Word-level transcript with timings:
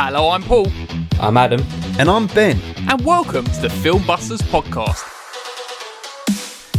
Hello, 0.00 0.30
I'm 0.30 0.44
Paul, 0.44 0.68
I'm 1.18 1.36
Adam. 1.36 1.60
And 1.98 2.08
I'm 2.08 2.28
Ben. 2.28 2.60
and 2.88 3.04
welcome 3.04 3.44
to 3.44 3.60
the 3.60 3.68
Film 3.68 4.06
Busters 4.06 4.40
podcast. 4.42 5.02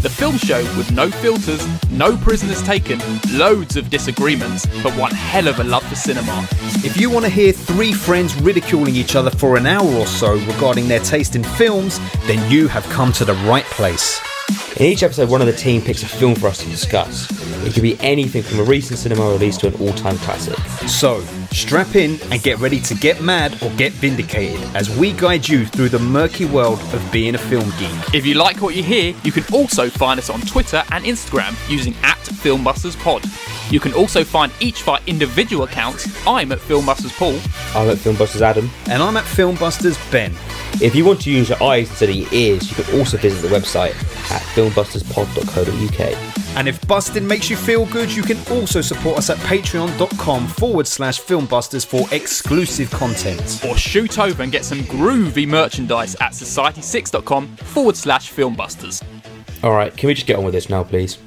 The 0.02 0.10
film 0.10 0.38
show 0.38 0.64
with 0.78 0.90
no 0.94 1.12
filters, 1.12 1.62
no 1.92 2.16
prisoners 2.16 2.64
taken, 2.64 2.98
loads 3.34 3.76
of 3.76 3.90
disagreements, 3.90 4.66
but 4.82 4.94
one 4.94 5.12
hell 5.12 5.50
of 5.50 5.60
a 5.60 5.66
love 5.66 5.84
for 5.84 5.96
cinema. 5.96 6.48
If 6.86 6.96
you 6.96 7.10
want 7.10 7.26
to 7.26 7.30
hear 7.30 7.52
three 7.52 7.92
friends 7.92 8.34
ridiculing 8.42 8.96
each 8.96 9.18
other 9.18 9.32
for 9.32 9.58
an 9.58 9.66
hour 9.66 9.94
or 9.96 10.08
so 10.08 10.36
regarding 10.36 10.88
their 10.88 11.02
taste 11.02 11.36
in 11.36 11.44
films, 11.44 12.00
then 12.26 12.50
you 12.50 12.70
have 12.70 12.86
come 12.86 13.12
to 13.12 13.26
the 13.26 13.36
right 13.50 13.66
place. 13.66 14.22
In 14.78 14.86
each 14.86 15.04
episode, 15.04 15.30
one 15.30 15.42
of 15.42 15.48
the 15.48 15.54
team 15.54 15.82
picks 15.82 16.04
a 16.04 16.08
film 16.08 16.36
for 16.36 16.48
us 16.48 16.60
to 16.60 16.70
discuss. 16.70 17.30
It 17.66 17.74
could 17.74 17.84
be 17.84 18.00
anything 18.00 18.44
from 18.44 18.60
a 18.60 18.64
recent 18.64 19.00
cinema 19.00 19.30
release 19.30 19.58
to 19.58 19.68
an 19.68 19.74
all 19.76 19.94
time 19.94 20.18
classic. 20.20 20.58
So, 20.88 21.22
strap 21.52 21.96
in 21.96 22.20
and 22.32 22.42
get 22.42 22.60
ready 22.60 22.80
to 22.82 22.96
get 22.96 23.22
mad 23.22 23.62
or 23.62 23.70
get 23.72 23.92
vindicated 23.94 24.62
as 24.76 24.90
we 24.98 25.12
guide 25.12 25.48
you 25.50 25.66
through 25.66 25.90
the 25.90 26.00
murky 26.00 26.46
world 26.46 26.80
of 26.94 27.12
being 27.12 27.36
a 27.36 27.38
film 27.38 27.70
geek. 27.78 28.14
If 28.14 28.26
you 28.26 28.36
like 28.36 28.62
what 28.62 28.76
you 28.76 28.84
hear, 28.84 29.14
you 29.24 29.32
can 29.32 29.44
also 29.54 29.90
find 29.90 30.18
us 30.20 30.30
on 30.30 30.42
Twitter 30.42 30.84
and 30.92 31.04
Instagram 31.04 31.56
using 31.70 31.94
at 32.04 32.18
FilmbustersPod. 32.20 33.72
You 33.72 33.80
can 33.80 33.94
also 33.94 34.24
find 34.24 34.52
each 34.60 34.82
of 34.82 34.90
our 34.90 35.00
individual 35.08 35.64
accounts. 35.64 36.08
I'm 36.26 36.52
at 36.52 36.60
Filmbusters 36.60 37.16
Paul. 37.18 37.36
I'm 37.80 37.90
at 37.90 37.98
Filmbusters 37.98 38.42
Adam. 38.42 38.70
And 38.90 39.04
I'm 39.04 39.18
at 39.18 39.26
Filmbusters 39.26 40.00
Ben. 40.12 40.34
If 40.82 40.96
you 40.96 41.04
want 41.04 41.22
to 41.22 41.32
use 41.32 41.50
your 41.50 41.62
eyes 41.62 41.90
instead 41.90 42.10
of 42.10 42.16
your 42.16 42.34
ears, 42.34 42.70
you 42.70 42.84
can 42.84 43.00
also 43.00 43.18
visit 43.18 43.48
the 43.48 43.54
website 43.54 43.92
at 44.32 44.42
filmbusterspod.co.uk. 44.54 46.56
And 46.56 46.68
if 46.68 46.86
busting 46.88 47.28
makes 47.28 47.50
you 47.50 47.58
feel 47.58 47.86
good, 47.88 48.12
you 48.12 48.24
can 48.24 48.38
also 48.52 48.82
support 48.82 49.18
us 49.18 49.30
at 49.30 49.38
patreon.com 49.40 50.48
forward 50.48 50.88
slash 50.88 51.20
filmbusters 51.20 51.86
for 51.86 52.08
exclusive 52.14 52.90
content. 52.92 53.62
Or 53.68 53.78
shoot 53.78 54.18
over 54.20 54.42
and 54.42 54.52
get 54.52 54.66
some 54.66 54.80
groovy 54.80 55.48
merchandise 55.48 56.16
at 56.16 56.32
society6.com 56.32 57.48
forward 57.58 57.98
slash 57.98 58.32
filmbusters. 58.32 59.04
Alright, 59.64 59.98
can 59.98 60.08
we 60.08 60.14
just 60.14 60.28
get 60.28 60.38
on 60.38 60.46
with 60.46 60.54
this 60.54 60.70
now, 60.70 60.84
please? 60.84 61.18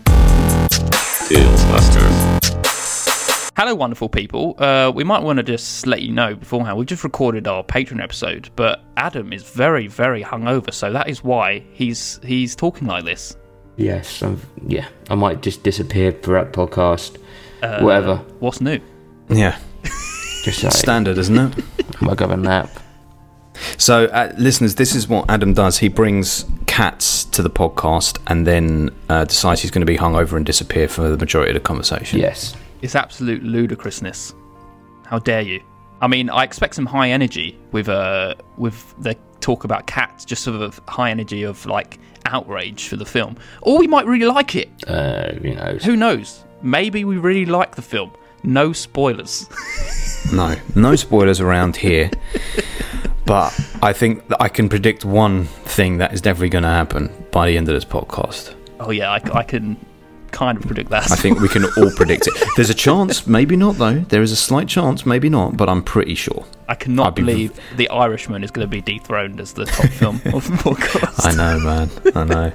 Hello, 3.63 3.77
wonderful 3.77 4.09
people. 4.09 4.57
Uh, 4.59 4.91
we 4.93 5.05
might 5.05 5.23
want 5.23 5.37
to 5.37 5.45
just 5.45 5.87
let 5.87 6.03
you 6.03 6.11
know 6.11 6.35
beforehand, 6.35 6.77
we've 6.77 6.89
just 6.89 7.05
recorded 7.05 7.47
our 7.47 7.63
Patreon 7.63 8.03
episode, 8.03 8.51
but 8.57 8.83
Adam 8.97 9.33
is 9.33 9.45
very, 9.45 9.87
very 9.87 10.21
hungover, 10.21 10.75
so 10.75 10.93
that 10.93 11.09
is 11.09 11.23
why 11.23 11.63
he's 11.71 12.19
he's 12.25 12.57
talking 12.57 12.89
like 12.89 13.05
this. 13.05 13.37
Yes, 13.77 14.21
i 14.21 14.35
yeah. 14.67 14.89
I 15.11 15.15
might 15.15 15.43
just 15.43 15.63
disappear 15.63 16.11
throughout 16.11 16.53
the 16.53 16.59
podcast. 16.59 17.19
Whatever. 17.81 18.17
What's 18.41 18.61
new? 18.61 18.81
Yeah, 19.29 19.57
Just 20.43 20.65
like, 20.65 20.73
standard, 20.73 21.17
isn't 21.19 21.39
it? 21.39 21.65
I 21.79 21.85
might 22.05 22.17
go 22.17 22.27
have 22.27 22.37
a 22.37 22.43
nap. 22.43 22.69
So, 23.79 24.07
uh, 24.07 24.33
listeners, 24.39 24.75
this 24.75 24.93
is 24.93 25.07
what 25.07 25.31
Adam 25.31 25.55
does. 25.55 25.79
He 25.79 25.87
brings 25.87 26.47
cats 26.67 27.25
to 27.27 27.43
the 27.43 27.51
podcast 27.51 28.19
and 28.27 28.45
then 28.45 28.91
uh, 29.09 29.25
decides 29.25 29.63
he's 29.63 29.71
going 29.71 29.87
to 29.87 29.93
be 29.93 29.99
hungover 29.99 30.33
and 30.37 30.45
disappear 30.45 30.89
for 30.89 31.09
the 31.09 31.17
majority 31.17 31.51
of 31.51 31.55
the 31.55 31.61
conversation. 31.61 32.19
Yes. 32.19 32.57
It's 32.83 32.95
absolute 32.95 33.43
ludicrousness. 33.43 34.35
How 35.07 35.19
dare 35.19 35.43
you? 35.43 35.63
I 36.01 36.09
mean, 36.09 36.29
I 36.31 36.43
expect 36.43 36.75
some 36.75 36.87
high 36.87 37.11
energy 37.11 37.59
with 37.71 37.89
uh 37.89 38.35
with 38.57 38.95
the 38.99 39.17
talk 39.41 39.65
about 39.65 39.87
cats, 39.87 40.25
just 40.25 40.43
sort 40.43 40.61
of 40.61 40.81
high 40.89 41.11
energy 41.11 41.43
of 41.45 41.65
like 41.67 41.99
outrage 42.27 42.89
for 42.89 42.97
the 42.97 43.05
film, 43.07 43.37
or 43.63 43.79
we 43.79 43.87
might 43.87 44.07
really 44.07 44.27
like 44.27 44.55
it. 44.57 44.69
Uh, 44.87 45.33
you 45.41 45.55
know. 45.55 45.79
Who 45.85 45.97
knows? 45.97 46.45
Maybe 46.63 47.05
we 47.05 47.17
really 47.19 47.47
like 47.47 47.75
the 47.77 47.83
film. 47.83 48.13
No 48.43 48.73
spoilers. 48.73 49.49
No, 50.33 50.55
no 50.77 50.95
spoilers 50.97 51.41
around 51.41 51.77
here. 51.77 52.09
But 53.25 53.53
I 53.83 53.93
think 53.93 54.27
that 54.29 54.41
I 54.43 54.49
can 54.49 54.69
predict 54.69 55.05
one 55.05 55.45
thing 55.45 55.99
that 55.99 56.13
is 56.13 56.21
definitely 56.21 56.49
going 56.49 56.63
to 56.65 56.69
happen 56.69 57.11
by 57.31 57.47
the 57.47 57.57
end 57.57 57.69
of 57.69 57.75
this 57.75 57.85
podcast. 57.85 58.55
oh 58.81 58.91
yeah, 58.91 59.11
I, 59.11 59.21
I 59.39 59.43
can 59.45 59.77
kind 60.33 60.59
of 60.59 60.65
predict 60.65 60.91
that. 60.91 61.11
I 61.13 61.17
think 61.17 61.41
we 61.41 61.49
can 61.49 61.65
all 61.77 61.91
predict 61.93 62.27
it. 62.27 62.35
There's 62.57 62.71
a 62.71 62.75
chance, 62.75 63.27
maybe 63.27 63.55
not 63.57 63.77
though. 63.77 64.01
There 64.01 64.23
is 64.23 64.33
a 64.33 64.37
slight 64.37 64.67
chance, 64.69 65.07
maybe 65.07 65.29
not, 65.29 65.57
but 65.57 65.69
I'm 65.69 65.83
pretty 65.83 66.15
sure. 66.15 66.45
I 66.69 66.75
cannot 66.75 67.15
be- 67.15 67.23
believe 67.23 67.61
The 67.77 67.89
Irishman 67.91 68.43
is 68.43 68.51
going 68.51 68.67
to 68.67 68.71
be 68.71 68.81
dethroned 68.81 69.39
as 69.41 69.53
the 69.53 69.67
top 69.67 69.91
film 69.91 70.17
of 70.35 70.45
the 70.49 70.57
podcast. 70.57 71.27
I 71.27 71.33
know, 71.33 71.61
man. 71.61 71.91
I 72.17 72.25
know. 72.25 72.51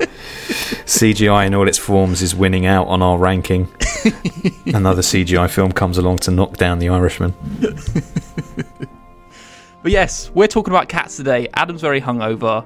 CGI 0.85 1.47
in 1.47 1.53
all 1.53 1.67
its 1.67 1.77
forms 1.77 2.21
is 2.21 2.33
winning 2.35 2.65
out 2.65 2.87
on 2.87 3.01
our 3.01 3.17
ranking. 3.17 3.67
Another 4.65 5.01
CGI 5.01 5.49
film 5.49 5.71
comes 5.71 5.97
along 5.97 6.17
to 6.19 6.31
knock 6.31 6.57
down 6.57 6.79
The 6.79 6.89
Irishman. 6.89 7.33
But 9.83 9.91
yes, 9.91 10.31
we're 10.33 10.47
talking 10.47 10.73
about 10.73 10.89
cats 10.89 11.15
today. 11.17 11.47
Adam's 11.53 11.81
very 11.81 12.01
hungover, 12.01 12.65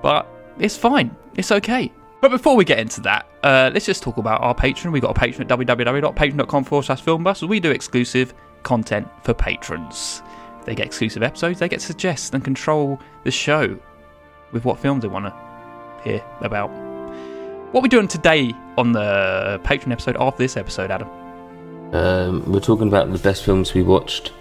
but 0.00 0.26
it's 0.58 0.76
fine. 0.76 1.14
It's 1.36 1.50
okay. 1.52 1.92
But 2.24 2.30
before 2.30 2.56
we 2.56 2.64
get 2.64 2.78
into 2.78 3.02
that, 3.02 3.26
uh, 3.42 3.70
let's 3.74 3.84
just 3.84 4.02
talk 4.02 4.16
about 4.16 4.40
our 4.40 4.54
Patreon. 4.54 4.92
We've 4.92 5.02
got 5.02 5.14
a 5.14 5.20
Patreon 5.20 5.40
at 5.40 5.48
www.patreon.com 5.48 6.64
forward 6.64 6.84
slash 6.84 7.02
filmbusters. 7.02 7.50
We 7.50 7.60
do 7.60 7.70
exclusive 7.70 8.32
content 8.62 9.06
for 9.24 9.34
patrons. 9.34 10.22
They 10.64 10.74
get 10.74 10.86
exclusive 10.86 11.22
episodes, 11.22 11.58
they 11.58 11.68
get 11.68 11.80
to 11.80 11.86
suggest 11.86 12.32
and 12.32 12.42
control 12.42 12.98
the 13.24 13.30
show 13.30 13.78
with 14.52 14.64
what 14.64 14.78
films 14.78 15.02
they 15.02 15.08
want 15.08 15.26
to 15.26 15.34
hear 16.02 16.24
about. 16.40 16.70
What 17.72 17.80
are 17.80 17.82
we 17.82 17.90
doing 17.90 18.08
today 18.08 18.54
on 18.78 18.92
the 18.92 19.60
Patreon 19.62 19.92
episode 19.92 20.16
after 20.18 20.38
this 20.38 20.56
episode, 20.56 20.90
Adam? 20.90 21.10
Um, 21.92 22.50
we're 22.50 22.60
talking 22.60 22.88
about 22.88 23.12
the 23.12 23.18
best 23.18 23.44
films 23.44 23.74
we 23.74 23.82
watched 23.82 24.32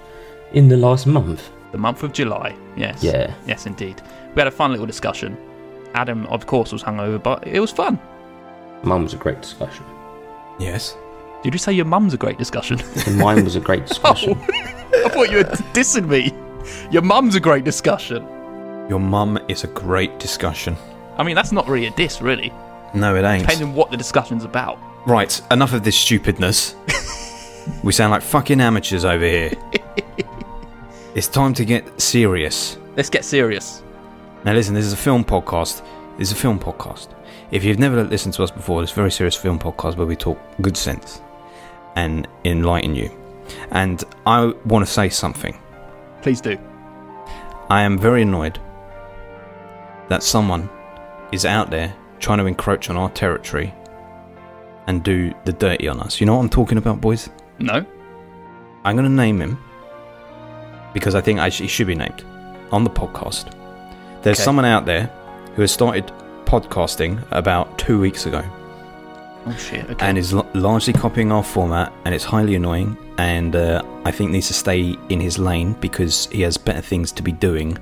in 0.53 0.69
the 0.69 0.77
last 0.77 1.05
month. 1.05 1.51
The 1.73 1.79
month 1.79 2.01
of 2.03 2.13
July. 2.13 2.55
Yes. 2.77 3.03
Yeah. 3.03 3.35
Yes, 3.45 3.65
indeed. 3.65 4.01
We 4.35 4.39
had 4.39 4.47
a 4.47 4.51
fun 4.51 4.71
little 4.71 4.85
discussion. 4.85 5.37
Adam, 5.93 6.25
of 6.27 6.45
course, 6.47 6.71
was 6.71 6.83
hungover, 6.83 7.21
but 7.21 7.45
it 7.47 7.59
was 7.59 7.71
fun. 7.71 7.99
Mine 8.83 9.03
was 9.03 9.13
a 9.13 9.17
great 9.17 9.41
discussion. 9.41 9.85
Yes. 10.59 10.97
Did 11.43 11.53
you 11.53 11.59
say 11.59 11.73
your 11.73 11.85
mum's 11.85 12.13
a 12.13 12.17
great 12.17 12.37
discussion? 12.37 12.79
And 13.05 13.17
mine 13.17 13.43
was 13.43 13.55
a 13.55 13.59
great 13.59 13.85
discussion. 13.87 14.37
Oh, 14.37 15.03
I 15.05 15.09
thought 15.09 15.29
you 15.29 15.37
were 15.37 15.43
dissing 15.73 16.07
me. 16.07 16.31
Your 16.91 17.01
mum's 17.01 17.35
a 17.35 17.39
great 17.39 17.63
discussion. 17.63 18.23
Your 18.89 18.99
mum 18.99 19.39
is 19.47 19.63
a 19.63 19.67
great 19.67 20.19
discussion. 20.19 20.75
I 21.17 21.23
mean, 21.23 21.35
that's 21.35 21.51
not 21.51 21.67
really 21.67 21.87
a 21.87 21.91
diss, 21.91 22.21
really. 22.21 22.51
No, 22.93 23.15
it 23.15 23.23
ain't. 23.23 23.43
Depending 23.43 23.69
on 23.69 23.75
what 23.75 23.91
the 23.91 23.97
discussion's 23.97 24.43
about. 24.43 24.79
Right, 25.05 25.41
enough 25.51 25.73
of 25.73 25.83
this 25.83 25.97
stupidness. 25.97 26.75
we 27.83 27.91
sound 27.91 28.11
like 28.11 28.21
fucking 28.21 28.61
amateurs 28.61 29.03
over 29.03 29.25
here. 29.25 29.51
it's 31.15 31.27
time 31.27 31.53
to 31.55 31.65
get 31.65 31.99
serious. 31.99 32.77
Let's 32.95 33.09
get 33.09 33.25
serious. 33.25 33.83
Now, 34.45 34.53
listen, 34.53 34.73
this 34.73 34.85
is 34.85 34.93
a 34.93 34.97
film 34.97 35.23
podcast. 35.23 35.81
This 36.17 36.29
is 36.29 36.33
a 36.33 36.41
film 36.41 36.59
podcast. 36.59 37.07
If 37.51 37.63
you've 37.63 37.79
never 37.79 38.03
listened 38.03 38.33
to 38.35 38.43
us 38.43 38.51
before, 38.51 38.83
it's 38.83 38.91
a 38.91 38.95
very 38.95 39.11
serious 39.11 39.35
film 39.35 39.57
podcast 39.57 39.95
where 39.95 40.05
we 40.05 40.15
talk 40.17 40.37
good 40.61 40.75
sense 40.75 41.21
and 41.95 42.27
enlighten 42.43 42.93
you. 42.93 43.09
And 43.71 44.03
I 44.25 44.53
want 44.65 44.85
to 44.85 44.91
say 44.91 45.07
something. 45.09 45.57
Please 46.21 46.41
do. 46.41 46.57
I 47.69 47.81
am 47.83 47.97
very 47.97 48.23
annoyed 48.23 48.59
that 50.09 50.23
someone 50.23 50.69
is 51.31 51.45
out 51.45 51.71
there 51.71 51.95
trying 52.19 52.39
to 52.39 52.45
encroach 52.45 52.89
on 52.89 52.97
our 52.97 53.09
territory 53.11 53.73
and 54.87 55.03
do 55.03 55.33
the 55.45 55.53
dirty 55.53 55.87
on 55.87 56.01
us. 56.01 56.19
You 56.19 56.25
know 56.25 56.35
what 56.35 56.41
I'm 56.41 56.49
talking 56.49 56.77
about, 56.77 56.99
boys? 56.99 57.29
No? 57.59 57.85
I'm 58.83 58.95
going 58.97 59.07
to 59.07 59.15
name 59.15 59.39
him 59.41 59.57
because 60.93 61.15
I 61.15 61.21
think 61.21 61.39
I 61.39 61.47
sh- 61.47 61.61
he 61.61 61.67
should 61.67 61.87
be 61.87 61.95
named 61.95 62.25
on 62.71 62.83
the 62.83 62.89
podcast. 62.89 63.57
There's 64.23 64.37
Okay. 64.39 64.43
someone 64.43 64.65
out 64.65 64.85
there 64.85 65.09
who 65.55 65.61
has 65.61 65.71
started 65.71 66.11
podcasting 66.45 67.23
about 67.31 67.77
two 67.77 67.99
weeks 67.99 68.25
ago 68.25 68.43
Oh, 69.45 69.51
shit. 69.55 69.89
Okay. 69.89 70.05
and 70.05 70.17
is 70.17 70.33
l- 70.33 70.45
largely 70.53 70.93
copying 70.93 71.31
our 71.31 71.43
format, 71.43 71.91
and 72.05 72.15
it's 72.15 72.23
highly 72.23 72.55
annoying. 72.55 72.97
And 73.17 73.55
uh, 73.55 73.81
I 74.05 74.11
think 74.11 74.31
needs 74.31 74.47
to 74.47 74.53
stay 74.53 74.97
in 75.09 75.19
his 75.19 75.37
lane 75.37 75.73
because 75.81 76.27
he 76.31 76.41
has 76.41 76.57
better 76.57 76.81
things 76.81 77.11
to 77.11 77.21
be 77.23 77.31
doing. 77.33 77.77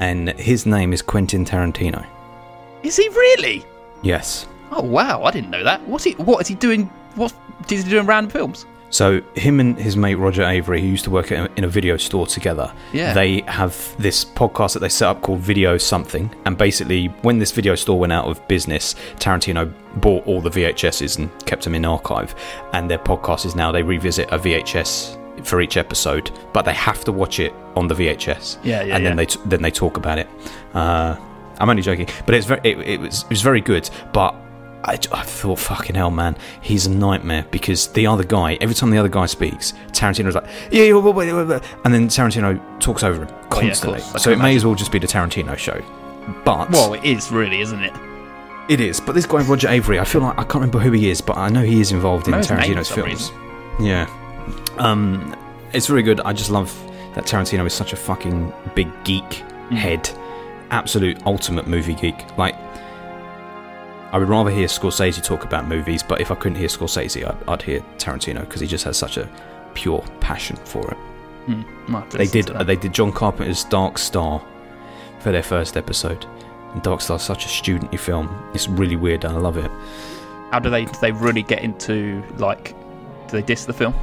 And 0.00 0.28
his 0.38 0.64
name 0.64 0.92
is 0.92 1.02
Quentin 1.02 1.44
Tarantino. 1.44 2.06
is 2.84 2.96
he 2.96 3.08
really? 3.08 3.64
Yes. 4.02 4.46
Oh, 4.70 4.82
wow. 4.82 5.24
I 5.24 5.30
didn't 5.32 5.50
know 5.50 5.64
that. 5.64 5.86
What's 5.88 6.04
he, 6.04 6.12
what 6.12 6.40
is 6.40 6.46
he 6.48 6.54
doing? 6.54 6.84
What 7.16 7.34
is 7.70 7.82
he 7.82 7.90
doing 7.90 8.06
random 8.06 8.30
films? 8.30 8.64
So 8.90 9.20
him 9.34 9.60
and 9.60 9.78
his 9.78 9.96
mate 9.96 10.14
Roger 10.14 10.42
Avary, 10.42 10.80
who 10.80 10.86
used 10.86 11.04
to 11.04 11.10
work 11.10 11.30
at- 11.30 11.50
in 11.56 11.64
a 11.64 11.68
video 11.68 11.96
store 11.96 12.26
together, 12.26 12.72
Yeah. 12.92 13.12
they 13.12 13.42
have 13.46 13.76
this 13.98 14.24
podcast 14.24 14.72
that 14.74 14.78
they 14.80 14.88
set 14.88 15.08
up 15.08 15.20
called 15.22 15.40
Video 15.40 15.76
Something. 15.76 16.30
And 16.46 16.56
basically, 16.56 17.06
when 17.22 17.38
this 17.38 17.52
video 17.52 17.74
store 17.74 17.98
went 17.98 18.12
out 18.12 18.24
of 18.26 18.46
business, 18.48 18.94
Tarantino 19.18 19.70
bought 19.96 20.26
all 20.26 20.40
the 20.40 20.50
VHSs 20.50 21.18
and 21.18 21.28
kept 21.44 21.64
them 21.64 21.74
in 21.74 21.84
archive. 21.84 22.34
And 22.72 22.90
their 22.90 22.98
podcast 22.98 23.44
is 23.44 23.54
now 23.54 23.72
they 23.72 23.82
revisit 23.82 24.28
a 24.32 24.38
VHS 24.38 25.18
for 25.42 25.60
each 25.60 25.76
episode, 25.76 26.30
but 26.52 26.64
they 26.64 26.72
have 26.74 27.04
to 27.04 27.12
watch 27.12 27.38
it 27.40 27.52
on 27.76 27.88
the 27.88 27.94
VHS. 27.94 28.58
Yeah, 28.64 28.82
yeah, 28.82 28.96
And 28.96 29.04
then 29.04 29.12
yeah. 29.12 29.16
they 29.16 29.26
t- 29.26 29.40
then 29.46 29.62
they 29.62 29.70
talk 29.70 29.96
about 29.96 30.18
it. 30.18 30.28
Uh, 30.74 31.14
I'm 31.60 31.68
only 31.70 31.82
joking, 31.82 32.08
but 32.24 32.34
it's 32.34 32.46
very 32.46 32.60
it, 32.64 32.78
it 32.80 33.00
was 33.00 33.22
it 33.24 33.30
was 33.30 33.42
very 33.42 33.60
good. 33.60 33.88
But 34.12 34.34
I, 34.84 34.92
I 35.12 35.22
thought, 35.22 35.58
fucking 35.58 35.96
hell, 35.96 36.10
man, 36.10 36.36
he's 36.60 36.86
a 36.86 36.90
nightmare 36.90 37.44
because 37.50 37.88
the 37.88 38.06
other 38.06 38.22
guy, 38.24 38.54
every 38.60 38.74
time 38.74 38.90
the 38.90 38.98
other 38.98 39.08
guy 39.08 39.26
speaks, 39.26 39.72
Tarantino's 39.88 40.34
like, 40.36 40.46
yeah, 40.70 40.84
yeah, 40.84 40.94
wait, 40.94 41.14
wait, 41.14 41.32
wait, 41.32 41.46
wait," 41.46 41.62
and 41.84 41.92
then 41.92 42.08
Tarantino 42.08 42.60
talks 42.80 43.02
over 43.02 43.22
him 43.24 43.28
Oh, 43.28 43.60
yeah, 43.60 43.68
constantly. 43.68 44.00
so 44.00 44.30
it 44.30 44.38
may 44.38 44.54
as 44.54 44.64
well 44.64 44.74
just 44.76 44.92
be 44.92 44.98
the 45.00 45.06
Tarantino 45.08 45.56
show. 45.58 45.80
But 46.44 46.70
Well, 46.70 46.94
it 46.94 47.04
is 47.04 47.30
really, 47.32 47.60
isn't 47.60 47.82
it? 47.82 47.92
it 48.68 48.80
is. 48.80 49.00
But 49.00 49.14
this 49.14 49.26
guy, 49.26 49.42
Roger 49.42 49.66
Avary, 49.68 49.98
I 50.00 50.04
feel 50.04 50.20
like 50.20 50.34
I 50.38 50.42
can't 50.42 50.54
remember 50.56 50.78
who 50.78 50.92
he 50.92 51.10
is, 51.10 51.20
but 51.20 51.36
I 51.36 51.48
know 51.48 51.62
he 51.62 51.80
is 51.80 51.90
involved 51.90 52.28
in 52.28 52.34
I 52.34 52.36
know 52.36 52.40
his 52.40 52.50
name 52.50 52.58
for 52.58 52.64
Tarantino's 52.74 52.90
films. 52.90 53.32
reason. 53.78 53.84
Yeah. 53.86 54.06
Um, 54.78 55.34
it's 55.72 55.90
really 55.90 56.02
good. 56.02 56.20
I 56.20 56.32
just 56.32 56.50
love 56.50 56.72
that 57.14 57.24
Tarantino 57.24 57.66
is 57.66 57.74
such 57.74 57.92
a 57.92 57.96
fucking 57.96 58.52
big 58.74 58.88
geek 59.04 59.42
Mm. 59.70 59.76
head, 59.76 60.10
absolute 60.70 61.18
ultimate 61.26 61.66
movie 61.66 61.94
geek. 61.94 62.14
Like, 62.38 62.54
I 64.12 64.18
would 64.18 64.28
rather 64.28 64.50
hear 64.50 64.66
Scorsese 64.66 65.22
talk 65.22 65.44
about 65.44 65.66
movies, 65.68 66.02
but 66.02 66.20
if 66.20 66.30
I 66.30 66.34
couldn't 66.34 66.56
hear 66.58 66.68
Scorsese, 66.68 67.26
I'd, 67.28 67.48
I'd 67.48 67.62
hear 67.62 67.80
Tarantino 67.98 68.40
because 68.40 68.60
he 68.60 68.66
just 68.66 68.84
has 68.84 68.96
such 68.96 69.16
a 69.18 69.28
pure 69.74 70.02
passion 70.20 70.56
for 70.56 70.90
it. 70.90 70.96
To 72.10 72.18
They 72.18 72.26
did. 72.26 72.50
Uh, 72.50 72.62
they 72.62 72.76
did 72.76 72.92
John 72.92 73.10
Carpenter's 73.12 73.64
Dark 73.64 73.96
Star 73.98 74.42
for 75.20 75.32
their 75.32 75.42
first 75.42 75.76
episode. 75.76 76.26
And 76.74 76.82
Dark 76.82 77.00
Star's 77.00 77.22
such 77.22 77.46
a 77.46 77.48
studenty 77.48 77.98
film. 77.98 78.28
It's 78.52 78.68
really 78.68 78.96
weird, 78.96 79.24
and 79.24 79.34
I 79.34 79.40
love 79.40 79.56
it. 79.56 79.70
How 80.50 80.58
do 80.58 80.68
they 80.68 80.84
do 80.84 80.92
they 81.00 81.12
really 81.12 81.42
get 81.42 81.62
into 81.62 82.22
like? 82.36 82.74
Do 83.28 83.32
they 83.32 83.42
diss 83.42 83.64
the 83.64 83.72
film, 83.72 83.94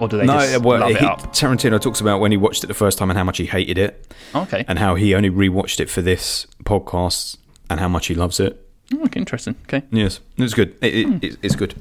or 0.00 0.08
do 0.08 0.18
they 0.18 0.26
no, 0.26 0.38
just 0.38 0.62
well, 0.62 0.80
love 0.80 0.90
he- 0.90 0.96
it 0.96 1.02
up? 1.02 1.20
Tarantino 1.34 1.80
talks 1.80 2.00
about 2.02 2.20
when 2.20 2.30
he 2.30 2.36
watched 2.36 2.64
it 2.64 2.66
the 2.66 2.74
first 2.74 2.98
time 2.98 3.10
and 3.10 3.16
how 3.18 3.24
much 3.24 3.38
he 3.38 3.46
hated 3.46 3.78
it, 3.78 4.14
Okay, 4.34 4.64
and 4.68 4.78
how 4.78 4.94
he 4.94 5.14
only 5.14 5.30
rewatched 5.30 5.80
it 5.80 5.88
for 5.88 6.02
this 6.02 6.46
podcast, 6.64 7.38
and 7.70 7.80
how 7.80 7.88
much 7.88 8.06
he 8.08 8.14
loves 8.14 8.38
it. 8.40 8.67
Oh, 8.94 9.04
okay, 9.04 9.20
interesting. 9.20 9.54
Okay, 9.64 9.82
Yes, 9.90 10.20
it's 10.38 10.54
good. 10.54 10.74
It, 10.80 10.94
it, 10.94 11.06
Hmm. 11.06 11.18
it's, 11.42 11.56
good. 11.56 11.74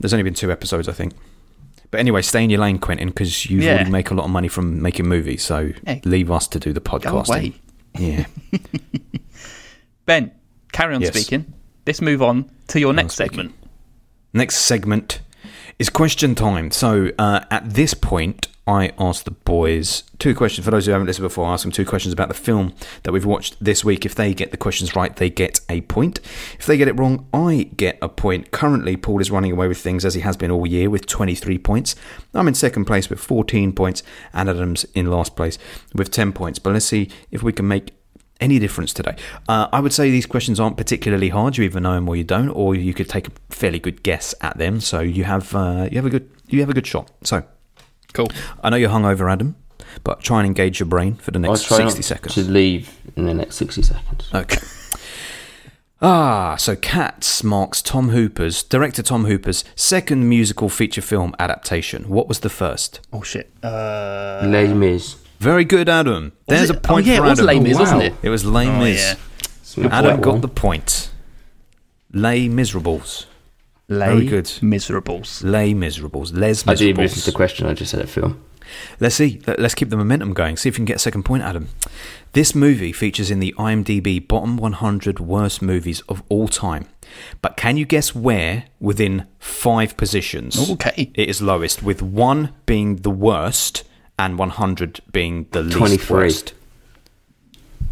There's 0.00 0.12
only 0.14 0.22
been 0.22 0.34
two 0.34 0.50
episodes, 0.50 0.88
I 0.88 0.92
think. 0.92 1.12
But 1.90 2.00
anyway, 2.00 2.22
stay 2.22 2.42
in 2.42 2.50
your 2.50 2.60
lane, 2.60 2.78
Quentin, 2.78 3.08
because 3.08 3.46
you 3.46 3.60
Yeah. 3.60 3.74
already 3.74 3.90
make 3.90 4.10
a 4.10 4.14
lot 4.14 4.24
of 4.24 4.30
money 4.30 4.48
from 4.48 4.80
making 4.82 5.06
movies. 5.06 5.44
So 5.44 5.72
Hey. 5.86 6.00
leave 6.04 6.30
us 6.30 6.48
to 6.48 6.58
do 6.58 6.72
the 6.72 6.80
podcasting. 6.80 7.28
away, 7.28 7.52
Yeah. 7.98 8.26
Ben. 10.06 10.32
Carry 10.72 10.94
on 10.94 11.00
Yes. 11.02 11.14
speaking. 11.14 11.52
Let's 11.86 12.00
move 12.00 12.22
on 12.22 12.50
to 12.68 12.80
your 12.80 12.92
next 12.92 13.14
speaking. 13.14 13.30
segment. 13.30 13.54
Next 14.32 14.56
segment 14.56 15.20
is 15.78 15.88
question 15.90 16.34
time. 16.34 16.70
So 16.70 17.10
uh, 17.18 17.40
at 17.50 17.74
this 17.74 17.94
point, 17.94 18.48
I 18.66 18.92
asked 18.98 19.26
the 19.26 19.30
boys 19.30 20.04
two 20.18 20.34
questions. 20.34 20.64
For 20.64 20.70
those 20.70 20.86
who 20.86 20.92
haven't 20.92 21.06
listened 21.06 21.24
before, 21.24 21.46
I 21.46 21.52
asked 21.52 21.64
them 21.64 21.72
two 21.72 21.84
questions 21.84 22.12
about 22.12 22.28
the 22.28 22.34
film 22.34 22.74
that 23.02 23.12
we've 23.12 23.24
watched 23.24 23.62
this 23.62 23.84
week. 23.84 24.06
If 24.06 24.14
they 24.14 24.32
get 24.32 24.52
the 24.52 24.56
questions 24.56 24.96
right, 24.96 25.14
they 25.14 25.28
get 25.28 25.60
a 25.68 25.82
point. 25.82 26.20
If 26.58 26.66
they 26.66 26.76
get 26.76 26.88
it 26.88 26.98
wrong, 26.98 27.26
I 27.32 27.70
get 27.76 27.98
a 28.00 28.08
point. 28.08 28.52
Currently, 28.52 28.96
Paul 28.96 29.20
is 29.20 29.30
running 29.30 29.52
away 29.52 29.68
with 29.68 29.78
things 29.78 30.04
as 30.04 30.14
he 30.14 30.22
has 30.22 30.36
been 30.36 30.50
all 30.50 30.66
year 30.66 30.88
with 30.88 31.06
23 31.06 31.58
points. 31.58 31.94
I'm 32.32 32.48
in 32.48 32.54
second 32.54 32.86
place 32.86 33.10
with 33.10 33.20
14 33.20 33.72
points, 33.74 34.02
and 34.32 34.48
Adam's 34.48 34.84
in 34.94 35.10
last 35.10 35.36
place 35.36 35.58
with 35.94 36.10
10 36.10 36.32
points. 36.32 36.58
But 36.58 36.72
let's 36.72 36.86
see 36.86 37.10
if 37.30 37.42
we 37.42 37.52
can 37.52 37.68
make 37.68 37.92
any 38.40 38.58
difference 38.58 38.92
today? 38.92 39.16
Uh, 39.48 39.68
I 39.72 39.80
would 39.80 39.92
say 39.92 40.10
these 40.10 40.26
questions 40.26 40.58
aren't 40.58 40.76
particularly 40.76 41.28
hard. 41.28 41.56
You 41.56 41.64
either 41.64 41.80
know 41.80 41.94
them 41.94 42.08
or 42.08 42.16
you 42.16 42.24
don't, 42.24 42.48
or 42.50 42.74
you 42.74 42.92
could 42.92 43.08
take 43.08 43.28
a 43.28 43.30
fairly 43.48 43.78
good 43.78 44.02
guess 44.02 44.34
at 44.40 44.58
them. 44.58 44.80
So 44.80 45.00
you 45.00 45.24
have 45.24 45.54
uh, 45.54 45.88
you 45.90 45.98
have 45.98 46.06
a 46.06 46.10
good 46.10 46.28
you 46.48 46.60
have 46.60 46.68
a 46.68 46.74
good 46.74 46.86
shot. 46.86 47.10
So 47.22 47.44
Cool. 48.14 48.28
I 48.62 48.70
know 48.70 48.76
you're 48.76 48.88
hungover, 48.90 49.30
Adam, 49.30 49.56
but 50.02 50.20
try 50.20 50.38
and 50.40 50.46
engage 50.46 50.80
your 50.80 50.86
brain 50.86 51.16
for 51.16 51.30
the 51.30 51.38
I'll 51.40 51.52
next 51.52 51.64
try 51.66 51.76
sixty 51.78 51.98
not 51.98 52.04
seconds. 52.04 52.34
to 52.36 52.40
leave 52.42 52.96
in 53.16 53.26
the 53.26 53.34
next 53.34 53.56
60 53.56 53.82
seconds. 53.82 54.30
Okay. 54.34 54.58
Ah, 56.02 56.56
so 56.56 56.76
Cats 56.76 57.42
marks 57.42 57.80
Tom 57.80 58.10
Hooper's 58.10 58.62
director 58.62 59.02
Tom 59.02 59.24
Hooper's 59.24 59.64
second 59.74 60.28
musical 60.28 60.68
feature 60.68 61.00
film 61.00 61.34
adaptation. 61.38 62.08
What 62.08 62.28
was 62.28 62.40
the 62.40 62.50
first? 62.50 63.00
Oh 63.12 63.22
shit. 63.22 63.50
Uh, 63.62 64.42
Les 64.46 64.68
Mis. 64.74 65.16
Very 65.38 65.64
good, 65.64 65.88
Adam. 65.88 66.32
There's 66.46 66.70
it? 66.70 66.76
a 66.76 66.80
point 66.80 67.06
oh, 67.06 67.10
yeah, 67.10 67.18
for 67.18 67.26
it 67.26 67.30
was 67.30 67.40
Adam. 67.40 67.46
Les 67.46 67.60
Mis, 67.60 67.76
Oh, 67.76 67.80
wasn't 67.80 68.02
it? 68.02 68.14
It 68.22 68.28
was 68.28 68.44
Les 68.44 68.66
Oh, 68.66 68.78
Mis. 68.78 69.16
yeah. 69.78 69.88
Adam 69.90 70.20
got 70.20 70.32
one. 70.32 70.40
the 70.40 70.48
point. 70.48 71.10
Les 72.12 72.48
Miserables. 72.48 73.26
Les 73.98 74.06
Very 74.06 74.26
good. 74.26 74.50
Miserables. 74.62 75.42
Les 75.42 75.74
Miserables. 75.74 76.32
Les 76.32 76.64
I 76.66 76.74
didn't 76.74 76.96
listen 76.96 76.96
Miserables. 76.96 77.24
to 77.24 77.30
the 77.30 77.36
question, 77.36 77.66
I 77.66 77.74
just 77.74 77.90
said 77.90 78.00
a 78.00 78.06
film. 78.06 78.40
Let's 78.98 79.14
see. 79.14 79.40
Let- 79.46 79.58
Let's 79.60 79.74
keep 79.74 79.90
the 79.90 79.96
momentum 79.96 80.32
going. 80.32 80.56
See 80.56 80.68
if 80.68 80.74
you 80.74 80.78
can 80.78 80.84
get 80.86 80.96
a 80.96 80.98
second 80.98 81.22
point, 81.24 81.42
Adam. 81.42 81.68
This 82.32 82.54
movie 82.54 82.92
features 82.92 83.30
in 83.30 83.38
the 83.38 83.54
IMDb 83.58 84.26
bottom 84.26 84.56
100 84.56 85.20
worst 85.20 85.62
movies 85.62 86.00
of 86.08 86.22
all 86.28 86.48
time. 86.48 86.86
But 87.42 87.56
can 87.56 87.76
you 87.76 87.84
guess 87.84 88.14
where 88.14 88.64
within 88.80 89.26
five 89.38 89.96
positions 89.96 90.58
Okay. 90.70 91.10
it 91.14 91.28
is 91.28 91.40
lowest, 91.42 91.82
with 91.82 92.02
one 92.02 92.50
being 92.66 92.96
the 92.96 93.10
worst 93.10 93.84
and 94.18 94.38
100 94.38 95.00
being 95.12 95.46
the 95.52 95.62
least 95.62 95.76
23. 95.76 96.16
worst? 96.16 96.54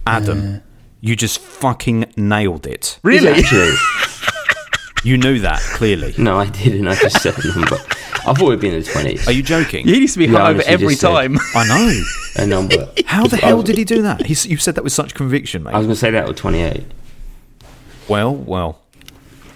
Adam, 0.07 0.63
you 1.01 1.15
just 1.17 1.39
fucking 1.39 2.07
nailed 2.17 2.67
it. 2.67 2.99
Is 3.05 3.25
it 3.25 3.39
Actually, 3.39 3.73
You 5.05 5.19
knew 5.19 5.41
that, 5.41 5.61
clearly. 5.61 6.15
no, 6.19 6.39
I 6.39 6.49
didn't. 6.49 6.87
I 6.87 6.95
just 6.95 7.21
said 7.23 7.35
a 7.45 7.49
number. 7.59 7.77
I 8.25 8.33
thought 8.35 8.49
it'd 8.49 8.61
be 8.61 8.69
in 8.69 8.75
the 8.81 8.89
20s. 8.89 9.27
Are 9.27 9.33
you 9.33 9.43
joking? 9.43 9.85
He 9.87 9.99
needs 9.99 10.13
to 10.13 10.21
be 10.21 10.27
Yeah, 10.27 10.39
hungover 10.39 10.45
honestly, 10.55 10.73
every 10.73 10.89
just 10.89 11.01
said- 11.01 11.09
time. 11.11 11.39
I 11.55 11.67
know. 11.67 12.03
A 12.37 12.47
number. 12.47 12.89
How 13.05 13.27
the 13.27 13.37
hell 13.37 13.63
did 13.63 13.77
he 13.77 13.85
do 13.85 14.01
that? 14.03 14.25
He's, 14.25 14.47
you 14.47 14.57
said 14.57 14.77
that 14.77 14.85
with 14.85 14.93
such 14.95 15.13
conviction, 15.15 15.65
mate. 15.65 15.75
I 15.75 15.79
was 15.79 15.87
going 15.87 15.95
to 15.97 16.01
say 16.01 16.11
that 16.13 16.27
with 16.27 16.37
28. 16.39 16.83
Well, 18.09 18.35
well. 18.35 18.81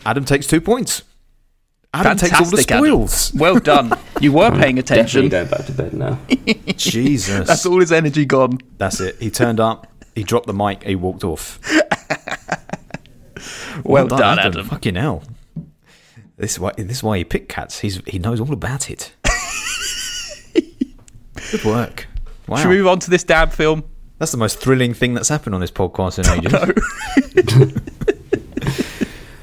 Adam 0.05 0.25
takes 0.27 0.47
two 0.47 0.61
points. 0.61 1.03
Adam 1.95 2.19
takes 2.19 2.35
all 2.35 2.41
the 2.45 2.57
Fantastic, 2.59 2.71
Adam. 2.73 2.85
spoils. 2.85 3.33
Well 3.35 3.59
done. 3.59 3.93
You 4.21 4.33
were 4.33 4.51
paying 4.51 4.79
attention. 4.79 5.29
Definitely 5.29 5.29
attention. 5.29 5.29
going 5.29 5.49
back 5.49 5.67
to 5.67 5.73
bed 5.73 5.93
now. 5.95 6.75
Jesus. 6.77 7.47
That's 7.47 7.65
all 7.67 7.81
his 7.81 7.93
energy 7.93 8.25
gone. 8.27 8.59
That's 8.79 8.99
it. 9.01 9.17
He 9.21 9.31
turned 9.31 9.61
up, 9.61 9.87
he 10.15 10.23
dropped 10.23 10.47
the 10.47 10.55
mic, 10.55 10.83
he 10.85 10.97
walked 10.97 11.23
off. 11.25 11.59
Well, 13.85 14.09
done, 14.09 14.39
Adam. 14.39 14.67
Fucking 14.67 14.95
hell. 14.95 15.23
This 16.37 16.53
is 16.53 16.61
why 16.61 16.73
this 16.77 16.99
is 16.99 17.03
why 17.03 17.19
he 17.19 17.25
picked 17.25 17.49
cats. 17.49 17.81
He's 17.81 18.03
he 18.07 18.19
knows 18.19 18.41
all 18.41 18.53
about 18.53 18.91
it. 18.91 19.13
Good 21.51 21.65
work. 21.65 22.07
Wow. 22.47 22.57
Should 22.59 22.69
we 22.69 22.79
move 22.79 22.89
on 22.89 22.99
to 23.01 23.11
this 23.11 23.25
damn 23.25 23.51
film? 23.51 23.85
That's 24.19 24.33
the 24.33 24.39
most 24.39 24.59
thrilling 24.59 24.95
thing 24.95 25.15
that's 25.15 25.29
happened 25.29 25.55
on 25.55 25.61
this 25.61 25.71
podcast 25.71 26.19
in 26.19 26.27
ages. 26.27 26.53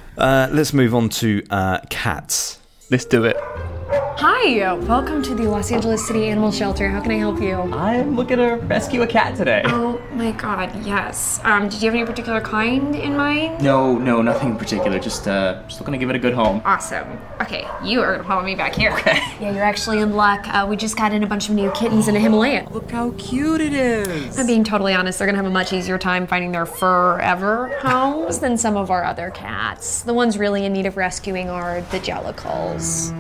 uh, 0.18 0.50
let's 0.52 0.74
move 0.74 0.96
on 0.96 1.10
to 1.10 1.44
uh, 1.50 1.80
cats. 1.90 2.60
Let's 2.90 3.06
do 3.06 3.26
it. 3.26 3.38
Hi, 3.40 4.33
welcome 4.44 5.24
to 5.24 5.34
the 5.34 5.44
Los 5.44 5.72
Angeles 5.72 6.06
City 6.06 6.28
Animal 6.28 6.52
Shelter. 6.52 6.90
How 6.90 7.00
can 7.00 7.12
I 7.12 7.16
help 7.16 7.42
you? 7.42 7.56
I'm 7.74 8.18
looking 8.18 8.38
to 8.38 8.56
rescue 8.56 9.02
a 9.02 9.08
cat 9.08 9.38
today. 9.38 9.62
Oh 9.66 10.02
my 10.12 10.34
god, 10.34 10.86
yes. 10.86 11.40
Um, 11.46 11.70
did 11.70 11.82
you 11.82 11.90
have 11.90 11.96
any 11.96 12.06
particular 12.06 12.42
kind 12.42 12.94
in 12.94 13.16
mind? 13.16 13.64
No, 13.64 13.98
no, 13.98 14.22
nothing 14.22 14.50
in 14.50 14.58
particular. 14.58 15.00
Just, 15.00 15.30
uh, 15.30 15.64
just 15.68 15.80
looking 15.80 15.94
to 15.94 15.98
give 15.98 16.10
it 16.10 16.18
a 16.18 16.20
good 16.20 16.34
home. 16.34 16.62
Awesome. 16.66 17.22
Okay, 17.40 17.66
you 17.86 18.02
are 18.02 18.12
gonna 18.18 18.28
follow 18.28 18.44
me 18.44 18.54
back 18.54 18.76
here. 18.76 18.92
Okay. 18.92 19.22
Yeah, 19.40 19.52
you're 19.52 19.64
actually 19.64 20.00
in 20.00 20.14
luck. 20.14 20.48
Uh, 20.48 20.66
we 20.70 20.78
just 20.78 20.96
got 20.96 21.12
in 21.12 21.24
a 21.24 21.28
bunch 21.28 21.50
of 21.50 21.56
new 21.56 21.70
kittens 21.72 22.08
in 22.08 22.16
a 22.16 22.20
Himalayan. 22.20 22.68
Look 22.72 22.92
how 22.92 23.12
cute 23.18 23.60
it 23.60 23.74
is. 23.74 24.38
I'm 24.40 24.48
being 24.48 24.64
totally 24.64 24.94
honest, 24.94 25.20
they're 25.20 25.26
gonna 25.26 25.38
have 25.38 25.48
a 25.48 25.50
much 25.50 25.74
easier 25.74 25.98
time 25.98 26.28
finding 26.28 26.52
their 26.52 26.66
forever 26.66 27.78
homes 27.82 28.40
than 28.40 28.58
some 28.58 28.78
of 28.78 28.90
our 28.90 29.04
other 29.04 29.32
cats. 29.32 30.04
The 30.04 30.14
ones 30.14 30.38
really 30.38 30.66
in 30.66 30.72
need 30.72 30.86
of 30.86 30.96
rescuing 30.96 31.50
are 31.50 31.82
the 31.92 32.00
Jellicles. 32.00 33.12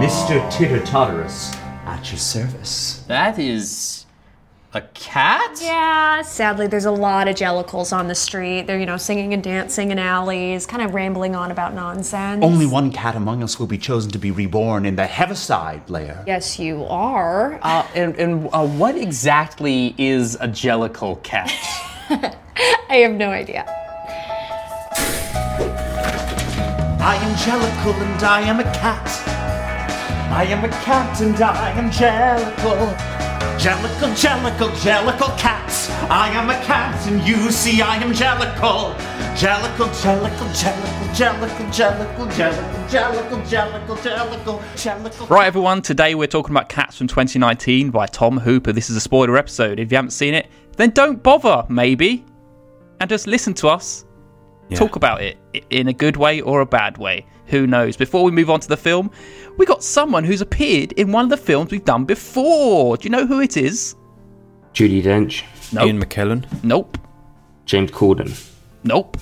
Mr. 0.00 0.50
Titter 0.50 0.80
Totterus, 0.80 1.54
at 1.86 2.10
your 2.10 2.18
service. 2.18 3.04
That 3.06 3.38
is 3.38 4.06
a 4.72 4.80
cat. 4.80 5.58
Yeah, 5.62 6.22
sadly, 6.22 6.66
there's 6.66 6.84
a 6.84 6.90
lot 6.90 7.28
of 7.28 7.36
Jellicles 7.36 7.96
on 7.96 8.08
the 8.08 8.14
street. 8.16 8.62
They're, 8.62 8.78
you 8.78 8.86
know, 8.86 8.96
singing 8.96 9.32
and 9.32 9.42
dancing 9.42 9.92
in 9.92 10.00
alleys, 10.00 10.66
kind 10.66 10.82
of 10.82 10.94
rambling 10.94 11.36
on 11.36 11.52
about 11.52 11.74
nonsense. 11.74 12.42
Only 12.42 12.66
one 12.66 12.90
cat 12.90 13.14
among 13.14 13.44
us 13.44 13.60
will 13.60 13.68
be 13.68 13.78
chosen 13.78 14.10
to 14.10 14.18
be 14.18 14.32
reborn 14.32 14.84
in 14.84 14.96
the 14.96 15.06
Heaviside 15.06 15.88
layer. 15.88 16.24
Yes, 16.26 16.58
you 16.58 16.84
are. 16.86 17.60
Uh, 17.62 17.86
and 17.94 18.16
and 18.16 18.48
uh, 18.52 18.66
what 18.66 18.96
exactly 18.96 19.94
is 19.96 20.34
a 20.34 20.48
jellicle 20.48 21.22
cat? 21.22 21.52
I 22.90 22.96
have 22.96 23.12
no 23.12 23.30
idea. 23.30 23.64
I 27.06 27.16
am 27.16 27.34
Jellicle 27.36 28.00
and 28.00 28.22
I 28.24 28.40
am 28.40 28.60
a 28.60 28.64
cat. 28.64 29.43
I 30.30 30.44
am 30.46 30.64
a 30.64 30.68
cat 30.68 31.20
and 31.20 31.40
I 31.40 31.70
am 31.70 31.90
Jellicle. 31.90 32.96
Jellicle, 33.58 34.10
Jellicle, 34.14 34.70
Jellicle 34.82 35.38
cat. 35.38 35.70
I 36.10 36.28
am 36.30 36.50
a 36.50 36.54
cat 36.64 37.06
and 37.06 37.22
you 37.26 37.50
see 37.50 37.80
I 37.80 37.96
am 37.96 38.12
Jellicle. 38.12 38.96
Jellicle, 39.36 39.88
Jellicle, 40.02 40.48
Jellicle, 40.54 41.08
Jellicle, 41.14 41.70
Jellicle, 41.72 42.30
Jellicle, 42.32 42.88
Jellicle, 42.88 43.42
Jellicle, 43.46 43.96
Jellicle, 43.96 44.60
Jellicle. 44.74 45.30
Right, 45.30 45.46
everyone, 45.46 45.82
today 45.82 46.14
we're 46.14 46.26
talking 46.26 46.52
about 46.52 46.68
Cats 46.68 46.98
from 46.98 47.06
2019 47.06 47.90
by 47.90 48.06
Tom 48.06 48.38
Hooper. 48.38 48.72
This 48.72 48.90
is 48.90 48.96
a 48.96 49.00
spoiler 49.00 49.36
episode. 49.36 49.78
If 49.78 49.92
you 49.92 49.96
haven't 49.96 50.10
seen 50.10 50.34
it, 50.34 50.48
then 50.76 50.90
don't 50.90 51.22
bother, 51.22 51.64
maybe, 51.68 52.24
and 53.00 53.08
just 53.08 53.26
listen 53.26 53.54
to 53.54 53.68
us 53.68 54.03
Yeah. 54.70 54.78
talk 54.78 54.96
about 54.96 55.22
it 55.22 55.36
in 55.70 55.88
a 55.88 55.92
good 55.92 56.16
way 56.16 56.40
or 56.40 56.60
a 56.60 56.66
bad 56.66 56.96
way. 56.98 57.26
Who 57.46 57.66
knows? 57.66 57.96
Before 57.96 58.24
we 58.24 58.30
move 58.30 58.48
on 58.48 58.60
to 58.60 58.68
the 58.68 58.76
film, 58.76 59.10
we 59.58 59.66
got 59.66 59.82
someone 59.84 60.24
who's 60.24 60.40
appeared 60.40 60.92
in 60.92 61.12
one 61.12 61.24
of 61.24 61.30
the 61.30 61.36
films 61.36 61.70
we've 61.70 61.84
done 61.84 62.04
before. 62.06 62.96
Do 62.96 63.04
you 63.04 63.10
know 63.10 63.26
who 63.26 63.40
it 63.40 63.56
is? 63.58 63.94
Judi 64.72 65.02
Dench, 65.02 65.42
Nope. 65.72 65.86
Ian 65.86 66.02
McKellen, 66.02 66.64
Nope. 66.64 66.96
James 67.66 67.90
Corden, 67.90 68.32
Nope. 68.82 69.18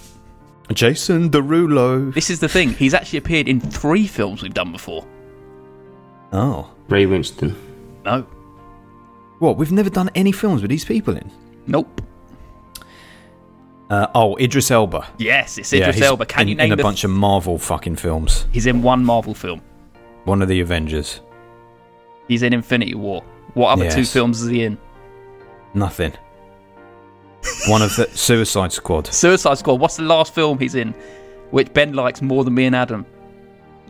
Jason 0.73 1.29
Derulo. 1.31 2.15
This 2.15 2.31
is 2.31 2.41
the 2.41 2.49
thing. 2.49 2.71
He's 2.71 2.95
actually 2.95 3.19
appeared 3.19 3.49
in 3.49 3.61
three 3.61 4.07
films 4.07 4.43
we've 4.43 4.55
done 4.55 4.73
before. 4.73 5.05
Oh, 6.33 6.71
Ray 6.89 7.05
Winstone, 7.05 7.55
No. 8.05 8.23
what? 9.41 9.57
We've 9.59 9.73
never 9.73 9.91
done 9.91 10.11
any 10.15 10.33
films 10.33 10.63
with 10.63 10.71
these 10.71 10.85
people 10.85 11.17
in. 11.17 11.31
Nope. 11.67 12.01
Uh, 13.93 14.07
oh, 14.15 14.39
Idris 14.39 14.71
Elba. 14.71 15.07
Yes, 15.19 15.59
it's 15.59 15.71
Idris 15.71 15.97
he's 15.97 16.05
Elba. 16.05 16.25
Can 16.25 16.43
in, 16.43 16.49
you 16.49 16.55
name 16.55 16.67
in 16.69 16.73
a 16.73 16.77
the? 16.77 16.83
bunch 16.83 17.05
of 17.05 17.11
Marvel 17.11 17.59
fucking 17.59 17.97
films? 17.97 18.47
He's 18.51 18.65
in 18.65 18.81
one 18.81 19.05
Marvel 19.05 19.35
film. 19.35 19.61
One 20.25 20.41
of 20.41 20.49
the 20.49 20.61
Avengers. 20.61 21.21
He's 22.27 22.43
in 22.43 22.55
Infinity 22.55 22.95
War. 22.95 23.23
What 23.53 23.69
other 23.69 23.91
two 23.91 24.07
films 24.07 24.41
is 24.41 24.49
he 24.49 24.65
in? 24.65 24.79
Nothing. 25.75 26.15
One 27.69 27.83
of 27.83 27.95
the 27.97 28.07
Suicide 28.15 28.73
Squad. 28.73 29.09
Suicide 29.09 29.59
Squad. 29.59 29.79
What's 29.79 29.97
the 29.97 30.05
last 30.05 30.35
film 30.35 30.59
he's 30.59 30.75
in? 30.75 30.95
Which 31.51 31.71
Ben 31.75 31.93
likes 31.93 32.23
more 32.23 32.45
than 32.45 32.55
me 32.55 32.65
and 32.65 32.75
Adam. 32.75 33.05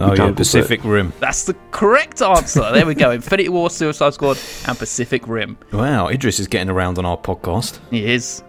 Oh 0.00 0.16
yeah, 0.16 0.32
Pacific 0.32 0.82
Rim. 0.82 1.12
That's 1.20 1.44
the 1.44 1.54
correct 1.70 2.22
answer. 2.22 2.72
there 2.72 2.86
we 2.86 2.96
go. 2.96 3.10
Infinity 3.12 3.50
War, 3.50 3.70
Suicide 3.70 4.14
Squad, 4.14 4.36
and 4.66 4.76
Pacific 4.76 5.28
Rim. 5.28 5.56
Wow, 5.72 6.08
Idris 6.08 6.40
is 6.40 6.48
getting 6.48 6.70
around 6.70 6.98
on 6.98 7.06
our 7.06 7.16
podcast. 7.16 7.78
He 7.92 8.04
is. 8.04 8.42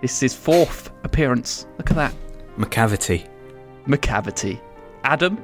This 0.00 0.12
is 0.14 0.20
his 0.20 0.34
fourth 0.34 0.90
appearance. 1.04 1.66
Look 1.78 1.90
at 1.90 1.96
that. 1.96 2.14
Macavity. 2.56 3.28
Macavity. 3.86 4.60
Adam, 5.04 5.42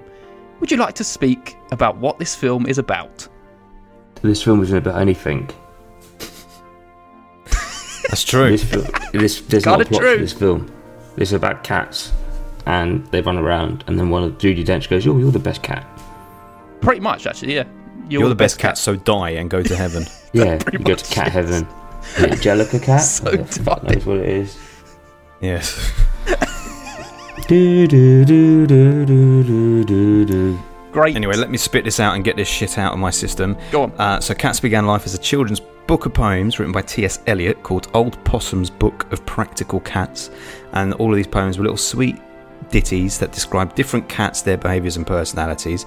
would 0.60 0.70
you 0.70 0.76
like 0.76 0.94
to 0.94 1.04
speak 1.04 1.56
about 1.72 1.98
what 1.98 2.18
this 2.18 2.34
film 2.34 2.66
is 2.66 2.78
about? 2.78 3.28
This 4.22 4.42
film 4.42 4.62
isn't 4.62 4.76
about 4.76 5.00
anything. 5.00 5.50
That's 8.08 8.24
true. 8.24 8.50
This 8.50 8.64
film, 8.64 8.86
this 9.12 9.40
there's 9.42 9.66
not 9.66 9.80
a 9.80 9.84
plot 9.84 10.00
true. 10.00 10.14
to 10.16 10.20
this 10.20 10.32
film. 10.32 10.72
This 11.16 11.30
is 11.30 11.34
about 11.34 11.64
cats, 11.64 12.12
and 12.66 13.06
they 13.08 13.20
run 13.20 13.36
around, 13.36 13.84
and 13.86 13.98
then 13.98 14.10
one 14.10 14.22
of 14.22 14.38
Judi 14.38 14.64
Dench 14.64 14.88
goes, 14.88 15.06
"Oh, 15.06 15.18
you're 15.18 15.30
the 15.30 15.38
best 15.38 15.62
cat." 15.62 15.86
Pretty 16.80 17.00
much, 17.00 17.26
actually, 17.26 17.54
yeah. 17.54 17.64
You're, 18.08 18.28
the 18.28 18.34
best 18.34 18.58
cat, 18.58 18.78
so 18.78 18.94
die 18.94 19.30
and 19.30 19.50
go 19.50 19.62
to 19.62 19.74
heaven. 19.74 20.04
Yeah, 20.32 20.58
pretty 20.60 20.78
you 20.78 20.84
go 20.84 20.92
much 20.92 21.02
to 21.02 21.14
cat 21.14 21.32
heaven. 21.32 21.66
Is 22.16 22.22
it 22.24 22.40
Jellica 22.40 22.78
cat? 22.82 23.00
So 23.02 23.30
Who 23.30 23.36
the 23.38 23.44
funny. 23.62 23.94
knows 23.94 24.06
what 24.06 24.16
it 24.18 24.28
is. 24.28 24.58
yes. 25.40 25.92
Do, 27.48 27.86
do, 27.86 28.24
do, 28.24 28.66
do, 28.66 29.06
do, 29.06 29.44
do, 29.44 29.84
do, 29.84 30.24
do. 30.24 30.58
Great. 30.90 31.14
Anyway, 31.14 31.36
let 31.36 31.48
me 31.48 31.56
spit 31.58 31.84
this 31.84 32.00
out 32.00 32.16
and 32.16 32.24
get 32.24 32.34
this 32.34 32.48
shit 32.48 32.76
out 32.76 32.92
of 32.92 32.98
my 32.98 33.10
system. 33.10 33.56
Go 33.70 33.84
on. 33.84 33.92
Uh, 33.92 34.18
so, 34.20 34.34
Cats 34.34 34.58
began 34.58 34.84
life 34.86 35.04
as 35.06 35.14
a 35.14 35.18
children's 35.18 35.60
book 35.60 36.06
of 36.06 36.14
poems 36.14 36.58
written 36.58 36.72
by 36.72 36.82
T.S. 36.82 37.20
Eliot 37.28 37.62
called 37.62 37.88
Old 37.94 38.22
Possum's 38.24 38.68
Book 38.70 39.12
of 39.12 39.24
Practical 39.26 39.78
Cats. 39.80 40.30
And 40.72 40.94
all 40.94 41.10
of 41.12 41.16
these 41.16 41.28
poems 41.28 41.56
were 41.58 41.62
little 41.62 41.76
sweet 41.76 42.16
ditties 42.70 43.18
that 43.18 43.32
describe 43.32 43.74
different 43.74 44.08
cats, 44.08 44.42
their 44.42 44.56
behaviours, 44.56 44.96
and 44.96 45.06
personalities. 45.06 45.86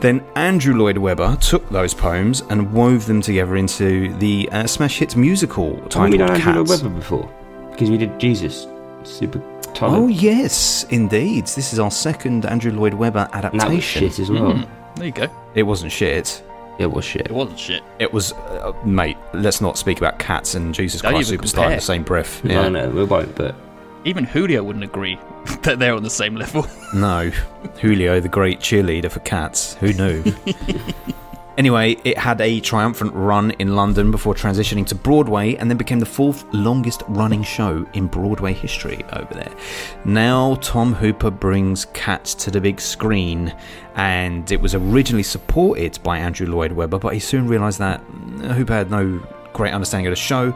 Then 0.00 0.22
Andrew 0.36 0.74
Lloyd 0.74 0.98
Webber 0.98 1.36
took 1.40 1.68
those 1.70 1.94
poems 1.94 2.42
and 2.50 2.72
wove 2.72 3.06
them 3.06 3.20
together 3.22 3.56
into 3.56 4.14
the 4.18 4.48
uh, 4.52 4.66
smash 4.66 4.98
hit 4.98 5.16
musical 5.16 5.76
Haven't 5.76 6.10
we 6.10 6.18
titled 6.18 6.18
done 6.18 6.30
Andrew 6.30 6.52
Lloyd 6.54 6.68
Webber 6.68 6.88
before? 6.90 7.34
Because 7.70 7.90
we 7.90 7.96
did 7.96 8.18
Jesus. 8.20 8.66
Super 9.04 9.40
Oh, 9.82 10.08
yes, 10.08 10.84
indeed. 10.90 11.46
This 11.46 11.72
is 11.72 11.78
our 11.78 11.90
second 11.90 12.44
Andrew 12.44 12.72
Lloyd 12.72 12.92
Webber 12.92 13.28
and 13.32 13.44
that 13.44 13.54
adaptation. 13.54 14.04
was 14.04 14.14
shit 14.16 14.18
as 14.18 14.30
well. 14.30 14.52
Mm, 14.52 14.68
there 14.96 15.06
you 15.06 15.12
go. 15.12 15.26
It 15.54 15.62
wasn't 15.62 15.92
shit. 15.92 16.42
It 16.78 16.86
was 16.90 17.04
shit. 17.04 17.22
It 17.26 17.30
wasn't 17.32 17.58
shit. 17.58 17.82
It 17.98 18.12
was, 18.12 18.32
uh, 18.32 18.72
mate. 18.84 19.16
Let's 19.32 19.60
not 19.60 19.78
speak 19.78 19.98
about 19.98 20.18
cats 20.18 20.54
and 20.54 20.74
Jesus 20.74 21.00
Don't 21.00 21.12
Christ 21.12 21.32
even 21.32 21.44
Superstar 21.46 21.66
in 21.70 21.76
the 21.76 21.80
same 21.80 22.02
breath. 22.02 22.42
No, 22.44 22.62
Yeah. 22.62 22.68
no, 22.68 22.90
we 22.90 23.04
won't. 23.04 23.34
But 23.36 23.54
Even 24.04 24.24
Julio 24.24 24.62
wouldn't 24.62 24.84
agree 24.84 25.18
that 25.62 25.78
they're 25.78 25.94
on 25.94 26.02
the 26.02 26.10
same 26.10 26.34
level. 26.36 26.66
No, 26.92 27.30
Julio, 27.80 28.18
the 28.18 28.28
great 28.28 28.58
cheerleader 28.58 29.08
for 29.08 29.20
cats. 29.20 29.74
Who 29.74 29.92
knew? 29.92 30.24
anyway, 31.56 31.96
it 32.02 32.18
had 32.18 32.40
a 32.40 32.58
triumphant 32.58 33.12
run 33.14 33.52
in 33.52 33.76
London 33.76 34.10
before 34.10 34.34
transitioning 34.34 34.84
to 34.88 34.96
Broadway 34.96 35.54
and 35.54 35.70
then 35.70 35.76
became 35.76 36.00
the 36.00 36.06
fourth 36.06 36.44
longest 36.52 37.04
running 37.06 37.44
show 37.44 37.86
in 37.94 38.08
Broadway 38.08 38.54
history 38.54 39.04
over 39.12 39.32
there. 39.34 39.52
Now, 40.04 40.56
Tom 40.56 40.92
Hooper 40.94 41.30
brings 41.30 41.84
Cats 41.84 42.34
to 42.34 42.50
the 42.50 42.60
big 42.60 42.80
screen, 42.80 43.54
and 43.94 44.50
it 44.50 44.60
was 44.60 44.74
originally 44.74 45.22
supported 45.22 46.00
by 46.02 46.18
Andrew 46.18 46.48
Lloyd 46.48 46.72
Webber, 46.72 46.98
but 46.98 47.14
he 47.14 47.20
soon 47.20 47.46
realised 47.46 47.78
that 47.78 48.00
Hooper 48.00 48.74
had 48.74 48.90
no 48.90 49.24
great 49.52 49.72
understanding 49.72 50.06
of 50.06 50.12
the 50.12 50.16
show 50.16 50.52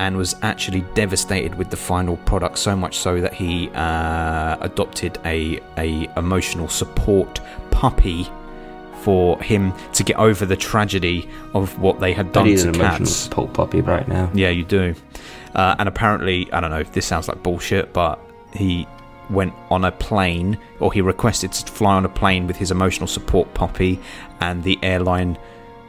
and 0.00 0.16
was 0.16 0.34
actually 0.40 0.80
devastated 0.94 1.54
with 1.56 1.68
the 1.68 1.76
final 1.76 2.16
product 2.16 2.58
so 2.58 2.74
much 2.74 2.96
so 2.98 3.20
that 3.20 3.34
he 3.34 3.68
uh, 3.74 4.56
adopted 4.60 5.18
a 5.26 5.60
a 5.76 6.08
emotional 6.16 6.68
support 6.68 7.38
puppy 7.70 8.26
for 9.02 9.40
him 9.42 9.72
to 9.92 10.02
get 10.02 10.16
over 10.16 10.46
the 10.46 10.56
tragedy 10.56 11.28
of 11.54 11.78
what 11.78 12.00
they 12.00 12.12
had 12.14 12.28
I 12.28 12.30
done 12.30 12.44
need 12.46 12.58
to 12.58 12.68
an 12.70 12.74
emotional 12.74 12.98
cats. 12.98 13.12
support 13.16 13.52
puppy 13.52 13.82
right 13.82 14.08
now. 14.08 14.30
Yeah, 14.34 14.48
you 14.48 14.64
do. 14.64 14.94
Uh, 15.54 15.76
and 15.78 15.86
apparently, 15.88 16.50
I 16.52 16.60
don't 16.60 16.70
know, 16.70 16.80
if 16.80 16.92
this 16.92 17.06
sounds 17.06 17.28
like 17.28 17.42
bullshit, 17.42 17.92
but 17.92 18.18
he 18.54 18.86
went 19.28 19.52
on 19.70 19.84
a 19.84 19.92
plane, 19.92 20.58
or 20.80 20.92
he 20.92 21.00
requested 21.02 21.52
to 21.52 21.72
fly 21.72 21.94
on 21.94 22.04
a 22.04 22.08
plane 22.08 22.46
with 22.46 22.56
his 22.56 22.70
emotional 22.70 23.06
support 23.06 23.52
puppy, 23.54 24.00
and 24.40 24.64
the 24.64 24.78
airline 24.82 25.38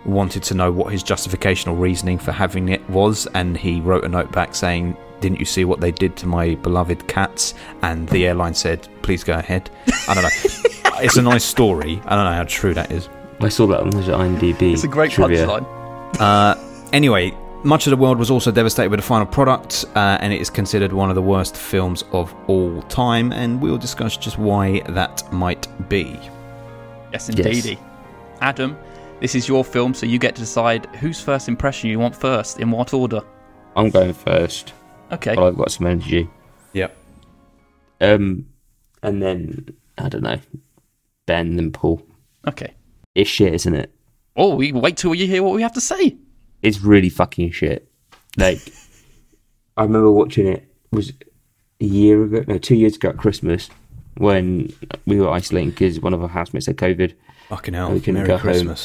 wanted 0.05 0.43
to 0.43 0.53
know 0.53 0.71
what 0.71 0.91
his 0.91 1.03
justification 1.03 1.71
or 1.71 1.75
reasoning 1.75 2.17
for 2.17 2.31
having 2.31 2.69
it 2.69 2.87
was, 2.89 3.27
and 3.33 3.57
he 3.57 3.81
wrote 3.81 4.03
a 4.03 4.09
note 4.09 4.31
back 4.31 4.55
saying, 4.55 4.97
Didn't 5.19 5.39
you 5.39 5.45
see 5.45 5.65
what 5.65 5.79
they 5.79 5.91
did 5.91 6.15
to 6.17 6.27
my 6.27 6.55
beloved 6.55 7.07
cats? 7.07 7.53
And 7.81 8.07
the 8.09 8.27
airline 8.27 8.53
said, 8.53 8.87
Please 9.01 9.23
go 9.23 9.33
ahead. 9.33 9.69
I 10.07 10.13
don't 10.13 10.23
know. 10.23 10.29
it's 11.03 11.17
a 11.17 11.21
nice 11.21 11.43
story. 11.43 12.01
I 12.05 12.15
don't 12.15 12.25
know 12.25 12.33
how 12.33 12.45
true 12.45 12.73
that 12.73 12.91
is. 12.91 13.09
I 13.39 13.49
saw 13.49 13.67
that 13.67 13.79
on 13.79 13.89
the 13.89 14.01
IMDb. 14.01 14.73
It's 14.73 14.83
a 14.83 14.87
great 14.87 15.11
trivia. 15.11 15.47
punchline. 15.47 16.19
Uh, 16.19 16.55
anyway, 16.93 17.31
much 17.63 17.87
of 17.87 17.91
the 17.91 17.97
world 17.97 18.17
was 18.17 18.29
also 18.29 18.51
devastated 18.51 18.89
with 18.89 18.99
the 18.99 19.05
final 19.05 19.25
product, 19.25 19.85
uh, 19.95 20.17
and 20.21 20.33
it 20.33 20.41
is 20.41 20.49
considered 20.49 20.93
one 20.93 21.09
of 21.09 21.15
the 21.15 21.21
worst 21.21 21.55
films 21.55 22.03
of 22.11 22.33
all 22.47 22.81
time, 22.83 23.31
and 23.31 23.61
we'll 23.61 23.77
discuss 23.77 24.17
just 24.17 24.37
why 24.37 24.81
that 24.89 25.31
might 25.31 25.67
be. 25.89 26.19
Yes, 27.11 27.29
indeedy. 27.29 27.79
Adam, 28.41 28.77
this 29.21 29.35
is 29.35 29.47
your 29.47 29.63
film, 29.63 29.93
so 29.93 30.05
you 30.05 30.17
get 30.17 30.35
to 30.35 30.41
decide 30.41 30.87
whose 30.95 31.21
first 31.21 31.47
impression 31.47 31.89
you 31.89 31.99
want 31.99 32.15
first, 32.15 32.59
in 32.59 32.71
what 32.71 32.93
order. 32.93 33.21
I'm 33.75 33.91
going 33.91 34.13
first. 34.13 34.73
Okay. 35.11 35.35
while 35.35 35.45
I've 35.45 35.57
got 35.57 35.71
some 35.71 35.87
energy. 35.87 36.27
Yep. 36.73 36.97
Um, 37.99 38.47
and 39.03 39.21
then 39.21 39.73
I 39.97 40.09
don't 40.09 40.23
know, 40.23 40.39
Ben 41.27 41.59
and 41.59 41.73
Paul. 41.73 42.05
Okay. 42.47 42.73
It's 43.13 43.29
shit, 43.29 43.53
isn't 43.53 43.75
it? 43.75 43.93
Oh, 44.35 44.55
we 44.55 44.71
wait 44.71 44.97
till 44.97 45.13
you 45.13 45.27
hear 45.27 45.43
what 45.43 45.53
we 45.53 45.61
have 45.61 45.73
to 45.73 45.81
say. 45.81 46.17
It's 46.61 46.81
really 46.81 47.09
fucking 47.09 47.51
shit. 47.51 47.87
Like, 48.37 48.59
I 49.77 49.83
remember 49.83 50.11
watching 50.11 50.47
it 50.47 50.67
was 50.91 51.13
a 51.79 51.85
year 51.85 52.23
ago, 52.23 52.43
no, 52.47 52.57
two 52.57 52.75
years 52.75 52.95
ago 52.95 53.09
at 53.09 53.17
Christmas 53.17 53.69
when 54.17 54.73
we 55.05 55.19
were 55.19 55.29
isolating 55.29 55.69
because 55.71 55.99
one 55.99 56.13
of 56.13 56.21
our 56.23 56.29
housemates 56.29 56.65
had 56.65 56.77
COVID. 56.77 57.13
Fucking 57.49 57.73
hell. 57.73 57.91
We 57.91 57.99
can 57.99 58.15
Merry 58.15 58.27
go 58.27 58.37
home. 58.37 58.75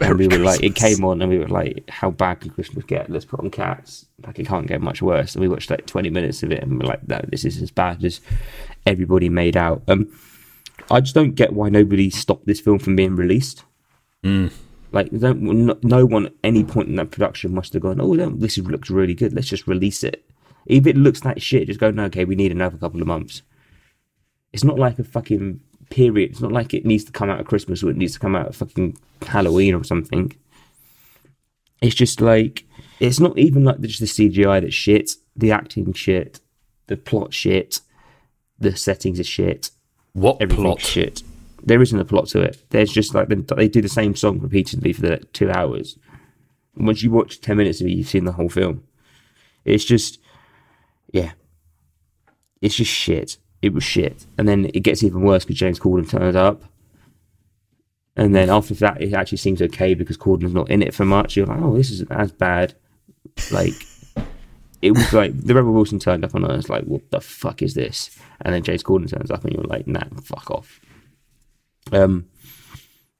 And 0.00 0.18
we 0.18 0.28
were 0.28 0.38
like, 0.38 0.62
it 0.62 0.76
came 0.76 1.04
on, 1.04 1.20
and 1.20 1.30
we 1.30 1.38
were 1.38 1.48
like, 1.48 1.88
how 1.90 2.10
bad 2.10 2.40
can 2.40 2.50
Christmas 2.50 2.84
get? 2.84 3.10
Let's 3.10 3.24
put 3.24 3.40
on 3.40 3.50
cats. 3.50 4.06
Like, 4.24 4.38
it 4.38 4.46
can't 4.46 4.66
get 4.66 4.80
much 4.80 5.02
worse. 5.02 5.34
And 5.34 5.42
we 5.42 5.48
watched 5.48 5.70
like 5.70 5.86
20 5.86 6.10
minutes 6.10 6.42
of 6.42 6.52
it, 6.52 6.62
and 6.62 6.78
we're 6.78 6.88
like, 6.88 7.06
no, 7.08 7.20
this 7.28 7.44
is 7.44 7.60
as 7.60 7.72
bad 7.72 8.04
as 8.04 8.20
everybody 8.86 9.28
made 9.28 9.56
out. 9.56 9.82
Um, 9.88 10.08
I 10.90 11.00
just 11.00 11.14
don't 11.14 11.34
get 11.34 11.52
why 11.52 11.68
nobody 11.68 12.10
stopped 12.10 12.46
this 12.46 12.60
film 12.60 12.78
from 12.78 12.94
being 12.94 13.16
released. 13.16 13.64
Like, 14.92 15.10
don't, 15.10 15.42
no, 15.42 15.78
no 15.82 16.06
one 16.06 16.26
at 16.26 16.34
any 16.44 16.64
point 16.64 16.88
in 16.88 16.96
that 16.96 17.10
production 17.10 17.52
must 17.52 17.72
have 17.72 17.82
gone, 17.82 18.00
oh, 18.00 18.12
no, 18.12 18.30
this 18.30 18.56
looks 18.56 18.90
really 18.90 19.14
good. 19.14 19.32
Let's 19.32 19.48
just 19.48 19.66
release 19.66 20.04
it. 20.04 20.24
If 20.66 20.86
it 20.86 20.96
looks 20.96 21.24
like 21.24 21.42
shit, 21.42 21.66
just 21.66 21.80
go, 21.80 21.90
no, 21.90 22.04
okay, 22.04 22.24
we 22.24 22.36
need 22.36 22.52
another 22.52 22.78
couple 22.78 23.00
of 23.00 23.06
months. 23.06 23.42
It's 24.52 24.64
not 24.64 24.78
like 24.78 24.98
a 24.98 25.04
fucking 25.04 25.60
period. 25.90 26.30
It's 26.30 26.40
not 26.40 26.52
like 26.52 26.74
it 26.74 26.86
needs 26.86 27.04
to 27.04 27.12
come 27.12 27.30
out 27.30 27.40
at 27.40 27.46
Christmas 27.46 27.82
or 27.82 27.90
it 27.90 27.96
needs 27.96 28.14
to 28.14 28.18
come 28.18 28.36
out 28.36 28.46
at 28.46 28.54
fucking 28.54 28.96
Halloween 29.22 29.74
or 29.74 29.84
something. 29.84 30.32
It's 31.80 31.94
just 31.94 32.20
like 32.20 32.64
it's 33.00 33.20
not 33.20 33.38
even 33.38 33.64
like 33.64 33.80
just 33.80 34.00
the 34.00 34.06
CGI 34.06 34.60
that's 34.60 34.74
shit, 34.74 35.12
the 35.36 35.52
acting 35.52 35.92
shit, 35.92 36.40
the 36.88 36.96
plot 36.96 37.32
shit, 37.32 37.80
the 38.58 38.76
settings 38.76 39.20
are 39.20 39.24
shit, 39.24 39.70
What 40.12 40.40
plot? 40.48 40.80
shit. 40.80 41.22
There 41.62 41.82
isn't 41.82 41.98
a 41.98 42.04
plot 42.04 42.28
to 42.28 42.40
it. 42.40 42.62
There's 42.70 42.92
just 42.92 43.14
like 43.14 43.28
they, 43.28 43.68
do 43.68 43.82
the 43.82 43.88
same 43.88 44.14
song 44.14 44.38
repeatedly 44.38 44.92
for 44.92 45.02
the 45.02 45.18
two 45.32 45.50
hours. 45.50 45.98
And 46.76 46.86
once 46.86 47.02
you 47.02 47.10
watch 47.10 47.40
ten 47.40 47.56
minutes 47.56 47.80
of 47.80 47.86
it, 47.88 47.92
you've 47.92 48.08
seen 48.08 48.24
the 48.24 48.32
whole 48.32 48.48
film. 48.48 48.84
It's 49.64 49.84
just, 49.84 50.18
yeah, 51.12 51.32
it's 52.60 52.76
just 52.76 52.90
shit. 52.90 53.36
It 53.62 53.72
was 53.72 53.84
shit. 53.84 54.26
And 54.36 54.48
then 54.48 54.70
it 54.74 54.80
gets 54.80 55.02
even 55.02 55.22
worse 55.22 55.44
because 55.44 55.58
James 55.58 55.80
Corden 55.80 56.08
turns 56.08 56.36
up. 56.36 56.62
And 58.16 58.34
then 58.34 58.50
after 58.50 58.74
that, 58.74 59.00
it 59.00 59.12
actually 59.14 59.38
seems 59.38 59.62
okay 59.62 59.94
because 59.94 60.16
Corden's 60.16 60.54
not 60.54 60.70
in 60.70 60.82
it 60.82 60.92
for 60.92 61.04
much. 61.04 61.36
You're 61.36 61.46
like, 61.46 61.60
oh, 61.60 61.76
this 61.76 61.90
isn't 61.90 62.10
as 62.10 62.32
bad. 62.32 62.74
Like, 63.52 63.74
it 64.82 64.92
was 64.92 65.12
like 65.12 65.38
the 65.40 65.54
Rebel 65.54 65.72
Wilson 65.72 66.00
turned 66.00 66.24
up, 66.24 66.34
I 66.34 66.38
was 66.38 66.68
like, 66.68 66.84
what 66.84 67.10
the 67.10 67.20
fuck 67.20 67.62
is 67.62 67.74
this? 67.74 68.18
And 68.40 68.54
then 68.54 68.62
James 68.62 68.82
Corden 68.82 69.08
turns 69.08 69.30
up, 69.30 69.44
and 69.44 69.52
you're 69.52 69.64
like, 69.64 69.86
nah, 69.86 70.02
fuck 70.22 70.50
off. 70.50 70.80
Um, 71.92 72.26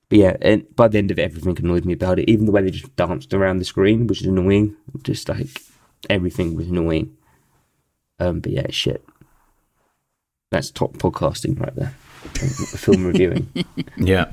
but 0.08 0.18
yeah, 0.18 0.36
and 0.40 0.64
by 0.74 0.88
the 0.88 0.98
end 0.98 1.10
of 1.10 1.18
it, 1.18 1.22
everything 1.22 1.56
annoyed 1.58 1.84
me 1.84 1.92
about 1.92 2.18
it. 2.18 2.28
Even 2.28 2.46
the 2.46 2.52
way 2.52 2.62
they 2.62 2.70
just 2.70 2.96
danced 2.96 3.34
around 3.34 3.58
the 3.58 3.64
screen, 3.64 4.06
which 4.06 4.22
is 4.22 4.26
annoying. 4.26 4.76
Just 5.02 5.28
like 5.28 5.48
everything 6.08 6.54
was 6.54 6.68
annoying. 6.68 7.16
Um, 8.18 8.40
but 8.40 8.52
yeah, 8.52 8.66
shit. 8.70 9.04
That's 10.50 10.70
top 10.70 10.94
podcasting 10.94 11.60
right 11.60 11.74
there. 11.74 11.94
Film 12.78 13.06
reviewing. 13.06 13.48
Yeah. 13.96 14.32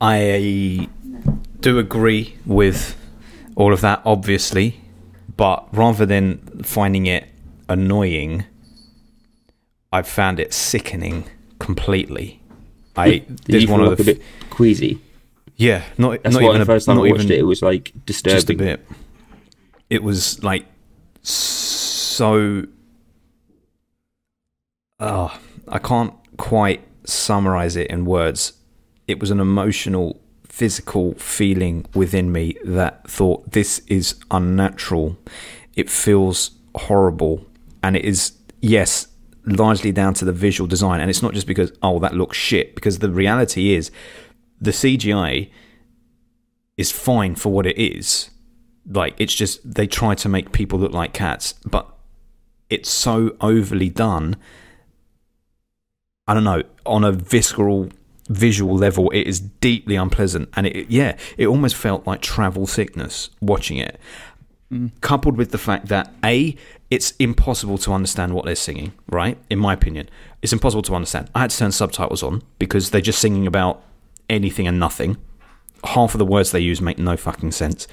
I 0.00 0.88
uh, 0.88 1.26
do 1.60 1.78
agree 1.78 2.38
with 2.46 2.96
all 3.54 3.74
of 3.74 3.82
that, 3.82 4.00
obviously, 4.06 4.80
but 5.36 5.68
rather 5.76 6.06
than 6.06 6.38
finding 6.62 7.04
it 7.04 7.28
annoying, 7.68 8.46
I've 9.92 10.08
found 10.08 10.40
it 10.40 10.54
sickening 10.54 11.24
completely. 11.58 12.40
I 12.96 13.18
Did 13.44 13.62
you 13.62 13.68
one 13.68 13.82
of 13.82 13.88
like 13.88 13.98
the 13.98 14.12
a 14.12 14.14
bit 14.14 14.22
queasy? 14.48 15.00
yeah, 15.56 15.82
not 15.98 16.22
That's 16.22 16.34
not 16.34 16.42
even 16.42 16.60
the 16.60 16.64
first 16.64 16.86
time 16.86 16.96
not 16.96 17.06
I 17.06 17.10
watched 17.10 17.24
even 17.24 17.36
it, 17.36 17.40
it 17.40 17.44
was 17.44 17.60
like 17.60 17.92
disturbing. 18.06 18.36
just 18.36 18.50
a 18.50 18.54
bit. 18.54 18.86
It 19.90 20.02
was 20.02 20.42
like 20.42 20.64
so. 21.22 22.64
Oh, 25.00 25.36
I 25.66 25.78
can't 25.78 26.12
quite 26.36 26.86
summarize 27.04 27.74
it 27.74 27.90
in 27.90 28.04
words. 28.04 28.52
It 29.08 29.18
was 29.18 29.30
an 29.30 29.40
emotional, 29.40 30.20
physical 30.44 31.14
feeling 31.14 31.86
within 31.94 32.30
me 32.30 32.56
that 32.64 33.08
thought 33.10 33.50
this 33.52 33.78
is 33.86 34.20
unnatural. 34.30 35.16
It 35.74 35.88
feels 35.88 36.50
horrible, 36.74 37.46
and 37.82 37.96
it 37.96 38.04
is 38.04 38.32
yes, 38.60 39.08
largely 39.46 39.90
down 39.90 40.12
to 40.14 40.26
the 40.26 40.32
visual 40.32 40.68
design. 40.68 41.00
And 41.00 41.08
it's 41.08 41.22
not 41.22 41.32
just 41.32 41.46
because 41.46 41.72
oh 41.82 41.98
that 42.00 42.14
looks 42.14 42.36
shit. 42.36 42.74
Because 42.74 42.98
the 42.98 43.10
reality 43.10 43.72
is, 43.72 43.90
the 44.60 44.70
CGI 44.70 45.50
is 46.76 46.92
fine 46.92 47.34
for 47.34 47.50
what 47.50 47.66
it 47.66 47.78
is. 47.78 48.30
Like 48.86 49.14
it's 49.18 49.34
just 49.34 49.74
they 49.74 49.86
try 49.86 50.14
to 50.16 50.28
make 50.28 50.52
people 50.52 50.78
look 50.78 50.92
like 50.92 51.14
cats, 51.14 51.54
but 51.64 51.88
it's 52.68 52.90
so 52.90 53.34
overly 53.40 53.88
done. 53.88 54.36
I 56.30 56.34
don't 56.34 56.44
know 56.44 56.62
on 56.86 57.02
a 57.02 57.10
visceral 57.10 57.88
visual 58.28 58.76
level, 58.76 59.10
it 59.10 59.26
is 59.26 59.40
deeply 59.40 59.96
unpleasant, 59.96 60.48
and 60.54 60.64
it 60.64 60.88
yeah, 60.88 61.16
it 61.36 61.48
almost 61.48 61.74
felt 61.74 62.06
like 62.06 62.20
travel 62.22 62.68
sickness 62.68 63.30
watching 63.40 63.78
it. 63.78 63.98
Coupled 65.00 65.36
with 65.36 65.50
the 65.50 65.58
fact 65.58 65.88
that 65.88 66.14
a 66.24 66.54
it's 66.88 67.14
impossible 67.18 67.78
to 67.78 67.92
understand 67.92 68.32
what 68.32 68.44
they're 68.44 68.54
singing, 68.54 68.92
right? 69.08 69.38
In 69.50 69.58
my 69.58 69.72
opinion, 69.72 70.08
it's 70.40 70.52
impossible 70.52 70.82
to 70.82 70.94
understand. 70.94 71.28
I 71.34 71.40
had 71.40 71.50
to 71.50 71.58
turn 71.58 71.72
subtitles 71.72 72.22
on 72.22 72.42
because 72.60 72.90
they're 72.90 73.00
just 73.00 73.18
singing 73.18 73.48
about 73.48 73.82
anything 74.28 74.68
and 74.68 74.78
nothing 74.78 75.16
half 75.84 76.14
of 76.14 76.18
the 76.18 76.26
words 76.26 76.50
they 76.50 76.60
use 76.60 76.80
make 76.80 76.98
no 76.98 77.16
fucking 77.16 77.52
sense. 77.52 77.86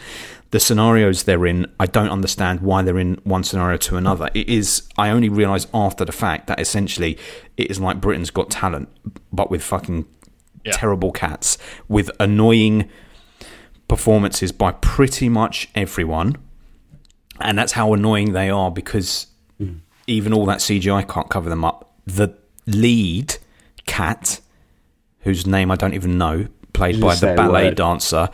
The 0.52 0.60
scenarios 0.60 1.24
they're 1.24 1.46
in, 1.46 1.68
I 1.80 1.88
don't 1.88 2.10
understand 2.10 2.62
why 2.62 2.82
they're 2.82 2.98
in 3.00 3.16
one 3.24 3.44
scenario 3.44 3.78
to 3.78 3.98
another. 3.98 4.30
It 4.34 4.48
is, 4.48 4.84
I 4.98 5.10
only 5.10 5.30
realised 5.30 5.70
after 5.74 6.06
the 6.06 6.12
fact 6.14 6.48
that 6.48 6.60
essentially 6.60 7.18
it 7.58 7.70
is 7.70 7.80
like 7.80 8.00
Britain's 8.00 8.30
Got 8.30 8.50
Talent, 8.50 8.90
but 9.32 9.52
with 9.52 9.62
fucking 9.62 10.06
terrible 10.72 11.12
cats, 11.12 11.58
with 11.88 12.10
annoying 12.20 12.90
performances 13.88 14.52
by 14.52 14.72
pretty 14.74 15.30
much 15.30 15.70
everyone. 15.76 16.36
And 17.40 17.58
that's 17.58 17.74
how 17.74 17.94
annoying 17.94 18.34
they 18.34 18.50
are 18.50 18.72
because 18.72 19.28
even 20.08 20.34
all 20.34 20.46
that 20.46 20.60
CGI 20.60 21.08
can't 21.08 21.30
cover 21.30 21.50
them 21.50 21.64
up. 21.64 21.94
The 22.06 22.36
lead 22.66 23.38
cat, 23.86 24.40
whose 25.22 25.46
name 25.46 25.72
I 25.72 25.76
don't 25.76 25.94
even 25.94 26.18
know, 26.18 26.48
played 26.74 27.00
by 27.00 27.16
the 27.16 27.34
ballet 27.36 27.66
word. 27.66 27.76
dancer, 27.76 28.30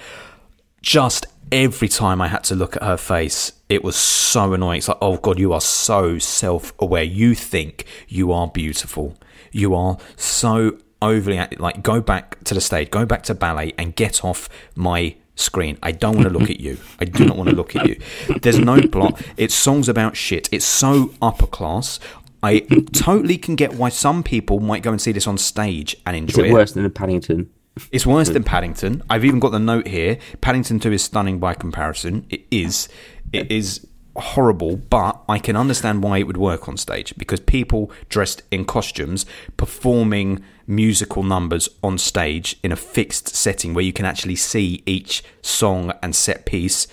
just 0.82 1.26
every 1.54 1.88
time 1.88 2.20
I 2.20 2.28
had 2.28 2.44
to 2.46 2.56
look 2.56 2.76
at 2.76 2.84
her 2.84 2.98
face, 2.98 3.54
it 3.70 3.84
was 3.84 3.96
so 3.96 4.54
annoying. 4.54 4.80
It's 4.80 4.88
like, 4.88 4.98
oh 5.02 5.18
God, 5.18 5.40
you 5.40 5.54
are 5.54 5.62
so 5.62 6.18
self 6.18 6.74
aware. 6.80 7.04
You 7.04 7.36
think 7.36 7.86
you 8.08 8.32
are 8.34 8.48
beautiful. 8.48 9.16
You 9.52 9.76
are 9.76 9.98
so 10.18 10.80
overly 11.02 11.46
like 11.60 11.84
go 11.84 12.02
back 12.02 12.44
to 12.46 12.54
the 12.54 12.62
stage, 12.62 12.90
go 12.90 13.06
back 13.06 13.24
to 13.24 13.36
ballet 13.36 13.74
and 13.78 13.96
get 13.96 14.26
off 14.26 14.50
my 14.76 15.16
screen. 15.36 15.78
I 15.84 15.92
don't 15.92 16.16
want 16.16 16.28
to 16.28 16.34
look 16.34 16.50
at 16.50 16.60
you. 16.60 16.78
I 17.00 17.06
do 17.06 17.26
not 17.26 17.38
want 17.38 17.50
to 17.50 17.56
look 17.56 17.76
at 17.76 17.88
you. 17.88 18.00
There's 18.42 18.60
no 18.60 18.82
plot. 18.88 19.22
It's 19.38 19.54
songs 19.54 19.88
about 19.88 20.18
shit. 20.18 20.50
It's 20.52 20.66
so 20.66 21.14
upper 21.22 21.48
class. 21.48 22.00
I 22.42 22.60
totally 22.94 23.38
can 23.38 23.56
get 23.56 23.76
why 23.76 23.90
some 23.90 24.24
people 24.24 24.60
might 24.60 24.84
go 24.84 24.92
and 24.92 25.00
see 25.00 25.12
this 25.12 25.28
on 25.28 25.38
stage 25.38 25.96
and 26.06 26.16
Is 26.16 26.22
enjoy 26.22 26.50
it 26.50 26.52
worse 26.52 26.74
than 26.74 26.84
the 26.84 26.90
Paddington? 26.90 27.50
It's 27.92 28.06
worse 28.06 28.30
than 28.30 28.44
Paddington. 28.44 29.02
I've 29.10 29.26
even 29.26 29.40
got 29.40 29.52
the 29.52 29.60
note 29.60 29.88
here. 29.88 30.18
Paddington 30.42 30.80
2 30.80 30.94
is 30.94 31.04
stunning 31.04 31.40
by 31.40 31.54
comparison. 31.54 32.26
It 32.30 32.46
is. 32.52 32.88
It 33.32 33.52
is 33.52 33.88
horrible, 34.16 34.78
but 34.78 35.22
I 35.28 35.40
can 35.40 35.56
understand 35.56 36.04
why 36.04 36.20
it 36.20 36.28
would 36.28 36.38
work 36.38 36.68
on 36.68 36.78
stage 36.78 37.16
because 37.18 37.40
people 37.40 37.92
dressed 38.10 38.44
in 38.52 38.66
costumes 38.66 39.26
performing 39.58 40.44
musical 40.68 41.24
numbers 41.24 41.68
on 41.82 41.98
stage 41.98 42.58
in 42.64 42.72
a 42.72 42.76
fixed 42.76 43.36
setting 43.36 43.74
where 43.74 43.84
you 43.84 43.94
can 43.94 44.06
actually 44.06 44.36
see 44.36 44.84
each 44.86 45.24
song 45.42 45.94
and 46.02 46.16
set 46.16 46.46
piece 46.46 46.88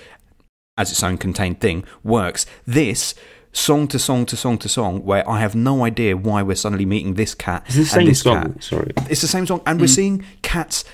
as 0.78 0.90
its 0.90 1.02
own 1.02 1.18
contained 1.18 1.60
thing 1.60 1.84
works. 2.02 2.46
This 2.66 3.14
song 3.52 3.88
to 3.88 3.98
song 3.98 4.26
to 4.26 4.36
song 4.36 4.58
to 4.58 4.68
song 4.68 5.04
where 5.04 5.28
I 5.28 5.40
have 5.40 5.54
no 5.54 5.84
idea 5.84 6.16
why 6.16 6.42
we're 6.42 6.54
suddenly 6.54 6.86
meeting 6.86 7.14
this 7.14 7.34
cat 7.34 7.64
It's 7.66 7.74
the 7.74 7.80
and 7.80 7.88
same 7.88 8.06
this 8.06 8.20
song. 8.20 8.42
cat. 8.54 8.62
Sorry. 8.62 8.92
It's 9.08 9.20
the 9.20 9.28
same 9.28 9.46
song, 9.46 9.60
and 9.66 9.80
we're 9.80 9.86
mm. 9.86 9.94
seeing 9.94 10.24
cats. 10.42 10.84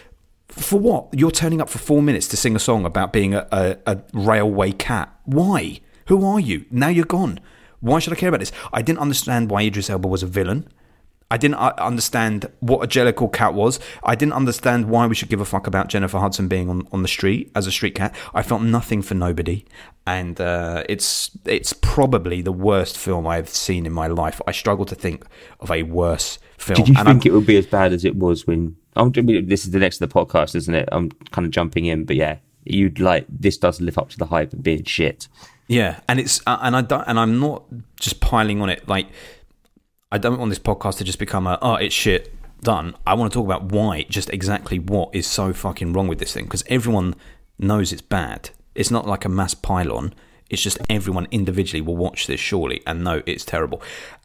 For 0.48 0.78
what? 0.80 1.08
You're 1.12 1.30
turning 1.30 1.60
up 1.60 1.68
for 1.68 1.78
four 1.78 2.00
minutes 2.00 2.28
to 2.28 2.36
sing 2.36 2.56
a 2.56 2.58
song 2.58 2.86
about 2.86 3.12
being 3.12 3.34
a, 3.34 3.46
a, 3.52 3.76
a 3.86 3.98
railway 4.14 4.72
cat. 4.72 5.14
Why? 5.24 5.80
Who 6.06 6.24
are 6.24 6.40
you? 6.40 6.64
Now 6.70 6.88
you're 6.88 7.04
gone. 7.04 7.40
Why 7.80 7.98
should 7.98 8.12
I 8.12 8.16
care 8.16 8.30
about 8.30 8.40
this? 8.40 8.52
I 8.72 8.80
didn't 8.80 9.00
understand 9.00 9.50
why 9.50 9.62
Idris 9.62 9.90
Elba 9.90 10.08
was 10.08 10.22
a 10.22 10.26
villain. 10.26 10.68
I 11.30 11.36
didn't 11.36 11.56
uh, 11.56 11.72
understand 11.78 12.46
what 12.60 12.84
a 12.84 12.86
jellicle 12.86 13.32
cat 13.32 13.52
was. 13.54 13.80
I 14.04 14.14
didn't 14.14 14.34
understand 14.34 14.88
why 14.88 15.06
we 15.06 15.14
should 15.16 15.28
give 15.28 15.40
a 15.40 15.44
fuck 15.44 15.66
about 15.66 15.88
Jennifer 15.88 16.18
Hudson 16.18 16.46
being 16.46 16.70
on, 16.70 16.86
on 16.92 17.02
the 17.02 17.08
street 17.08 17.50
as 17.54 17.66
a 17.66 17.72
street 17.72 17.94
cat. 17.96 18.14
I 18.32 18.42
felt 18.42 18.62
nothing 18.62 19.02
for 19.02 19.14
nobody, 19.14 19.64
and 20.06 20.40
uh, 20.40 20.84
it's 20.88 21.30
it's 21.44 21.72
probably 21.72 22.42
the 22.42 22.52
worst 22.52 22.96
film 22.96 23.26
I've 23.26 23.48
seen 23.48 23.86
in 23.86 23.92
my 23.92 24.06
life. 24.06 24.40
I 24.46 24.52
struggle 24.52 24.84
to 24.84 24.94
think 24.94 25.24
of 25.58 25.70
a 25.70 25.82
worse 25.82 26.38
film. 26.58 26.76
Did 26.76 26.88
you 26.88 26.94
and 26.98 27.06
think 27.08 27.26
I'm- 27.26 27.32
it 27.32 27.34
would 27.34 27.46
be 27.46 27.56
as 27.56 27.66
bad 27.66 27.92
as 27.92 28.04
it 28.04 28.16
was 28.16 28.46
when? 28.46 28.76
I'm, 28.94 29.12
I 29.16 29.20
mean, 29.20 29.48
this 29.48 29.64
is 29.64 29.72
the 29.72 29.78
next 29.78 30.00
of 30.00 30.08
the 30.08 30.14
podcast, 30.14 30.54
isn't 30.54 30.74
it? 30.74 30.88
I'm 30.92 31.10
kind 31.32 31.44
of 31.44 31.50
jumping 31.50 31.86
in, 31.86 32.04
but 32.04 32.16
yeah, 32.16 32.38
you'd 32.64 33.00
like 33.00 33.26
this 33.28 33.58
does 33.58 33.80
live 33.80 33.98
up 33.98 34.08
to 34.10 34.16
the 34.18 34.26
hype 34.26 34.52
of 34.52 34.62
being 34.62 34.84
shit. 34.84 35.28
Yeah, 35.68 35.98
and 36.08 36.20
it's 36.20 36.40
uh, 36.46 36.58
and 36.62 36.76
I 36.76 36.82
don't 36.82 37.04
and 37.08 37.18
I'm 37.18 37.40
not 37.40 37.64
just 37.98 38.20
piling 38.20 38.62
on 38.62 38.70
it. 38.70 38.86
Like 38.88 39.08
I 40.10 40.18
don't 40.18 40.38
want 40.38 40.50
this 40.50 40.58
podcast 40.58 40.98
to 40.98 41.04
just 41.04 41.18
become 41.18 41.46
a 41.46 41.58
oh 41.60 41.74
it's 41.74 41.94
shit 41.94 42.32
done. 42.60 42.94
I 43.06 43.14
want 43.14 43.32
to 43.32 43.38
talk 43.38 43.46
about 43.46 43.72
why, 43.72 44.04
just 44.08 44.30
exactly 44.30 44.78
what 44.78 45.14
is 45.14 45.26
so 45.26 45.52
fucking 45.52 45.92
wrong 45.92 46.08
with 46.08 46.18
this 46.18 46.32
thing 46.32 46.44
because 46.44 46.64
everyone 46.68 47.14
knows 47.58 47.92
it's 47.92 48.02
bad. 48.02 48.50
It's 48.74 48.90
not 48.90 49.06
like 49.06 49.24
a 49.24 49.28
mass 49.28 49.54
pylon. 49.54 50.14
It's 50.48 50.62
just 50.62 50.78
everyone 50.88 51.26
individually 51.30 51.80
will 51.80 51.96
watch 51.96 52.26
this 52.26 52.38
surely 52.38 52.82
and 52.86 53.02
know 53.02 53.22
it's 53.26 53.44
terrible. 53.44 53.82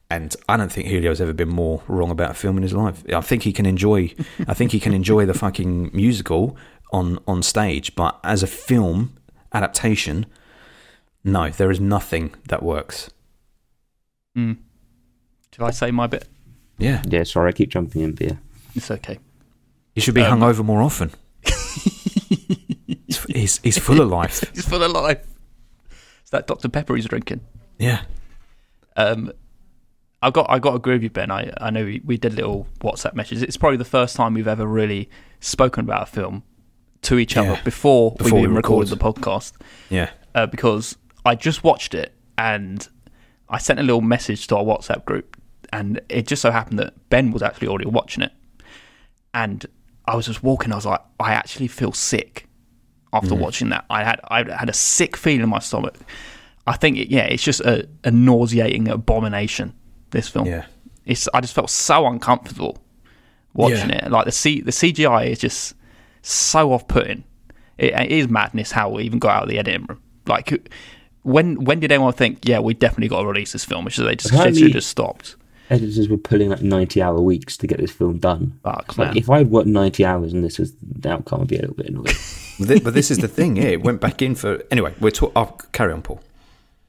And 0.09 0.35
I 0.47 0.57
don't 0.57 0.71
think 0.71 0.87
Helio's 0.87 1.21
ever 1.21 1.33
been 1.33 1.49
more 1.49 1.81
wrong 1.87 2.11
about 2.11 2.31
a 2.31 2.33
film 2.35 2.57
in 2.57 2.63
his 2.63 2.73
life. 2.73 3.03
I 3.11 3.21
think 3.21 3.43
he 3.43 3.53
can 3.53 3.65
enjoy. 3.65 4.13
I 4.47 4.53
think 4.53 4.71
he 4.73 4.79
can 4.79 4.93
enjoy 4.93 5.25
the 5.25 5.33
fucking 5.33 5.89
musical 5.93 6.57
on 6.91 7.17
on 7.27 7.41
stage, 7.41 7.95
but 7.95 8.19
as 8.23 8.43
a 8.43 8.47
film 8.47 9.17
adaptation, 9.53 10.25
no, 11.23 11.49
there 11.49 11.71
is 11.71 11.79
nothing 11.79 12.35
that 12.49 12.61
works. 12.61 13.09
Mm. 14.37 14.57
Did 15.61 15.67
I 15.67 15.71
say 15.71 15.91
my 15.91 16.07
bit? 16.07 16.27
Yeah, 16.79 17.03
Yeah, 17.07 17.21
sorry, 17.21 17.49
I 17.49 17.51
keep 17.51 17.69
jumping 17.69 18.01
in, 18.01 18.13
but 18.13 18.25
yeah. 18.27 18.35
It's 18.73 18.89
okay. 18.89 19.19
he 19.93 20.01
should 20.01 20.15
be 20.15 20.21
Um, 20.21 20.39
hungover 20.41 20.65
more 20.65 20.81
often. 20.81 21.11
he's, 23.07 23.23
he's, 23.25 23.57
he's 23.59 23.77
full 23.77 24.01
of 24.01 24.09
life. 24.09 24.43
He's 24.55 24.65
full 24.67 24.81
of 24.81 24.91
life. 24.91 25.19
It's 26.21 26.31
that 26.31 26.47
Dr 26.47 26.67
Pepper 26.69 26.95
he's 26.95 27.05
drinking. 27.05 27.41
Yeah, 27.77 28.01
Um, 28.95 29.31
I 30.23 30.31
got 30.31 30.49
I 30.49 30.57
got 30.59 30.71
to 30.71 30.75
agree 30.77 30.93
with 30.93 31.03
you, 31.03 31.09
Ben. 31.11 31.29
I 31.31 31.51
I 31.57 31.69
know 31.69 31.83
we, 31.85 32.01
we 32.03 32.17
did 32.17 32.33
little 32.33 32.67
WhatsApp 32.79 33.13
messages. 33.13 33.43
It's 33.43 33.57
probably 33.57 33.77
the 33.77 33.85
first 33.85 34.15
time 34.15 34.33
we've 34.33 34.47
ever 34.47 34.65
really 34.65 35.09
spoken 35.41 35.83
about 35.85 36.03
a 36.03 36.05
film 36.07 36.43
to 37.03 37.17
each 37.19 37.37
other 37.37 37.53
Yeah. 37.53 37.63
before, 37.63 38.11
Before 38.15 38.33
we 38.33 38.41
we 38.41 38.43
even 38.45 38.55
recorded 38.55 38.91
record. 38.91 39.15
the 39.15 39.21
podcast. 39.21 39.53
yeah, 39.89 40.09
Uh, 40.35 40.45
because 40.47 40.95
I 41.25 41.33
just 41.35 41.63
watched 41.63 41.93
it 41.95 42.13
and 42.37 42.87
I 43.49 43.57
sent 43.57 43.79
a 43.79 43.83
little 43.83 44.01
message 44.01 44.45
to 44.47 44.57
our 44.57 44.63
WhatsApp 44.63 45.03
group, 45.05 45.40
and 45.71 46.01
it 46.09 46.27
just 46.27 46.41
so 46.41 46.51
happened 46.51 46.79
that 46.79 47.09
Ben 47.09 47.31
was 47.31 47.41
actually 47.41 47.67
already 47.67 47.87
watching 47.87 48.23
it, 48.23 48.31
and 49.33 49.65
I 50.05 50.15
was 50.15 50.25
just 50.25 50.43
walking. 50.43 50.71
I 50.71 50.75
was 50.75 50.85
like, 50.85 51.01
I 51.19 51.33
actually 51.33 51.67
feel 51.67 51.93
sick 51.93 52.47
after 53.13 53.29
mm-hmm. 53.29 53.39
watching 53.39 53.69
that. 53.69 53.85
I 53.89 54.03
had 54.03 54.19
I 54.29 54.37
had 54.55 54.69
a 54.69 54.73
sick 54.73 55.15
feeling 55.17 55.41
in 55.41 55.49
my 55.49 55.59
stomach. 55.59 55.95
I 56.67 56.73
think 56.77 56.97
it, 56.97 57.09
yeah, 57.09 57.23
it's 57.23 57.43
just 57.43 57.61
a, 57.61 57.87
a 58.03 58.11
nauseating 58.11 58.87
abomination. 58.87 59.73
This 60.11 60.27
film, 60.27 60.45
Yeah. 60.45 60.65
it's 61.05 61.27
I 61.33 61.41
just 61.41 61.53
felt 61.53 61.69
so 61.69 62.05
uncomfortable 62.05 62.77
watching 63.53 63.89
Yeah. 63.89 64.05
it. 64.05 64.11
Like 64.11 64.25
the 64.25 64.31
C 64.31 64.61
the 64.61 64.71
CGI 64.71 65.27
is 65.29 65.39
just 65.39 65.75
so 66.21 66.73
off 66.73 66.87
putting. 66.87 67.23
It, 67.77 67.93
it 67.93 68.11
is 68.11 68.27
madness 68.27 68.71
how 68.71 68.89
we 68.89 69.03
even 69.03 69.19
got 69.19 69.35
out 69.37 69.43
of 69.43 69.49
the 69.49 69.57
editing 69.57 69.85
room. 69.87 70.01
Like 70.27 70.69
when 71.23 71.63
when 71.63 71.79
did 71.79 71.91
anyone 71.91 72.13
think, 72.13 72.47
yeah, 72.47 72.59
we 72.59 72.73
definitely 72.73 73.07
got 73.07 73.21
to 73.21 73.27
release 73.27 73.53
this 73.53 73.63
film? 73.65 73.85
Which 73.85 73.97
they 73.97 74.15
just 74.15 74.33
Apparently- 74.33 74.71
just 74.71 74.89
stopped. 74.89 75.35
Editors 75.71 76.09
were 76.09 76.17
pulling 76.17 76.49
like 76.49 76.61
90 76.61 77.01
hour 77.01 77.19
weeks 77.21 77.55
to 77.57 77.65
get 77.65 77.79
this 77.79 77.91
film 77.91 78.19
done. 78.19 78.59
Fuck, 78.61 78.85
It's 78.89 78.97
like, 78.97 79.15
if 79.15 79.29
I 79.29 79.43
worked 79.43 79.67
90 79.67 80.03
hours 80.05 80.33
and 80.33 80.43
this 80.43 80.59
was 80.59 80.73
the 80.81 81.09
outcome, 81.09 81.41
I'd 81.41 81.47
be 81.47 81.55
a 81.57 81.61
little 81.61 81.75
bit 81.75 81.87
annoyed. 81.87 82.15
But 82.83 82.93
this 82.93 83.09
is 83.09 83.17
the 83.17 83.27
thing. 83.27 83.55
Yeah, 83.55 83.69
it 83.69 83.81
went 83.81 83.99
back 84.01 84.21
in 84.21 84.35
for 84.35 84.61
anyway. 84.69 84.93
We're 84.99 85.09
talk- 85.09 85.31
I'll 85.35 85.59
carry 85.71 85.93
on, 85.93 86.03
Paul. 86.03 86.21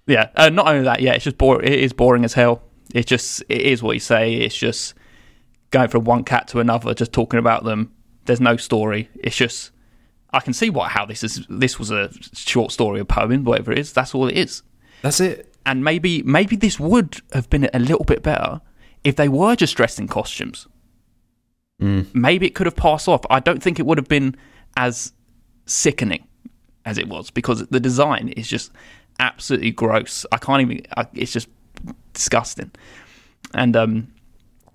Yeah, 0.07 0.29
uh, 0.37 0.51
not 0.51 0.67
only 0.69 0.83
that, 0.85 1.01
yeah, 1.01 1.15
it's 1.15 1.25
just 1.25 1.39
bore- 1.39 1.63
It 1.63 1.73
is 1.79 1.95
boring 1.95 2.25
as 2.27 2.35
hell. 2.35 2.61
It's 2.95 3.09
just 3.09 3.43
it 3.49 3.63
is 3.63 3.83
what 3.83 3.93
you 3.93 4.01
say. 4.01 4.35
It's 4.35 4.55
just 4.57 4.93
going 5.71 5.89
from 5.89 6.05
one 6.05 6.25
cat 6.25 6.49
to 6.49 6.61
another, 6.61 6.93
just 6.93 7.13
talking 7.13 7.39
about 7.39 7.65
them. 7.65 7.91
There's 8.27 8.41
no 8.41 8.59
story. 8.59 9.09
It's 9.15 9.37
just 9.37 9.71
I 10.31 10.41
can 10.41 10.53
see 10.53 10.69
what 10.69 10.91
how 10.91 11.07
this 11.07 11.23
is. 11.25 11.47
This 11.49 11.79
was 11.79 11.91
a 11.91 12.11
short 12.35 12.71
story, 12.73 13.01
a 13.01 13.05
poem, 13.07 13.45
whatever 13.45 13.73
it 13.73 13.79
is. 13.79 13.95
That's 13.95 14.15
all 14.15 14.29
it 14.29 14.37
is. 14.37 14.63
That's 15.01 15.21
it. 15.21 15.55
And 15.65 15.83
maybe 15.83 16.23
maybe 16.25 16.57
this 16.57 16.79
would 16.79 17.23
have 17.33 17.49
been 17.49 17.71
a 17.73 17.79
little 17.79 18.05
bit 18.05 18.23
better 18.23 18.61
if 19.05 19.17
they 19.17 19.29
were 19.29 19.57
just 19.57 19.77
dressed 19.77 19.99
in 19.99 20.09
costumes. 20.09 20.67
Maybe 22.15 22.47
it 22.47 22.55
could 22.55 22.67
have 22.67 22.77
passed 22.77 23.09
off. 23.09 23.23
I 23.29 23.41
don't 23.41 23.63
think 23.63 23.79
it 23.79 23.87
would 23.87 23.99
have 23.99 24.09
been 24.09 24.37
as 24.77 25.13
sickening 25.67 26.25
as 26.85 26.99
it 26.99 27.09
was 27.09 27.31
because 27.31 27.67
the 27.67 27.81
design 27.81 28.29
is 28.29 28.49
just 28.49 28.73
absolutely 29.19 29.73
gross. 29.73 30.25
I 30.33 30.39
can't 30.39 30.63
even. 30.63 30.87
I, 30.97 31.07
it's 31.15 31.33
just 31.33 31.49
disgusting. 32.13 32.71
And 33.55 33.77
um, 33.77 34.13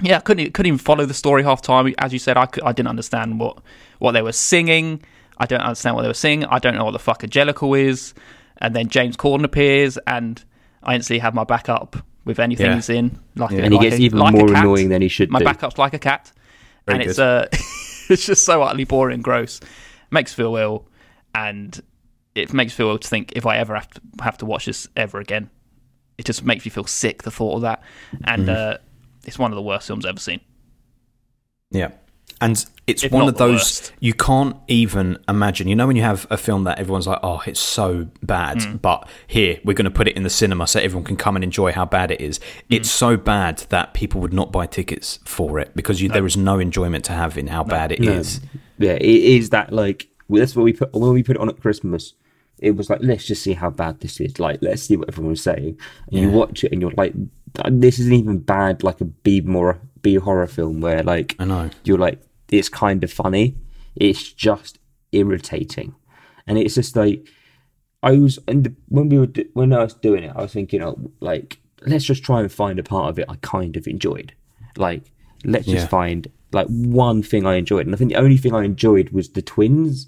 yeah, 0.02 0.18
I 0.18 0.20
couldn't 0.20 0.54
couldn't 0.54 0.68
even 0.68 0.80
follow 0.80 1.06
the 1.06 1.14
story 1.14 1.44
half 1.44 1.62
time. 1.62 1.94
As 1.98 2.14
you 2.14 2.20
said, 2.20 2.38
I, 2.38 2.48
I 2.64 2.74
didn't 2.74 2.90
understand 2.90 3.40
what 3.40 3.60
what 4.00 4.12
they 4.12 4.22
were 4.22 4.34
singing. 4.34 5.02
I 5.38 5.46
don't 5.46 5.62
understand 5.62 5.96
what 5.96 6.02
they 6.02 6.08
were 6.08 6.14
singing. 6.14 6.46
I 6.50 6.60
don't 6.60 6.76
know 6.76 6.86
what 6.86 6.92
the 6.92 7.00
fuck 7.00 7.24
a 7.24 7.28
Jellicle 7.28 7.80
is. 7.80 8.14
And 8.58 8.76
then 8.76 8.90
James 8.90 9.16
Corden 9.16 9.44
appears, 9.44 10.00
and 10.08 10.44
I 10.82 10.96
instantly 10.96 11.20
have 11.20 11.36
my 11.36 11.44
backup 11.44 11.96
with 12.28 12.40
anything 12.40 12.68
Yeah. 12.68 12.76
he's 12.76 12.90
in. 12.90 13.18
Like, 13.36 13.52
Yeah. 13.52 13.64
And 13.64 13.74
he 13.74 13.80
like 13.80 13.90
gets 13.90 14.00
a- 14.00 14.04
even 14.04 14.20
like 14.20 14.34
more 14.36 14.48
annoying 14.54 14.90
than 14.90 15.02
he 15.02 15.08
should 15.08 15.32
My 15.32 15.40
do. 15.40 15.46
backup's 15.46 15.78
like 15.80 15.94
a 15.96 16.00
cat, 16.00 16.32
Very 16.86 17.00
and 17.02 17.10
it's 17.10 17.18
uh, 17.18 17.48
it's 18.10 18.26
just 18.26 18.44
so 18.46 18.62
utterly 18.62 18.84
boring 18.84 19.22
gross. 19.22 19.60
Makes 20.12 20.38
me 20.38 20.44
feel 20.44 20.56
ill, 20.58 20.88
and 21.34 21.80
it 22.36 22.54
makes 22.54 22.74
me 22.74 22.76
feel 22.78 22.90
ill 22.90 23.00
to 23.00 23.08
think 23.08 23.34
if 23.36 23.46
I 23.46 23.58
ever 23.58 23.74
have 23.76 23.90
to 23.90 24.02
have 24.22 24.38
to 24.40 24.46
watch 24.46 24.66
this 24.68 24.88
ever 24.96 25.20
again. 25.20 25.50
It 26.18 26.26
just 26.26 26.44
makes 26.44 26.66
me 26.66 26.70
feel 26.72 26.86
sick 26.86 27.24
the 27.24 27.32
thought 27.32 27.56
of 27.58 27.62
that, 27.62 27.82
and 28.26 28.48
Mm-hmm. 28.48 28.74
uh, 28.76 28.78
it's 29.26 29.38
one 29.40 29.52
of 29.52 29.56
the 29.56 29.62
worst 29.62 29.88
films 29.88 30.06
I've 30.06 30.10
ever 30.12 30.20
seen. 30.20 30.40
Yeah. 31.72 31.92
And 32.40 32.64
it's 32.86 33.04
If 33.04 33.12
one 33.12 33.28
of 33.28 33.38
those 33.38 33.60
worst. 33.62 33.94
you 34.00 34.14
can't 34.14 34.56
even 34.68 35.18
imagine. 35.28 35.68
You 35.68 35.76
know 35.76 35.88
when 35.88 35.96
you 35.96 36.04
have 36.04 36.28
a 36.30 36.38
film 36.38 36.66
that 36.66 36.78
everyone's 36.78 37.08
like, 37.08 37.20
"Oh, 37.24 37.42
it's 37.48 37.60
so 37.60 38.08
bad," 38.22 38.62
Hmm. 38.62 38.76
but 38.78 39.08
here 39.26 39.60
we're 39.64 39.74
going 39.74 39.86
to 39.86 39.92
put 39.92 40.08
it 40.08 40.16
in 40.16 40.22
the 40.24 40.30
cinema 40.30 40.68
so 40.68 40.80
everyone 40.80 41.04
can 41.04 41.16
come 41.18 41.36
and 41.36 41.44
enjoy 41.44 41.72
how 41.72 41.86
bad 41.86 42.12
it 42.12 42.22
is. 42.22 42.38
Hmm. 42.68 42.74
It's 42.76 42.92
so 42.92 43.18
bad 43.18 43.66
that 43.70 43.94
people 43.96 44.22
would 44.22 44.34
not 44.34 44.52
buy 44.52 44.68
tickets 44.68 45.20
for 45.26 45.60
it 45.60 45.72
because 45.76 46.00
you, 46.02 46.10
there 46.10 46.26
is 46.28 46.38
no 46.38 46.60
enjoyment 46.60 47.04
to 47.06 47.14
have 47.14 47.38
in 47.40 47.48
how 47.48 47.64
bad 47.64 47.92
it 47.92 48.02
is. 48.04 48.40
No. 48.78 48.88
Yeah, 48.88 48.94
it 48.94 49.02
is 49.04 49.50
that 49.50 49.74
like 49.74 50.08
well, 50.28 50.40
that's 50.42 50.56
what 50.56 50.64
we 50.64 50.74
put 50.74 50.94
when 50.94 51.14
we 51.14 51.24
put 51.24 51.38
it 51.38 51.42
on 51.42 51.50
at 51.50 51.60
Christmas. 51.60 52.14
It 52.60 52.76
was 52.76 52.90
like 52.90 53.00
let's 53.02 53.26
just 53.26 53.42
see 53.42 53.54
how 53.54 53.72
bad 53.72 54.00
this 54.02 54.20
is. 54.20 54.40
Like 54.40 54.60
let's 54.62 54.84
see 54.84 54.96
what 54.96 55.08
everyone's 55.10 55.42
saying. 55.42 55.80
And 56.12 56.20
you 56.22 56.30
watch 56.30 56.64
it 56.64 56.72
and 56.72 56.82
you're 56.82 56.92
like, 56.92 57.14
this 57.66 57.98
isn't 58.00 58.14
even 58.14 58.40
bad. 58.40 58.84
Like 58.84 59.02
a 59.02 59.06
B 59.06 59.42
more 59.42 59.80
B 60.04 60.16
horror 60.16 60.48
film 60.48 60.82
where 60.82 61.02
like 61.04 61.36
I 61.40 61.46
know. 61.46 61.70
you're 61.84 61.98
like 61.98 62.20
it's 62.52 62.70
kind 62.70 63.04
of 63.04 63.12
funny. 63.12 63.56
It's 63.96 64.32
just 64.32 64.80
irritating, 65.12 65.96
and 66.46 66.58
it's 66.58 66.76
just 66.76 66.96
like 66.96 67.28
I 68.04 68.12
was 68.18 68.40
and 68.48 68.64
the, 68.66 68.76
when 68.90 69.10
we 69.10 69.18
were 69.18 69.26
do, 69.28 69.46
when 69.54 69.74
I 69.74 69.84
was 69.84 69.94
doing 69.96 70.24
it, 70.24 70.34
I 70.36 70.42
was 70.44 70.54
thinking, 70.54 70.82
oh, 70.84 71.12
like 71.20 71.60
let's 71.86 72.06
just 72.06 72.24
try 72.24 72.40
and 72.42 72.52
find 72.52 72.80
a 72.80 72.84
part 72.84 73.10
of 73.10 73.20
it 73.20 73.26
I 73.30 73.36
kind 73.42 73.76
of 73.78 73.88
enjoyed. 73.88 74.34
Like 74.78 75.12
let's 75.46 75.66
just 75.66 75.86
Yeah. 75.86 75.88
find 75.88 76.28
like 76.54 76.68
one 76.68 77.22
thing 77.24 77.46
I 77.46 77.56
enjoyed, 77.56 77.86
and 77.86 77.96
I 77.96 77.98
think 77.98 78.12
the 78.12 78.20
only 78.20 78.38
thing 78.38 78.54
I 78.54 78.64
enjoyed 78.64 79.10
was 79.10 79.30
the 79.30 79.42
twins, 79.42 80.08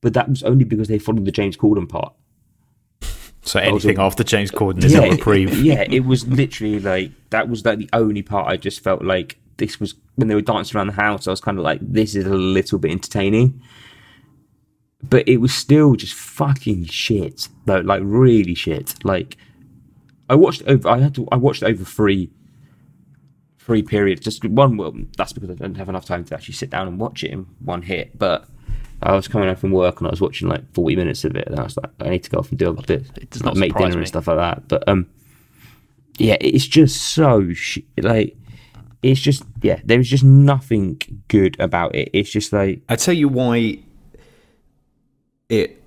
but 0.00 0.12
that 0.14 0.28
was 0.28 0.42
only 0.42 0.64
because 0.64 0.88
they 0.88 0.98
followed 0.98 1.24
the 1.24 1.32
James 1.32 1.56
Corden 1.56 1.88
part. 1.88 2.12
So 3.42 3.60
anything 3.60 3.98
a- 3.98 4.02
after 4.02 4.24
James 4.24 4.50
Corden 4.50 4.82
is 4.82 4.94
a 4.94 5.04
it- 5.04 5.10
reprieve. 5.12 5.62
yeah, 5.62 5.84
it 5.90 6.04
was 6.06 6.26
literally 6.26 6.80
like 6.80 7.12
that 7.30 7.48
was 7.48 7.64
like 7.64 7.78
the 7.78 7.90
only 7.92 8.22
part 8.22 8.48
I 8.48 8.56
just 8.56 8.80
felt 8.80 9.02
like 9.02 9.38
this 9.56 9.78
was 9.80 9.94
when 10.16 10.28
they 10.28 10.34
were 10.34 10.40
dancing 10.42 10.76
around 10.76 10.88
the 10.88 10.92
house. 10.94 11.26
I 11.26 11.30
was 11.30 11.40
kind 11.40 11.58
of 11.58 11.64
like, 11.64 11.80
this 11.82 12.14
is 12.14 12.26
a 12.26 12.34
little 12.34 12.78
bit 12.78 12.90
entertaining, 12.90 13.60
but 15.02 15.28
it 15.28 15.38
was 15.38 15.54
still 15.54 15.94
just 15.96 16.14
fucking 16.14 16.86
shit. 16.86 17.48
Though, 17.66 17.80
like 17.80 18.02
really 18.04 18.54
shit. 18.54 18.94
Like 19.04 19.36
I 20.28 20.34
watched 20.34 20.62
over. 20.66 20.88
I 20.88 20.98
had 21.00 21.14
to. 21.16 21.28
I 21.32 21.36
watched 21.36 21.62
over 21.62 21.84
three. 21.84 22.30
Three 23.58 23.82
periods, 23.82 24.20
just 24.20 24.44
one. 24.44 24.76
Well, 24.76 24.92
that's 25.16 25.32
because 25.32 25.48
I 25.48 25.54
didn't 25.54 25.78
have 25.78 25.88
enough 25.88 26.04
time 26.04 26.22
to 26.26 26.34
actually 26.34 26.52
sit 26.52 26.68
down 26.68 26.86
and 26.86 27.00
watch 27.00 27.24
it 27.24 27.30
in 27.30 27.46
one 27.60 27.80
hit. 27.80 28.18
But 28.18 28.46
I 29.00 29.14
was 29.14 29.26
coming 29.26 29.48
home 29.48 29.56
from 29.56 29.70
work 29.70 30.00
and 30.00 30.06
I 30.06 30.10
was 30.10 30.20
watching 30.20 30.48
like 30.48 30.70
forty 30.74 30.96
minutes 30.96 31.24
of 31.24 31.34
it, 31.34 31.46
and 31.48 31.58
I 31.58 31.62
was 31.62 31.74
like, 31.78 31.90
I 31.98 32.10
need 32.10 32.22
to 32.24 32.30
go 32.30 32.40
off 32.40 32.50
and 32.50 32.58
do 32.58 32.68
other 32.68 32.82
bits, 32.82 33.08
It 33.16 33.30
does 33.30 33.42
like 33.42 33.54
not 33.54 33.56
make 33.58 33.70
surprise 33.70 33.84
dinner 33.84 33.94
me. 33.96 34.00
and 34.00 34.08
stuff 34.08 34.26
like 34.28 34.36
that. 34.36 34.68
But 34.68 34.86
um, 34.86 35.06
yeah, 36.18 36.36
it's 36.42 36.66
just 36.66 37.00
so 37.14 37.54
sh- 37.54 37.78
like 37.96 38.36
it's 39.04 39.20
just 39.20 39.44
yeah, 39.60 39.80
there's 39.84 40.08
just 40.08 40.24
nothing 40.24 40.98
good 41.28 41.60
about 41.60 41.94
it. 41.94 42.08
It's 42.14 42.30
just 42.30 42.52
like 42.54 42.80
I 42.88 42.96
tell 42.96 43.12
you 43.14 43.28
why 43.28 43.80
it 45.50 45.82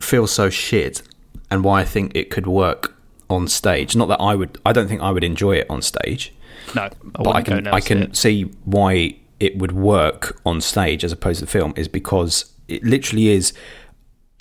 feels 0.00 0.32
so 0.32 0.48
shit 0.48 1.02
and 1.50 1.62
why 1.62 1.82
I 1.82 1.84
think 1.84 2.12
it 2.14 2.30
could 2.30 2.46
work 2.46 2.96
on 3.28 3.46
stage. 3.46 3.94
Not 3.94 4.08
that 4.08 4.20
I 4.20 4.34
would 4.34 4.58
I 4.64 4.72
don't 4.72 4.88
think 4.88 5.02
I 5.02 5.10
would 5.10 5.22
enjoy 5.22 5.56
it 5.56 5.66
on 5.68 5.82
stage. 5.82 6.32
No, 6.74 6.82
I 6.82 6.90
but 7.12 7.26
I 7.26 7.38
wouldn't 7.40 7.46
go 7.46 7.56
can 7.56 7.66
I 7.68 7.80
see 7.80 7.86
can 7.88 8.02
it. 8.04 8.16
see 8.16 8.42
why 8.64 9.16
it 9.38 9.58
would 9.58 9.72
work 9.72 10.40
on 10.46 10.62
stage 10.62 11.04
as 11.04 11.12
opposed 11.12 11.40
to 11.40 11.46
film 11.46 11.74
is 11.76 11.88
because 11.88 12.52
it 12.68 12.82
literally 12.84 13.28
is 13.28 13.52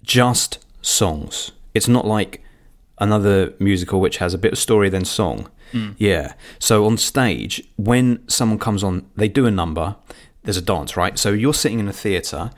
just 0.04 0.66
songs. 0.82 1.52
It's 1.74 1.90
not 1.90 2.08
like 2.08 2.42
another 3.00 3.54
musical 3.60 4.00
which 4.00 4.18
has 4.18 4.34
a 4.34 4.38
bit 4.38 4.54
of 4.54 4.58
story 4.58 4.88
then 4.90 5.04
song. 5.04 5.52
Mm. 5.74 5.96
Yeah. 5.98 6.34
So 6.60 6.86
on 6.86 6.98
stage, 6.98 7.64
when 7.76 8.28
someone 8.28 8.60
comes 8.60 8.84
on, 8.84 9.10
they 9.16 9.28
do 9.28 9.46
a 9.46 9.52
number. 9.52 9.96
There's 10.44 10.58
a 10.58 10.62
dance, 10.62 10.96
right? 10.96 11.18
So 11.18 11.32
you're 11.32 11.54
sitting 11.54 11.80
in 11.80 11.88
a 11.88 11.94
theatre. 11.94 12.52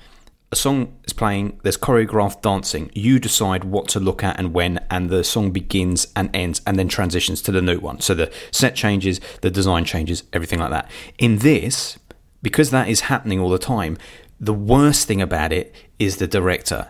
A 0.51 0.55
song 0.55 0.97
is 1.05 1.13
playing. 1.13 1.59
There's 1.63 1.77
choreographed 1.77 2.41
dancing. 2.41 2.91
You 2.93 3.19
decide 3.19 3.63
what 3.63 3.87
to 3.89 3.99
look 3.99 4.23
at 4.23 4.39
and 4.39 4.53
when, 4.53 4.83
and 4.89 5.09
the 5.09 5.23
song 5.23 5.51
begins 5.51 6.07
and 6.15 6.35
ends, 6.35 6.61
and 6.65 6.77
then 6.77 6.87
transitions 6.87 7.41
to 7.43 7.51
the 7.51 7.61
new 7.61 7.79
one. 7.79 7.99
So 7.99 8.15
the 8.15 8.31
set 8.51 8.75
changes, 8.75 9.21
the 9.41 9.51
design 9.51 9.85
changes, 9.85 10.23
everything 10.33 10.59
like 10.59 10.71
that. 10.71 10.89
In 11.19 11.39
this, 11.39 11.99
because 12.41 12.71
that 12.71 12.87
is 12.87 13.01
happening 13.01 13.39
all 13.39 13.49
the 13.49 13.59
time, 13.59 13.97
the 14.39 14.53
worst 14.53 15.07
thing 15.07 15.21
about 15.21 15.51
it 15.51 15.75
is 15.99 16.17
the 16.17 16.27
director. 16.27 16.89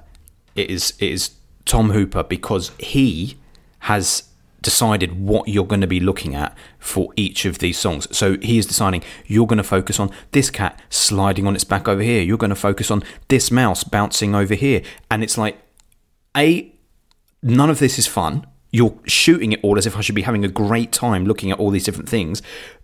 It 0.55 0.69
is 0.69 0.93
it 0.99 1.11
is 1.11 1.31
Tom 1.65 1.91
Hooper 1.91 2.23
because 2.23 2.71
he 2.79 3.37
has 3.79 4.28
decided 4.61 5.19
what 5.19 5.47
you're 5.47 5.65
going 5.65 5.81
to 5.81 5.87
be 5.87 5.99
looking 5.99 6.35
at 6.35 6.57
for 6.79 7.13
each 7.15 7.45
of 7.45 7.59
these 7.59 7.77
songs. 7.77 8.15
So 8.15 8.37
he 8.41 8.57
is 8.57 8.65
deciding 8.65 9.03
you're 9.25 9.47
going 9.47 9.57
to 9.57 9.63
focus 9.63 9.99
on 9.99 10.11
this 10.31 10.49
cat 10.49 10.79
sliding 10.89 11.47
on 11.47 11.55
its 11.55 11.63
back 11.63 11.87
over 11.87 12.01
here. 12.01 12.21
You're 12.21 12.37
going 12.37 12.49
to 12.49 12.55
focus 12.55 12.91
on 12.91 13.03
this 13.27 13.51
mouse 13.51 13.83
bouncing 13.83 14.35
over 14.35 14.55
here. 14.55 14.81
And 15.09 15.23
it's 15.23 15.37
like, 15.37 15.57
A, 16.35 16.73
none 17.41 17.69
of 17.69 17.79
this 17.79 17.97
is 17.97 18.07
fun. 18.07 18.45
You're 18.71 18.95
shooting 19.05 19.51
it 19.51 19.59
all 19.63 19.77
as 19.77 19.87
if 19.87 19.97
I 19.97 20.01
should 20.01 20.15
be 20.15 20.21
having 20.23 20.45
a 20.45 20.49
great 20.49 20.91
time 20.91 21.25
looking 21.25 21.51
at 21.51 21.59
all 21.59 21.71
these 21.71 21.85
different 21.85 22.09
things. 22.09 22.41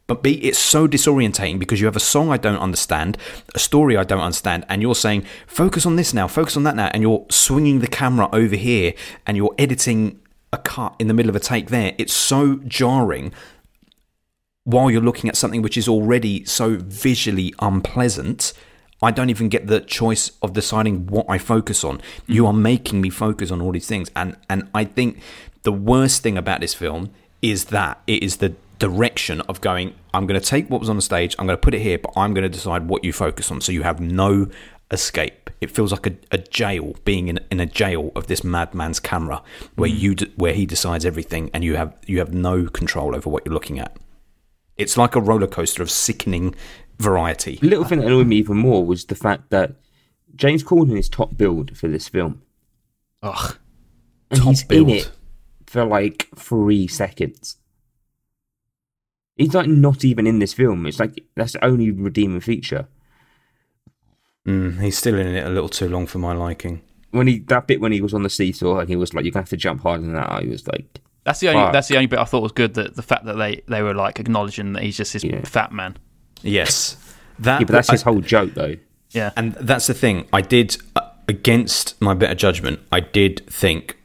But 0.08 0.22
B, 0.22 0.34
it's 0.34 0.60
so 0.60 0.88
disorientating 0.88 1.58
because 1.58 1.80
you 1.80 1.88
have 1.88 1.96
a 1.96 2.00
song 2.00 2.32
I 2.32 2.38
don't 2.38 2.60
understand, 2.60 3.18
a 3.56 3.60
story 3.60 3.98
I 3.98 4.04
don't 4.04 4.22
understand, 4.22 4.64
and 4.70 4.82
you're 4.82 4.94
saying, 4.94 5.26
focus 5.48 5.86
on 5.86 5.96
this 5.96 6.14
now, 6.14 6.28
focus 6.28 6.56
on 6.56 6.64
that 6.64 6.76
now, 6.76 6.92
and 6.94 7.02
you're 7.02 7.26
swinging 7.30 7.80
the 7.80 7.88
camera 7.88 8.30
over 8.32 8.56
here 8.56 8.94
and 9.26 9.36
you're 9.36 9.56
editing 9.58 10.20
a 10.56 10.58
cut 10.58 10.96
in 10.98 11.08
the 11.08 11.14
middle 11.14 11.30
of 11.30 11.36
a 11.36 11.40
take 11.40 11.70
there. 11.70 11.94
It's 12.00 12.14
so 12.14 12.56
jarring 12.68 13.32
while 14.66 14.90
you're 14.90 15.02
looking 15.02 15.30
at 15.30 15.38
something 15.38 15.62
which 15.62 15.78
is 15.78 15.88
already 15.88 16.44
so 16.44 16.78
visually 16.80 17.54
unpleasant, 17.60 18.52
I 19.02 19.12
don't 19.12 19.30
even 19.30 19.48
get 19.48 19.68
the 19.68 19.80
choice 19.80 20.32
of 20.42 20.54
deciding 20.54 21.06
what 21.08 21.28
I 21.30 21.38
focus 21.38 21.84
on. 21.84 22.02
You 22.26 22.44
mm. 22.44 22.48
are 22.48 22.54
making 22.54 23.00
me 23.00 23.10
focus 23.10 23.52
on 23.52 23.62
all 23.62 23.72
these 23.72 23.88
things, 23.88 24.12
and 24.16 24.36
and 24.50 24.68
I 24.74 24.84
think 24.84 25.22
the 25.62 25.72
worst 25.72 26.24
thing 26.24 26.38
about 26.38 26.62
this 26.62 26.74
film 26.74 27.12
is 27.42 27.66
that 27.66 28.02
it 28.08 28.24
is 28.24 28.38
the 28.38 28.56
direction 28.80 29.42
of 29.42 29.62
going. 29.62 29.94
I'm 30.14 30.26
going 30.26 30.40
to 30.40 30.46
take 30.46 30.70
what 30.70 30.80
was 30.80 30.90
on 30.90 30.96
the 30.96 31.02
stage. 31.02 31.36
I'm 31.38 31.46
going 31.46 31.58
to 31.58 31.62
put 31.62 31.76
it 31.76 31.82
here, 31.82 32.00
but 32.00 32.12
I'm 32.16 32.34
going 32.34 32.44
to 32.44 32.50
decide 32.50 32.88
what 32.88 33.04
you 33.04 33.14
focus 33.14 33.52
on. 33.52 33.62
So 33.62 33.72
you 33.72 33.84
have 33.84 34.00
no 34.00 34.48
escape. 34.92 35.50
It 35.62 35.72
feels 35.72 35.92
like 35.92 36.08
a, 36.08 36.16
a 36.32 36.38
jail, 36.38 36.96
being 37.06 37.28
in, 37.28 37.40
in 37.50 37.60
a 37.60 37.66
jail 37.66 38.12
of 38.16 38.28
this 38.28 38.44
madman's 38.44 39.00
camera, 39.00 39.42
where 39.76 39.90
mm. 39.90 40.00
you 40.00 40.16
d- 40.16 40.34
where 40.36 40.54
he 40.54 40.66
decides 40.66 41.06
everything, 41.06 41.50
and 41.54 41.64
you 41.64 41.76
have 41.76 41.96
you 42.06 42.20
have 42.20 42.34
no 42.34 42.68
control 42.68 43.16
over 43.16 43.30
what 43.30 43.46
you're 43.46 43.54
looking 43.54 43.80
at. 43.80 43.98
It's 44.78 44.98
like 44.98 45.16
a 45.16 45.22
roller 45.22 45.48
coaster 45.48 45.82
of 45.82 45.90
sickening 45.90 46.54
variety. 47.00 47.58
The 47.62 47.68
little 47.68 47.86
thing 47.86 48.00
that 48.00 48.08
annoyed 48.08 48.28
me 48.28 48.38
even 48.38 48.58
more 48.58 48.86
was 48.86 49.06
the 49.06 49.16
fact 49.16 49.50
that 49.50 49.76
James 50.36 50.64
Corden 50.64 50.98
is 50.98 51.10
top 51.10 51.38
billed 51.38 51.78
for 51.78 51.88
this 51.88 52.08
film. 52.08 52.42
Ugh. 53.24 53.58
And 54.30 54.40
Top 54.40 54.50
he's 54.50 54.64
billed. 54.64 54.90
in 54.90 54.96
it 54.96 55.12
for 55.66 55.86
like 55.86 56.30
three 56.36 56.88
seconds. 56.88 57.58
He's 59.36 59.54
like 59.54 59.68
not 59.68 60.06
even 60.06 60.28
in 60.28 60.40
this 60.40 60.54
film. 60.54 60.86
It's 60.86 61.00
like 61.00 61.24
that's 61.36 61.54
the 61.54 61.66
only 61.66 61.92
redeeming 61.92 62.42
feature. 62.42 62.88
Mm, 64.46 64.80
he's 64.82 64.98
still 64.98 65.16
in 65.16 65.28
it 65.28 65.46
a 65.46 65.50
little 65.50 65.70
too 65.70 65.90
long 65.90 66.06
for 66.08 66.20
my 66.20 66.34
liking. 66.34 66.82
When 67.12 67.28
he 67.28 67.40
that 67.48 67.66
bit 67.68 67.80
when 67.82 67.92
he 67.92 68.02
was 68.02 68.14
on 68.14 68.24
the 68.24 68.30
seesaw 68.30 68.80
and 68.80 68.90
he 68.90 68.96
was 68.96 69.14
like, 69.14 69.24
"You're 69.26 69.32
gonna 69.32 69.42
have 69.44 69.50
to 69.50 69.58
jump 69.58 69.82
harder 69.82 70.04
than 70.04 70.14
that," 70.14 70.30
I 70.30 70.42
was 70.44 70.68
like, 70.68 70.86
That's 71.24 71.40
the 71.40 71.50
only. 71.50 71.62
Fuck. 71.62 71.74
That's 71.74 71.88
the 71.88 71.96
only 71.96 72.08
bit 72.08 72.20
I 72.20 72.26
thought 72.26 72.44
was 72.44 72.52
good. 72.52 72.74
That 72.76 72.96
the 72.96 73.02
fact 73.02 73.26
that 73.26 73.34
they 73.38 73.62
they 73.68 73.82
were 73.82 73.94
like 73.96 74.20
acknowledging 74.20 74.74
that 74.74 74.84
he's 74.84 74.98
just 74.98 75.14
this 75.14 75.24
Yeah. 75.24 75.42
fat 75.46 75.72
man. 75.72 75.98
Yes, 76.44 76.98
that. 77.40 77.62
"Yeah, 77.62 77.66
but 77.66 77.72
that's 77.74 77.90
I- 77.90 77.94
his 77.94 78.02
whole 78.04 78.22
joke, 78.22 78.54
though." 78.54 78.76
Yeah. 79.12 79.32
And 79.38 79.54
that's 79.54 79.88
the 79.88 79.94
thing. 79.94 80.26
I 80.34 80.42
did, 80.42 80.76
uh, 80.96 81.02
against 81.30 82.00
my 82.02 82.14
better 82.14 82.36
judgment, 82.36 82.80
I 82.92 83.00
did 83.00 83.48
think 83.50 83.98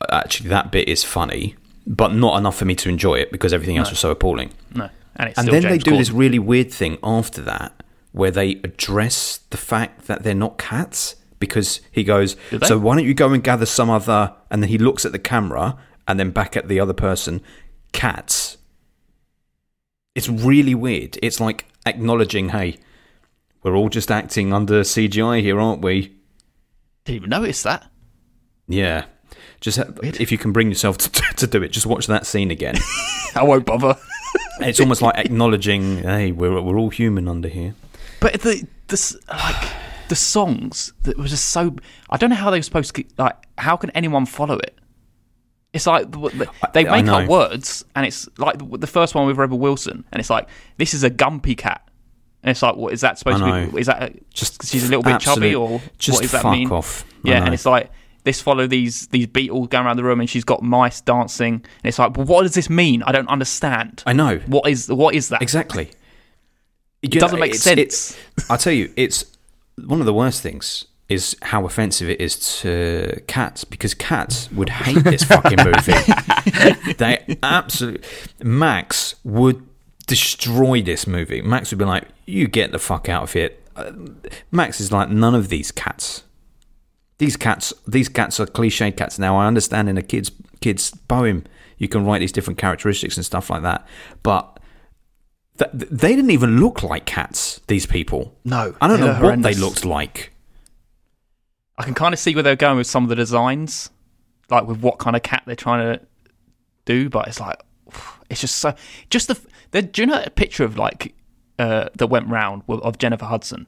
uh, 0.00 0.06
actually 0.24 0.48
that 0.48 0.72
bit 0.72 0.88
is 0.88 1.04
funny, 1.04 1.54
but 1.86 2.12
not 2.14 2.36
enough 2.36 2.56
for 2.56 2.64
me 2.64 2.74
to 2.74 2.88
enjoy 2.88 3.14
it 3.14 3.30
because 3.30 3.52
everything 3.52 3.76
else 3.76 3.90
was 3.90 4.00
so 4.00 4.10
appalling. 4.10 4.50
No. 4.74 4.88
And 5.16 5.28
it's 5.28 5.38
And 5.38 5.44
still 5.46 5.52
then 5.52 5.62
James 5.62 5.72
they 5.72 5.78
do 5.78 5.90
Corden. 5.92 5.98
this 5.98 6.10
really 6.10 6.38
weird 6.38 6.72
thing 6.72 6.98
after 7.02 7.42
that 7.42 7.79
where 8.12 8.30
they 8.30 8.52
address 8.64 9.38
the 9.50 9.56
fact 9.56 10.06
that 10.06 10.22
they're 10.22 10.34
not 10.34 10.58
cats 10.58 11.16
because 11.38 11.80
he 11.90 12.04
goes, 12.04 12.36
So 12.64 12.78
why 12.78 12.96
don't 12.96 13.06
you 13.06 13.14
go 13.14 13.32
and 13.32 13.42
gather 13.42 13.66
some 13.66 13.90
other. 13.90 14.34
And 14.50 14.62
then 14.62 14.68
he 14.68 14.78
looks 14.78 15.04
at 15.04 15.12
the 15.12 15.18
camera 15.18 15.78
and 16.06 16.20
then 16.20 16.30
back 16.30 16.56
at 16.56 16.68
the 16.68 16.78
other 16.80 16.92
person, 16.92 17.40
cats. 17.92 18.58
It's 20.14 20.28
really 20.28 20.74
weird. 20.74 21.18
It's 21.22 21.40
like 21.40 21.66
acknowledging, 21.86 22.50
hey, 22.50 22.78
we're 23.62 23.76
all 23.76 23.88
just 23.88 24.10
acting 24.10 24.52
under 24.52 24.82
CGI 24.82 25.40
here, 25.40 25.58
aren't 25.58 25.82
we? 25.82 26.16
Didn't 27.04 27.16
even 27.16 27.30
notice 27.30 27.62
that. 27.62 27.90
Yeah. 28.68 29.06
Just 29.60 29.78
uh, 29.78 29.84
ha- 29.84 29.92
if 30.02 30.32
you 30.32 30.38
can 30.38 30.52
bring 30.52 30.68
yourself 30.68 30.98
to, 30.98 31.10
to 31.36 31.46
do 31.46 31.62
it, 31.62 31.68
just 31.68 31.86
watch 31.86 32.06
that 32.06 32.26
scene 32.26 32.50
again. 32.50 32.76
I 33.34 33.42
won't 33.44 33.66
bother. 33.66 33.96
it's 34.60 34.80
almost 34.80 35.02
like 35.02 35.16
acknowledging, 35.16 35.98
hey, 35.98 36.32
we're 36.32 36.60
we're 36.60 36.78
all 36.78 36.90
human 36.90 37.28
under 37.28 37.48
here. 37.48 37.74
But 38.20 38.40
the 38.42 38.66
the 38.88 39.20
like 39.30 39.68
the 40.08 40.16
songs 40.16 40.92
that 41.02 41.16
was 41.16 41.30
just 41.30 41.46
so. 41.50 41.74
I 42.10 42.16
don't 42.16 42.30
know 42.30 42.36
how 42.36 42.50
they 42.50 42.58
were 42.58 42.62
supposed 42.62 42.94
to. 42.94 43.04
Like, 43.18 43.36
how 43.58 43.76
can 43.76 43.90
anyone 43.90 44.26
follow 44.26 44.56
it? 44.58 44.76
It's 45.72 45.86
like 45.86 46.10
the- 46.10 46.18
the- 46.18 46.48
they 46.74 46.82
make 46.84 47.06
up 47.22 47.28
words, 47.28 47.84
and 47.94 48.04
it's 48.04 48.28
like 48.38 48.58
the, 48.80 48.86
first 48.88 49.14
one 49.14 49.26
with 49.28 49.36
Rebel 49.38 49.58
Wilson, 49.58 50.04
and 50.10 50.18
it's 50.18 50.28
like 50.30 50.48
this 50.78 50.94
is 50.94 51.04
a 51.04 51.10
gumpy 51.10 51.56
cat, 51.56 51.88
and 52.42 52.50
it's 52.50 52.60
like 52.60 52.74
what 52.74 52.92
is 52.92 53.02
that 53.02 53.18
supposed 53.18 53.38
to 53.38 53.70
be? 53.72 53.80
Is 53.80 53.86
that 53.86 54.12
Just 54.34 54.66
she's 54.66 54.84
a 54.84 54.88
little 54.88 55.04
bit 55.04 55.20
chubby, 55.20 55.54
or 55.54 55.80
just 55.98 56.16
what 56.16 56.22
does 56.22 56.32
that 56.32 56.44
mean? 56.50 56.70
off. 56.72 57.04
Yeah, 57.22 57.44
and 57.44 57.54
it's 57.54 57.66
like 57.66 57.90
this 58.24 58.42
follow 58.42 58.66
these 58.66 59.06
these 59.08 59.28
beetles 59.28 59.68
going 59.68 59.86
around 59.86 59.96
the 59.96 60.02
room, 60.02 60.18
and 60.18 60.28
she's 60.28 60.42
got 60.42 60.60
mice 60.60 61.00
dancing, 61.02 61.54
and 61.54 61.64
it's 61.84 62.00
like, 62.00 62.16
well, 62.16 62.26
what 62.26 62.42
does 62.42 62.54
this 62.54 62.68
mean? 62.68 63.04
I 63.04 63.12
don't 63.12 63.28
understand. 63.28 64.02
I 64.06 64.12
know. 64.12 64.38
What 64.46 64.68
is 64.68 64.88
what 64.88 65.14
is 65.14 65.28
that? 65.28 65.40
Exactly. 65.40 65.92
It 67.02 67.12
doesn't 67.12 67.40
make 67.40 67.54
sense. 67.54 68.16
I'll 68.48 68.58
tell 68.58 68.72
you, 68.72 68.92
it's 68.96 69.24
one 69.76 70.00
of 70.00 70.06
the 70.06 70.14
worst 70.14 70.42
things 70.42 70.86
is 71.08 71.36
how 71.42 71.66
offensive 71.66 72.08
it 72.08 72.20
is 72.20 72.60
to 72.60 73.20
cats 73.26 73.64
because 73.64 73.94
cats 73.94 74.50
would 74.52 74.68
hate 74.68 75.02
this 75.02 75.24
fucking 75.24 75.58
movie. 75.64 76.92
they 76.98 77.38
absolutely 77.42 78.06
Max 78.42 79.16
would 79.24 79.66
destroy 80.06 80.80
this 80.80 81.06
movie. 81.08 81.42
Max 81.42 81.72
would 81.72 81.78
be 81.78 81.84
like, 81.84 82.06
"You 82.26 82.46
get 82.46 82.70
the 82.70 82.78
fuck 82.78 83.08
out 83.08 83.24
of 83.24 83.32
here." 83.32 83.50
Uh, 83.74 83.92
Max 84.52 84.80
is 84.80 84.92
like, 84.92 85.10
"None 85.10 85.34
of 85.34 85.48
these 85.48 85.72
cats. 85.72 86.22
These 87.18 87.36
cats, 87.36 87.74
these 87.88 88.08
cats 88.08 88.38
are 88.38 88.46
cliche 88.46 88.92
cats." 88.92 89.18
Now 89.18 89.36
I 89.36 89.46
understand 89.46 89.88
in 89.88 89.98
a 89.98 90.02
kids 90.02 90.30
kids 90.60 90.92
poem 91.08 91.44
you 91.76 91.88
can 91.88 92.04
write 92.04 92.20
these 92.20 92.32
different 92.32 92.58
characteristics 92.58 93.16
and 93.16 93.26
stuff 93.26 93.50
like 93.50 93.62
that, 93.62 93.84
but 94.22 94.59
they 95.72 96.14
didn't 96.14 96.30
even 96.30 96.58
look 96.60 96.82
like 96.82 97.04
cats. 97.06 97.60
These 97.66 97.86
people. 97.86 98.36
No, 98.44 98.74
I 98.80 98.88
don't 98.88 99.00
know 99.00 99.06
look 99.06 99.14
what 99.16 99.22
horrendous. 99.22 99.56
they 99.56 99.60
looked 99.60 99.84
like. 99.84 100.32
I 101.78 101.84
can 101.84 101.94
kind 101.94 102.12
of 102.12 102.18
see 102.18 102.34
where 102.34 102.42
they're 102.42 102.56
going 102.56 102.76
with 102.76 102.86
some 102.86 103.02
of 103.04 103.08
the 103.08 103.16
designs, 103.16 103.90
like 104.50 104.66
with 104.66 104.80
what 104.80 104.98
kind 104.98 105.16
of 105.16 105.22
cat 105.22 105.42
they're 105.46 105.56
trying 105.56 105.98
to 105.98 106.06
do. 106.84 107.08
But 107.08 107.28
it's 107.28 107.40
like, 107.40 107.60
it's 108.30 108.40
just 108.40 108.56
so. 108.58 108.74
Just 109.10 109.28
the. 109.28 109.40
the 109.70 109.82
do 109.82 110.02
you 110.02 110.06
know 110.06 110.22
a 110.24 110.30
picture 110.30 110.64
of 110.64 110.76
like 110.76 111.14
uh, 111.58 111.88
that 111.96 112.06
went 112.08 112.28
round 112.28 112.62
of 112.68 112.98
Jennifer 112.98 113.24
Hudson 113.26 113.66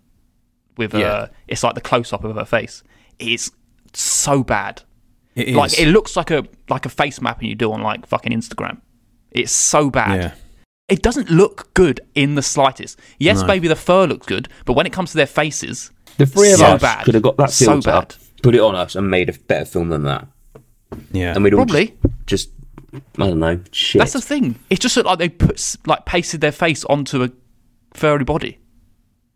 with 0.76 0.94
Yeah. 0.94 1.06
uh, 1.06 1.26
it's 1.48 1.62
like 1.62 1.74
the 1.74 1.80
close 1.80 2.12
up 2.12 2.24
of 2.24 2.36
her 2.36 2.44
face. 2.44 2.82
It's 3.18 3.50
so 3.94 4.42
bad. 4.42 4.82
It 5.34 5.48
is. 5.48 5.56
Like 5.56 5.78
it 5.78 5.88
looks 5.88 6.16
like 6.16 6.30
a 6.30 6.44
like 6.68 6.84
a 6.86 6.90
face 6.90 7.20
mapping 7.20 7.48
you 7.48 7.54
do 7.54 7.72
on 7.72 7.82
like 7.82 8.06
fucking 8.06 8.32
Instagram. 8.32 8.80
It's 9.30 9.52
so 9.52 9.88
bad. 9.90 10.20
yeah. 10.20 10.34
It 10.88 11.02
doesn't 11.02 11.30
look 11.30 11.72
good 11.74 12.00
in 12.14 12.34
the 12.34 12.42
slightest. 12.42 12.98
Yes, 13.18 13.40
No. 13.40 13.46
maybe 13.46 13.68
the 13.68 13.76
fur 13.76 14.06
looks 14.06 14.26
good, 14.26 14.48
but 14.64 14.74
when 14.74 14.86
it 14.86 14.92
comes 14.92 15.10
to 15.12 15.16
their 15.16 15.26
faces, 15.26 15.90
The 16.18 16.26
three 16.26 16.52
of 16.52 16.58
So 16.58 16.66
us 16.66 16.82
bad. 16.82 17.04
could 17.04 17.14
have 17.14 17.22
got 17.22 17.36
that 17.38 17.50
So 17.50 17.80
bad. 17.80 18.14
put 18.42 18.54
it 18.54 18.60
on 18.60 18.74
us, 18.74 18.94
and 18.96 19.08
made 19.10 19.28
a 19.28 19.32
better 19.32 19.64
film 19.64 19.88
than 19.88 20.02
that. 20.04 20.26
Yeah. 21.12 21.34
And 21.34 21.42
we'd 21.44 21.52
Probably. 21.54 21.94
just, 22.26 22.50
just 22.50 22.50
I 23.18 23.28
don't 23.28 23.38
know, 23.38 23.60
shit. 23.70 24.00
That's 24.00 24.12
the 24.12 24.20
thing. 24.20 24.56
It 24.68 24.80
just 24.80 24.96
looked 24.96 25.06
like 25.06 25.18
they 25.18 25.28
put 25.30 25.76
like 25.86 26.04
pasted 26.04 26.40
their 26.42 26.52
face 26.52 26.84
onto 26.84 27.22
a 27.22 27.30
furry 27.94 28.24
body. 28.24 28.58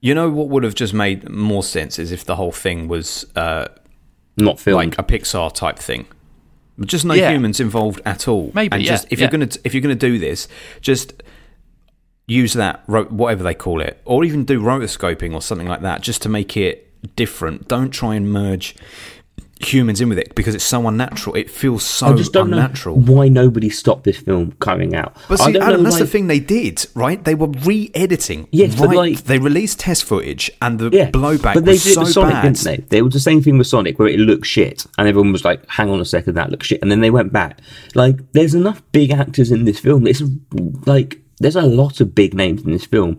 You 0.01 0.15
know 0.15 0.29
what 0.29 0.49
would 0.49 0.63
have 0.63 0.75
just 0.75 0.93
made 0.93 1.29
more 1.31 1.63
sense 1.63 1.99
is 1.99 2.13
if 2.13 2.25
the 2.27 2.37
whole 2.37 2.53
thing 2.53 2.87
was 2.89 3.25
uh, 3.35 3.67
not 4.37 4.61
filmed. 4.61 4.97
like 4.97 4.99
a 4.99 5.03
Pixar 5.03 5.55
type 5.55 5.79
thing. 5.79 6.07
Just 6.85 7.07
no 7.07 7.15
Yeah. 7.15 7.31
humans 7.33 7.59
involved 7.61 8.03
at 8.05 8.29
all. 8.29 8.51
Maybe, 8.55 8.75
And 8.75 8.83
yeah, 8.85 8.91
just 8.91 9.07
if 9.11 9.19
yeah. 9.19 9.25
you're 9.25 9.31
gonna 9.31 9.49
if 9.65 9.73
you're 9.73 9.81
gonna 9.81 9.95
do 9.95 10.19
this, 10.19 10.47
just 10.83 11.23
use 12.27 12.55
that 12.55 12.83
ro- 12.87 13.05
whatever 13.05 13.43
they 13.45 13.55
call 13.55 13.81
it, 13.81 14.01
or 14.05 14.25
even 14.25 14.45
do 14.45 14.61
rotoscoping 14.61 15.33
or 15.35 15.41
something 15.43 15.69
like 15.69 15.83
that, 15.83 16.01
just 16.03 16.23
to 16.23 16.29
make 16.29 16.57
it 16.57 16.83
different. 17.17 17.69
Don't 17.69 17.91
try 17.91 18.15
and 18.17 18.31
merge 18.33 18.75
humans 19.59 20.03
in 20.03 20.09
with 20.11 20.19
it 20.19 20.35
because 20.35 20.55
it's 20.55 20.65
so 20.65 20.87
unnatural. 20.87 21.35
It 21.35 21.49
feels 21.49 21.83
so 21.83 22.09
I 22.09 22.13
just 22.15 22.33
don't 22.35 22.53
unnatural. 22.53 22.97
know 23.01 23.13
why 23.15 23.29
nobody 23.29 23.71
stopped 23.71 24.05
this 24.05 24.19
film 24.19 24.53
coming 24.61 24.95
out. 24.95 25.17
But 25.29 25.39
see, 25.39 25.57
Adam, 25.59 25.83
know, 25.83 25.83
that's 25.85 25.99
the 25.99 26.07
thing 26.07 26.27
they 26.27 26.41
did, 26.41 26.85
right? 26.95 27.25
They 27.25 27.35
were 27.35 27.47
re-editing. 27.47 28.49
Yes, 28.51 28.75
but 28.79 28.95
like- 28.95 29.25
they 29.25 29.39
released 29.39 29.81
test 29.81 30.05
footage, 30.05 30.51
and 30.61 30.79
the 30.79 30.91
Yeah, 30.93 31.11
blowback 31.11 31.55
but 31.55 31.65
they 31.65 31.73
was 31.73 31.85
did 31.85 31.91
it 31.91 31.95
so 31.95 32.01
with 32.03 32.11
Sonic, 32.13 32.33
bad. 32.35 32.43
didn't 32.43 32.65
they? 32.65 32.77
They 32.97 33.03
was 33.03 33.15
the 33.15 33.21
same 33.21 33.41
thing 33.41 33.57
with 33.57 33.67
Sonic, 33.67 33.99
where 33.99 34.09
it 34.09 34.19
looked 34.21 34.47
shit, 34.47 34.85
and 34.99 35.09
everyone 35.09 35.33
was 35.33 35.45
like, 35.45 35.63
"Hang 35.69 35.89
on 35.91 36.01
a 36.01 36.05
second, 36.05 36.35
that 36.35 36.51
looks 36.51 36.67
shit," 36.67 36.83
and 36.83 36.91
then 36.91 37.01
they 37.01 37.11
went 37.11 37.33
back. 37.33 37.61
Like, 37.95 38.17
there's 38.33 38.55
enough 38.55 38.83
big 38.93 39.11
actors 39.11 39.51
in 39.51 39.65
this 39.65 39.79
film. 39.79 40.07
It's 40.07 40.23
like 40.87 41.19
there's 41.39 41.57
a 41.57 41.63
lot 41.63 42.01
of 42.01 42.15
big 42.15 42.35
names 42.35 42.63
in 42.63 42.73
this 42.73 42.85
film. 42.85 43.19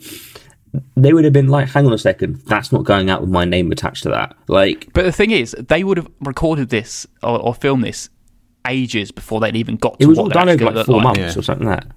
They 0.95 1.13
would 1.13 1.23
have 1.23 1.33
been 1.33 1.47
like, 1.47 1.69
"Hang 1.69 1.85
on 1.85 1.93
a 1.93 1.97
second, 1.97 2.41
that's 2.45 2.71
not 2.71 2.83
going 2.83 3.09
out 3.09 3.21
with 3.21 3.29
my 3.29 3.45
name 3.45 3.71
attached 3.71 4.03
to 4.03 4.09
that." 4.09 4.35
Like, 4.47 4.89
But 4.93 5.03
the 5.05 5.11
thing 5.11 5.31
is, 5.31 5.51
they 5.51 5.83
would 5.83 5.97
have 5.97 6.09
recorded 6.21 6.69
this 6.69 7.07
or, 7.23 7.39
or 7.39 7.53
filmed 7.55 7.83
this 7.83 8.09
ages 8.67 9.11
before 9.11 9.39
they'd 9.39 9.55
even 9.55 9.77
got 9.77 9.97
to 9.97 10.03
it 10.03 10.07
was 10.07 10.17
what 10.17 10.23
all 10.25 10.29
done 10.29 10.49
actually 10.49 10.65
over 10.67 10.75
like 10.77 10.85
four 10.85 10.95
like. 10.97 11.03
months 11.03 11.19
Yeah. 11.35 11.39
or 11.39 11.41
something 11.41 11.67
like 11.67 11.79
that. 11.81 11.91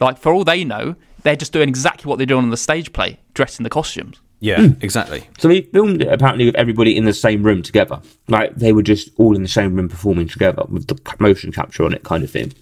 Like 0.00 0.18
for 0.18 0.32
all 0.32 0.44
they 0.44 0.64
know, 0.64 0.96
they're 1.22 1.36
just 1.36 1.52
doing 1.52 1.68
exactly 1.68 2.08
what 2.08 2.16
they're 2.16 2.26
doing 2.26 2.42
on 2.44 2.50
the 2.50 2.56
stage 2.56 2.92
play, 2.92 3.20
dressed 3.34 3.60
in 3.60 3.64
the 3.64 3.70
costumes. 3.70 4.20
Yeah, 4.40 4.60
hmm. 4.66 4.72
exactly. 4.80 5.28
So 5.38 5.46
they 5.46 5.60
filmed 5.60 6.02
it 6.02 6.08
apparently 6.08 6.46
with 6.46 6.56
everybody 6.56 6.96
in 6.96 7.04
the 7.04 7.12
same 7.12 7.44
room 7.44 7.62
together. 7.62 8.00
Like 8.28 8.56
they 8.56 8.72
were 8.72 8.82
just 8.82 9.10
all 9.18 9.36
in 9.36 9.42
the 9.42 9.48
same 9.48 9.76
room 9.76 9.88
performing 9.88 10.26
together 10.26 10.64
with 10.68 10.88
the 10.88 10.98
motion 11.20 11.52
capture 11.52 11.84
on 11.84 11.92
it, 11.92 12.02
kind 12.02 12.24
of 12.24 12.30
thing. 12.30 12.52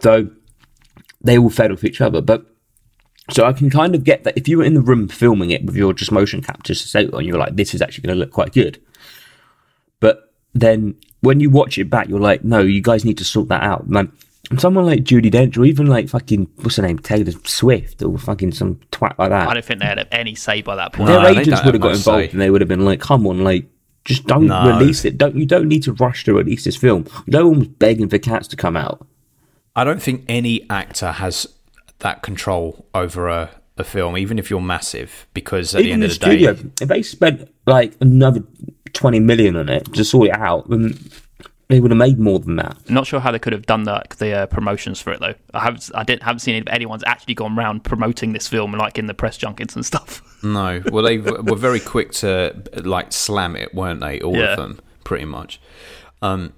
So 0.00 0.28
they 1.22 1.38
all 1.38 1.50
fed 1.50 1.70
off 1.72 1.84
each 1.84 2.00
other. 2.00 2.20
But 2.20 2.46
so 3.30 3.44
I 3.44 3.52
can 3.52 3.70
kind 3.70 3.94
of 3.94 4.04
get 4.04 4.24
that 4.24 4.36
if 4.36 4.48
you 4.48 4.58
were 4.58 4.64
in 4.64 4.74
the 4.74 4.80
room 4.80 5.08
filming 5.08 5.50
it 5.50 5.64
with 5.64 5.76
your 5.76 5.92
just 5.92 6.10
motion 6.12 6.42
capture 6.42 6.74
to 6.74 6.80
say 6.88 7.06
on, 7.08 7.24
you're 7.24 7.38
like, 7.38 7.56
this 7.56 7.74
is 7.74 7.82
actually 7.82 8.02
going 8.06 8.16
to 8.16 8.20
look 8.20 8.32
quite 8.32 8.52
good. 8.52 8.80
But 10.00 10.32
then 10.54 10.96
when 11.20 11.40
you 11.40 11.50
watch 11.50 11.78
it 11.78 11.90
back, 11.90 12.08
you're 12.08 12.18
like, 12.20 12.44
no, 12.44 12.60
you 12.60 12.80
guys 12.82 13.04
need 13.04 13.18
to 13.18 13.24
sort 13.24 13.48
that 13.48 13.62
out, 13.62 13.88
man. 13.88 14.10
And 14.50 14.60
someone 14.60 14.86
like 14.86 15.04
Judi 15.04 15.30
Dench, 15.30 15.56
or 15.56 15.64
even 15.64 15.86
like 15.86 16.08
fucking 16.08 16.48
what's 16.56 16.76
her 16.76 16.82
name, 16.82 16.98
Taylor 16.98 17.30
Swift, 17.44 18.02
or 18.02 18.18
fucking 18.18 18.50
some 18.52 18.76
twat 18.90 19.16
like 19.18 19.30
that. 19.30 19.48
I 19.48 19.54
don't 19.54 19.64
think 19.64 19.78
they 19.80 19.86
had 19.86 20.08
any 20.10 20.34
say 20.34 20.60
by 20.62 20.74
that 20.76 20.92
point. 20.92 21.08
No, 21.08 21.22
Their 21.22 21.34
they 21.34 21.40
agents 21.42 21.60
would 21.64 21.74
have 21.74 21.74
have 21.74 21.82
got 21.82 21.94
involved 21.96 22.24
say. 22.24 22.30
and 22.32 22.40
they 22.40 22.50
would 22.50 22.60
have 22.60 22.68
been 22.68 22.84
like, 22.84 23.00
come 23.00 23.26
on, 23.28 23.44
like, 23.44 23.66
just 24.04 24.26
don't 24.26 24.46
No. 24.46 24.66
release 24.66 25.04
it. 25.04 25.18
Don't 25.18 25.36
You 25.36 25.46
don't 25.46 25.68
need 25.68 25.84
to 25.84 25.92
rush 25.92 26.24
to 26.24 26.34
release 26.34 26.64
this 26.64 26.74
film. 26.74 27.06
No 27.28 27.46
one 27.48 27.58
was 27.60 27.68
begging 27.68 28.08
for 28.08 28.18
cats 28.18 28.48
to 28.48 28.56
come 28.56 28.76
out. 28.76 29.06
I 29.76 29.84
don't 29.84 30.02
think 30.02 30.24
any 30.28 30.68
actor 30.70 31.12
has 31.12 31.46
that 32.00 32.22
control 32.22 32.86
over 32.94 33.28
a, 33.28 33.50
a 33.78 33.84
film, 33.84 34.16
even 34.18 34.38
if 34.38 34.50
you're 34.50 34.60
massive, 34.60 35.26
because 35.34 35.74
at 35.74 35.82
the 35.82 35.92
end 35.92 36.02
the 36.02 36.06
of 36.06 36.18
the 36.18 36.26
day, 36.26 36.42
if 36.80 36.88
they 36.88 37.02
spent 37.02 37.48
like 37.66 37.94
another 38.00 38.42
twenty 38.92 39.20
million 39.20 39.56
on 39.56 39.68
it 39.68 39.84
to 39.94 40.04
sort 40.04 40.28
it 40.28 40.34
out, 40.34 40.68
then 40.70 40.98
they 41.68 41.78
would 41.78 41.92
have 41.92 41.98
made 41.98 42.18
more 42.18 42.40
than 42.40 42.56
that. 42.56 42.76
Not 42.90 43.06
sure 43.06 43.20
how 43.20 43.30
they 43.30 43.38
could 43.38 43.52
have 43.52 43.66
done 43.66 43.84
that 43.84 44.10
the 44.18 44.32
uh, 44.32 44.46
promotions 44.46 45.00
for 45.00 45.12
it 45.12 45.20
though. 45.20 45.34
I 45.54 45.60
haven't 45.60 45.88
I 45.94 46.02
didn't 46.02 46.24
haven't 46.24 46.40
seen 46.40 46.64
anyone's 46.68 47.04
actually 47.06 47.34
gone 47.34 47.56
around 47.56 47.84
promoting 47.84 48.32
this 48.32 48.48
film 48.48 48.72
like 48.72 48.98
in 48.98 49.06
the 49.06 49.14
press 49.14 49.36
junkets 49.36 49.76
and 49.76 49.84
stuff. 49.86 50.22
No, 50.42 50.80
well, 50.90 51.04
they 51.04 51.18
were 51.18 51.54
very 51.54 51.80
quick 51.80 52.12
to 52.12 52.54
like 52.82 53.12
slam 53.12 53.56
it, 53.56 53.74
weren't 53.74 54.00
they? 54.00 54.22
All 54.22 54.34
Yeah. 54.34 54.52
of 54.52 54.56
them, 54.56 54.80
pretty 55.04 55.26
much. 55.26 55.60
Um, 56.22 56.54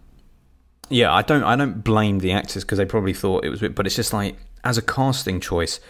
yeah, 0.92 1.12
I 1.12 1.22
don't, 1.22 1.42
I 1.42 1.56
don't 1.56 1.82
blame 1.82 2.18
the 2.20 2.32
actors 2.32 2.64
because 2.64 2.78
they 2.78 2.84
probably 2.84 3.12
thought 3.14 3.44
it 3.44 3.48
was, 3.50 3.60
but 3.60 3.86
it's 3.86 3.96
just 3.96 4.12
like 4.12 4.36
as 4.64 4.78
a 4.78 4.82
casting 4.82 5.40
choice, 5.40 5.80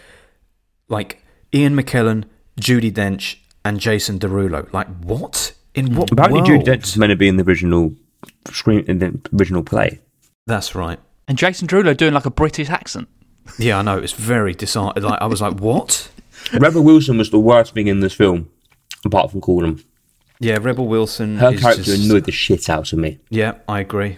like 0.89 1.21
Ian 1.53 1.75
McKellen, 1.75 2.25
Judi 2.59 2.91
Dench, 2.91 3.37
and 3.65 3.79
Jason 3.79 4.19
Derulo. 4.19 4.71
Like 4.73 4.87
what 5.03 5.53
in 5.75 5.95
what 5.95 6.11
Apparently, 6.11 6.41
world? 6.41 6.63
Judi 6.63 6.65
Dench 6.65 6.83
is 6.85 6.97
meant 6.97 7.11
to 7.11 7.15
be 7.15 7.27
in 7.27 7.37
the 7.37 7.43
original 7.43 7.93
screen 8.51 8.85
in 8.87 8.99
the 8.99 9.19
original 9.37 9.63
play. 9.63 9.99
That's 10.47 10.75
right. 10.75 10.99
And 11.27 11.37
Jason 11.37 11.67
Derulo 11.67 11.95
doing 11.95 12.13
like 12.13 12.25
a 12.25 12.31
British 12.31 12.69
accent. 12.69 13.07
Yeah, 13.57 13.79
I 13.79 13.81
know. 13.81 13.97
It's 13.97 14.13
very 14.13 14.53
disheartening. 14.53 15.09
Like 15.09 15.21
I 15.21 15.25
was 15.25 15.41
like, 15.41 15.59
what? 15.59 16.09
Rebel 16.53 16.83
Wilson 16.83 17.17
was 17.17 17.29
the 17.29 17.39
worst 17.39 17.73
thing 17.73 17.87
in 17.87 18.01
this 18.01 18.13
film, 18.13 18.49
apart 19.05 19.31
from 19.31 19.41
Coolham. 19.41 19.83
Yeah, 20.39 20.57
Rebel 20.59 20.87
Wilson. 20.87 21.37
Her 21.37 21.53
is 21.53 21.61
character 21.61 21.83
just- 21.83 22.05
annoyed 22.05 22.25
the 22.25 22.31
shit 22.31 22.69
out 22.69 22.91
of 22.91 22.99
me. 22.99 23.19
Yeah, 23.29 23.53
I 23.67 23.79
agree. 23.79 24.17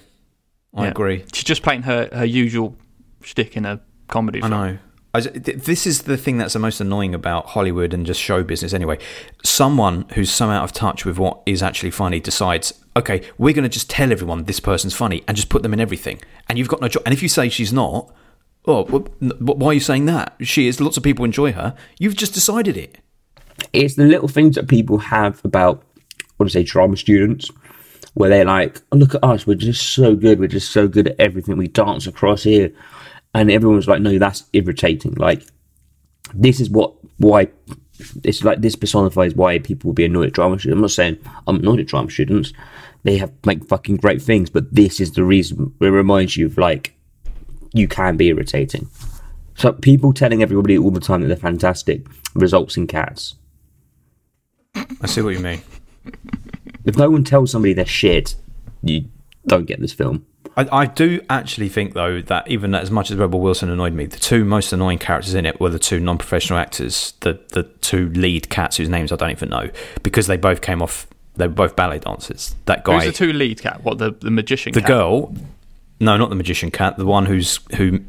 I 0.75 0.83
Yeah. 0.85 0.89
agree. 0.91 1.23
She's 1.33 1.43
just 1.43 1.63
playing 1.63 1.83
her, 1.83 2.09
her 2.13 2.25
usual 2.25 2.75
shtick 3.23 3.55
in 3.57 3.65
a 3.65 3.79
comedy 4.07 4.39
I 4.43 4.49
film. 4.49 4.51
know. 4.51 4.77
I, 5.13 5.21
this 5.21 5.87
is 5.87 6.01
the 6.01 6.17
thing 6.17 6.37
that's 6.37 6.51
the 6.53 6.59
most 6.59 6.81
annoying 6.81 7.15
about 7.15 7.45
Hollywood 7.47 7.93
and 7.93 8.05
just 8.05 8.19
show 8.19 8.43
business 8.43 8.73
anyway. 8.73 8.97
Someone 9.45 10.05
who's 10.13 10.29
so 10.29 10.49
out 10.49 10.65
of 10.65 10.73
touch 10.73 11.05
with 11.05 11.17
what 11.17 11.41
is 11.45 11.63
actually 11.63 11.91
funny 11.91 12.19
decides, 12.19 12.73
okay, 12.97 13.21
we're 13.37 13.53
going 13.53 13.63
to 13.63 13.69
just 13.69 13.89
tell 13.89 14.11
everyone 14.11 14.43
this 14.43 14.59
person's 14.59 14.93
funny 14.93 15.23
and 15.27 15.37
just 15.37 15.47
put 15.47 15.63
them 15.63 15.73
in 15.73 15.79
everything. 15.79 16.19
And 16.49 16.57
you've 16.57 16.67
got 16.67 16.81
no 16.81 16.89
job. 16.89 17.03
And 17.05 17.13
if 17.13 17.23
you 17.23 17.29
say 17.29 17.47
she's 17.47 17.71
not, 17.71 18.13
oh, 18.65 18.83
wh- 18.85 19.25
wh- 19.37 19.57
why 19.57 19.69
are 19.69 19.73
you 19.73 19.79
saying 19.79 20.05
that? 20.07 20.35
She 20.41 20.67
is. 20.67 20.81
Lots 20.81 20.97
of 20.97 21.03
people 21.03 21.23
enjoy 21.23 21.53
her. 21.53 21.75
You've 21.97 22.17
just 22.17 22.33
decided 22.33 22.75
it. 22.75 22.97
It's 23.71 23.95
the 23.95 24.03
little 24.03 24.27
things 24.27 24.55
that 24.55 24.67
people 24.67 24.97
have 24.97 25.39
about, 25.45 25.81
what 26.35 26.47
do 26.47 26.49
I 26.49 26.51
say, 26.51 26.63
drama 26.63 26.97
students, 26.97 27.49
where 28.15 28.29
they're 28.29 28.45
like, 28.45 28.81
oh, 28.91 28.97
look 28.97 29.13
at 29.13 29.23
us, 29.23 29.45
we're 29.45 29.55
just 29.55 29.93
so 29.93 30.15
good, 30.15 30.39
we're 30.39 30.47
just 30.47 30.71
so 30.71 30.87
good 30.87 31.09
at 31.09 31.19
everything, 31.19 31.57
we 31.57 31.67
dance 31.67 32.07
across 32.07 32.43
here. 32.43 32.71
And 33.33 33.51
everyone's 33.51 33.87
like, 33.87 34.01
no, 34.01 34.17
that's 34.17 34.45
irritating. 34.53 35.13
Like, 35.15 35.43
this 36.33 36.61
is 36.61 36.69
what, 36.69 36.93
why, 37.17 37.49
it's 38.23 38.43
like, 38.43 38.61
this 38.61 38.77
personifies 38.77 39.35
why 39.35 39.59
people 39.59 39.89
will 39.89 39.95
be 39.95 40.05
annoyed 40.05 40.27
at 40.27 40.33
drama 40.33 40.57
students. 40.57 40.77
I'm 40.77 40.81
not 40.81 40.91
saying 40.91 41.19
I'm 41.45 41.57
annoyed 41.57 41.81
at 41.81 41.87
drama 41.87 42.09
students, 42.09 42.53
they 43.03 43.17
have 43.17 43.33
make 43.45 43.65
fucking 43.67 43.97
great 43.97 44.21
things, 44.21 44.49
but 44.49 44.73
this 44.73 45.01
is 45.01 45.11
the 45.11 45.23
reason, 45.23 45.75
it 45.81 45.85
reminds 45.85 46.37
you 46.37 46.45
of 46.45 46.57
like, 46.57 46.95
you 47.73 47.89
can 47.89 48.15
be 48.15 48.27
irritating. 48.27 48.89
So 49.55 49.73
people 49.73 50.13
telling 50.13 50.41
everybody 50.41 50.77
all 50.77 50.91
the 50.91 51.01
time 51.01 51.21
that 51.21 51.27
they're 51.27 51.35
fantastic 51.35 52.07
results 52.33 52.77
in 52.77 52.87
cats. 52.87 53.35
I 55.01 55.07
see 55.07 55.21
what 55.21 55.33
you 55.33 55.39
mean. 55.39 55.61
If 56.85 56.97
no 56.97 57.09
one 57.09 57.23
tells 57.23 57.51
somebody 57.51 57.73
they're 57.73 57.85
shit, 57.85 58.35
you 58.83 59.05
don't 59.47 59.65
get 59.65 59.79
this 59.79 59.93
film. 59.93 60.25
I, 60.57 60.67
I 60.71 60.85
do 60.85 61.21
actually 61.29 61.69
think, 61.69 61.93
though, 61.93 62.21
that 62.21 62.47
even 62.47 62.73
as 62.75 62.89
much 62.89 63.11
as 63.11 63.17
Rebel 63.17 63.41
Wilson 63.41 63.69
annoyed 63.69 63.93
me, 63.93 64.05
the 64.05 64.17
two 64.17 64.45
most 64.45 64.71
annoying 64.71 64.99
characters 64.99 65.33
in 65.33 65.45
it 65.45 65.59
were 65.59 65.69
the 65.69 65.79
two 65.79 65.99
non 65.99 66.17
professional 66.17 66.59
actors, 66.59 67.13
the, 67.21 67.39
the 67.49 67.63
two 67.63 68.09
lead 68.09 68.49
cats 68.49 68.77
whose 68.77 68.87
names 68.89 69.11
I 69.11 69.17
don't 69.17 69.31
even 69.31 69.49
know, 69.49 69.69
because 70.03 70.27
they 70.27 70.37
both 70.37 70.61
came 70.61 70.81
off, 70.81 71.07
they 71.35 71.47
were 71.47 71.53
both 71.53 71.75
ballet 71.75 71.99
dancers. 71.99 72.55
That 72.65 72.85
guy, 72.85 73.03
Who's 73.05 73.17
the 73.17 73.25
two 73.25 73.33
lead 73.33 73.61
cat? 73.61 73.83
What 73.83 73.97
the 73.97 74.11
the 74.11 74.31
magician? 74.31 74.71
the 74.71 74.79
cat? 74.79 74.87
girl, 74.87 75.35
no, 75.99 76.15
not 76.15 76.29
the 76.29 76.35
magician 76.35 76.71
cat, 76.71 76.97
the 76.97 77.05
one 77.05 77.25
who's 77.25 77.59
who 77.75 77.99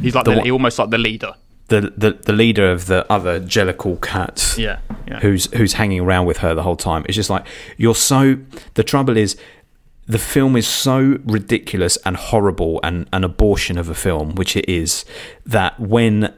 He's 0.00 0.14
like 0.14 0.24
the 0.24 0.32
the, 0.32 0.36
one- 0.38 0.44
he 0.46 0.50
almost 0.50 0.78
like 0.78 0.90
the 0.90 0.98
leader. 0.98 1.34
The, 1.68 1.92
the 1.96 2.12
the 2.12 2.32
leader 2.32 2.70
of 2.70 2.86
the 2.86 3.10
other 3.10 3.40
Jellicle 3.40 4.00
cats. 4.00 4.58
Yeah, 4.58 4.80
yeah. 5.08 5.20
Who's 5.20 5.52
who's 5.54 5.74
hanging 5.74 6.00
around 6.00 6.26
with 6.26 6.38
her 6.38 6.54
the 6.54 6.62
whole 6.62 6.76
time? 6.76 7.04
It's 7.06 7.16
just 7.16 7.30
like 7.30 7.46
you're 7.76 7.94
so. 7.94 8.38
The 8.74 8.84
trouble 8.84 9.16
is, 9.16 9.36
the 10.06 10.18
film 10.18 10.56
is 10.56 10.66
so 10.66 11.18
ridiculous 11.24 11.96
and 12.04 12.16
horrible 12.16 12.80
and 12.82 13.08
an 13.12 13.24
abortion 13.24 13.78
of 13.78 13.88
a 13.88 13.94
film, 13.94 14.34
which 14.34 14.56
it 14.56 14.68
is, 14.68 15.04
that 15.46 15.78
when 15.80 16.34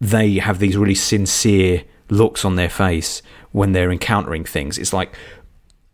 they 0.00 0.34
have 0.38 0.58
these 0.58 0.76
really 0.76 0.94
sincere 0.94 1.84
looks 2.08 2.44
on 2.44 2.56
their 2.56 2.70
face 2.70 3.22
when 3.52 3.72
they're 3.72 3.92
encountering 3.92 4.44
things, 4.44 4.78
it's 4.78 4.92
like, 4.92 5.14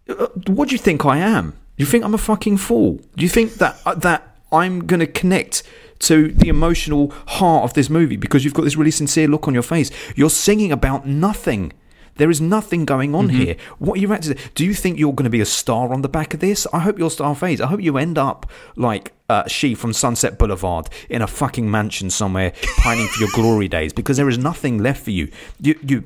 uh, 0.08 0.28
what 0.46 0.68
do 0.68 0.74
you 0.74 0.78
think 0.78 1.04
I 1.04 1.18
am? 1.18 1.50
Do 1.50 1.84
you 1.84 1.86
think 1.86 2.04
I'm 2.04 2.14
a 2.14 2.18
fucking 2.18 2.56
fool? 2.58 3.00
Do 3.16 3.24
you 3.24 3.28
think 3.28 3.54
that 3.54 3.80
uh, 3.84 3.94
that 3.96 4.36
I'm 4.52 4.86
going 4.86 5.00
to 5.00 5.06
connect 5.06 5.62
to 6.00 6.32
the 6.32 6.48
emotional 6.48 7.10
heart 7.26 7.64
of 7.64 7.74
this 7.74 7.90
movie 7.90 8.16
because 8.16 8.44
you've 8.44 8.54
got 8.54 8.64
this 8.64 8.76
really 8.76 8.90
sincere 8.90 9.28
look 9.28 9.48
on 9.48 9.54
your 9.54 9.62
face? 9.62 9.90
You're 10.14 10.30
singing 10.30 10.72
about 10.72 11.06
nothing. 11.06 11.72
There 12.18 12.30
is 12.30 12.40
nothing 12.40 12.84
going 12.84 13.14
on 13.14 13.28
here. 13.28 13.56
What 13.78 13.96
are 13.96 14.00
you? 14.00 14.34
Do 14.54 14.64
you 14.64 14.74
think 14.74 14.98
you're 14.98 15.12
going 15.12 15.24
to 15.24 15.30
be 15.30 15.40
a 15.40 15.46
star 15.46 15.92
on 15.92 16.02
the 16.02 16.08
back 16.08 16.34
of 16.34 16.40
this? 16.40 16.66
I 16.72 16.80
hope 16.80 16.98
your 16.98 17.12
star 17.12 17.34
fades. 17.36 17.60
I 17.60 17.68
hope 17.68 17.80
you 17.80 17.96
end 17.96 18.18
up 18.18 18.50
like 18.74 19.12
uh, 19.28 19.46
she 19.46 19.74
from 19.74 19.92
Sunset 19.92 20.36
Boulevard 20.36 20.88
in 21.08 21.22
a 21.22 21.28
fucking 21.28 21.70
mansion 21.70 22.10
somewhere, 22.10 22.52
pining 22.78 23.06
for 23.06 23.20
your 23.20 23.30
glory 23.32 23.68
days 23.78 23.92
because 23.92 24.16
there 24.16 24.28
is 24.28 24.36
nothing 24.36 24.78
left 24.78 25.02
for 25.04 25.12
you. 25.12 25.30
You, 25.60 25.78
you. 25.80 26.04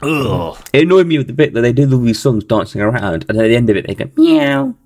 Ugh. 0.00 0.56
It 0.72 0.84
annoyed 0.84 1.08
me 1.08 1.18
with 1.18 1.26
the 1.26 1.32
bit 1.32 1.54
that 1.54 1.62
they 1.62 1.72
did 1.72 1.92
all 1.92 2.00
these 2.00 2.20
songs 2.20 2.44
dancing 2.44 2.80
around, 2.80 3.26
and 3.28 3.36
at 3.36 3.48
the 3.48 3.56
end 3.56 3.68
of 3.68 3.76
it, 3.76 3.86
they 3.88 3.96
go 3.96 4.08
meow. 4.16 4.76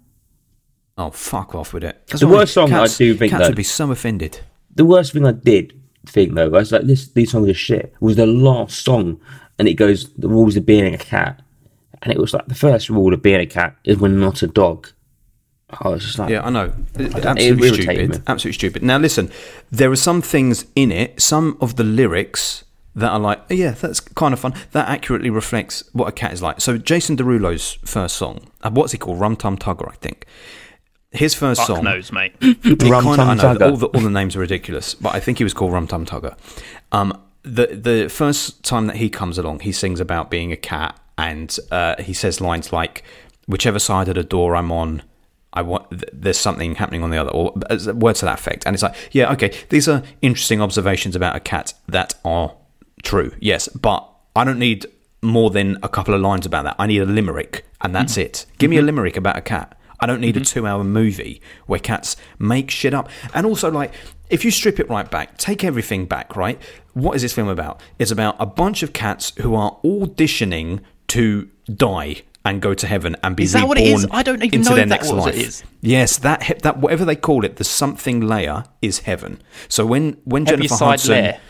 Oh, 0.98 1.10
fuck 1.10 1.54
off 1.54 1.72
with 1.72 1.84
it. 1.84 2.02
That's 2.08 2.20
The 2.20 2.28
worst 2.28 2.52
song 2.54 2.68
cats, 2.68 3.00
I 3.00 3.04
do 3.04 3.14
think 3.14 3.30
cats 3.30 3.42
that- 3.42 3.48
would 3.50 3.56
be 3.56 3.62
so 3.62 3.90
offended. 3.90 4.40
The 4.74 4.84
worst 4.84 5.12
thing 5.12 5.26
I 5.26 5.32
did 5.32 5.72
think 6.06 6.34
though, 6.34 6.46
I 6.46 6.48
was 6.48 6.72
like, 6.72 6.82
this 6.82 7.08
these 7.08 7.30
songs 7.30 7.48
are 7.48 7.54
shit. 7.54 7.92
Was 8.00 8.16
the 8.16 8.26
last 8.26 8.84
song, 8.84 9.20
and 9.58 9.68
it 9.68 9.74
goes 9.74 10.10
the 10.16 10.28
rules 10.28 10.56
of 10.56 10.64
being 10.66 10.94
a 10.94 10.98
cat, 10.98 11.40
and 12.02 12.12
it 12.12 12.18
was 12.18 12.32
like 12.34 12.46
the 12.46 12.54
first 12.54 12.88
rule 12.88 13.12
of 13.14 13.22
being 13.22 13.40
a 13.40 13.46
cat 13.46 13.76
is 13.84 13.98
we're 13.98 14.08
not 14.08 14.42
a 14.42 14.46
dog. 14.46 14.88
I 15.70 15.88
was 15.88 16.04
just 16.04 16.18
like, 16.18 16.28
Yeah, 16.30 16.42
I 16.44 16.50
know. 16.50 16.72
it 16.98 17.14
Absolutely 17.24 17.82
stupid. 17.82 18.10
me. 18.10 18.16
Absolutely 18.26 18.52
stupid. 18.52 18.82
Now, 18.82 18.98
listen, 18.98 19.30
there 19.70 19.90
are 19.90 19.96
some 19.96 20.20
things 20.20 20.66
in 20.76 20.92
it, 20.92 21.20
some 21.20 21.56
of 21.62 21.76
the 21.76 21.84
lyrics 21.84 22.64
that 22.94 23.08
are 23.10 23.18
like, 23.18 23.40
oh, 23.50 23.54
yeah, 23.54 23.70
that's 23.70 24.00
kind 24.00 24.34
of 24.34 24.40
fun. 24.40 24.52
That 24.72 24.86
accurately 24.88 25.30
reflects 25.30 25.82
what 25.94 26.08
a 26.08 26.12
cat 26.12 26.34
is 26.34 26.42
like. 26.42 26.60
So, 26.60 26.76
Jason 26.76 27.16
Derulo's 27.16 27.78
first 27.86 28.16
song, 28.16 28.50
uh, 28.62 28.70
what's 28.70 28.92
he 28.92 28.98
called? 28.98 29.18
Rum 29.18 29.34
Tum 29.34 29.56
Tugger, 29.56 29.88
I 29.90 29.94
think. 29.94 30.26
His 31.12 31.34
first 31.34 31.60
Fuck 31.60 31.66
song. 31.76 31.84
knows, 31.84 32.10
mate. 32.10 32.34
Rum 32.42 32.56
kinda- 33.04 33.16
Tum 33.16 33.36
know, 33.36 33.42
Tugger. 33.42 33.70
All 33.70 33.76
the, 33.76 33.86
all 33.88 34.00
the 34.00 34.10
names 34.10 34.34
are 34.36 34.40
ridiculous, 34.40 34.94
but 34.94 35.14
I 35.14 35.20
think 35.20 35.38
he 35.38 35.44
was 35.44 35.52
called 35.54 35.72
Rum 35.72 35.86
Tum 35.86 36.06
Tugger. 36.06 36.36
Um, 36.90 37.12
the 37.42 37.66
the 37.66 38.08
first 38.08 38.62
time 38.64 38.86
that 38.86 38.96
he 38.96 39.10
comes 39.10 39.36
along, 39.38 39.60
he 39.60 39.72
sings 39.72 40.00
about 40.00 40.30
being 40.30 40.52
a 40.52 40.56
cat, 40.56 40.98
and 41.18 41.56
uh, 41.70 42.00
he 42.02 42.12
says 42.14 42.40
lines 42.40 42.72
like, 42.72 43.02
"Whichever 43.46 43.78
side 43.78 44.08
of 44.08 44.14
the 44.14 44.24
door 44.24 44.56
I'm 44.56 44.72
on." 44.72 45.02
I 45.54 45.60
want. 45.60 45.90
th- 45.90 46.04
There's 46.14 46.38
something 46.38 46.76
happening 46.76 47.02
on 47.02 47.10
the 47.10 47.18
other, 47.18 47.30
or 47.30 47.52
uh, 47.68 47.92
words 47.94 48.20
to 48.20 48.24
that 48.24 48.38
effect, 48.38 48.64
and 48.64 48.72
it's 48.74 48.82
like, 48.82 48.94
yeah, 49.10 49.30
okay, 49.32 49.52
these 49.68 49.86
are 49.88 50.02
interesting 50.22 50.62
observations 50.62 51.14
about 51.14 51.36
a 51.36 51.40
cat 51.40 51.74
that 51.88 52.14
are 52.24 52.54
true, 53.02 53.32
yes, 53.38 53.68
but 53.68 54.08
I 54.34 54.44
don't 54.44 54.58
need 54.58 54.86
more 55.20 55.50
than 55.50 55.76
a 55.82 55.88
couple 55.90 56.14
of 56.14 56.22
lines 56.22 56.46
about 56.46 56.64
that. 56.64 56.76
I 56.78 56.86
need 56.86 57.02
a 57.02 57.04
limerick, 57.04 57.66
and 57.82 57.94
that's 57.94 58.16
it. 58.16 58.46
Give 58.56 58.70
me 58.70 58.78
a 58.78 58.82
limerick 58.82 59.18
about 59.18 59.36
a 59.36 59.42
cat. 59.42 59.76
I 60.02 60.06
don't 60.06 60.20
need 60.20 60.36
a 60.36 60.40
mm-hmm. 60.40 60.60
two 60.60 60.66
hour 60.66 60.82
movie 60.82 61.40
where 61.66 61.78
cats 61.78 62.16
make 62.38 62.70
shit 62.70 62.92
up. 62.92 63.08
And 63.32 63.46
also, 63.46 63.70
like, 63.70 63.94
if 64.30 64.44
you 64.44 64.50
strip 64.50 64.80
it 64.80 64.90
right 64.90 65.08
back, 65.08 65.38
take 65.38 65.62
everything 65.62 66.06
back, 66.06 66.34
right? 66.34 66.60
What 66.92 67.14
is 67.14 67.22
this 67.22 67.32
film 67.32 67.48
about? 67.48 67.80
It's 68.00 68.10
about 68.10 68.34
a 68.40 68.46
bunch 68.46 68.82
of 68.82 68.92
cats 68.92 69.32
who 69.40 69.54
are 69.54 69.78
auditioning 69.84 70.80
to 71.08 71.48
die 71.72 72.22
and 72.44 72.60
go 72.60 72.74
to 72.74 72.86
heaven 72.88 73.14
and 73.22 73.36
be 73.36 73.44
Is 73.44 73.52
that 73.52 73.60
reborn 73.60 73.68
what 73.68 73.78
it 73.78 73.86
is? 73.86 74.06
I 74.10 74.24
don't 74.24 74.42
even 74.42 74.60
into 74.60 74.70
know 74.70 74.76
their 74.76 74.86
next 74.86 75.08
what 75.08 75.18
life. 75.18 75.36
it 75.36 75.40
is. 75.40 75.62
Yes, 75.80 76.16
that 76.18 76.60
that 76.62 76.78
whatever 76.78 77.04
they 77.04 77.14
call 77.14 77.44
it, 77.44 77.56
the 77.56 77.64
something 77.64 78.20
layer 78.20 78.64
is 78.80 79.00
heaven. 79.00 79.40
So 79.68 79.86
when 79.86 80.16
when 80.24 80.44
Jennifer 80.44 80.74
side 80.74 80.86
Hudson, 80.90 81.14
layer. 81.14 81.40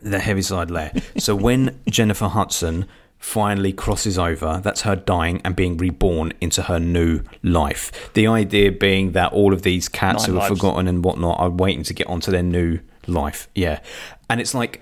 the 0.00 0.18
Heaviside 0.18 0.70
layer. 0.70 0.92
So 1.16 1.34
when 1.34 1.80
Jennifer 1.88 2.28
Hudson 2.28 2.86
finally 3.20 3.72
crosses 3.72 4.18
over, 4.18 4.60
that's 4.64 4.80
her 4.80 4.96
dying 4.96 5.40
and 5.44 5.54
being 5.54 5.76
reborn 5.76 6.32
into 6.40 6.62
her 6.62 6.80
new 6.80 7.20
life. 7.42 8.10
The 8.14 8.26
idea 8.26 8.72
being 8.72 9.12
that 9.12 9.32
all 9.32 9.52
of 9.52 9.62
these 9.62 9.88
cats 9.88 10.22
Nine 10.22 10.30
who 10.30 10.36
are 10.38 10.48
lives. 10.48 10.58
forgotten 10.58 10.88
and 10.88 11.04
whatnot 11.04 11.38
are 11.38 11.50
waiting 11.50 11.84
to 11.84 11.94
get 11.94 12.06
onto 12.08 12.32
their 12.32 12.42
new 12.42 12.80
life. 13.06 13.48
Yeah, 13.54 13.80
and 14.28 14.40
it's 14.40 14.54
like 14.54 14.80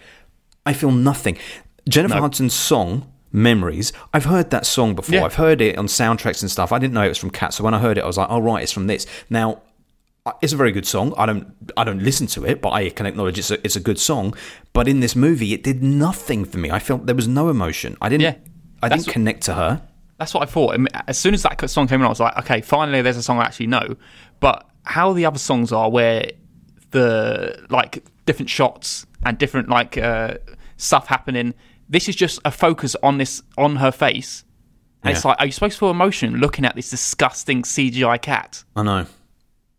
I 0.65 0.73
feel 0.73 0.93
nothing. 0.93 1.37
Jennifer 1.89 2.15
No. 2.15 2.23
Hudson's 2.23 2.55
song. 2.55 3.13
Memories. 3.31 3.93
I've 4.15 4.25
heard 4.25 4.49
that 4.53 4.65
song 4.65 4.95
before. 4.95 5.17
Yeah. 5.17 5.25
I've 5.27 5.35
heard 5.35 5.61
it 5.61 5.77
on 5.77 5.87
soundtracks 5.87 6.41
and 6.41 6.51
stuff. 6.51 6.73
I 6.73 6.79
didn't 6.79 6.95
know 6.95 7.03
it 7.03 7.09
was 7.11 7.19
from 7.19 7.29
Cats, 7.29 7.57
so 7.57 7.65
when 7.65 7.75
I 7.75 7.79
heard 7.79 7.99
it, 7.99 8.05
I 8.05 8.07
was 8.07 8.17
like, 8.17 8.29
"Oh 8.31 8.39
right, 8.39 8.63
it's 8.63 8.73
from 8.73 8.87
this." 8.87 9.07
Now, 9.29 9.61
it's 10.41 10.53
a 10.53 10.57
very 10.57 10.73
good 10.73 10.87
song. 10.87 11.15
I 11.17 11.27
don't 11.27 11.55
I 11.77 11.85
don't 11.85 12.03
listen 12.03 12.27
to 12.29 12.45
it, 12.45 12.61
but 12.61 12.71
I 12.71 12.91
can 12.91 13.07
acknowledge 13.07 13.39
it's 13.39 13.51
a 13.51 13.65
it's 13.65 13.77
a 13.77 13.81
good 13.81 13.99
song. 13.99 14.35
But 14.73 14.89
in 14.89 15.01
this 15.01 15.15
movie, 15.17 15.53
it 15.55 15.63
did 15.63 15.83
nothing 15.83 16.45
for 16.45 16.59
me. 16.59 16.71
I 16.71 16.79
felt 16.79 17.07
there 17.07 17.15
was 17.15 17.29
no 17.29 17.49
emotion. 17.49 17.97
I 18.01 18.09
didn't. 18.09 18.23
Yeah, 18.23 18.35
I 18.83 18.89
didn't 18.89 19.09
connect 19.09 19.43
to 19.45 19.55
her. 19.55 19.83
That's 20.19 20.35
what 20.35 20.43
I 20.43 20.47
thought. 20.47 20.77
As 21.07 21.17
soon 21.17 21.35
as 21.35 21.43
that 21.45 21.71
song 21.71 21.87
came 21.87 22.01
on, 22.01 22.07
I 22.07 22.09
was 22.09 22.21
like, 22.21 22.37
okay, 22.39 22.61
finally, 22.61 23.03
there's 23.03 23.17
a 23.17 23.23
song 23.23 23.39
I 23.39 23.45
actually 23.45 23.69
know. 23.69 23.97
But 24.41 24.69
how 24.83 25.13
the 25.13 25.27
other 25.27 25.39
songs 25.39 25.73
are, 25.73 25.89
where 25.91 26.33
the 26.91 27.67
like 27.71 28.05
different 28.27 28.51
shots 28.51 29.07
and 29.25 29.39
different 29.39 29.69
like 29.69 29.97
uh, 29.99 30.35
stuff 30.77 31.07
happening. 31.07 31.55
This 31.89 32.09
is 32.09 32.17
just 32.17 32.41
a 32.45 32.51
focus 32.51 32.95
on 33.03 33.19
this 33.19 33.43
on 33.57 33.77
her 33.77 33.91
face, 33.91 34.45
and 35.03 35.15
it's 35.15 35.25
like, 35.25 35.37
are 35.39 35.47
you 35.47 35.53
supposed 35.53 35.75
to 35.75 35.81
feel 35.81 35.91
emotion 35.91 36.37
looking 36.37 36.65
at 36.65 36.77
this 36.77 36.91
disgusting 36.91 37.63
CGI 37.63 38.21
cat? 38.21 38.65
I 38.77 38.83
know. 38.83 39.07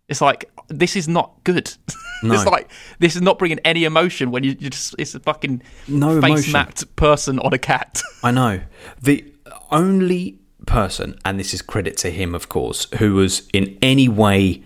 It's 0.10 0.22
like 0.22 0.52
this 0.68 0.96
is 0.96 1.08
not 1.08 1.44
good. 1.44 1.74
No. 2.22 2.34
it's 2.34 2.46
like 2.46 2.70
this 3.00 3.16
is 3.16 3.22
not 3.22 3.40
bringing 3.40 3.60
any 3.60 3.86
emotion 3.86 4.30
when 4.30 4.44
you, 4.44 4.54
you 4.60 4.70
just 4.70 4.94
it's 5.00 5.16
a 5.16 5.22
fucking 5.22 5.64
No 5.88 6.20
face 6.20 6.52
mapped 6.52 6.94
person 6.98 7.40
on 7.40 7.54
a 7.54 7.58
cat. 7.58 8.02
I 8.26 8.32
know. 8.32 8.60
The 9.02 9.24
only 9.72 10.38
person, 10.66 11.18
and 11.24 11.40
this 11.40 11.54
is 11.54 11.62
credit 11.62 11.96
to 12.00 12.12
him, 12.12 12.36
of 12.36 12.50
course, 12.50 12.88
who 12.96 13.14
was 13.16 13.48
in 13.54 13.78
any 13.82 14.10
way 14.10 14.64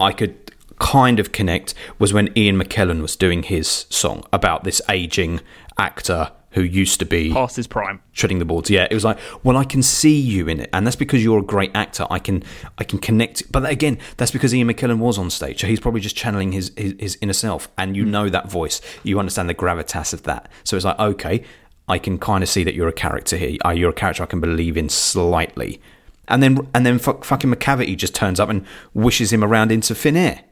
I 0.00 0.12
could 0.12 0.52
kind 0.78 1.20
of 1.20 1.32
connect 1.32 1.74
was 1.98 2.14
when 2.14 2.30
Ian 2.34 2.56
McKellen 2.56 3.02
was 3.02 3.14
doing 3.14 3.42
his 3.42 3.86
song 3.90 4.24
about 4.32 4.64
this 4.64 4.80
aging 4.88 5.40
actor 5.78 6.32
who 6.52 6.62
used 6.62 6.98
to 6.98 7.04
be 7.06 7.32
Past 7.32 7.56
his 7.56 7.66
prime. 7.66 8.00
treading 8.12 8.38
the 8.40 8.44
boards. 8.44 8.70
Yeah, 8.70 8.86
it 8.90 8.94
was 8.94 9.04
like, 9.04 9.18
well, 9.44 9.56
I 9.56 9.64
can 9.64 9.82
see 9.82 10.18
you 10.18 10.48
in 10.48 10.60
it, 10.60 10.70
and 10.72 10.86
that's 10.86 10.96
because 10.96 11.22
you're 11.22 11.38
a 11.38 11.42
great 11.42 11.70
actor. 11.74 12.06
I 12.10 12.18
can, 12.18 12.42
I 12.78 12.84
can 12.84 12.98
connect. 12.98 13.50
But 13.52 13.68
again, 13.68 13.98
that's 14.16 14.30
because 14.32 14.54
Ian 14.54 14.68
McKellen 14.68 14.98
was 14.98 15.18
on 15.18 15.30
stage, 15.30 15.60
so 15.60 15.66
he's 15.66 15.80
probably 15.80 16.00
just 16.00 16.16
channeling 16.16 16.52
his 16.52 16.72
his, 16.76 16.94
his 16.98 17.18
inner 17.20 17.32
self, 17.32 17.68
and 17.78 17.96
you 17.96 18.04
know 18.04 18.28
that 18.28 18.50
voice. 18.50 18.80
You 19.02 19.18
understand 19.18 19.48
the 19.48 19.54
gravitas 19.54 20.12
of 20.12 20.24
that. 20.24 20.48
So 20.64 20.76
it's 20.76 20.84
like, 20.84 20.98
okay, 20.98 21.44
I 21.88 21.98
can 21.98 22.18
kind 22.18 22.42
of 22.42 22.48
see 22.48 22.64
that 22.64 22.74
you're 22.74 22.88
a 22.88 22.92
character 22.92 23.36
here. 23.36 23.56
Uh, 23.64 23.70
You're 23.70 23.90
a 23.90 23.94
character 23.94 24.22
I 24.22 24.26
can 24.26 24.40
believe 24.40 24.76
in 24.76 24.88
slightly. 24.88 25.80
And 26.28 26.40
then, 26.40 26.68
and 26.72 26.86
then, 26.86 27.00
fuck, 27.00 27.24
fucking 27.24 27.52
Macavity 27.52 27.96
just 27.96 28.14
turns 28.14 28.38
up 28.38 28.48
and 28.48 28.64
wishes 28.94 29.32
him 29.32 29.42
around 29.42 29.72
into 29.72 29.96
thin 29.96 30.16
air. 30.16 30.42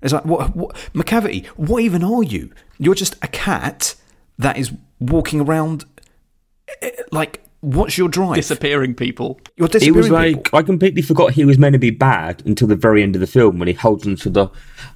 It's 0.00 0.12
like, 0.12 0.24
what, 0.24 0.54
what, 0.54 0.76
Macavity, 0.94 1.46
what 1.56 1.82
even 1.82 2.04
are 2.04 2.22
you? 2.22 2.52
You're 2.78 2.94
just 2.94 3.16
a 3.20 3.26
cat 3.26 3.96
that 4.38 4.56
is 4.56 4.72
walking 5.00 5.40
around. 5.40 5.84
eh, 6.82 6.90
Like, 7.12 7.42
what's 7.60 7.98
your 7.98 8.08
drive? 8.08 8.36
Disappearing 8.36 8.94
people. 8.94 9.40
You're 9.56 9.68
disappearing 9.68 9.94
It 9.94 9.98
was 9.98 10.10
like 10.10 10.44
people. 10.44 10.58
I 10.58 10.62
completely 10.62 11.02
forgot 11.02 11.32
he 11.32 11.44
was 11.44 11.58
meant 11.58 11.72
to 11.72 11.78
be 11.78 11.90
bad 11.90 12.42
until 12.46 12.68
the 12.68 12.76
very 12.76 13.02
end 13.02 13.16
of 13.16 13.20
the 13.20 13.26
film 13.26 13.58
when 13.58 13.68
he 13.68 13.74
holds 13.74 14.06
onto 14.06 14.30
the 14.30 14.48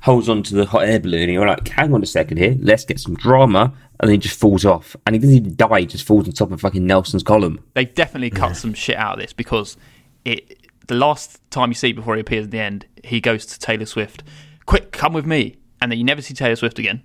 holds 0.03 0.29
onto 0.29 0.55
the 0.57 0.67
hot 0.67 0.85
air 0.85 1.01
balloon. 1.01 1.23
And 1.25 1.33
you're 1.33 1.47
like, 1.47 1.67
hang 1.69 1.93
on 1.95 2.03
a 2.03 2.07
second 2.07 2.37
here, 2.39 2.57
let's 2.61 2.85
get 2.85 3.01
some 3.01 3.15
drama, 3.15 3.73
and 4.01 4.09
then 4.09 4.13
he 4.13 4.19
just 4.19 4.39
falls 4.39 4.65
off, 4.65 4.97
and 5.07 5.15
he 5.15 5.21
doesn't 5.21 5.35
even 5.37 5.57
die; 5.57 5.81
he 5.81 5.87
just 5.87 6.07
falls 6.07 6.27
on 6.27 6.33
top 6.35 6.53
of 6.53 6.61
fucking 6.61 6.87
Nelson's 6.87 7.23
column. 7.23 7.61
they 7.75 7.85
definitely 7.85 8.31
cut 8.31 8.57
some 8.57 8.75
shit 8.75 8.97
out 8.97 9.15
of 9.15 9.21
this 9.21 9.33
because 9.33 9.77
it 10.25 10.59
the 10.89 10.95
last 10.97 11.41
time 11.51 11.71
you 11.71 11.75
see 11.75 11.93
before 11.93 12.17
he 12.17 12.21
appears 12.21 12.45
at 12.47 12.51
the 12.51 12.59
end, 12.61 12.87
he 13.05 13.21
goes 13.21 13.47
to 13.47 13.59
Taylor 13.59 13.87
Swift, 13.87 14.23
"Quick, 14.67 14.91
come 14.93 15.13
with 15.13 15.27
me," 15.27 15.57
and 15.81 15.91
then 15.91 15.99
you 15.99 16.05
never 16.05 16.21
see 16.23 16.35
Taylor 16.35 16.57
Swift 16.57 16.79
again. 16.79 17.03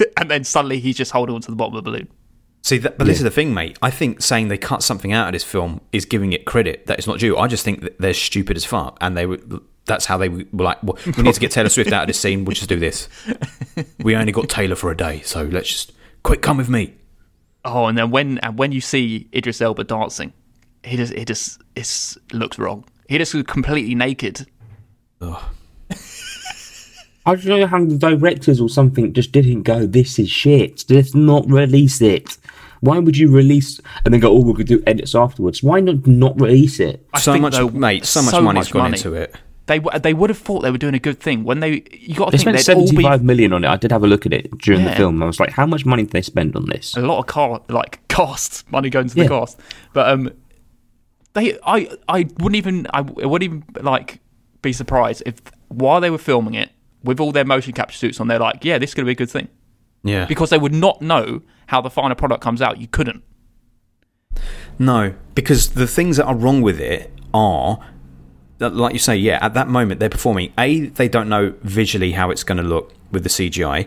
and 0.16 0.30
then 0.30 0.44
suddenly 0.44 0.80
he's 0.80 0.96
just 0.96 1.12
holding 1.12 1.34
on 1.34 1.40
to 1.42 1.50
the 1.50 1.56
bottom 1.56 1.76
of 1.76 1.84
the 1.84 1.90
balloon. 1.90 2.08
See, 2.62 2.78
that, 2.78 2.98
but 2.98 3.06
this 3.06 3.16
is 3.16 3.22
the 3.22 3.30
thing, 3.30 3.54
mate. 3.54 3.78
I 3.80 3.90
think 3.90 4.20
saying 4.20 4.48
they 4.48 4.58
cut 4.58 4.82
something 4.82 5.12
out 5.12 5.28
of 5.28 5.32
this 5.32 5.44
film 5.44 5.80
is 5.92 6.04
giving 6.04 6.32
it 6.34 6.44
credit 6.44 6.86
that 6.86 6.98
it's 6.98 7.06
not 7.06 7.18
due. 7.18 7.36
I 7.38 7.46
just 7.46 7.64
think 7.64 7.80
that 7.80 7.98
they're 7.98 8.12
stupid 8.12 8.56
as 8.56 8.64
fuck, 8.64 8.98
and 9.00 9.16
they 9.16 9.26
were. 9.26 9.38
That's 9.86 10.04
how 10.04 10.18
they 10.18 10.28
were 10.28 10.44
like. 10.52 10.82
Well, 10.82 10.98
we 11.16 11.22
need 11.22 11.34
to 11.34 11.40
get 11.40 11.52
Taylor 11.52 11.70
Swift 11.70 11.90
out 11.90 12.02
of 12.02 12.06
this 12.06 12.20
scene. 12.20 12.44
We'll 12.44 12.54
just 12.54 12.68
do 12.68 12.78
this. 12.78 13.08
We 14.02 14.14
only 14.16 14.32
got 14.32 14.48
Taylor 14.48 14.76
for 14.76 14.90
a 14.90 14.96
day, 14.96 15.20
so 15.22 15.42
let's 15.42 15.68
just 15.68 15.92
quick 16.22 16.42
come 16.42 16.56
with 16.58 16.68
me. 16.68 16.94
Oh, 17.64 17.86
and 17.86 17.96
then 17.96 18.10
when 18.10 18.38
and 18.38 18.58
when 18.58 18.72
you 18.72 18.80
see 18.80 19.28
Idris 19.34 19.60
Elba 19.60 19.84
dancing, 19.84 20.32
he 20.84 20.96
just 20.96 21.12
it 21.12 21.26
just 21.26 21.60
it 21.76 22.34
looks 22.34 22.58
wrong. 22.58 22.84
He 23.08 23.18
just 23.18 23.34
looks 23.34 23.50
completely 23.50 23.94
naked. 23.94 24.46
I 27.30 27.34
don't 27.36 27.60
know 27.60 27.66
how 27.66 27.84
the 27.84 27.96
directors 27.96 28.60
or 28.60 28.68
something 28.68 29.12
just 29.12 29.32
didn't 29.32 29.62
go. 29.62 29.86
This 29.86 30.18
is 30.18 30.30
shit. 30.30 30.84
Let's 30.88 31.14
not 31.14 31.48
release 31.48 32.00
it. 32.00 32.36
Why 32.80 32.98
would 32.98 33.16
you 33.16 33.30
release 33.30 33.80
and 34.04 34.12
then 34.12 34.20
go? 34.20 34.30
Oh, 34.32 34.40
we're 34.42 34.52
gonna 34.52 34.64
do 34.64 34.82
edits 34.86 35.14
afterwards. 35.14 35.62
Why 35.62 35.80
not 35.80 36.06
not 36.06 36.40
release 36.40 36.80
it? 36.80 37.06
I 37.12 37.20
so 37.20 37.32
think, 37.32 37.42
much, 37.42 37.54
though, 37.54 37.68
mate. 37.70 38.04
So 38.06 38.22
much 38.22 38.30
so 38.32 38.40
money's 38.40 38.64
much 38.66 38.72
gone 38.72 38.82
money. 38.82 38.96
into 38.96 39.12
it. 39.14 39.34
They 39.66 39.78
w- 39.78 39.98
they 40.00 40.14
would 40.14 40.30
have 40.30 40.38
thought 40.38 40.60
they 40.62 40.70
were 40.70 40.78
doing 40.78 40.94
a 40.94 40.98
good 40.98 41.20
thing 41.20 41.44
when 41.44 41.60
they 41.60 41.84
you 41.92 42.14
got 42.16 42.30
to 42.30 42.36
They 42.36 42.42
think 42.42 42.58
spent 42.58 42.66
they'd 42.66 42.74
all 42.74 42.80
be 42.82 42.86
seventy-five 42.88 43.22
million 43.22 43.52
on 43.52 43.64
it. 43.64 43.68
I 43.68 43.76
did 43.76 43.92
have 43.92 44.02
a 44.02 44.06
look 44.06 44.24
at 44.26 44.32
it 44.32 44.50
during 44.58 44.84
the 44.84 44.92
film. 44.92 45.22
I 45.22 45.26
was 45.26 45.38
like, 45.38 45.50
how 45.50 45.66
much 45.66 45.84
money 45.86 46.02
did 46.04 46.12
they 46.12 46.22
spend 46.22 46.56
on 46.56 46.66
this? 46.66 46.96
a 46.96 47.00
lot 47.02 47.18
of 47.20 47.26
car 47.26 47.60
like 47.68 48.00
cost 48.08 48.68
money 48.72 48.90
going 48.90 49.08
to 49.08 49.14
the 49.14 49.22
Yeah. 49.22 49.28
cost 49.28 49.60
but 49.92 50.08
um 50.08 50.32
they 51.34 51.56
i 51.64 51.88
i 52.08 52.26
wouldn't 52.38 52.56
even 52.56 52.86
i 52.92 53.00
wouldn't 53.02 53.42
even 53.44 53.64
like 53.82 54.20
be 54.62 54.72
surprised 54.72 55.22
if 55.26 55.36
while 55.68 56.00
they 56.00 56.10
were 56.10 56.18
filming 56.18 56.54
it 56.54 56.70
with 57.02 57.20
all 57.20 57.32
their 57.32 57.44
motion 57.44 57.72
capture 57.72 57.96
suits 57.96 58.20
on 58.20 58.28
they're 58.28 58.38
like 58.38 58.64
yeah 58.64 58.78
this 58.78 58.90
is 58.90 58.94
going 58.94 59.04
to 59.04 59.08
be 59.08 59.12
a 59.12 59.16
good 59.16 59.30
thing 59.30 59.48
Yeah, 60.02 60.26
because 60.26 60.50
they 60.50 60.58
would 60.58 60.74
not 60.74 61.00
know 61.00 61.42
how 61.66 61.80
the 61.80 61.90
final 61.90 62.14
product 62.16 62.42
comes 62.42 62.60
out 62.60 62.78
you 62.78 62.88
couldn't 62.88 63.22
No, 64.78 65.14
because 65.34 65.70
the 65.70 65.86
things 65.86 66.16
that 66.16 66.24
are 66.24 66.34
wrong 66.34 66.62
with 66.62 66.80
it 66.80 67.12
are, 67.34 67.78
like 68.58 68.92
you 68.92 68.98
say, 68.98 69.16
yeah, 69.16 69.38
at 69.42 69.54
that 69.54 69.68
moment 69.68 70.00
they're 70.00 70.08
performing. 70.08 70.52
A, 70.58 70.86
they 70.86 71.08
don't 71.08 71.28
know 71.28 71.54
visually 71.62 72.12
how 72.12 72.30
it's 72.30 72.44
going 72.44 72.56
to 72.58 72.64
look 72.64 72.92
with 73.12 73.22
the 73.22 73.28
CGI. 73.28 73.86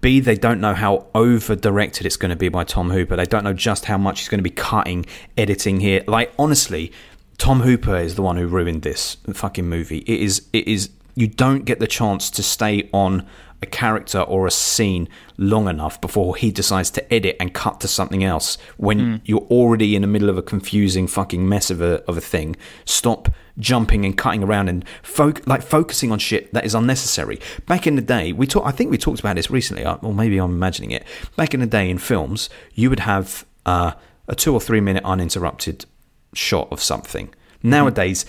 B, 0.00 0.20
they 0.20 0.36
don't 0.36 0.60
know 0.60 0.74
how 0.74 1.06
over 1.14 1.56
directed 1.56 2.04
it's 2.06 2.18
going 2.18 2.28
to 2.30 2.36
be 2.36 2.50
by 2.50 2.64
Tom 2.64 2.90
Hooper. 2.90 3.16
They 3.16 3.24
don't 3.24 3.42
know 3.44 3.54
just 3.54 3.86
how 3.86 3.96
much 3.96 4.20
he's 4.20 4.28
going 4.28 4.38
to 4.40 4.42
be 4.42 4.50
cutting, 4.50 5.06
editing 5.38 5.80
here. 5.80 6.02
Like, 6.06 6.30
honestly, 6.38 6.92
Tom 7.38 7.60
Hooper 7.60 7.96
is 7.96 8.14
the 8.14 8.22
one 8.22 8.36
who 8.36 8.46
ruined 8.46 8.82
this 8.82 9.16
fucking 9.32 9.66
movie. 9.66 9.98
It 10.00 10.20
is, 10.20 10.46
it 10.52 10.68
is, 10.68 10.90
you 11.14 11.26
don't 11.26 11.64
get 11.64 11.80
the 11.80 11.86
chance 11.86 12.30
to 12.30 12.42
stay 12.42 12.88
on 12.92 13.26
a 13.64 13.66
character 13.66 14.20
or 14.20 14.46
a 14.46 14.50
scene 14.50 15.08
long 15.38 15.68
enough 15.68 16.00
before 16.00 16.36
he 16.36 16.52
decides 16.52 16.90
to 16.90 17.12
edit 17.12 17.34
and 17.40 17.54
cut 17.54 17.80
to 17.80 17.88
something 17.88 18.22
else. 18.22 18.58
When 18.76 19.22
you're 19.24 19.48
already 19.50 19.96
in 19.96 20.02
the 20.02 20.08
middle 20.08 20.28
of 20.28 20.36
a 20.36 20.42
confusing 20.42 21.06
fucking 21.06 21.48
mess 21.48 21.70
of 21.70 21.80
a 21.80 22.02
of 22.04 22.16
a 22.16 22.20
thing 22.20 22.56
stop 22.84 23.28
jumping 23.58 24.04
and 24.04 24.18
cutting 24.18 24.42
around 24.44 24.68
and 24.68 24.84
foc- 25.02 25.46
like 25.46 25.62
focusing 25.62 26.12
on 26.12 26.18
shit 26.18 26.52
that 26.52 26.64
is 26.64 26.74
unnecessary. 26.74 27.40
Back 27.66 27.86
in 27.86 27.96
the 27.96 28.02
day 28.02 28.32
we 28.32 28.46
talk 28.46 28.66
I 28.66 28.70
think 28.70 28.90
we 28.90 28.98
talked 28.98 29.20
about 29.20 29.36
this 29.36 29.50
recently 29.50 29.84
uh, 29.84 29.96
or 30.02 30.12
maybe 30.12 30.36
I'm 30.38 30.52
imagining 30.52 30.90
it. 30.90 31.04
Back 31.36 31.54
in 31.54 31.60
the 31.60 31.66
day 31.66 31.88
in 31.88 31.98
films 31.98 32.50
you 32.74 32.90
would 32.90 33.00
have 33.00 33.46
uh, 33.64 33.92
a 34.28 34.34
2 34.34 34.52
or 34.52 34.60
3 34.60 34.80
minute 34.80 35.04
uninterrupted 35.04 35.86
shot 36.34 36.68
of 36.70 36.82
something. 36.82 37.32
Nowadays 37.62 38.26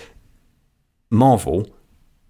Marvel 1.10 1.75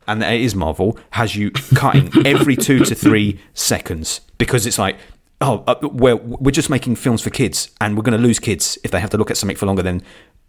and 0.08 0.24
it 0.24 0.42
is 0.42 0.56
Marvel, 0.56 0.98
has 1.12 1.36
you 1.36 1.52
cutting 1.52 2.26
every 2.26 2.56
two 2.56 2.80
to 2.86 2.96
three 2.96 3.40
seconds 3.54 4.22
because 4.38 4.66
it's 4.66 4.78
like, 4.78 4.98
oh, 5.42 5.64
uh, 5.68 5.76
we're, 5.82 6.16
we're 6.16 6.52
just 6.52 6.70
making 6.70 6.96
films 6.96 7.22
for 7.22 7.30
kids 7.30 7.70
and 7.82 7.98
we're 7.98 8.04
going 8.04 8.18
to 8.18 8.24
lose 8.24 8.40
kids 8.40 8.78
if 8.84 8.92
they 8.92 9.00
have 9.00 9.10
to 9.10 9.18
look 9.18 9.32
at 9.32 9.38
something 9.38 9.58
for 9.58 9.66
longer 9.66 9.84
than 9.84 10.02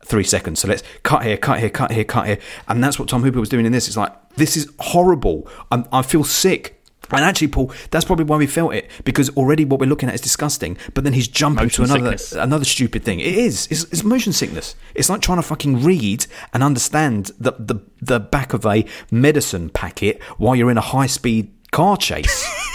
three 0.04 0.24
seconds. 0.24 0.60
So 0.60 0.68
let's 0.68 0.82
cut 1.02 1.24
here, 1.24 1.36
cut 1.36 1.60
here, 1.60 1.70
cut 1.70 1.90
here, 1.90 2.04
cut 2.04 2.26
here. 2.26 2.38
And 2.68 2.82
that's 2.82 2.98
what 2.98 3.08
Tom 3.08 3.22
Hooper 3.22 3.40
was 3.40 3.48
doing 3.48 3.66
in 3.66 3.72
this. 3.72 3.88
It's 3.88 3.96
like, 3.96 4.12
this 4.36 4.56
is 4.56 4.70
horrible. 4.78 5.48
I'm, 5.70 5.86
I 5.92 6.02
feel 6.02 6.24
sick. 6.24 6.75
And 7.10 7.24
actually, 7.24 7.48
Paul, 7.48 7.72
that's 7.90 8.04
probably 8.04 8.24
why 8.24 8.36
we 8.36 8.46
felt 8.46 8.74
it 8.74 8.90
because 9.04 9.30
already 9.36 9.64
what 9.64 9.80
we're 9.80 9.88
looking 9.88 10.08
at 10.08 10.14
is 10.14 10.20
disgusting. 10.20 10.76
But 10.94 11.04
then 11.04 11.12
he's 11.12 11.28
jumping 11.28 11.64
Motion 11.64 11.86
to 11.86 11.94
another 11.94 12.18
sickness. 12.18 12.32
another 12.32 12.64
stupid 12.64 13.04
thing. 13.04 13.20
It 13.20 13.34
is. 13.34 13.66
It's, 13.70 13.84
it's 13.84 14.04
motion 14.04 14.32
sickness. 14.32 14.74
It's 14.94 15.08
like 15.08 15.20
trying 15.20 15.38
to 15.38 15.42
fucking 15.42 15.82
read 15.82 16.26
and 16.52 16.62
understand 16.62 17.32
the, 17.38 17.52
the 17.58 17.80
the 18.00 18.20
back 18.20 18.52
of 18.52 18.66
a 18.66 18.84
medicine 19.10 19.70
packet 19.70 20.22
while 20.38 20.54
you're 20.54 20.70
in 20.70 20.78
a 20.78 20.82
high 20.82 21.06
speed 21.06 21.52
car 21.70 21.96
chase. 21.96 22.44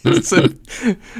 some, 0.22 0.58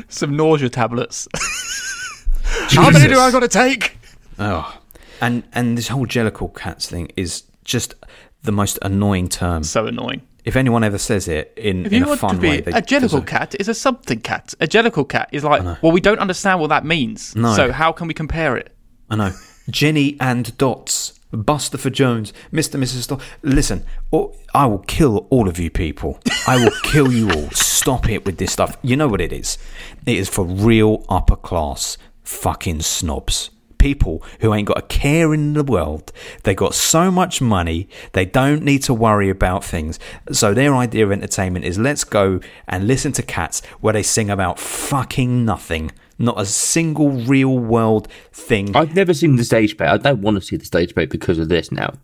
some 0.08 0.36
nausea 0.36 0.70
tablets 0.70 1.28
how 2.70 2.90
many 2.90 3.08
do 3.08 3.18
i 3.18 3.30
got 3.30 3.40
to 3.40 3.48
take 3.48 3.98
oh, 4.38 4.78
and 5.20 5.42
and 5.52 5.76
this 5.76 5.88
whole 5.88 6.06
Jellicle 6.06 6.54
cats 6.54 6.88
thing 6.88 7.12
is 7.14 7.44
just 7.62 7.94
the 8.42 8.52
most 8.52 8.78
annoying 8.80 9.28
term. 9.28 9.64
so 9.64 9.86
annoying 9.86 10.22
If 10.50 10.56
anyone 10.56 10.82
ever 10.82 10.98
says 10.98 11.28
it 11.28 11.52
in, 11.56 11.86
If 11.86 11.92
in 11.92 12.02
a 12.02 12.16
fun 12.16 12.40
be 12.40 12.48
way, 12.48 12.60
they 12.60 12.72
a 12.72 12.82
jellicle 12.82 13.24
cat 13.24 13.54
is 13.60 13.68
a 13.68 13.74
something 13.74 14.20
cat. 14.20 14.52
A 14.58 14.66
jellicle 14.66 15.08
cat 15.08 15.28
is 15.30 15.44
like, 15.44 15.62
well, 15.80 15.92
we 15.92 16.00
don't 16.00 16.18
understand 16.18 16.58
what 16.58 16.70
that 16.70 16.84
means. 16.84 17.36
No. 17.36 17.54
So 17.54 17.70
how 17.70 17.92
can 17.92 18.08
we 18.08 18.14
compare 18.14 18.56
it? 18.56 18.74
I 19.08 19.14
know. 19.14 19.30
Jennyanydots. 19.70 21.18
Buster 21.32 21.78
for 21.78 21.90
Jones, 21.90 22.32
Mr. 22.52 22.74
and 22.74 22.82
Mrs. 22.82 23.02
Stop. 23.02 23.20
Listen, 23.44 23.84
oh, 24.12 24.34
I 24.52 24.66
will 24.66 24.80
kill 24.80 25.28
all 25.30 25.48
of 25.48 25.60
you 25.60 25.70
people. 25.70 26.18
I 26.48 26.56
will 26.56 26.72
kill 26.82 27.12
you 27.12 27.30
all. 27.30 27.48
Stop 27.52 28.08
it 28.10 28.24
with 28.26 28.38
this 28.38 28.50
stuff. 28.50 28.76
You 28.82 28.96
know 28.96 29.06
what 29.06 29.20
it 29.20 29.32
is? 29.32 29.56
It 30.04 30.18
is 30.18 30.28
for 30.28 30.44
real 30.44 31.04
upper 31.08 31.36
class 31.36 31.96
fucking 32.24 32.82
snobs. 32.82 33.50
People 33.80 34.22
who 34.40 34.54
ain't 34.54 34.68
got 34.68 34.78
a 34.78 34.82
care 34.82 35.34
in 35.34 35.54
the 35.54 35.64
world. 35.64 36.12
They 36.44 36.54
got 36.54 36.74
so 36.74 37.10
much 37.10 37.40
money, 37.40 37.88
they 38.12 38.24
don't 38.24 38.62
need 38.62 38.82
to 38.84 38.94
worry 38.94 39.28
about 39.28 39.64
things. 39.64 39.98
So 40.30 40.54
their 40.54 40.74
idea 40.76 41.04
of 41.04 41.12
entertainment 41.12 41.64
is 41.64 41.78
let's 41.78 42.04
go 42.04 42.40
and 42.68 42.86
listen 42.86 43.10
to 43.12 43.22
cats 43.22 43.62
where 43.80 43.92
they 43.92 44.04
sing 44.04 44.30
about 44.30 44.60
fucking 44.60 45.44
nothing. 45.44 45.90
Not 46.18 46.38
a 46.38 46.44
single 46.46 47.10
real 47.10 47.58
world 47.58 48.06
thing. 48.30 48.76
I've 48.76 48.94
never 48.94 49.14
seen 49.14 49.36
the 49.36 49.44
stage 49.44 49.76
play. 49.76 49.86
I 49.86 49.96
don't 49.96 50.20
want 50.20 50.36
to 50.36 50.42
see 50.42 50.56
the 50.56 50.66
stage 50.66 50.94
play 50.94 51.06
because 51.06 51.38
of 51.38 51.48
this 51.48 51.72
now. 51.72 51.94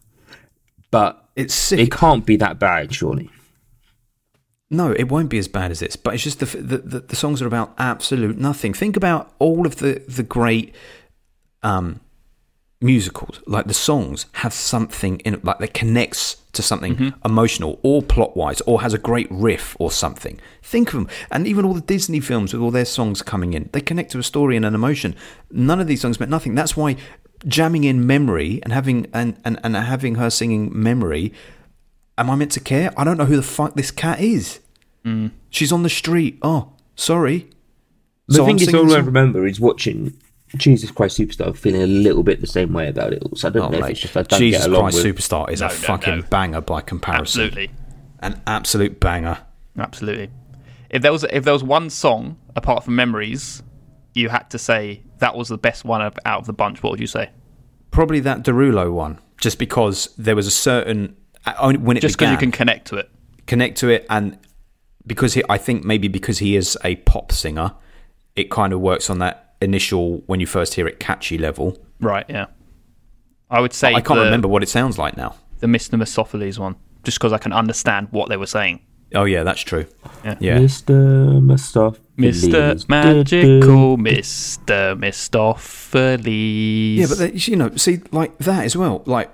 But 0.91 1.22
It's 1.37 1.55
sick. 1.55 1.79
it 1.79 1.93
can't 1.93 2.24
be 2.24 2.37
that 2.37 2.59
bad, 2.59 2.95
surely. 2.95 3.31
No, 4.70 4.93
it 4.93 5.11
won't 5.11 5.29
be 5.29 5.39
as 5.39 5.47
bad 5.49 5.70
as 5.70 5.81
this, 5.81 5.95
but 5.97 6.14
it's 6.14 6.24
just 6.24 6.41
the 6.41 6.47
the, 6.47 6.79
the, 6.79 7.01
the 7.01 7.16
songs 7.16 7.41
are 7.41 7.47
about 7.47 7.74
absolute 7.79 8.37
nothing. 8.39 8.72
Think 8.74 8.97
about 8.97 9.33
all 9.39 9.66
of 9.66 9.77
the 9.77 10.03
the 10.09 10.24
great 10.24 10.74
um, 11.67 12.01
musicals. 12.81 13.41
Like 13.47 13.67
the 13.67 13.75
songs 13.75 14.27
have 14.33 14.53
something 14.53 15.21
in 15.21 15.35
it, 15.35 15.45
like 15.45 15.59
that 15.59 15.75
connects 15.75 16.37
to 16.53 16.62
something 16.62 17.12
emotional 17.25 17.79
or 17.83 18.03
plot 18.03 18.37
wise, 18.37 18.61
or 18.62 18.81
has 18.81 18.95
a 18.95 18.99
great 18.99 19.29
riff 19.31 19.77
or 19.79 19.91
something. 19.91 20.41
Think 20.62 20.89
of 20.89 20.95
them, 20.95 21.09
and 21.31 21.47
even 21.47 21.64
all 21.64 21.75
the 21.75 21.81
Disney 21.81 22.21
films 22.21 22.53
with 22.53 22.62
all 22.62 22.71
their 22.71 22.85
songs 22.87 23.21
coming 23.23 23.53
in, 23.53 23.69
they 23.73 23.81
connect 23.81 24.12
to 24.12 24.19
a 24.19 24.23
story 24.23 24.57
and 24.57 24.64
an 24.64 24.75
emotion. 24.75 25.14
None 25.51 25.81
of 25.81 25.87
these 25.87 26.01
songs 26.01 26.19
meant 26.19 26.31
nothing. 26.31 26.55
That's 26.55 26.77
why 26.77 26.97
jamming 27.47 27.85
in 27.85 28.07
memory 28.07 28.61
and 28.62 28.73
having 28.73 29.07
and, 29.12 29.37
and, 29.45 29.61
and 29.62 29.77
having 29.77 30.14
her 30.14 30.31
singing 30.31 30.71
memory 30.73 31.33
Am 32.19 32.31
I 32.31 32.35
meant 32.35 32.53
to 32.53 32.61
care? 32.61 32.93
I 32.97 33.05
don't 33.05 33.19
know 33.19 33.27
who 33.27 33.37
the 33.37 33.43
fuck 33.43 33.75
this 33.75 33.91
cat 33.91 34.21
is. 34.21 34.61
She's 35.51 35.71
on 35.71 35.83
the 35.85 35.91
street. 35.91 36.39
Oh, 36.43 36.73
sorry. 36.97 37.49
The 38.27 38.37
So 38.37 38.47
thing 38.47 38.59
is, 38.59 38.75
all 38.75 38.93
I 38.93 38.99
remember 38.99 39.47
is 39.47 39.61
watching 39.61 40.17
Jesus 40.57 40.90
Christ 40.90 41.18
Superstar 41.18 41.57
feeling 41.57 41.82
a 41.82 41.86
little 41.86 42.22
bit 42.22 42.40
the 42.40 42.47
same 42.47 42.72
way 42.72 42.88
about 42.88 43.12
it. 43.12 43.22
all. 43.22 43.36
So 43.36 43.49
I 43.49 43.51
don't 43.51 43.74
Oh, 43.74 43.78
know 43.78 43.84
if 43.86 43.90
it's 43.90 44.01
just 44.01 44.16
I 44.16 44.22
don't 44.22 44.38
Jesus 44.38 44.62
get 44.62 44.68
along 44.70 44.90
Christ 44.90 45.05
with. 45.05 45.16
Superstar 45.16 45.51
is 45.51 45.61
No, 45.61 45.66
a 45.66 45.70
no, 45.70 45.74
fucking 45.74 46.16
no. 46.20 46.22
banger 46.30 46.61
by 46.61 46.80
comparison. 46.80 47.42
Absolutely. 47.42 47.70
An 48.20 48.40
absolute 48.47 49.01
banger. 49.01 49.38
Absolutely. 49.78 50.30
If 50.88 51.03
there 51.03 51.12
was 51.12 51.24
if 51.24 51.44
there 51.44 51.53
was 51.53 51.64
one 51.64 51.90
song 51.90 52.38
apart 52.55 52.84
from 52.84 52.94
Memories, 52.97 53.62
you 54.14 54.28
had 54.28 54.49
to 54.51 54.59
say 54.59 55.03
that 55.18 55.36
was 55.36 55.49
the 55.49 55.59
best 55.59 55.84
one 55.84 56.01
of, 56.01 56.16
out 56.24 56.40
of 56.40 56.47
the 56.47 56.53
bunch. 56.53 56.82
What 56.82 56.90
would 56.92 57.01
you 57.01 57.07
say? 57.07 57.30
Probably 57.90 58.20
that 58.20 58.44
Derulo 58.44 58.92
one, 58.92 59.18
just 59.38 59.59
because 59.59 60.14
there 60.16 60.36
was 60.36 60.47
a 60.47 60.51
certain. 60.51 61.16
uh, 61.44 61.55
only 61.59 61.78
When 61.78 61.97
it 61.97 62.01
Just 62.01 62.18
because 62.18 62.30
you 62.32 62.38
can 62.38 62.53
connect 62.53 62.86
to 62.88 62.97
it. 62.97 63.11
connect 63.47 63.78
to 63.78 63.88
it 63.88 64.07
and 64.09 64.38
because 65.07 65.34
he 65.34 65.42
I 65.49 65.59
think 65.59 65.84
maybe 65.84 66.09
because 66.09 66.38
he 66.38 66.57
is 66.57 66.78
a 66.84 66.97
pop 66.97 67.32
singer, 67.32 67.72
it 68.36 68.51
kind 68.51 68.72
of 68.72 68.80
works 68.80 69.11
on 69.11 69.18
that 69.18 69.45
initial 69.61 70.23
when 70.27 70.41
you 70.41 70.47
first 70.47 70.75
hear 70.75 70.87
it 70.87 71.01
catchy 71.01 71.39
level. 71.39 71.79
Right. 72.01 72.25
Yeah. 72.29 72.47
I 73.51 73.61
would 73.61 73.73
say 73.73 73.89
I 73.95 74.01
can't 74.01 74.19
the, 74.19 74.25
remember 74.25 74.49
what 74.49 74.63
it 74.63 74.69
sounds 74.69 74.99
like 74.99 75.17
now. 75.17 75.37
the 75.61 75.67
Mr. 75.67 75.99
Mistoffelees 76.01 76.59
one, 76.59 76.75
just 77.05 77.19
because 77.19 77.33
I 77.33 77.39
can 77.39 77.53
understand 77.53 78.09
what 78.11 78.29
they 78.29 78.37
were 78.37 78.47
saying. 78.47 78.81
Oh 79.15 79.25
yeah, 79.25 79.45
that's 79.45 79.61
true. 79.63 79.87
Yeah. 80.25 80.37
Yeah. 80.41 80.59
Mr. 80.59 81.41
Mustafa. 81.41 82.01
Mr. 82.19 82.89
Magical, 82.89 83.97
Mr. 83.99 84.99
Mistoffelees. 84.99 86.97
Yeah, 86.97 87.07
but 87.09 87.19
they, 87.19 87.33
you 87.33 87.57
know, 87.57 87.71
see, 87.77 88.01
like 88.11 88.37
that 88.39 88.65
as 88.65 88.77
well. 88.77 89.03
Like, 89.07 89.31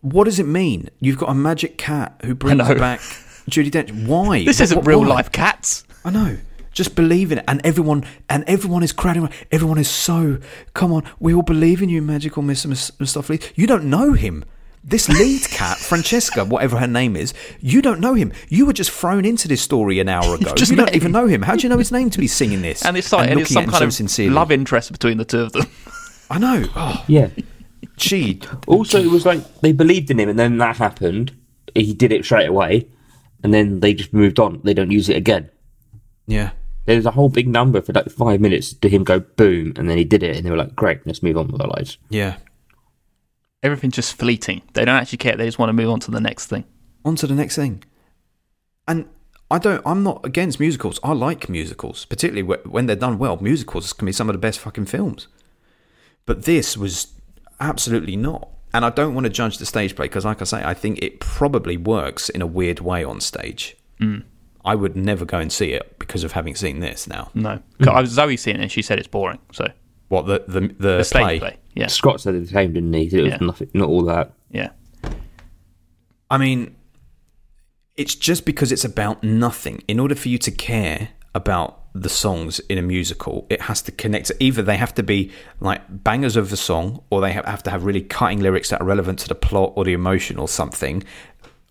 what 0.00 0.24
does 0.24 0.38
it 0.38 0.46
mean? 0.46 0.88
You've 1.00 1.18
got 1.18 1.28
a 1.30 1.34
magic 1.34 1.76
cat 1.78 2.20
who 2.24 2.34
brings 2.34 2.58
back 2.68 3.00
Judi 3.50 3.70
Dench. 3.70 4.06
Why? 4.06 4.44
this 4.44 4.58
What- 4.60 4.64
isn't 4.64 4.76
what- 4.78 4.86
real 4.86 5.00
why? 5.00 5.06
life 5.08 5.32
cats. 5.32 5.84
I 6.04 6.10
know. 6.10 6.36
Just 6.72 6.94
believe 6.94 7.32
in 7.32 7.38
it, 7.38 7.44
and 7.48 7.60
everyone 7.64 8.04
and 8.28 8.44
everyone 8.46 8.82
is 8.82 8.92
crowding. 8.92 9.22
around. 9.22 9.34
Everyone 9.50 9.78
is 9.78 9.88
so. 9.88 10.38
Come 10.74 10.92
on, 10.92 11.02
we 11.18 11.34
all 11.34 11.42
believe 11.42 11.82
in 11.82 11.88
you, 11.88 12.00
magical 12.02 12.42
Mister 12.42 12.68
Mistoffelees. 12.68 13.52
You 13.56 13.66
don't 13.66 13.84
know 13.84 14.12
him. 14.12 14.44
This 14.82 15.08
lead 15.10 15.42
cat, 15.50 15.76
Francesca, 15.90 16.44
whatever 16.44 16.78
her 16.78 16.86
name 16.86 17.14
is, 17.14 17.34
you 17.60 17.82
don't 17.82 18.00
know 18.00 18.14
him. 18.14 18.32
You 18.48 18.64
were 18.64 18.72
just 18.72 18.90
thrown 18.90 19.26
into 19.26 19.46
this 19.46 19.60
story 19.60 19.98
an 19.98 20.08
hour 20.08 20.34
ago. 20.40 20.54
just 20.54 20.70
you 20.70 20.76
don't 20.76 20.86
met 20.86 20.96
even 20.96 21.12
know 21.12 21.26
him. 21.26 21.42
How 21.42 21.54
do 21.56 21.62
you 21.64 21.68
know 21.68 21.76
his 21.76 21.92
name 21.98 22.08
to 22.10 22.18
be 22.18 22.26
singing 22.26 22.62
this? 22.62 22.82
And 22.84 22.96
it's 22.96 23.12
like 23.12 23.28
and 23.30 23.40
it's 23.40 23.50
some 23.52 23.64
kind 23.66 23.76
so 23.76 23.84
of 23.86 23.92
sincerely? 23.92 24.30
love 24.32 24.50
interest 24.50 24.90
between 24.92 25.18
the 25.18 25.24
two 25.26 25.40
of 25.40 25.52
them. 25.52 25.66
I 26.30 26.38
know. 26.38 26.64
Oh, 26.76 27.04
Yeah. 27.08 27.28
gee. 27.96 28.40
Also, 28.68 28.98
it 29.02 29.10
was 29.10 29.26
like 29.26 29.60
they 29.60 29.72
believed 29.72 30.10
in 30.10 30.18
him, 30.20 30.28
and 30.30 30.38
then 30.38 30.56
that 30.58 30.76
happened. 30.76 31.32
He 31.74 31.92
did 31.92 32.10
it 32.12 32.24
straight 32.24 32.46
away, 32.48 32.88
and 33.42 33.52
then 33.52 33.80
they 33.80 33.92
just 33.92 34.12
moved 34.14 34.38
on. 34.38 34.60
They 34.64 34.72
don't 34.72 34.90
use 34.90 35.08
it 35.10 35.16
again. 35.16 35.50
Yeah. 36.26 36.52
There's 36.86 37.06
a 37.06 37.10
whole 37.12 37.28
big 37.28 37.46
number 37.46 37.80
for 37.80 37.92
like 37.92 38.10
five 38.10 38.40
minutes 38.40 38.72
to 38.72 38.88
him 38.88 39.04
go 39.04 39.20
boom, 39.20 39.74
and 39.76 39.88
then 39.88 39.98
he 39.98 40.04
did 40.04 40.22
it, 40.22 40.36
and 40.36 40.44
they 40.44 40.50
were 40.50 40.56
like, 40.56 40.74
"Great, 40.74 41.06
let's 41.06 41.22
move 41.22 41.36
on 41.36 41.48
with 41.48 41.60
our 41.60 41.68
lives." 41.68 41.98
Yeah. 42.08 42.36
Everything's 43.62 43.94
just 43.94 44.16
fleeting. 44.16 44.62
They 44.72 44.84
don't 44.84 44.96
actually 44.96 45.18
care. 45.18 45.36
They 45.36 45.44
just 45.44 45.58
want 45.58 45.68
to 45.68 45.74
move 45.74 45.90
on 45.90 46.00
to 46.00 46.10
the 46.10 46.20
next 46.20 46.46
thing. 46.46 46.64
on 47.04 47.16
to 47.16 47.26
the 47.26 47.34
next 47.34 47.56
thing. 47.56 47.82
And 48.88 49.06
I 49.50 49.58
don't. 49.58 49.82
I'm 49.84 50.02
not 50.02 50.24
against 50.24 50.60
musicals. 50.60 51.00
I 51.02 51.12
like 51.12 51.48
musicals, 51.48 52.04
particularly 52.06 52.42
when 52.64 52.86
they're 52.86 52.96
done 52.96 53.18
well. 53.18 53.36
Musicals 53.40 53.92
can 53.92 54.06
be 54.06 54.12
some 54.12 54.28
of 54.28 54.34
the 54.34 54.38
best 54.38 54.58
fucking 54.60 54.86
films. 54.86 55.28
But 56.26 56.44
this 56.44 56.76
was 56.76 57.08
absolutely 57.58 58.16
not. 58.16 58.48
And 58.72 58.84
I 58.84 58.90
don't 58.90 59.14
want 59.14 59.24
to 59.24 59.30
judge 59.30 59.58
the 59.58 59.66
stage 59.66 59.96
play 59.96 60.04
because, 60.06 60.24
like 60.24 60.40
I 60.40 60.44
say, 60.44 60.62
I 60.64 60.74
think 60.74 60.98
it 61.02 61.18
probably 61.20 61.76
works 61.76 62.28
in 62.28 62.40
a 62.40 62.46
weird 62.46 62.80
way 62.80 63.02
on 63.02 63.20
stage. 63.20 63.76
Mm. 64.00 64.22
I 64.64 64.74
would 64.74 64.94
never 64.96 65.24
go 65.24 65.38
and 65.38 65.50
see 65.52 65.72
it 65.72 65.98
because 65.98 66.22
of 66.24 66.32
having 66.32 66.54
seen 66.54 66.80
this 66.80 67.06
now. 67.06 67.30
No, 67.34 67.60
I 67.88 68.00
was 68.00 68.10
Zoe 68.10 68.36
seen 68.36 68.56
it 68.56 68.62
and 68.62 68.70
she 68.72 68.82
said 68.82 68.98
it's 68.98 69.08
boring. 69.08 69.38
So 69.52 69.68
What 70.08 70.26
the 70.26 70.44
the 70.46 70.60
the, 70.60 70.74
the 70.98 71.04
stage 71.04 71.22
play? 71.22 71.38
play, 71.38 71.56
yeah, 71.74 71.86
Scott 71.86 72.20
said 72.20 72.34
the 72.34 72.46
same, 72.46 72.72
didn't 72.74 72.92
he? 72.92 73.04
It 73.06 73.22
was 73.22 73.30
Yeah. 73.32 73.38
nothing, 73.40 73.70
not 73.74 73.88
all 73.88 74.02
that. 74.04 74.32
yeah. 74.50 74.70
I 76.30 76.38
mean, 76.38 76.76
it's 77.96 78.14
just 78.14 78.44
because 78.44 78.70
it's 78.72 78.84
about 78.84 79.22
nothing. 79.24 79.82
In 79.88 79.98
order 79.98 80.14
for 80.14 80.28
you 80.28 80.38
to 80.38 80.50
care 80.50 81.08
about 81.34 81.78
the 81.92 82.08
songs 82.08 82.60
in 82.68 82.78
a 82.78 82.82
musical, 82.82 83.46
it 83.50 83.62
has 83.62 83.82
to 83.82 83.92
connect. 83.92 84.26
To, 84.28 84.36
either 84.42 84.62
they 84.62 84.76
have 84.76 84.94
to 84.94 85.02
be 85.02 85.32
like 85.58 85.82
bangers 86.04 86.36
of 86.36 86.50
the 86.50 86.56
song, 86.56 87.02
or 87.10 87.20
they 87.20 87.32
have, 87.32 87.44
have 87.46 87.62
to 87.64 87.70
have 87.70 87.84
really 87.84 88.00
cutting 88.02 88.40
lyrics 88.40 88.70
that 88.70 88.80
are 88.80 88.84
relevant 88.86 89.18
to 89.20 89.28
the 89.28 89.34
plot 89.34 89.72
or 89.74 89.84
the 89.84 89.92
emotion 89.92 90.38
or 90.38 90.46
something. 90.48 91.02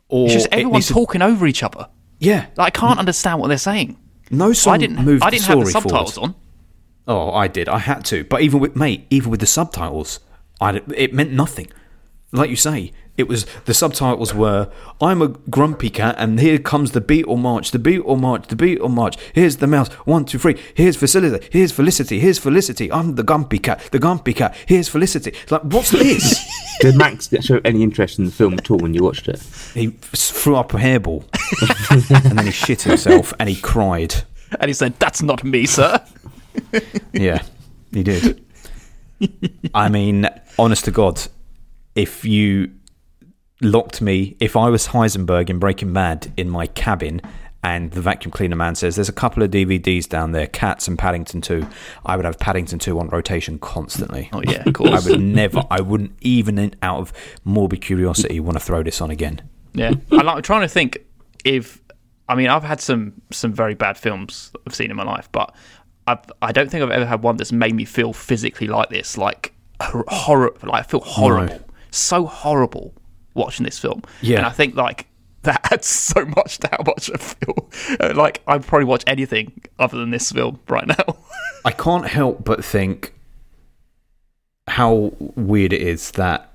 Or 0.10 0.26
It's 0.26 0.34
just 0.34 0.46
it 0.48 0.54
everyone 0.54 0.82
to- 0.82 0.94
talking 0.94 1.22
over 1.22 1.48
each 1.48 1.64
other. 1.64 1.88
Yeah, 2.20 2.48
Like, 2.58 2.78
I 2.78 2.80
can't 2.80 3.00
understand 3.00 3.40
what 3.40 3.48
they're 3.48 3.58
saying. 3.58 3.98
no 4.30 4.54
song 4.54 4.74
I 4.76 4.78
didn't. 4.78 5.04
moved 5.06 5.24
I 5.24 5.30
the 5.30 5.38
didn't 5.38 5.48
have 5.48 5.60
the 5.66 5.72
subtitles 5.72 6.14
forward. 6.16 6.30
on. 6.30 6.36
Oh, 7.08 7.32
I 7.32 7.48
did. 7.48 7.68
I 7.68 7.80
had 7.80 8.06
to. 8.06 8.24
But 8.24 8.42
even 8.42 8.60
with 8.60 8.76
mate, 8.76 9.08
even 9.10 9.32
with 9.32 9.40
the 9.40 9.48
subtitles, 9.48 10.20
I 10.62 10.82
it 10.96 11.14
meant 11.14 11.32
nothing. 11.32 11.68
Like 12.32 12.50
you 12.52 12.56
say, 12.56 12.92
it 13.20 13.28
was 13.28 13.46
the 13.66 13.74
subtitles 13.74 14.34
were 14.34 14.72
I'm 15.02 15.22
a 15.22 15.28
grumpy 15.28 15.90
cat 15.90 16.16
and 16.18 16.40
here 16.40 16.58
comes 16.58 16.92
the 16.92 17.02
Beatle 17.02 17.38
march, 17.38 17.72
the 17.72 17.78
Beatle 17.78 18.20
march, 18.20 18.48
the 18.48 18.56
Beatle 18.56 18.90
march. 18.90 19.18
Here's 19.34 19.58
the 19.58 19.68
mouse. 19.68 19.90
One, 20.06 20.26
two, 20.26 20.40
three. 20.40 20.58
Here's 20.74 20.96
Felicity. 20.96 21.48
Here's 21.52 21.72
Felicity. 21.72 22.20
Here's 22.20 22.40
Felicity. 22.40 22.92
I'm 22.92 23.16
the 23.16 23.24
grumpy 23.24 23.60
cat. 23.60 23.82
The 23.92 24.00
grumpy 24.00 24.34
cat. 24.34 24.56
Here's 24.66 24.88
Felicity. 24.88 25.32
It's 25.32 25.52
Like, 25.52 25.64
what's 25.64 25.92
this? 25.92 26.44
Did 26.82 26.96
Max 26.96 27.30
show 27.42 27.60
any 27.66 27.84
interest 27.84 28.20
in 28.20 28.26
the 28.26 28.32
film 28.32 28.54
at 28.54 28.72
all 28.72 28.78
when 28.78 28.94
you 28.94 29.04
watched 29.04 29.28
it? 29.28 29.42
he 29.74 29.88
threw 29.90 30.56
up 30.56 30.74
a 30.74 30.78
hairball 30.78 31.26
and 31.92 32.38
then 32.38 32.46
he 32.46 32.52
shit 32.52 32.84
himself 32.84 33.34
and 33.40 33.50
he 33.50 33.56
cried. 33.56 34.16
And 34.60 34.70
he 34.70 34.74
said, 34.74 34.94
"That's 34.98 35.22
not 35.22 35.44
me, 35.44 35.66
sir." 35.66 36.02
Yeah, 37.14 37.44
he 37.94 38.04
did. 38.04 38.44
I 39.74 39.90
mean, 39.90 40.28
honest 40.58 40.86
to 40.86 40.92
God, 40.92 41.22
if 41.96 42.26
you 42.26 42.72
locked 43.62 44.02
me, 44.02 44.36
if 44.40 44.56
I 44.56 44.70
was 44.70 44.88
Heisenberg 44.88 45.50
in 45.50 45.60
Breaking 45.60 45.94
Bad 45.94 46.32
in 46.38 46.50
my 46.50 46.68
cabin 46.68 47.22
and 47.62 47.92
the 47.92 48.02
vacuum 48.02 48.32
cleaner 48.32 48.56
man 48.56 48.76
says 48.76 48.96
there's 48.96 49.10
a 49.10 49.14
couple 49.14 49.44
of 49.44 49.52
DVDs 49.52 50.08
down 50.08 50.32
there, 50.32 50.48
Cats 50.48 50.88
and 50.88 50.98
Paddington 50.98 51.42
2, 51.42 51.68
I 52.06 52.16
would 52.16 52.26
have 52.26 52.40
Paddington 52.40 52.80
2 52.80 52.98
on 53.00 53.10
rotation 53.10 53.60
constantly. 53.60 54.30
Oh 54.32 54.42
yeah, 54.42 54.64
of 54.66 54.74
course. 54.74 54.90
I 55.08 55.10
would 55.10 55.22
never, 55.22 55.64
I 55.70 55.82
wouldn't 55.82 56.16
even 56.22 56.74
out 56.82 57.00
of 57.00 57.14
morbid 57.44 57.82
curiosity 57.82 58.40
want 58.40 58.58
to 58.58 58.64
throw 58.64 58.84
this 58.84 59.02
on 59.02 59.12
again. 59.12 59.42
Yeah, 59.74 59.94
I 60.12 60.16
like, 60.16 60.38
I'm 60.38 60.42
trying 60.42 60.62
to 60.62 60.68
think 60.68 61.00
if 61.44 61.82
I 62.28 62.36
mean 62.36 62.48
I've 62.48 62.64
had 62.64 62.82
some 62.82 63.22
some 63.32 63.54
very 63.54 63.76
bad 63.76 63.98
films 63.98 64.52
I've 64.66 64.74
seen 64.74 64.90
in 64.90 64.98
my 64.98 65.04
life, 65.04 65.30
but 65.32 65.54
I've, 66.08 66.20
I 66.42 66.52
don't 66.52 66.72
think 66.72 66.84
I've 66.84 66.92
ever 66.92 67.06
had 67.06 67.22
one 67.22 67.38
that's 67.38 67.52
made 67.52 67.76
me 67.76 67.86
feel 67.86 68.14
physically 68.14 68.68
like 68.68 68.90
this, 68.90 69.18
like 69.18 69.54
horror. 69.82 70.54
Like 70.64 70.86
I 70.86 70.88
feel 70.88 71.02
horrible, 71.02 71.60
so 71.92 72.26
horrible 72.26 72.94
watching 73.40 73.64
this 73.66 73.80
film. 73.80 74.04
Yeah. 74.22 74.38
and 74.38 74.46
I 74.46 74.52
think 74.52 74.76
like 74.76 75.08
that 75.44 75.72
adds 75.72 75.88
so 75.88 76.26
much 76.26 76.60
to 76.60 76.68
how 76.72 76.84
much 76.86 77.10
I 77.14 77.18
feel. 77.18 77.70
Uh, 78.00 78.14
Like 78.16 78.42
I'd 78.46 78.66
probably 78.68 78.86
watch 78.86 79.04
anything 79.08 79.62
other 79.80 79.98
than 79.98 80.12
this 80.12 80.32
film 80.32 80.60
right 80.68 80.86
now. 80.86 81.18
I 81.66 81.72
can't 81.72 82.06
help 82.08 82.44
but 82.46 82.64
think 82.64 83.14
how 84.68 85.14
weird 85.36 85.74
it 85.74 85.82
is 85.82 86.12
that. 86.12 86.46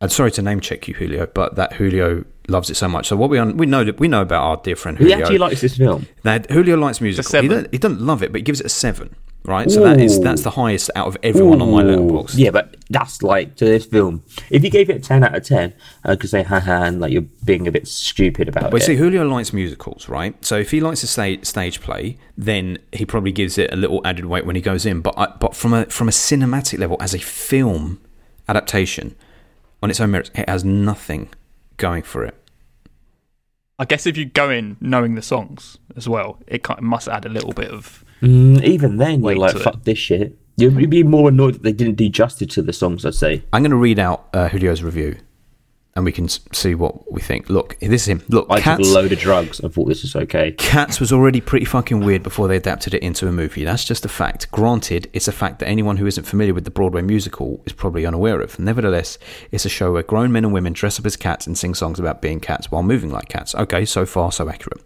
I'm 0.00 0.10
sorry 0.10 0.30
to 0.32 0.42
name 0.42 0.60
check 0.60 0.86
you, 0.88 0.94
Julio, 0.94 1.26
but 1.26 1.54
that 1.56 1.72
Julio 1.74 2.24
loves 2.48 2.68
it 2.68 2.74
so 2.74 2.86
much. 2.86 3.08
So 3.08 3.16
what 3.16 3.30
we 3.30 3.38
un- 3.38 3.56
we 3.56 3.64
know 3.64 3.82
that 3.82 3.98
we 3.98 4.08
know 4.08 4.20
about 4.20 4.42
our 4.42 4.56
dear 4.58 4.76
friend 4.76 4.98
He 4.98 5.04
Julio. 5.04 5.18
actually 5.18 5.38
likes 5.38 5.62
this 5.62 5.76
film. 5.78 6.06
that 6.22 6.50
Julio 6.50 6.76
likes 6.76 7.00
music. 7.00 7.26
He 7.26 7.48
doesn't, 7.48 7.72
he 7.72 7.78
doesn't 7.78 8.00
love 8.02 8.22
it, 8.22 8.30
but 8.30 8.40
he 8.40 8.42
gives 8.42 8.60
it 8.60 8.66
a 8.66 8.70
seven. 8.70 9.16
Right? 9.46 9.70
So 9.70 9.80
that 9.84 10.00
is 10.00 10.18
that's 10.20 10.42
the 10.42 10.50
highest 10.50 10.90
out 10.96 11.06
of 11.06 11.16
everyone 11.22 11.62
on 11.62 11.70
my 11.70 11.82
Ooh. 11.82 11.96
Letterboxd. 11.96 12.34
Yeah, 12.36 12.50
but 12.50 12.76
that's 12.90 13.22
like 13.22 13.54
to 13.56 13.64
this 13.64 13.86
film. 13.86 14.24
If 14.50 14.64
you 14.64 14.70
gave 14.70 14.90
it 14.90 14.96
a 14.96 14.98
ten 14.98 15.22
out 15.22 15.36
of 15.36 15.44
ten, 15.44 15.72
uh, 16.04 16.12
I 16.12 16.16
could 16.16 16.30
say 16.30 16.42
haha, 16.42 16.82
and 16.82 17.00
like 17.00 17.12
you're 17.12 17.22
being 17.44 17.68
a 17.68 17.70
bit 17.70 17.86
stupid 17.86 18.48
about 18.48 18.62
But 18.62 18.68
it. 18.68 18.70
But 18.72 18.82
see, 18.82 18.96
Julio 18.96 19.24
likes 19.24 19.52
musicals, 19.52 20.08
right? 20.08 20.34
So 20.44 20.56
if 20.58 20.72
he 20.72 20.80
likes 20.80 21.04
a 21.04 21.06
sta- 21.06 21.44
stage 21.44 21.80
play, 21.80 22.18
then 22.36 22.78
he 22.92 23.06
probably 23.06 23.30
gives 23.30 23.56
it 23.56 23.72
a 23.72 23.76
little 23.76 24.04
added 24.04 24.24
weight 24.24 24.46
when 24.46 24.56
he 24.56 24.62
goes 24.62 24.84
in. 24.84 25.00
But 25.00 25.14
I, 25.16 25.26
but 25.38 25.54
from 25.54 25.72
a 25.72 25.86
from 25.86 26.08
a 26.08 26.12
cinematic 26.12 26.80
level, 26.80 26.96
as 26.98 27.14
a 27.14 27.20
film 27.20 28.00
adaptation, 28.48 29.14
on 29.80 29.90
its 29.90 30.00
own 30.00 30.10
merits, 30.10 30.32
it 30.34 30.48
has 30.48 30.64
nothing 30.64 31.28
going 31.76 32.02
for 32.02 32.24
it. 32.24 32.34
I 33.78 33.84
guess 33.84 34.06
if 34.06 34.16
you 34.16 34.24
go 34.24 34.50
in 34.50 34.76
knowing 34.80 35.14
the 35.14 35.22
songs 35.22 35.78
as 35.94 36.08
well, 36.08 36.38
it 36.48 36.64
kind 36.64 36.78
of 36.78 36.84
must 36.84 37.06
add 37.06 37.24
a 37.24 37.28
little 37.28 37.52
bit 37.52 37.70
of. 37.70 38.02
Mm, 38.22 38.62
even 38.62 38.96
then, 38.96 39.22
you're 39.22 39.36
like, 39.36 39.52
to 39.52 39.60
it. 39.60 39.62
fuck 39.62 39.84
this 39.84 39.98
shit. 39.98 40.36
You'd 40.56 40.80
you'd 40.80 40.90
be 40.90 41.02
more 41.02 41.28
annoyed 41.28 41.54
that 41.54 41.62
they 41.62 41.72
didn't 41.72 41.96
do 41.96 42.08
justice 42.08 42.54
to 42.54 42.62
the 42.62 42.72
songs. 42.72 43.04
I'd 43.04 43.14
say. 43.14 43.42
I'm 43.52 43.62
going 43.62 43.70
to 43.70 43.76
read 43.76 43.98
out 43.98 44.28
uh, 44.32 44.48
Julio's 44.48 44.82
review, 44.82 45.16
and 45.96 46.04
we 46.04 46.12
can 46.12 46.28
see 46.28 46.74
what 46.74 47.10
we 47.10 47.20
think. 47.22 47.48
Look, 47.48 47.78
this 47.80 48.02
is 48.02 48.08
him. 48.08 48.22
Look, 48.28 48.46
I 48.50 48.60
Cats. 48.60 48.82
took 48.82 48.86
a 48.86 48.94
load 48.94 49.12
of 49.12 49.18
drugs 49.18 49.58
and 49.60 49.72
thought 49.72 49.88
this 49.88 50.02
was 50.02 50.14
okay. 50.14 50.52
Cats 50.52 51.00
was 51.00 51.10
already 51.10 51.40
pretty 51.40 51.64
fucking 51.64 52.00
weird 52.00 52.22
before 52.22 52.48
they 52.48 52.56
adapted 52.56 52.92
it 52.92 53.02
into 53.02 53.26
a 53.26 53.32
movie. 53.32 53.64
That's 53.64 53.82
just 53.84 54.04
a 54.04 54.08
fact. 54.08 54.50
Granted, 54.50 55.08
it's 55.14 55.26
a 55.26 55.32
fact 55.32 55.58
that 55.58 55.68
anyone 55.68 55.96
who 55.96 56.06
isn't 56.06 56.24
familiar 56.24 56.52
with 56.52 56.64
the 56.64 56.70
Broadway 56.70 57.00
musical 57.00 57.62
is 57.64 57.72
probably 57.72 58.04
unaware 58.04 58.42
of. 58.42 58.58
Nevertheless, 58.58 59.18
it's 59.50 59.64
a 59.64 59.70
show 59.70 59.92
where 59.92 60.02
grown 60.02 60.30
men 60.30 60.44
and 60.44 60.52
women 60.52 60.74
dress 60.74 61.00
up 61.00 61.06
as 61.06 61.16
cats 61.16 61.46
and 61.46 61.56
sing 61.56 61.74
songs 61.74 61.98
about 61.98 62.20
being 62.20 62.40
cats 62.40 62.70
while 62.70 62.82
moving 62.82 63.10
like 63.10 63.30
cats. 63.30 63.54
Okay, 63.54 63.86
so 63.86 64.04
far, 64.04 64.30
so 64.30 64.50
accurate. 64.50 64.82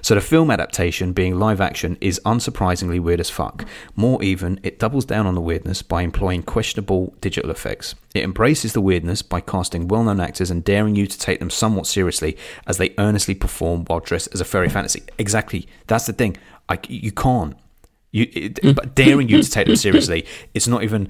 So 0.00 0.14
the 0.14 0.22
film 0.22 0.50
adaptation, 0.50 1.12
being 1.12 1.38
live 1.38 1.60
action, 1.60 1.98
is 2.00 2.20
unsurprisingly 2.24 3.00
weird 3.00 3.20
as 3.20 3.28
fuck. 3.28 3.66
More 3.94 4.22
even, 4.22 4.60
it 4.62 4.78
doubles 4.78 5.04
down 5.04 5.26
on 5.26 5.34
the 5.34 5.42
weirdness 5.42 5.82
by 5.82 6.00
employing 6.00 6.42
questionable 6.42 7.14
digital 7.20 7.50
effects. 7.50 7.94
It 8.14 8.22
embraces 8.22 8.72
the 8.72 8.80
weirdness 8.80 9.22
by 9.22 9.40
casting 9.40 9.88
well 9.88 10.04
known 10.04 10.20
actors 10.20 10.50
and 10.54 10.64
daring 10.64 10.94
you 10.94 11.06
to 11.06 11.18
take 11.18 11.40
them 11.40 11.50
somewhat 11.50 11.86
seriously 11.86 12.36
as 12.66 12.78
they 12.78 12.94
earnestly 12.98 13.34
perform 13.34 13.84
while 13.86 14.00
dressed 14.00 14.28
as 14.32 14.40
a 14.40 14.44
fairy 14.44 14.68
fantasy. 14.68 15.02
Exactly. 15.18 15.66
That's 15.88 16.06
the 16.06 16.12
thing. 16.12 16.36
I, 16.68 16.78
you 16.88 17.12
can't. 17.12 17.56
You, 18.12 18.28
it, 18.32 18.54
mm. 18.56 18.74
but 18.74 18.94
daring 18.94 19.28
you 19.28 19.42
to 19.42 19.50
take 19.50 19.66
them 19.66 19.76
seriously, 19.76 20.24
it's 20.54 20.68
not 20.68 20.84
even 20.84 21.08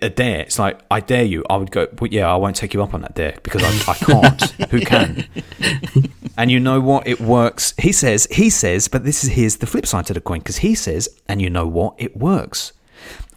a 0.00 0.08
dare. 0.08 0.42
It's 0.42 0.58
like, 0.58 0.80
I 0.88 1.00
dare 1.00 1.24
you. 1.24 1.44
I 1.50 1.56
would 1.56 1.72
go, 1.72 1.88
well, 2.00 2.08
yeah, 2.10 2.32
I 2.32 2.36
won't 2.36 2.54
take 2.54 2.72
you 2.72 2.82
up 2.82 2.94
on 2.94 3.00
that 3.02 3.16
dare 3.16 3.36
because 3.42 3.62
I, 3.64 3.92
I 3.92 3.94
can't. 3.96 4.42
Who 4.70 4.80
can? 4.80 5.26
And 6.36 6.50
you 6.50 6.60
know 6.60 6.80
what? 6.80 7.06
It 7.06 7.20
works. 7.20 7.74
He 7.78 7.92
says, 7.92 8.26
he 8.30 8.50
says, 8.50 8.88
but 8.88 9.04
this 9.04 9.24
is 9.24 9.30
here's 9.30 9.56
the 9.56 9.66
flip 9.66 9.86
side 9.86 10.06
to 10.06 10.14
the 10.14 10.20
coin 10.20 10.38
because 10.38 10.58
he 10.58 10.74
says, 10.74 11.08
and 11.28 11.42
you 11.42 11.50
know 11.50 11.66
what? 11.66 11.94
It 11.98 12.16
works. 12.16 12.72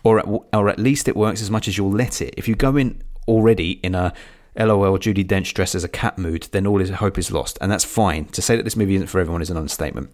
Or 0.03 0.20
at, 0.20 0.26
or 0.53 0.70
at 0.70 0.80
least 0.80 1.08
it 1.08 1.16
works 1.16 1.41
as 1.41 1.51
much 1.51 1.68
as 1.68 1.78
you'll 1.78 1.91
let 1.91 2.22
it. 2.22 2.34
If 2.38 2.47
you 2.47 2.55
go 2.55 2.78
in 2.78 3.01
already 3.28 3.72
in 3.84 3.93
a 3.93 4.14
LOL 4.58 4.97
Judi 4.97 5.26
Dench 5.26 5.53
dressed 5.53 5.76
as 5.76 5.84
a 5.84 5.89
cat 5.89 6.18
mood, 6.18 6.47
then 6.51 6.66
all 6.68 6.80
his 6.80 6.89
hope 6.89 7.18
is 7.18 7.32
lost. 7.32 7.58
And 7.62 7.72
that's 7.72 7.84
fine. 7.84 8.26
To 8.26 8.41
say 8.41 8.55
that 8.55 8.64
this 8.64 8.76
movie 8.76 8.95
isn't 8.95 9.08
for 9.08 9.20
everyone 9.20 9.41
is 9.41 9.49
an 9.49 9.58
understatement. 9.58 10.10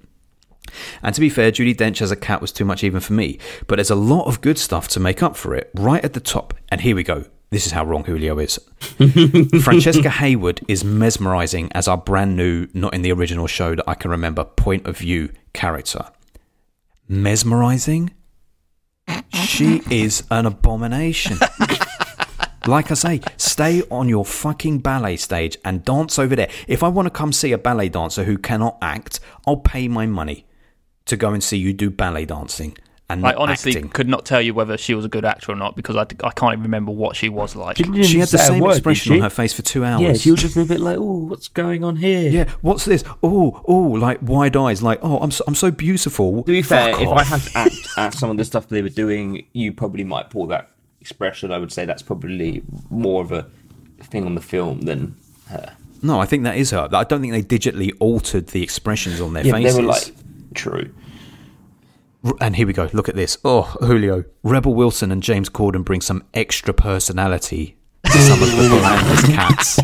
And 1.01 1.13
to 1.13 1.21
be 1.21 1.29
fair, 1.29 1.51
Judi 1.51 1.75
Dench 1.75 2.01
as 2.01 2.11
a 2.11 2.15
cat 2.15 2.41
was 2.41 2.51
too 2.51 2.65
much 2.65 2.83
even 2.83 2.99
for 2.99 3.13
me. 3.13 3.37
But 3.67 3.75
there's 3.75 3.89
a 3.89 3.95
lot 3.95 4.25
of 4.25 4.41
good 4.41 4.57
stuff 4.57 4.87
to 4.89 4.99
make 4.99 5.21
up 5.21 5.35
for 5.35 5.55
it 5.55 5.69
right 5.75 6.03
at 6.03 6.13
the 6.13 6.19
top. 6.19 6.53
And 6.69 6.81
here 6.81 6.95
we 6.95 7.03
go. 7.03 7.25
This 7.49 7.67
is 7.67 7.71
how 7.71 7.85
wrong 7.85 8.03
Julio 8.05 8.39
is. 8.39 8.57
Francesca 9.63 10.09
Hayward 10.09 10.61
is 10.67 10.83
mesmerizing 10.83 11.71
as 11.73 11.87
our 11.87 11.97
brand 11.97 12.35
new, 12.35 12.67
not 12.73 12.95
in 12.95 13.03
the 13.03 13.11
original 13.11 13.45
show 13.45 13.75
that 13.75 13.87
I 13.87 13.93
can 13.93 14.09
remember, 14.09 14.43
point 14.43 14.87
of 14.87 14.97
view 14.97 15.29
character. 15.53 16.05
Mesmerizing? 17.07 18.11
She 19.33 19.81
is 19.91 20.23
an 20.31 20.47
abomination. 20.47 21.37
Like 22.67 22.91
I 22.91 22.93
say, 22.93 23.21
stay 23.37 23.83
on 23.91 24.07
your 24.07 24.25
fucking 24.25 24.79
ballet 24.79 25.17
stage 25.17 25.57
and 25.65 25.83
dance 25.83 26.17
over 26.17 26.35
there. 26.35 26.49
If 26.67 26.83
I 26.83 26.87
want 26.87 27.07
to 27.07 27.09
come 27.09 27.33
see 27.33 27.51
a 27.51 27.57
ballet 27.57 27.89
dancer 27.89 28.23
who 28.23 28.37
cannot 28.37 28.77
act, 28.81 29.19
I'll 29.45 29.57
pay 29.57 29.87
my 29.87 30.05
money 30.05 30.45
to 31.05 31.17
go 31.17 31.33
and 31.33 31.43
see 31.43 31.57
you 31.57 31.73
do 31.73 31.89
ballet 31.89 32.25
dancing 32.25 32.77
and 33.09 33.25
I 33.25 33.33
honestly 33.33 33.75
acting. 33.75 33.89
could 33.89 34.07
not 34.07 34.25
tell 34.25 34.41
you 34.41 34.53
whether 34.53 34.77
she 34.77 34.93
was 34.95 35.05
a 35.05 35.09
good 35.09 35.25
actor 35.25 35.51
or 35.51 35.55
not 35.55 35.75
because 35.75 35.95
I, 35.95 36.01
I 36.01 36.31
can't 36.31 36.53
even 36.53 36.63
remember 36.63 36.91
what 36.91 37.15
she 37.15 37.29
was 37.29 37.55
like. 37.55 37.77
She, 37.77 37.83
didn't 37.83 38.03
She 38.03 38.19
had 38.19 38.29
the 38.29 38.37
same 38.37 38.61
word, 38.61 38.71
expression 38.71 39.13
on 39.13 39.19
her 39.21 39.29
face 39.29 39.53
for 39.53 39.61
two 39.61 39.83
hours. 39.83 40.01
Yeah, 40.01 40.13
she 40.13 40.31
was 40.31 40.41
just 40.41 40.57
a 40.57 40.65
bit 40.65 40.79
like, 40.79 40.97
"Oh, 40.97 41.25
what's 41.25 41.47
going 41.47 41.83
on 41.83 41.97
here?" 41.97 42.29
Yeah, 42.29 42.49
what's 42.61 42.85
this? 42.85 43.03
Oh, 43.21 43.61
oh, 43.65 43.73
like 43.73 44.19
wide 44.21 44.55
eyes, 44.55 44.81
like 44.81 44.99
oh, 45.01 45.19
I'm 45.19 45.31
so, 45.31 45.43
I'm 45.47 45.55
so 45.55 45.69
beautiful. 45.69 46.43
To 46.43 46.51
be 46.51 46.61
fair, 46.61 46.93
Fuck 46.93 47.01
if 47.01 47.07
off. 47.09 47.17
I 47.17 47.23
had 47.23 47.41
to 47.41 47.57
act 47.57 47.87
at 47.97 48.13
some 48.13 48.29
of 48.29 48.37
the 48.37 48.45
stuff 48.45 48.69
they 48.69 48.81
were 48.81 48.89
doing, 48.89 49.45
you 49.53 49.73
probably 49.73 50.03
might 50.03 50.29
pull 50.29 50.47
that 50.47 50.71
expression. 51.03 51.51
I 51.51 51.57
would 51.57 51.71
say 51.71 51.83
that's 51.85 52.01
probably 52.01 52.63
more 52.89 53.21
of 53.21 53.33
a 53.33 53.45
thing 54.01 54.25
on 54.25 54.35
the 54.35 54.41
film 54.41 54.81
than 54.81 55.15
her. 55.49 55.75
no, 56.01 56.19
I 56.21 56.25
think 56.25 56.43
that 56.43 56.55
is 56.55 56.71
her. 56.71 56.87
I 56.93 57.03
don't 57.03 57.19
think 57.21 57.33
they 57.33 57.43
digitally 57.43 57.91
altered 57.99 58.47
the 58.47 58.63
expressions 58.63 59.19
on 59.19 59.33
their 59.33 59.45
Yeah, 59.45 59.51
faces. 59.53 59.75
they 59.75 59.81
were 59.81 59.87
like, 59.87 60.13
true. 60.53 60.93
And 62.39 62.55
here 62.55 62.65
we 62.65 62.71
go. 62.71 62.89
Look 62.93 63.09
at 63.09 63.15
this. 63.15 63.37
Oh, 63.43 63.63
Julio, 63.81 64.23
Rebel 64.43 64.73
Wilson 64.73 65.11
and 65.11 65.21
James 65.21 65.49
Corden 65.49 65.83
bring 65.83 65.99
some 65.99 66.23
extra 66.33 66.73
personality 66.73 67.75
to 68.05 68.11
some 68.17 68.41
of 68.41 68.49
the 68.49 69.31
cats. 69.35 69.77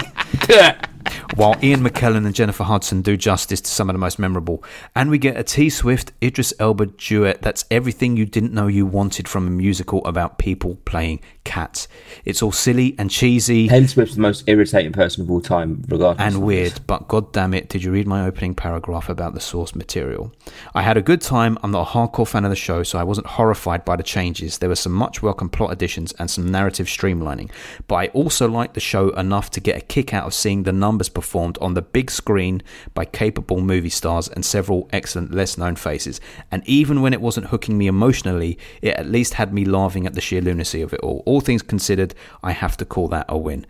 While 1.35 1.55
Ian 1.63 1.81
McKellen 1.81 2.25
and 2.25 2.35
Jennifer 2.35 2.63
Hudson 2.63 3.01
do 3.01 3.15
justice 3.15 3.61
to 3.61 3.69
some 3.69 3.89
of 3.89 3.93
the 3.93 3.99
most 3.99 4.19
memorable. 4.19 4.63
And 4.95 5.09
we 5.09 5.17
get 5.17 5.37
a 5.37 5.43
T 5.43 5.69
Swift 5.69 6.11
Idris 6.21 6.53
Elba 6.59 6.87
duet 6.87 7.41
that's 7.41 7.65
everything 7.71 8.17
you 8.17 8.25
didn't 8.25 8.53
know 8.53 8.67
you 8.67 8.85
wanted 8.85 9.27
from 9.27 9.47
a 9.47 9.49
musical 9.49 10.03
about 10.05 10.37
people 10.37 10.75
playing 10.85 11.21
cats. 11.43 11.87
It's 12.25 12.41
all 12.41 12.51
silly 12.51 12.95
and 12.99 13.09
cheesy. 13.09 13.67
Taylor 13.67 13.87
Swift's 13.87 14.15
the 14.15 14.21
most 14.21 14.43
irritating 14.47 14.91
person 14.91 15.23
of 15.23 15.31
all 15.31 15.41
time, 15.41 15.83
regardless. 15.87 16.25
and 16.25 16.43
weird, 16.43 16.79
but 16.87 17.07
god 17.07 17.31
damn 17.31 17.53
it, 17.53 17.69
did 17.69 17.83
you 17.83 17.91
read 17.91 18.07
my 18.07 18.25
opening 18.25 18.53
paragraph 18.53 19.09
about 19.09 19.33
the 19.33 19.39
source 19.39 19.73
material? 19.75 20.33
I 20.75 20.81
had 20.81 20.97
a 20.97 21.01
good 21.01 21.21
time. 21.21 21.57
I'm 21.63 21.71
not 21.71 21.87
a 21.87 21.91
hardcore 21.91 22.27
fan 22.27 22.43
of 22.45 22.49
the 22.49 22.55
show, 22.55 22.83
so 22.83 22.99
I 22.99 23.03
wasn't 23.03 23.27
horrified 23.27 23.85
by 23.85 23.95
the 23.95 24.03
changes. 24.03 24.57
There 24.57 24.69
were 24.69 24.75
some 24.75 24.91
much 24.91 25.21
welcome 25.21 25.49
plot 25.49 25.71
additions 25.71 26.13
and 26.19 26.29
some 26.29 26.51
narrative 26.51 26.87
streamlining, 26.87 27.49
but 27.87 27.95
I 27.95 28.07
also 28.07 28.47
liked 28.47 28.73
the 28.73 28.79
show 28.79 29.09
enough 29.11 29.49
to 29.51 29.59
get 29.59 29.77
a 29.77 29.81
kick 29.81 30.13
out 30.13 30.25
of 30.27 30.33
seeing 30.33 30.63
the 30.63 30.73
numbers 30.99 31.07
performed 31.09 31.57
on 31.61 31.75
the 31.75 31.81
big 31.81 32.11
screen 32.11 32.61
by 32.93 33.05
capable 33.05 33.61
movie 33.61 33.89
stars 33.89 34.27
and 34.27 34.43
several 34.45 34.89
excellent 34.91 35.33
less 35.33 35.57
known 35.57 35.77
faces. 35.77 36.19
And 36.51 36.61
even 36.67 37.01
when 37.01 37.13
it 37.13 37.21
wasn't 37.21 37.47
hooking 37.47 37.77
me 37.77 37.87
emotionally, 37.87 38.57
it 38.81 38.95
at 38.95 39.05
least 39.05 39.35
had 39.35 39.53
me 39.53 39.63
laughing 39.63 40.05
at 40.05 40.13
the 40.13 40.19
sheer 40.19 40.41
lunacy 40.41 40.81
of 40.81 40.93
it 40.93 40.99
all. 40.99 41.23
All 41.25 41.39
things 41.39 41.61
considered, 41.61 42.13
I 42.43 42.51
have 42.51 42.75
to 42.77 42.85
call 42.85 43.07
that 43.09 43.27
a 43.29 43.37
win. 43.37 43.65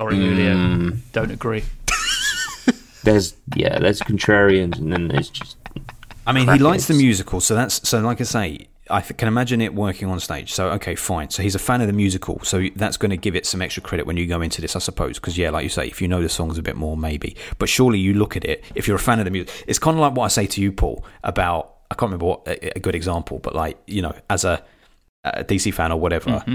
Sorry, 0.00 0.16
Julio. 0.16 0.54
Mm. 0.54 0.98
Don't 1.12 1.30
agree. 1.30 1.62
There's 3.04 3.36
yeah, 3.54 3.78
there's 3.78 4.00
contrarians, 4.00 4.78
and 4.78 4.92
then 4.92 5.06
there's 5.06 5.30
just 5.30 5.56
I 6.26 6.32
mean, 6.32 6.48
he 6.48 6.58
likes 6.58 6.86
the 6.88 6.94
musical, 6.94 7.40
so 7.40 7.54
that's 7.54 7.88
so. 7.88 8.00
Like 8.00 8.20
I 8.20 8.24
say, 8.24 8.66
I 8.88 9.00
can 9.00 9.28
imagine 9.28 9.60
it 9.60 9.74
working 9.74 10.08
on 10.08 10.20
stage. 10.20 10.52
So 10.52 10.68
okay, 10.70 10.94
fine. 10.94 11.30
So 11.30 11.42
he's 11.42 11.54
a 11.54 11.58
fan 11.58 11.80
of 11.80 11.86
the 11.86 11.92
musical, 11.92 12.40
so 12.44 12.64
that's 12.76 12.96
going 12.96 13.10
to 13.10 13.16
give 13.16 13.34
it 13.34 13.44
some 13.46 13.60
extra 13.62 13.82
credit 13.82 14.06
when 14.06 14.16
you 14.16 14.26
go 14.26 14.40
into 14.40 14.60
this, 14.60 14.76
I 14.76 14.78
suppose. 14.78 15.18
Because 15.18 15.36
yeah, 15.36 15.50
like 15.50 15.64
you 15.64 15.68
say, 15.68 15.86
if 15.88 16.00
you 16.00 16.08
know 16.08 16.22
the 16.22 16.28
songs 16.28 16.56
a 16.58 16.62
bit 16.62 16.76
more, 16.76 16.96
maybe. 16.96 17.36
But 17.58 17.68
surely 17.68 17.98
you 17.98 18.14
look 18.14 18.36
at 18.36 18.44
it. 18.44 18.62
If 18.74 18.86
you're 18.86 18.96
a 18.96 19.00
fan 19.00 19.18
of 19.18 19.24
the 19.24 19.30
music, 19.30 19.64
it's 19.66 19.78
kind 19.78 19.96
of 19.96 20.00
like 20.00 20.14
what 20.14 20.24
I 20.24 20.28
say 20.28 20.46
to 20.46 20.60
you, 20.60 20.70
Paul, 20.72 21.04
about 21.24 21.74
I 21.90 21.94
can't 21.94 22.10
remember 22.10 22.26
what 22.26 22.46
a, 22.46 22.76
a 22.76 22.80
good 22.80 22.94
example, 22.94 23.38
but 23.40 23.54
like 23.54 23.76
you 23.86 24.02
know, 24.02 24.14
as 24.30 24.44
a, 24.44 24.62
a 25.24 25.44
DC 25.44 25.72
fan 25.74 25.90
or 25.92 25.98
whatever. 26.00 26.30
Mm-hmm. 26.30 26.54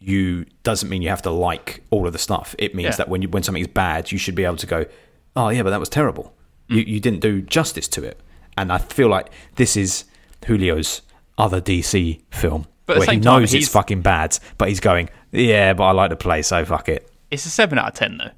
You 0.00 0.46
doesn't 0.62 0.88
mean 0.88 1.02
you 1.02 1.08
have 1.08 1.22
to 1.22 1.30
like 1.30 1.82
all 1.90 2.06
of 2.06 2.12
the 2.12 2.20
stuff. 2.20 2.54
It 2.58 2.72
means 2.74 2.90
Yeah. 2.92 2.96
that 2.98 3.08
when 3.08 3.20
you, 3.20 3.28
when 3.28 3.42
something's 3.42 3.66
bad, 3.66 4.12
you 4.12 4.18
should 4.18 4.36
be 4.36 4.44
able 4.44 4.56
to 4.56 4.66
go, 4.66 4.86
"Oh 5.34 5.48
yeah, 5.48 5.62
but 5.64 5.70
that 5.70 5.80
was 5.80 5.88
terrible. 5.88 6.32
Mm. 6.70 6.76
You 6.76 6.82
you 6.82 7.00
didn't 7.00 7.18
do 7.20 7.42
justice 7.42 7.88
to 7.88 8.04
it." 8.04 8.20
And 8.56 8.72
I 8.72 8.78
feel 8.78 9.08
like 9.08 9.30
this 9.56 9.76
is 9.76 10.04
Julio's 10.46 11.02
other 11.38 11.60
DC 11.60 12.20
film 12.30 12.66
But 12.86 12.98
where 12.98 13.06
he 13.06 13.12
same 13.12 13.20
time, 13.22 13.40
knows 13.40 13.54
it's 13.54 13.68
fucking 13.68 14.02
bad, 14.02 14.38
but 14.58 14.68
he's 14.68 14.80
going, 14.80 15.08
"Yeah, 15.32 15.72
but 15.72 15.84
I 15.84 15.92
like 15.92 16.10
the 16.10 16.16
play, 16.16 16.42
so 16.42 16.64
fuck 16.64 16.88
it." 16.88 17.10
It's 17.30 17.46
a 17.46 17.50
seven 17.50 17.78
out 17.78 17.88
of 17.88 17.94
ten 17.94 18.18
though 18.18 18.30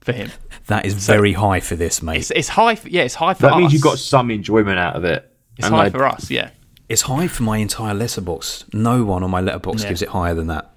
for 0.00 0.12
him. 0.12 0.30
That 0.66 0.84
is 0.86 0.94
very 0.94 1.32
high 1.34 1.60
for 1.60 1.76
this, 1.76 2.02
mate. 2.02 2.18
It's 2.18 2.30
it's 2.32 2.48
high. 2.48 2.74
For, 2.74 2.88
yeah, 2.88 3.02
it's 3.02 3.14
high 3.14 3.34
for 3.34 3.42
that 3.42 3.52
us. 3.52 3.58
means 3.58 3.72
you 3.72 3.80
got 3.80 3.98
some 3.98 4.30
enjoyment 4.30 4.78
out 4.78 4.96
of 4.96 5.04
it. 5.04 5.30
It's 5.56 5.66
And 5.66 5.74
high 5.74 5.84
I- 5.86 5.90
for 5.90 6.04
us. 6.06 6.30
Yeah. 6.30 6.50
It's 6.88 7.02
high 7.02 7.28
for 7.28 7.42
my 7.42 7.58
entire 7.58 7.94
Letterboxd. 7.94 8.72
No 8.72 9.04
one 9.04 9.22
on 9.22 9.30
my 9.30 9.42
Letterboxd 9.42 9.82
Yeah. 9.82 9.88
gives 9.90 10.00
it 10.00 10.08
higher 10.08 10.32
than 10.34 10.46
that. 10.46 10.74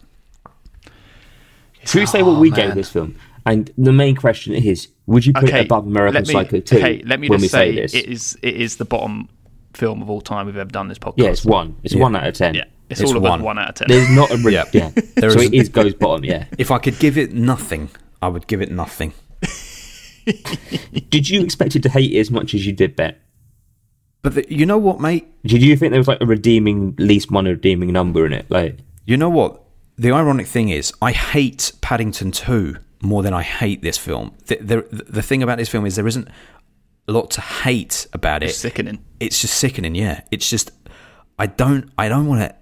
Should 1.85 1.99
we 2.01 2.05
say 2.05 2.21
what 2.21 2.35
oh, 2.35 2.39
we 2.39 2.51
Oh, 2.51 2.55
gave 2.55 2.75
this 2.75 2.89
film? 2.89 3.15
And 3.45 3.71
the 3.77 3.93
main 3.93 4.15
question 4.15 4.53
is: 4.53 4.89
Would 5.07 5.25
you 5.25 5.33
put 5.33 5.45
Okay. 5.45 5.61
it 5.61 5.65
above 5.65 5.87
American 5.87 6.15
let 6.15 6.27
me, 6.27 6.33
Psycho 6.33 6.59
2 6.59 6.77
Okay, 6.77 7.01
let 7.05 7.19
me 7.19 7.29
when 7.29 7.39
just 7.39 7.53
we 7.53 7.59
say, 7.59 7.75
say 7.75 7.81
this? 7.81 7.93
it 7.93 8.05
is 8.07 8.37
it 8.43 8.55
is 8.55 8.75
the 8.77 8.85
bottom 8.85 9.29
film 9.73 10.01
of 10.01 10.09
all 10.09 10.21
time 10.21 10.45
we've 10.45 10.57
ever 10.57 10.69
done 10.69 10.87
this 10.87 10.97
podcast. 10.99 11.13
yeah, 11.17 11.29
it's 11.29 11.45
one. 11.45 11.75
It's 11.83 11.93
Yeah. 11.93 12.01
one 12.01 12.15
out 12.15 12.27
of 12.27 12.33
ten. 12.33 12.55
Yeah, 12.55 12.65
it's, 12.89 12.99
It's 13.01 13.11
all 13.11 13.17
of 13.17 13.23
one. 13.23 13.39
us 13.39 13.45
one 13.45 13.59
out 13.59 13.69
of 13.69 13.75
ten. 13.75 13.87
There's 13.87 14.09
not 14.09 14.31
a 14.31 14.37
re- 14.37 14.53
Yeah. 14.53 14.63
yeah. 14.73 14.89
There 15.15 15.29
so 15.31 15.39
is- 15.39 15.45
it 15.47 15.53
is 15.53 15.69
goes 15.69 15.93
bottom. 15.93 16.25
Yeah. 16.25 16.45
If 16.57 16.71
I 16.71 16.77
could 16.79 16.99
give 16.99 17.17
it 17.17 17.33
nothing, 17.33 17.89
I 18.21 18.27
would 18.27 18.47
give 18.47 18.61
it 18.61 18.71
nothing. 18.71 19.13
Did 21.09 21.29
you 21.29 21.41
expect 21.41 21.75
it 21.75 21.83
to 21.83 21.89
hate 21.89 22.11
it 22.11 22.19
as 22.19 22.31
much 22.31 22.53
as 22.53 22.65
you 22.65 22.73
did, 22.73 22.95
Bet? 22.95 23.19
But 24.21 24.35
the, 24.35 24.53
you 24.53 24.65
know 24.65 24.77
what, 24.77 24.99
mate? 24.99 25.27
Did 25.43 25.63
you 25.63 25.75
think 25.75 25.91
there 25.91 25.99
was 25.99 26.07
like 26.07 26.21
a 26.21 26.25
redeeming, 26.25 26.95
least 26.99 27.31
one 27.31 27.45
redeeming 27.45 27.91
number 27.91 28.25
in 28.25 28.33
it? 28.33 28.45
Like, 28.49 28.77
You 29.05 29.17
know 29.17 29.29
what? 29.29 29.63
The 29.97 30.11
ironic 30.11 30.47
thing 30.47 30.69
is, 30.69 30.93
I 31.01 31.11
hate 31.11 31.71
Paddington 31.81 32.31
2 32.31 32.75
more 33.01 33.23
than 33.23 33.33
I 33.33 33.41
hate 33.41 33.81
this 33.81 33.97
film. 33.97 34.33
The, 34.45 34.57
the, 34.57 35.03
the 35.09 35.21
thing 35.23 35.41
about 35.41 35.57
this 35.57 35.69
film 35.69 35.85
is 35.87 35.95
there 35.95 36.07
isn't 36.07 36.27
a 37.07 37.11
lot 37.11 37.31
to 37.31 37.41
hate 37.41 38.07
about 38.13 38.43
it. 38.43 38.49
It's 38.49 38.57
sickening. 38.57 39.03
It's 39.19 39.41
just 39.41 39.55
sickening, 39.55 39.95
yeah. 39.95 40.21
It's 40.31 40.49
just 40.49 40.71
I 41.37 41.47
don't 41.47 41.91
I 41.97 42.09
don't 42.09 42.27
want 42.27 42.41
to 42.41 42.55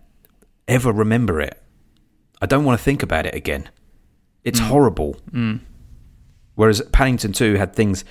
ever 0.67 0.91
remember 0.91 1.41
it. 1.41 1.61
I 2.41 2.45
don't 2.45 2.63
want 2.63 2.79
to 2.79 2.83
think 2.83 3.03
about 3.03 3.25
it 3.25 3.35
again. 3.35 3.69
It's 4.43 4.59
mm. 4.59 4.67
horrible. 4.67 5.17
Mm. 5.31 5.61
Whereas 6.55 6.81
Paddington 6.91 7.33
2 7.33 7.55
had 7.55 7.73
things 7.73 8.03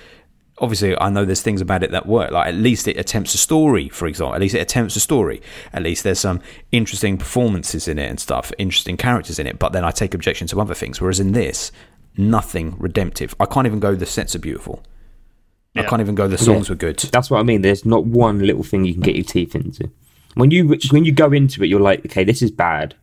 obviously 0.61 0.97
I 0.99 1.09
know 1.09 1.25
there's 1.25 1.41
things 1.41 1.61
about 1.61 1.83
it 1.83 1.91
that 1.91 2.05
work. 2.05 2.31
Like 2.31 2.47
at 2.47 2.55
least 2.55 2.87
it 2.87 2.97
attempts 2.97 3.33
a 3.33 3.37
story, 3.37 3.89
for 3.89 4.07
example. 4.07 4.35
At 4.35 4.41
least 4.41 4.55
it 4.55 4.59
attempts 4.59 4.95
a 4.95 4.99
story. 4.99 5.41
At 5.73 5.83
least 5.83 6.03
there's 6.03 6.19
some 6.19 6.41
interesting 6.71 7.17
performances 7.17 7.87
in 7.87 7.97
it 7.97 8.09
and 8.09 8.19
stuff, 8.19 8.51
interesting 8.57 8.97
characters 8.97 9.39
in 9.39 9.47
it. 9.47 9.59
But 9.59 9.71
then 9.71 9.83
I 9.83 9.91
take 9.91 10.13
objection 10.13 10.47
to 10.47 10.59
other 10.59 10.73
things. 10.73 11.01
Whereas 11.01 11.19
in 11.19 11.31
this, 11.31 11.71
nothing 12.17 12.75
redemptive. 12.77 13.35
I 13.39 13.45
can't 13.45 13.67
even 13.67 13.79
go 13.79 13.95
the 13.95 14.05
sets 14.05 14.35
are 14.35 14.39
beautiful. 14.39 14.83
I 15.75 15.83
can't 15.83 16.01
even 16.01 16.15
go 16.15 16.27
the 16.27 16.37
songs 16.37 16.69
were 16.69 16.75
good. 16.75 16.97
that's 16.97 17.29
what 17.29 17.39
I 17.39 17.43
mean. 17.43 17.61
There's 17.61 17.85
not 17.85 18.05
one 18.05 18.39
little 18.39 18.63
thing 18.63 18.85
you 18.85 18.93
can 18.93 19.01
get 19.01 19.15
your 19.15 19.23
teeth 19.23 19.55
into. 19.55 19.89
When 20.35 20.51
you 20.51 20.77
when 20.91 21.05
you 21.05 21.11
go 21.11 21.31
into 21.31 21.63
it, 21.63 21.67
you're 21.67 21.79
like, 21.79 22.05
okay, 22.05 22.23
this 22.23 22.41
is 22.41 22.51
bad, 22.51 22.95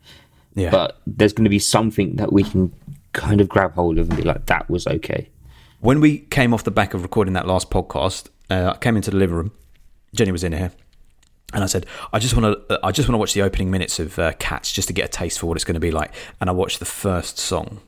Yeah. 0.54 0.70
but 0.70 1.00
there's 1.06 1.32
going 1.32 1.44
to 1.44 1.50
be 1.50 1.58
something 1.58 2.16
that 2.16 2.32
we 2.32 2.42
can 2.44 2.72
kind 3.12 3.40
of 3.40 3.48
grab 3.48 3.72
hold 3.74 3.98
of 3.98 4.08
and 4.08 4.16
be 4.16 4.22
like, 4.22 4.46
that 4.46 4.68
was 4.68 4.86
okay. 4.86 5.28
when 5.80 6.00
we 6.00 6.18
came 6.18 6.52
off 6.54 6.64
the 6.64 6.70
back 6.70 6.92
of 6.94 7.02
recording 7.02 7.34
that 7.34 7.46
last 7.46 7.70
podcast, 7.70 8.28
uh, 8.50 8.72
I 8.74 8.78
came 8.78 8.96
into 8.96 9.10
the 9.10 9.16
living 9.16 9.36
room. 9.36 9.52
Jenny 10.14 10.32
was 10.32 10.44
in 10.44 10.52
here, 10.52 10.72
and 11.52 11.62
I 11.62 11.66
said, 11.66 11.84
"I 12.12 12.18
just 12.18 12.34
want 12.36 12.68
to, 12.68 12.80
I 12.82 12.90
just 12.92 13.08
want 13.08 13.14
to 13.14 13.18
watch 13.18 13.34
the 13.34 13.42
opening 13.42 13.70
minutes 13.70 13.98
of 13.98 14.18
uh, 14.18 14.32
Cats 14.38 14.72
just 14.72 14.88
to 14.88 14.94
get 14.94 15.04
a 15.04 15.08
taste 15.08 15.38
for 15.38 15.46
what 15.46 15.56
it's 15.56 15.64
going 15.64 15.74
to 15.74 15.80
be 15.80 15.90
like." 15.90 16.12
And 16.40 16.48
I 16.48 16.52
watched 16.52 16.78
the 16.78 16.84
first 16.86 17.38
song, 17.38 17.80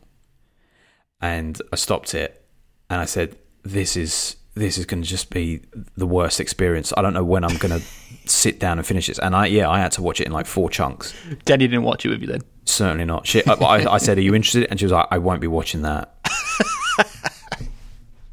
and 1.20 1.60
I 1.72 1.76
stopped 1.76 2.14
it, 2.14 2.44
and 2.90 3.00
I 3.00 3.04
said, 3.04 3.36
"This 3.62 3.96
is 3.96 4.36
this 4.58 4.78
is 4.78 4.86
going 4.86 5.02
to 5.02 5.08
just 5.08 5.30
be 5.30 5.60
the 5.96 6.06
worst 6.06 6.40
experience. 6.40 6.92
I 6.96 7.02
don't 7.02 7.14
know 7.14 7.24
when 7.24 7.44
I'm 7.44 7.56
going 7.56 7.78
to 7.80 7.86
sit 8.28 8.60
down 8.60 8.78
and 8.78 8.86
finish 8.86 9.06
this." 9.06 9.18
And 9.18 9.34
I, 9.34 9.46
yeah, 9.46 9.68
I 9.68 9.78
had 9.78 9.92
to 9.92 10.02
watch 10.02 10.20
it 10.20 10.26
in 10.26 10.32
like 10.32 10.46
four 10.46 10.70
chunks. 10.70 11.14
Jenny 11.46 11.66
didn't 11.66 11.84
watch 11.84 12.04
it 12.04 12.10
with 12.10 12.20
you 12.20 12.26
then. 12.26 12.42
Certainly 12.64 13.04
not. 13.06 13.26
She, 13.26 13.44
I, 13.46 13.52
I, 13.54 13.94
I 13.94 13.98
said, 13.98 14.18
"Are 14.18 14.22
you 14.22 14.34
interested?" 14.34 14.66
And 14.70 14.78
she 14.78 14.84
was 14.84 14.92
like, 14.92 15.06
"I 15.10 15.18
won't 15.18 15.40
be 15.40 15.46
watching 15.46 15.82
that." 15.82 16.14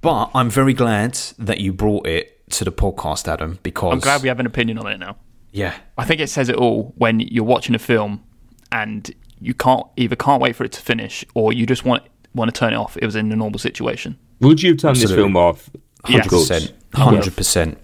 but 0.01 0.30
I'm 0.34 0.49
very 0.49 0.73
glad 0.73 1.13
that 1.39 1.59
you 1.59 1.73
brought 1.73 2.07
it 2.07 2.49
to 2.51 2.63
the 2.63 2.71
podcast, 2.71 3.28
Adam, 3.28 3.59
because 3.63 3.93
I'm 3.93 3.99
glad 3.99 4.21
we 4.21 4.28
have 4.28 4.39
an 4.39 4.45
opinion 4.45 4.78
on 4.78 4.88
it 4.88 4.97
now. 4.97 5.17
yeah, 5.51 5.76
I 5.97 6.05
think 6.05 6.21
it 6.21 6.30
says 6.30 6.49
it 6.49 6.55
all 6.55 6.93
when 6.97 7.19
you're 7.19 7.43
watching 7.45 7.76
a 7.76 7.80
film 7.80 8.23
and 8.71 9.09
you 9.39 9.53
can't 9.53 9.86
either 9.95 10.15
can't 10.15 10.41
wait 10.41 10.55
for 10.55 10.63
it 10.63 10.71
to 10.73 10.82
finish 10.82 11.26
or 11.34 11.53
you 11.53 11.65
just 11.65 11.86
want 11.86 12.03
want 12.34 12.53
to 12.53 12.59
turn 12.59 12.73
it 12.73 12.78
off. 12.78 12.97
It 12.97 13.05
was 13.05 13.15
in 13.15 13.32
a 13.32 13.36
normal 13.36 13.59
situation. 13.59 14.17
Would 14.41 14.61
you 14.61 14.71
have 14.71 14.80
turned 14.80 14.97
this 14.97 15.11
film 15.11 15.38
off? 15.38 15.69
Hundred 16.06 16.30
percent, 16.30 16.74
hundred 16.93 17.36
percent. 17.36 17.78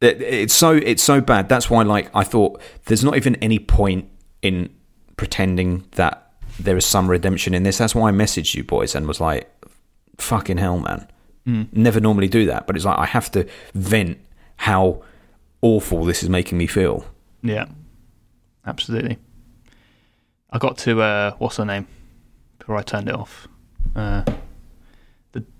It's 0.00 0.54
so 0.54 0.72
it's 0.72 1.02
so 1.02 1.20
bad. 1.20 1.48
That's 1.48 1.70
why, 1.70 1.82
like, 1.82 2.14
I 2.14 2.22
thought 2.22 2.60
there's 2.84 3.02
not 3.02 3.16
even 3.16 3.34
any 3.36 3.58
point 3.58 4.08
in 4.42 4.70
pretending 5.16 5.84
that 5.92 6.34
there 6.60 6.76
is 6.76 6.84
some 6.84 7.08
redemption 7.08 7.54
in 7.54 7.62
this. 7.62 7.78
That's 7.78 7.94
why 7.94 8.10
I 8.10 8.12
messaged 8.12 8.54
you 8.54 8.62
boys 8.62 8.94
and 8.94 9.06
was 9.06 9.20
like, 9.20 9.50
"Fucking 10.18 10.58
hell, 10.58 10.78
man." 10.78 11.08
Never 11.70 12.00
normally 12.00 12.26
do 12.26 12.44
that, 12.46 12.66
but 12.66 12.74
it's 12.74 12.84
like 12.84 12.98
I 12.98 13.06
have 13.06 13.30
to 13.30 13.46
vent 13.72 14.18
how 14.56 15.02
awful 15.62 16.04
this 16.04 16.24
is 16.24 16.28
making 16.28 16.58
me 16.58 16.66
feel. 16.66 17.06
Yeah, 17.40 17.66
absolutely. 18.66 19.18
I 20.50 20.58
got 20.58 20.76
to 20.78 21.00
uh, 21.00 21.30
what's 21.38 21.58
her 21.58 21.64
name 21.64 21.86
before 22.58 22.76
I 22.76 22.82
turned 22.82 23.08
it 23.08 23.14
off. 23.14 23.46
Uh, 23.94 24.24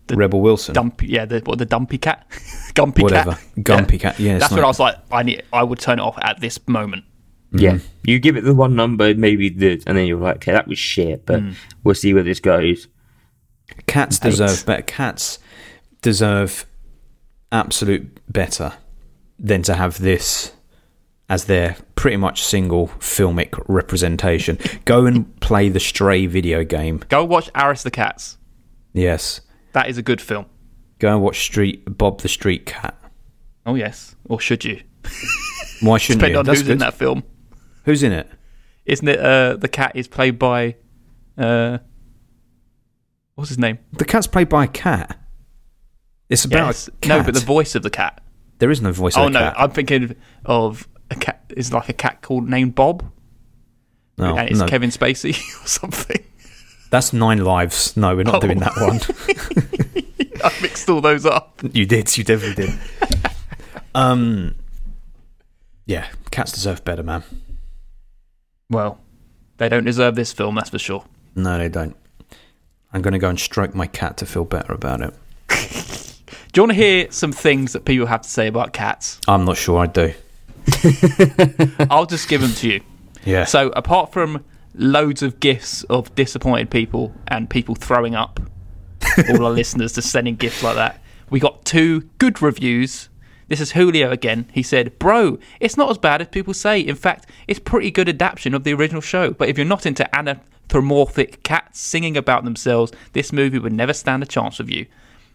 the 0.07 0.15
the 0.15 0.17
Rebel 0.17 0.41
Wilson, 0.41 0.75
dumpy, 0.75 1.07
yeah, 1.09 1.25
the 1.25 1.41
what 1.41 1.59
the 1.59 1.67
dumpy 1.67 1.99
cat, 1.99 2.27
gumpy 2.75 3.03
whatever, 3.03 3.33
cat, 3.33 3.55
Gumpy 3.59 4.01
cat. 4.01 4.19
Yeah, 4.19 4.39
That's 4.39 4.51
not- 4.51 4.57
when 4.57 4.65
I 4.65 4.69
was 4.69 4.81
like, 4.81 4.97
I 5.11 5.23
need, 5.23 5.43
I 5.53 5.63
would 5.63 5.79
turn 5.79 5.99
it 5.99 6.03
off 6.03 6.19
at 6.21 6.41
this 6.41 6.59
moment. 6.69 7.05
Mm. 7.53 7.61
Yeah. 7.61 7.79
You 8.05 8.19
give 8.19 8.37
it 8.37 8.45
the 8.45 8.55
one 8.55 8.75
number, 8.75 9.15
maybe 9.15 9.49
the, 9.49 9.83
and 9.87 9.97
then 9.97 10.07
you're 10.07 10.19
like, 10.19 10.37
okay, 10.37 10.53
that 10.53 10.69
was 10.69 10.79
shit, 10.79 11.27
but 11.27 11.43
mm. 11.43 11.55
we'll 11.85 11.95
see 11.95 12.13
where 12.15 12.23
this 12.23 12.41
goes. 12.41 12.89
Cats 13.87 14.19
Right. 14.23 14.31
deserve 14.31 14.67
better. 14.67 14.83
Cats 14.83 15.39
deserve 16.03 16.67
absolute 17.53 18.21
better 18.33 18.75
than 19.39 19.63
to 19.63 19.75
have 19.75 19.99
this 19.99 20.53
as 21.29 21.47
their 21.47 21.77
pretty 21.97 22.17
much 22.17 22.45
single 22.45 22.89
filmic 23.01 23.61
representation. 23.67 24.59
Go 24.85 25.07
and 25.07 25.39
play 25.41 25.69
the 25.69 25.81
Stray 25.81 26.27
video 26.27 26.65
game. 26.65 27.03
Go 27.09 27.25
watch 27.25 27.53
Aristocats. 27.53 28.37
Yes. 28.93 29.41
That 29.77 29.91
is 29.91 29.99
a 29.99 30.03
good 30.03 30.23
film. 30.23 30.47
Go 31.01 31.13
and 31.13 31.23
watch 31.23 31.39
Street 31.45 31.85
Bob 31.99 32.23
the 32.23 32.29
Street 32.29 32.65
Cat. 32.65 32.97
Oh 33.67 33.75
yes, 33.75 34.17
or 34.25 34.41
should 34.41 34.65
you? 34.65 34.81
Why 35.83 35.99
shouldn't 35.99 36.21
Depending 36.21 36.33
you? 36.33 36.39
on 36.39 36.45
That's 36.47 36.61
who's 36.61 36.69
in 36.71 36.79
that 36.79 36.95
film. 36.95 37.25
Who's 37.85 38.03
in 38.03 38.11
it? 38.13 38.27
Isn't 38.87 39.07
it? 39.07 39.21
Uh, 39.21 39.57
the 39.57 39.69
cat 39.69 39.93
is 39.95 40.09
played 40.09 40.39
by, 40.39 40.77
uh, 41.37 41.77
what's 43.35 43.51
his 43.51 43.59
name? 43.59 43.79
The 43.93 44.07
cat's 44.07 44.27
played 44.27 44.49
by 44.49 44.65
a 44.65 44.69
cat. 44.69 45.19
It's 46.31 46.47
about 46.47 46.69
Yes. 46.69 46.89
a 46.89 46.91
cat. 46.93 47.19
No, 47.19 47.23
but 47.25 47.35
the 47.35 47.41
voice 47.41 47.75
of 47.75 47.83
the 47.83 47.91
cat. 47.91 48.23
there 48.59 48.71
is 48.71 48.81
no 48.81 48.93
voice 48.93 49.15
Oh 49.17 49.27
of 49.27 49.33
the 49.35 49.39
cat. 49.39 49.43
Oh 49.43 49.49
no, 49.49 49.53
cat. 49.53 49.61
I'm 49.63 49.71
thinking 49.73 50.17
of 50.47 50.89
a 51.11 51.17
cat. 51.17 51.53
Is 51.55 51.71
like 51.73 51.91
a 51.91 51.93
cat 51.93 52.23
called 52.23 52.49
named 52.49 52.75
Bob, 52.75 53.05
no, 54.17 54.37
and 54.39 54.49
it's 54.49 54.61
no. 54.61 54.67
Kevin 54.67 54.89
Spacey 54.91 55.33
or 55.65 55.67
something. 55.69 56.25
That's 56.91 57.13
Nine 57.13 57.39
Lives. 57.45 57.97
No, 57.97 58.15
we're 58.17 58.23
not 58.25 58.37
Oh. 58.37 58.41
doing 58.41 58.59
that 58.61 58.77
one. 58.77 59.01
I 60.45 60.53
mixed 60.63 60.89
all 60.89 61.01
those 61.01 61.27
up. 61.27 61.61
You 61.73 61.87
did. 61.87 62.17
You 62.17 62.25
definitely 62.25 62.67
did. 62.67 62.79
um, 63.95 64.55
yeah, 65.87 66.07
cats 66.31 66.53
deserve 66.53 66.85
better, 66.85 67.03
man. 67.03 67.23
Well, 68.71 68.99
they 69.59 69.69
don't 69.69 69.85
deserve 69.85 70.15
this 70.15 70.33
film, 70.33 70.55
that's 70.57 70.71
for 70.71 70.79
sure. 70.79 71.05
No, 71.35 71.59
they 71.59 71.69
don't. 71.69 71.97
I'm 72.93 73.03
going 73.03 73.13
to 73.13 73.19
go 73.19 73.29
and 73.29 73.39
stroke 73.39 73.75
my 73.75 73.87
cat 73.87 74.17
to 74.19 74.27
feel 74.27 74.45
better 74.45 74.73
about 74.73 75.01
it. 75.01 75.15
Do 76.53 76.61
you 76.61 76.63
want 76.63 76.71
to 76.71 76.77
hear 76.77 77.11
some 77.11 77.33
things 77.33 77.73
that 77.73 77.85
people 77.85 78.07
have 78.07 78.23
to 78.23 78.29
say 78.29 78.47
about 78.47 78.73
cats? 78.73 79.21
I'm 79.29 79.45
not 79.45 79.57
sure 79.57 79.79
I 79.79 79.87
do. 79.87 80.15
I'll 81.91 82.07
just 82.07 82.29
give 82.29 82.41
them 82.41 82.53
to 82.53 82.69
you. 82.69 82.81
Yeah. 83.25 83.45
So, 83.45 83.69
apart 83.71 84.13
from 84.13 84.43
loads 84.77 85.23
of 85.23 85.41
gifts 85.41 85.83
of 85.85 86.15
disappointed 86.15 86.71
people 86.71 87.15
and 87.29 87.49
people 87.51 87.75
throwing 87.75 88.15
up, 88.15 88.41
all 89.31 89.45
our 89.45 89.53
listeners 89.53 89.95
just 89.95 90.11
sending 90.11 90.37
gifts 90.37 90.63
like 90.63 90.77
that, 90.77 91.03
we 91.31 91.41
got 91.41 91.65
two 91.65 92.03
good 92.19 92.41
reviews. 92.41 93.09
This 93.49 93.61
is 93.61 93.73
Julio 93.73 94.11
again. 94.11 94.49
He 94.53 94.63
said, 94.63 94.99
Bro, 94.99 95.39
it's 95.61 95.77
not 95.77 95.91
as 95.91 95.99
bad 95.99 96.21
as 96.21 96.29
people 96.29 96.55
say. 96.55 96.81
In 96.81 96.97
fact, 96.97 97.31
it's 97.47 97.61
pretty 97.61 97.91
good 97.91 98.09
adaptation 98.09 98.55
of 98.55 98.65
the 98.65 98.75
original 98.75 99.01
show. 99.01 99.33
But 99.33 99.49
if 99.49 99.57
you're 99.57 99.65
not 99.65 99.87
into 99.87 100.09
anthropomorphic 100.17 101.43
cats 101.43 101.81
singing 101.81 102.17
about 102.17 102.45
themselves, 102.45 102.93
this 103.13 103.33
movie 103.33 103.59
would 103.59 103.73
never 103.73 103.93
stand 103.93 104.23
a 104.23 104.27
chance 104.27 104.59
with 104.59 104.71
you. 104.71 104.87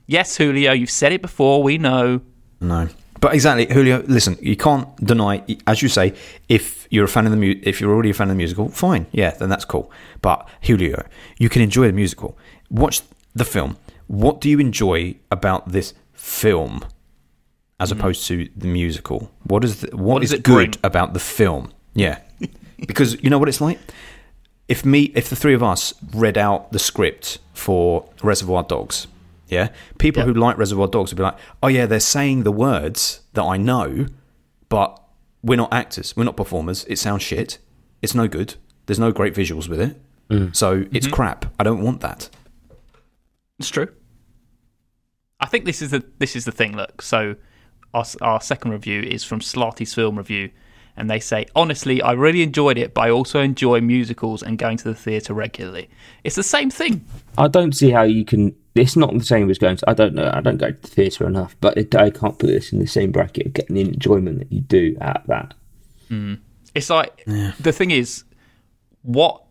Yes, 0.07 0.35
Julio, 0.35 0.73
you've 0.73 0.89
said 0.89 1.13
it 1.13 1.21
before. 1.21 1.63
We 1.63 1.77
know. 1.77 2.21
No. 2.59 2.89
But 3.21 3.35
exactly, 3.35 3.71
Julio. 3.71 4.03
Listen, 4.07 4.37
you 4.41 4.57
can't 4.57 4.93
deny, 4.97 5.43
as 5.67 5.83
you 5.83 5.89
say, 5.89 6.13
if 6.49 6.87
you're 6.89 7.05
a 7.05 7.07
fan 7.07 7.25
of 7.25 7.31
the 7.31 7.37
mu- 7.37 7.59
if 7.61 7.79
you're 7.79 7.93
already 7.93 8.09
a 8.09 8.13
fan 8.15 8.27
of 8.27 8.31
the 8.31 8.37
musical, 8.37 8.67
fine, 8.69 9.05
yeah, 9.11 9.29
then 9.29 9.47
that's 9.47 9.63
cool. 9.63 9.91
But 10.23 10.49
Julio, 10.63 11.05
you 11.37 11.47
can 11.47 11.61
enjoy 11.61 11.85
the 11.85 11.93
musical. 11.93 12.35
Watch 12.71 13.01
the 13.35 13.45
film. 13.45 13.77
What 14.07 14.41
do 14.41 14.49
you 14.49 14.59
enjoy 14.59 15.15
about 15.29 15.71
this 15.71 15.93
film, 16.13 16.83
as 17.79 17.91
mm-hmm. 17.91 17.99
opposed 17.99 18.25
to 18.27 18.49
the 18.57 18.67
musical? 18.67 19.31
What 19.43 19.63
is 19.63 19.81
the, 19.81 19.95
what, 19.95 20.21
does 20.21 20.33
is 20.33 20.39
it 20.39 20.43
good 20.43 20.71
bring? 20.71 20.73
about 20.83 21.13
the 21.13 21.19
film? 21.19 21.71
Yeah, 21.93 22.19
because 22.87 23.21
you 23.23 23.29
know 23.29 23.37
what 23.37 23.49
it's 23.49 23.61
like. 23.61 23.79
If 24.67 24.83
me, 24.83 25.11
if 25.13 25.29
the 25.29 25.35
three 25.35 25.53
of 25.53 25.61
us 25.61 25.93
read 26.11 26.39
out 26.39 26.71
the 26.71 26.79
script 26.79 27.37
for 27.53 28.09
Reservoir 28.23 28.63
Dogs, 28.63 29.05
yeah, 29.51 29.69
people 29.99 30.21
Yeah. 30.21 30.27
who 30.27 30.33
like 30.33 30.57
Reservoir 30.57 30.87
Dogs 30.87 31.11
would 31.11 31.17
be 31.17 31.23
like, 31.23 31.37
"Oh 31.61 31.67
yeah, 31.67 31.85
they're 31.85 31.99
saying 31.99 32.43
the 32.43 32.51
words 32.51 33.21
that 33.33 33.43
I 33.43 33.57
know, 33.57 34.07
but 34.69 34.99
we're 35.43 35.57
not 35.57 35.71
actors, 35.73 36.15
we're 36.15 36.23
not 36.23 36.37
performers. 36.37 36.85
It 36.85 36.97
sounds 36.97 37.21
shit. 37.21 37.59
It's 38.01 38.15
no 38.15 38.27
good. 38.27 38.55
There's 38.85 38.99
no 38.99 39.11
great 39.11 39.35
visuals 39.35 39.67
with 39.67 39.81
it, 39.81 40.01
mm. 40.29 40.55
so 40.55 40.85
it's 40.91 41.05
mm-hmm. 41.05 41.13
crap. 41.13 41.45
I 41.59 41.63
don't 41.63 41.81
want 41.81 41.99
that." 42.01 42.29
It's 43.59 43.69
true. 43.69 43.89
I 45.39 45.45
think 45.47 45.65
this 45.65 45.81
is 45.81 45.91
the 45.91 46.03
this 46.19 46.35
is 46.35 46.45
the 46.45 46.51
thing. 46.51 46.75
Look, 46.75 47.01
so 47.01 47.35
our 47.93 48.05
our 48.21 48.39
second 48.39 48.71
review 48.71 49.01
is 49.01 49.23
from 49.23 49.41
Slarty's 49.41 49.93
Film 49.93 50.17
Review, 50.17 50.49
and 50.95 51.09
they 51.09 51.19
say 51.19 51.45
honestly, 51.55 52.01
I 52.01 52.13
really 52.13 52.41
enjoyed 52.41 52.77
it, 52.77 52.93
but 52.93 53.01
I 53.01 53.09
also 53.09 53.41
enjoy 53.41 53.81
musicals 53.81 54.43
and 54.43 54.57
going 54.57 54.77
to 54.77 54.85
the 54.85 54.95
theatre 54.95 55.33
regularly. 55.33 55.89
It's 56.23 56.35
the 56.35 56.43
same 56.43 56.69
thing. 56.69 57.05
I 57.37 57.47
don't 57.47 57.75
see 57.75 57.89
how 57.89 58.03
you 58.03 58.23
can 58.23 58.55
it's 58.75 58.95
not 58.95 59.13
the 59.13 59.23
same 59.23 59.49
as 59.49 59.57
going 59.57 59.77
to. 59.77 59.89
I 59.89 59.93
don't 59.93 60.13
know. 60.13 60.31
I 60.33 60.41
don't 60.41 60.57
go 60.57 60.71
to 60.71 60.81
the 60.81 60.87
theatre 60.87 61.27
enough, 61.27 61.55
but 61.59 61.77
it, 61.77 61.93
I 61.95 62.09
can't 62.09 62.37
put 62.39 62.47
this 62.47 62.71
in 62.71 62.79
the 62.79 62.87
same 62.87 63.11
bracket 63.11 63.47
of 63.47 63.53
getting 63.53 63.75
the 63.75 63.81
enjoyment 63.81 64.39
that 64.39 64.51
you 64.51 64.61
do 64.61 64.97
at 65.01 65.17
of 65.17 65.27
that. 65.27 65.53
Mm. 66.09 66.39
It's 66.73 66.89
like 66.89 67.23
the 67.25 67.73
thing 67.73 67.91
is, 67.91 68.23
what 69.01 69.43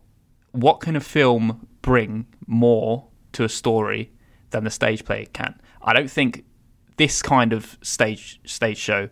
what 0.51 0.79
can 0.79 0.95
a 0.95 0.99
film 0.99 1.67
bring 1.81 2.25
more 2.47 3.07
to 3.33 3.43
a 3.43 3.49
story 3.49 4.11
than 4.49 4.63
the 4.63 4.71
stage 4.71 5.05
play 5.05 5.27
can? 5.33 5.59
I 5.83 5.93
don't 5.93 6.09
think 6.09 6.45
this 6.97 7.21
kind 7.21 7.53
of 7.53 7.77
stage 7.81 8.39
stage 8.45 8.77
show 8.77 9.09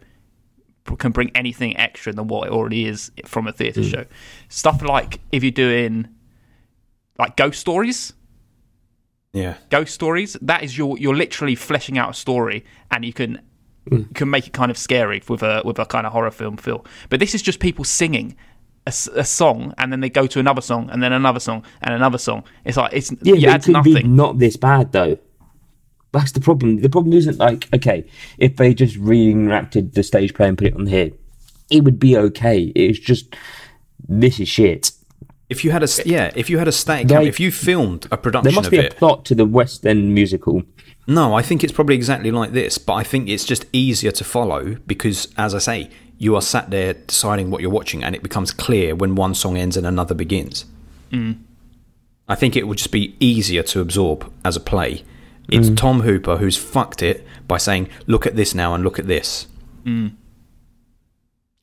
can 0.98 1.12
bring 1.12 1.30
anything 1.36 1.78
extra 1.78 2.12
than 2.12 2.28
what 2.28 2.48
it 2.48 2.52
already 2.52 2.86
is 2.86 3.12
from 3.26 3.48
a 3.48 3.52
theatre 3.52 3.82
mm. 3.82 3.92
show. 3.92 4.06
Stuff 4.48 4.82
like 4.82 5.20
if 5.32 5.44
you're 5.44 5.52
doing 5.52 6.08
like 7.20 7.36
ghost 7.36 7.60
stories, 7.60 8.14
Yeah. 9.34 9.58
ghost 9.70 9.94
stories 9.94 10.36
that 10.42 10.64
is 10.64 10.78
your 10.78 10.98
you're 10.98 11.16
literally 11.16 11.54
fleshing 11.56 11.98
out 12.00 12.10
a 12.10 12.14
story 12.14 12.66
and 12.90 13.06
you 13.06 13.14
can 13.14 13.42
you 13.92 14.06
can 14.16 14.30
make 14.30 14.48
it 14.48 14.54
kind 14.54 14.72
of 14.72 14.78
scary 14.78 15.22
with 15.30 15.44
a 15.44 15.62
with 15.64 15.78
a 15.80 15.86
kind 15.86 16.08
of 16.08 16.14
horror 16.14 16.32
film 16.32 16.58
feel 16.58 16.84
but 17.10 17.20
this 17.20 17.36
is 17.36 17.42
just 17.44 17.60
people 17.60 17.84
singing 17.86 18.36
a 18.88 19.24
song 19.24 19.72
and 19.78 19.92
then 19.92 20.00
they 20.00 20.10
go 20.10 20.26
to 20.26 20.40
another 20.40 20.62
song 20.62 20.90
and 20.90 21.04
then 21.04 21.14
another 21.14 21.40
song 21.40 21.64
and 21.82 21.94
another 21.94 22.18
song 22.18 22.44
it's 22.66 22.76
like 22.78 22.92
it's 22.92 23.12
Yeah, 23.22 23.36
you 23.36 23.48
but 23.48 23.54
add 23.54 23.62
it 23.62 23.64
could 23.66 23.74
nothing 23.74 23.94
be 23.94 24.04
not 24.04 24.40
this 24.40 24.58
bad 24.58 24.92
though. 24.94 25.18
That's 26.12 26.32
the 26.32 26.42
problem. 26.42 26.82
The 26.82 26.90
problem 26.90 27.14
isn't 27.14 27.38
like 27.38 27.68
okay, 27.72 28.04
if 28.40 28.56
they 28.56 28.74
just 28.74 28.98
reenacted 28.98 29.94
the 29.94 30.02
stage 30.02 30.34
play 30.34 30.48
and 30.48 30.58
put 30.58 30.68
it 30.68 30.74
on 30.76 30.88
here, 30.88 31.12
it 31.70 31.84
would 31.84 32.00
be 32.00 32.18
okay. 32.18 32.72
It's 32.76 32.98
just 32.98 33.36
this 34.08 34.40
is 34.40 34.48
shit. 34.48 34.92
If 35.50 35.66
you 35.66 35.72
had 35.72 35.82
a 35.82 35.86
s- 35.86 36.06
yeah, 36.06 36.32
if 36.36 36.50
you 36.50 36.60
had 36.60 36.68
a 36.68 36.72
static 36.72 37.06
Like- 37.06 37.10
camera, 37.10 37.26
if 37.28 37.40
you 37.40 37.52
filmed 37.52 38.08
a 38.12 38.18
production 38.18 38.44
There 38.52 38.56
must 38.56 38.68
of 38.68 38.72
be 38.72 38.78
a 38.78 38.84
it, 38.84 38.98
plot 38.98 39.26
to 39.26 39.36
the 39.36 39.46
West 39.46 39.86
End 39.86 40.14
musical. 40.14 40.64
no, 41.08 41.34
I 41.34 41.42
think 41.42 41.64
it's 41.64 41.74
probably 41.74 41.96
exactly 41.96 42.30
like 42.32 42.52
this. 42.52 42.78
But 42.78 42.94
I 42.94 43.04
think 43.04 43.28
it's 43.30 43.46
just 43.46 43.66
easier 43.74 44.12
to 44.12 44.24
follow 44.24 44.78
because, 44.86 45.28
as 45.38 45.56
I 45.56 45.58
say, 45.60 45.90
you 46.20 46.36
are 46.36 46.42
sat 46.42 46.70
there 46.70 46.94
deciding 46.94 47.50
what 47.50 47.62
you're 47.62 47.72
watching, 47.72 48.04
and 48.04 48.14
it 48.16 48.22
becomes 48.22 48.52
clear 48.52 48.94
when 48.96 49.16
one 49.16 49.34
song 49.34 49.58
ends 49.58 49.76
and 49.76 49.88
another 49.88 50.14
begins. 50.14 50.66
Mm. 51.12 51.38
I 52.28 52.36
think 52.36 52.56
it 52.56 52.68
would 52.68 52.78
just 52.78 52.92
be 52.92 53.16
easier 53.20 53.64
to 53.64 53.80
absorb 53.80 54.32
as 54.46 54.56
a 54.56 54.60
play. 54.60 55.04
It's 55.52 55.70
mm. 55.70 55.76
Tom 55.78 56.02
Hooper 56.02 56.38
who's 56.38 56.58
fucked 56.58 57.02
it 57.02 57.26
by 57.48 57.58
saying, 57.58 57.90
"Look 58.06 58.28
at 58.28 58.36
this 58.36 58.54
now 58.54 58.76
and 58.76 58.84
look 58.84 59.00
at 59.00 59.08
this." 59.08 59.48
Mm. 59.84 60.12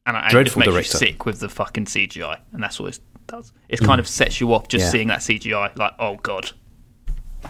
and, 0.07 0.17
and 0.17 0.27
it 0.27 0.31
Dreadful 0.31 0.63
just 0.63 0.75
makes 0.75 0.91
director. 0.91 1.05
you 1.05 1.13
sick 1.13 1.25
with 1.27 1.39
the 1.39 1.49
fucking 1.49 1.85
CGI 1.85 2.39
and 2.53 2.63
that's 2.63 2.81
what 2.81 2.89
it 2.97 3.01
does 3.27 3.53
it 3.69 3.81
kind 3.81 3.99
of 4.01 4.07
sets 4.09 4.41
you 4.41 4.53
off 4.55 4.69
just 4.69 4.85
Yeah. 4.85 4.91
seeing 4.91 5.09
that 5.09 5.21
CGI 5.21 5.77
like 5.77 5.93
oh 5.99 6.17
god 6.17 6.51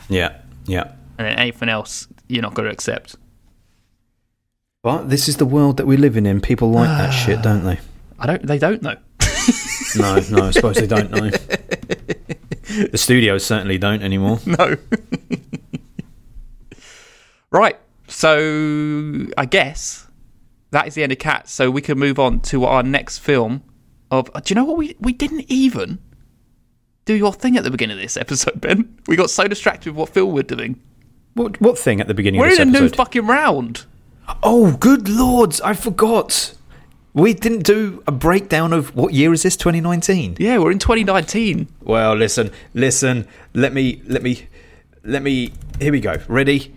Yeah, 0.09 0.41
yeah. 0.66 0.93
and 1.18 1.27
then 1.27 1.39
anything 1.39 1.68
else 1.68 2.09
you're 2.29 2.43
not 2.43 2.55
going 2.55 2.66
to 2.66 2.72
accept 2.72 3.16
But 4.83 5.09
this 5.11 5.29
is 5.29 5.37
the 5.37 5.45
world 5.47 5.77
that 5.79 5.87
we're 5.87 5.99
living 5.99 6.27
in. 6.27 6.41
People 6.41 6.70
like 6.70 6.89
that 6.89 7.11
shit, 7.24 7.43
don't 7.43 7.64
they? 7.64 7.79
I 8.18 8.27
don't 8.27 8.47
they 8.47 8.59
don't 8.59 8.83
know 8.83 8.97
No, 9.97 10.20
no, 10.31 10.47
I 10.47 10.51
suppose 10.51 10.77
they 10.77 10.87
don't 10.87 11.11
know. 11.11 11.31
The 12.91 12.99
studios 12.99 13.45
certainly 13.47 13.79
don't 13.79 14.03
anymore. 14.03 14.41
No. 14.47 14.77
right. 17.51 17.79
So 18.09 19.27
I 19.37 19.45
guess 19.47 20.07
that 20.70 20.87
is 20.89 20.95
the 20.95 21.03
end 21.03 21.12
of 21.12 21.18
Cats. 21.18 21.53
So 21.53 21.70
we 21.70 21.81
can 21.81 21.99
move 21.99 22.18
on 22.18 22.41
to 22.41 22.64
our 22.64 22.83
next 22.83 23.18
film. 23.18 23.62
Of 24.11 24.31
uh, 24.35 24.41
do 24.41 24.53
you 24.53 24.55
know 24.57 24.65
what 24.65 24.77
we 24.77 24.97
we 25.01 25.13
didn't 25.13 25.45
even 25.49 25.99
do 27.05 27.15
your 27.15 27.33
thing 27.33 27.57
at 27.57 27.65
the 27.65 27.71
beginning 27.71 27.97
of 27.97 28.03
this 28.03 28.17
episode, 28.17 28.61
Ben? 28.61 28.99
We 29.07 29.17
got 29.17 29.31
so 29.31 29.47
distracted 29.49 29.91
with 29.91 29.99
what 29.99 30.09
Phil 30.11 30.31
we're 30.31 30.43
doing. 30.43 30.81
What 31.35 31.61
what 31.61 31.79
thing 31.79 32.01
at 32.01 32.09
the 32.09 32.15
beginning 32.15 32.41
We're 32.41 32.47
of 32.47 32.53
this 32.53 32.61
in 32.61 32.69
a 32.69 32.73
new 32.73 32.79
episode? 32.87 32.97
fucking 32.97 33.27
round. 33.27 33.85
oh, 34.43 34.77
good 34.77 35.09
lords, 35.09 35.61
I 35.61 35.75
forgot. 35.75 36.55
We 37.15 37.33
didn't 37.33 37.63
do 37.63 38.03
a 38.07 38.13
breakdown 38.13 38.73
of 38.75 38.95
what 38.95 39.15
year 39.15 39.33
is 39.33 39.43
this? 39.43 39.57
2019. 39.57 40.37
Yeah, 40.39 40.59
we're 40.59 40.71
in 40.71 40.79
2019. 40.79 41.67
Well, 41.81 42.15
listen, 42.15 42.51
listen. 42.75 43.27
Let 43.55 43.73
me, 43.73 44.03
let 44.07 44.23
me, 44.23 44.47
let 45.03 45.23
me. 45.23 45.53
Here 45.81 45.93
we 45.93 46.01
go. 46.01 46.19
Ready? 46.29 46.75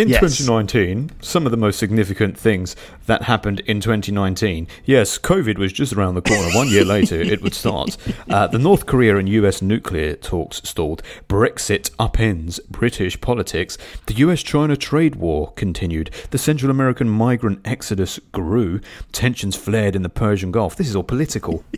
In 0.00 0.08
Yes. 0.08 0.20
2019, 0.20 1.10
some 1.20 1.44
of 1.44 1.50
the 1.50 1.58
most 1.58 1.78
significant 1.78 2.38
things 2.38 2.74
that 3.04 3.24
happened 3.24 3.60
in 3.60 3.80
2019. 3.82 4.66
Yes, 4.86 5.18
COVID 5.18 5.58
was 5.58 5.74
just 5.74 5.92
around 5.92 6.14
the 6.14 6.22
corner. 6.22 6.48
One 6.54 6.68
year 6.68 6.86
later, 6.86 7.16
it 7.20 7.42
would 7.42 7.52
start. 7.54 7.98
Uh, 8.28 8.46
the 8.46 8.58
North 8.58 8.86
Korea 8.86 9.18
and 9.18 9.28
US 9.28 9.60
nuclear 9.60 10.14
talks 10.14 10.62
stalled. 10.64 11.02
Brexit 11.28 11.90
upends 11.98 12.60
British 12.70 13.20
politics. 13.20 13.76
The 14.06 14.14
US 14.14 14.42
China 14.42 14.74
trade 14.74 15.16
war 15.16 15.52
continued. 15.52 16.10
The 16.30 16.38
Central 16.38 16.70
American 16.70 17.10
migrant 17.10 17.60
exodus 17.66 18.18
grew. 18.32 18.80
Tensions 19.12 19.54
flared 19.54 19.94
in 19.94 20.00
the 20.00 20.08
Persian 20.08 20.50
Gulf. 20.50 20.76
This 20.76 20.88
is 20.88 20.96
all 20.96 21.02
political. 21.04 21.62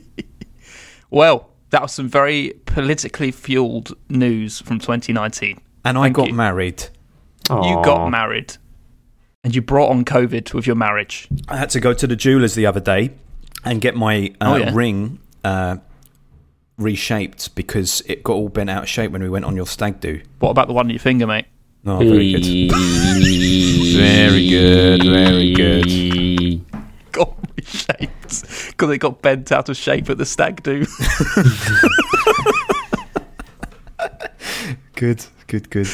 Well, 1.10 1.50
that 1.70 1.82
was 1.82 1.92
some 1.92 2.08
very 2.08 2.54
politically 2.64 3.32
fueled 3.32 3.92
news 4.08 4.60
from 4.60 4.78
2019. 4.78 5.60
And 5.84 5.98
I 5.98 6.04
Thank 6.04 6.16
got 6.16 6.28
you. 6.28 6.34
married. 6.34 6.84
You 7.50 7.80
got 7.84 8.08
married, 8.10 8.56
and 9.44 9.54
you 9.54 9.62
brought 9.62 9.90
on 9.90 10.04
COVID 10.04 10.54
with 10.54 10.66
your 10.66 10.76
marriage. 10.76 11.28
I 11.48 11.56
had 11.56 11.70
to 11.70 11.80
go 11.80 11.92
to 11.92 12.06
the 12.06 12.16
jewelers 12.16 12.54
the 12.54 12.66
other 12.66 12.80
day 12.80 13.10
and 13.64 13.80
get 13.80 13.94
my 13.96 14.32
uh, 14.40 14.52
Oh, 14.52 14.56
yeah? 14.56 14.70
ring 14.72 15.18
uh, 15.44 15.76
reshaped 16.78 17.54
because 17.54 18.00
it 18.06 18.22
got 18.22 18.34
all 18.34 18.48
bent 18.48 18.70
out 18.70 18.84
of 18.84 18.88
shape 18.88 19.10
when 19.12 19.22
we 19.22 19.28
went 19.28 19.44
on 19.44 19.56
your 19.56 19.66
stag 19.66 20.00
do. 20.00 20.20
What 20.38 20.50
about 20.50 20.68
the 20.68 20.72
one 20.74 20.86
on 20.86 20.90
your 20.90 20.98
finger, 20.98 21.26
mate? 21.26 21.46
Oh, 21.84 21.98
very 21.98 22.32
good. 22.32 22.72
Very 23.92 24.48
good, 24.48 25.02
very 25.02 25.52
good. 25.52 26.64
got 27.12 27.36
reshaped 27.56 28.68
because 28.70 28.90
it 28.90 28.98
got 28.98 29.20
bent 29.20 29.50
out 29.52 29.68
of 29.68 29.76
shape 29.76 30.08
at 30.08 30.16
the 30.18 30.24
stag 30.24 30.62
do. 30.62 30.86
Good, 34.94 35.24
good, 35.48 35.68
good. 35.70 35.88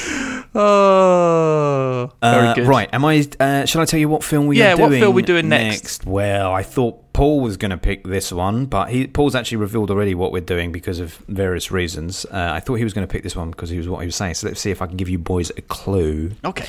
Oh, 0.58 2.10
very 2.22 2.48
Uh, 2.48 2.54
good. 2.54 2.66
Right, 2.66 2.88
am 2.92 3.04
I? 3.04 3.26
Uh, 3.38 3.64
shall 3.66 3.82
I 3.82 3.84
tell 3.84 4.00
you 4.00 4.08
what 4.08 4.22
film 4.24 4.46
we 4.46 4.58
Yeah, 4.58 4.74
are 4.74 4.76
what 4.76 4.88
doing? 4.88 5.00
film 5.00 5.14
we 5.14 5.22
doing 5.22 5.48
next? 5.48 6.06
Well, 6.06 6.52
I 6.52 6.62
thought 6.62 7.12
Paul 7.12 7.40
was 7.40 7.56
going 7.56 7.70
to 7.70 7.76
pick 7.78 8.04
this 8.04 8.30
one, 8.32 8.66
but 8.66 8.90
he 8.90 9.06
Paul's 9.06 9.34
actually 9.34 9.58
revealed 9.58 9.90
already 9.90 10.14
what 10.14 10.32
we're 10.32 10.40
doing 10.40 10.72
because 10.72 10.98
of 11.00 11.14
various 11.28 11.70
reasons. 11.70 12.24
Uh, 12.26 12.50
I 12.54 12.60
thought 12.60 12.74
he 12.74 12.84
was 12.84 12.92
going 12.94 13.06
to 13.06 13.10
pick 13.10 13.22
this 13.22 13.36
one 13.36 13.50
because 13.50 13.70
he 13.70 13.78
was 13.78 13.88
what 13.88 14.00
he 14.00 14.06
was 14.06 14.16
saying. 14.16 14.34
So 14.34 14.46
let's 14.48 14.60
see 14.60 14.70
if 14.70 14.82
I 14.82 14.86
can 14.86 14.96
give 14.96 15.08
you 15.08 15.18
boys 15.18 15.50
a 15.56 15.62
clue. 15.62 16.32
Okay. 16.44 16.66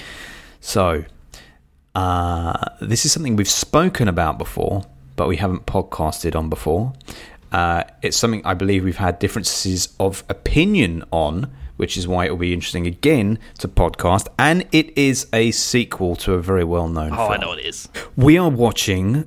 So, 0.62 1.06
uh, 1.96 2.66
this 2.82 3.06
is 3.06 3.12
something 3.12 3.36
we've 3.36 3.50
spoken 3.50 4.08
about 4.08 4.38
before, 4.38 4.84
but 5.16 5.28
we 5.28 5.38
haven't 5.38 5.66
podcasted 5.66 6.36
on 6.36 6.50
before. 6.50 6.94
Uh, 7.52 7.84
it's 8.04 8.16
something 8.18 8.46
I 8.46 8.54
believe 8.54 8.84
we've 8.84 8.98
had 8.98 9.18
differences 9.20 9.96
of 10.00 10.24
opinion 10.30 11.04
on, 11.12 11.52
which 11.80 11.96
is 11.96 12.08
why 12.08 12.26
it 12.26 12.30
will 12.30 12.38
be 12.38 12.54
interesting 12.54 12.86
again 12.86 13.40
to 13.58 13.68
podcast. 13.70 14.28
And 14.38 14.68
it 14.74 14.96
is 14.98 15.28
a 15.32 15.52
sequel 15.52 16.18
to 16.18 16.34
a 16.34 16.42
very 16.42 16.66
well 16.66 16.90
known 16.90 17.14
Oh, 17.14 17.16
film. 17.16 17.32
I 17.32 17.38
know 17.38 17.54
it 17.54 17.66
is. 17.66 17.88
We 18.18 18.38
are 18.38 18.50
watching 18.50 19.26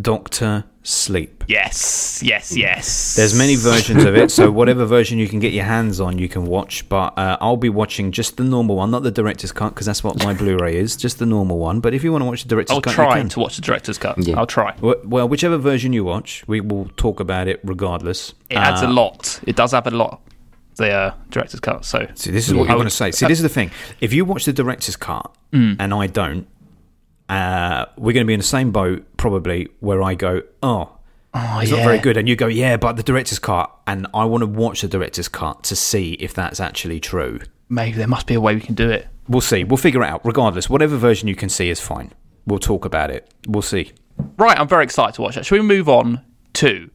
Doctor 0.00 0.64
Sleep. 0.82 1.44
Yes, 1.46 2.20
yes, 2.24 2.56
yes. 2.56 3.14
There's 3.14 3.34
many 3.38 3.54
versions 3.56 4.04
of 4.04 4.16
it, 4.16 4.30
so 4.30 4.50
whatever 4.50 4.84
version 4.84 5.18
you 5.18 5.28
can 5.28 5.38
get 5.38 5.52
your 5.52 5.64
hands 5.64 6.00
on, 6.00 6.18
you 6.18 6.28
can 6.28 6.44
watch. 6.44 6.88
But 6.88 7.16
uh, 7.16 7.36
I'll 7.40 7.56
be 7.56 7.68
watching 7.68 8.10
just 8.10 8.36
the 8.36 8.42
normal 8.44 8.76
one, 8.76 8.90
not 8.90 9.02
the 9.04 9.10
director's 9.10 9.52
cut, 9.52 9.70
because 9.70 9.86
that's 9.86 10.02
what 10.02 10.22
my 10.24 10.34
Blu-ray 10.34 10.76
is, 10.76 10.96
just 10.96 11.18
the 11.20 11.26
normal 11.26 11.58
one. 11.58 11.80
But 11.80 11.94
if 11.94 12.02
you 12.02 12.10
want 12.10 12.22
to 12.22 12.26
watch 12.26 12.42
the 12.42 12.48
director's 12.48 12.74
I'll 12.74 12.80
cut, 12.80 12.90
you 12.90 12.94
try 12.96 13.18
can. 13.18 13.28
to 13.28 13.40
watch 13.40 13.56
the 13.56 13.62
director's 13.62 13.96
cut. 13.98 14.18
Yeah. 14.26 14.38
I'll 14.38 14.46
try. 14.46 14.74
Well- 14.80 14.96
Well, 15.04 15.28
whichever 15.28 15.56
version 15.56 15.92
you 15.92 16.04
watch, 16.04 16.42
we 16.48 16.60
will 16.60 16.88
talk 16.96 17.20
about 17.20 17.46
it 17.48 17.60
regardless. 17.62 18.34
It 18.50 18.56
adds 18.56 18.82
a 18.82 18.86
Uh, 18.88 18.92
lot. 18.92 19.40
It 19.46 19.54
does 19.56 19.70
have 19.72 19.86
a 19.86 19.90
lot. 19.90 20.20
The 20.76 20.90
uh, 20.90 21.14
director's 21.30 21.60
cut. 21.60 21.84
So 21.84 22.06
See, 22.14 22.30
this 22.30 22.48
is 22.48 22.54
what 22.54 22.70
I 22.70 22.74
want 22.76 22.88
to 22.88 22.94
say. 22.94 23.10
See, 23.10 23.26
this 23.26 23.38
is 23.38 23.42
the 23.42 23.48
thing. 23.48 23.70
If 24.00 24.12
you 24.12 24.24
watch 24.24 24.44
the 24.46 24.52
director's 24.52 24.96
cut 24.96 25.34
Mm. 25.52 25.76
and 25.78 25.92
I 25.92 26.06
don't, 26.06 26.46
uh, 27.28 27.86
we're 27.96 28.12
going 28.14 28.24
to 28.24 28.28
be 28.28 28.34
in 28.34 28.40
the 28.40 28.44
same 28.46 28.70
boat 28.72 29.04
probably 29.16 29.68
where 29.80 30.02
I 30.02 30.14
go, 30.14 30.42
oh, 30.62 30.96
Oh, 31.34 31.60
it's 31.60 31.70
yeah. 31.70 31.78
not 31.78 31.84
very 31.86 31.98
good. 31.98 32.16
And 32.18 32.28
you 32.28 32.36
go, 32.36 32.46
yeah, 32.46 32.76
but 32.76 32.96
the 32.96 33.02
director's 33.02 33.38
cut. 33.38 33.70
And 33.86 34.06
I 34.12 34.24
want 34.26 34.42
to 34.42 34.46
watch 34.46 34.82
the 34.82 34.88
director's 34.88 35.28
cut 35.28 35.62
to 35.64 35.76
see 35.76 36.12
if 36.14 36.34
that's 36.34 36.60
actually 36.60 37.00
true. 37.00 37.40
Maybe 37.70 37.96
there 37.96 38.06
must 38.06 38.26
be 38.26 38.34
a 38.34 38.40
way 38.40 38.54
we 38.54 38.60
can 38.60 38.74
do 38.74 38.90
it. 38.90 39.08
We'll 39.28 39.40
see. 39.40 39.64
We'll 39.64 39.78
figure 39.78 40.02
it 40.02 40.08
out. 40.10 40.20
Regardless, 40.26 40.68
whatever 40.68 40.96
version 40.98 41.28
you 41.28 41.34
can 41.34 41.48
see 41.48 41.70
is 41.70 41.80
fine. 41.80 42.12
We'll 42.46 42.58
talk 42.58 42.84
about 42.84 43.10
it. 43.10 43.32
We'll 43.46 43.62
see. 43.62 43.92
Right, 44.36 44.58
I'm 44.58 44.68
very 44.68 44.84
excited 44.84 45.14
to 45.14 45.22
watch 45.22 45.36
that. 45.36 45.46
Shall 45.46 45.56
we 45.58 45.64
move 45.64 45.88
on 45.88 46.20
to 46.54 46.90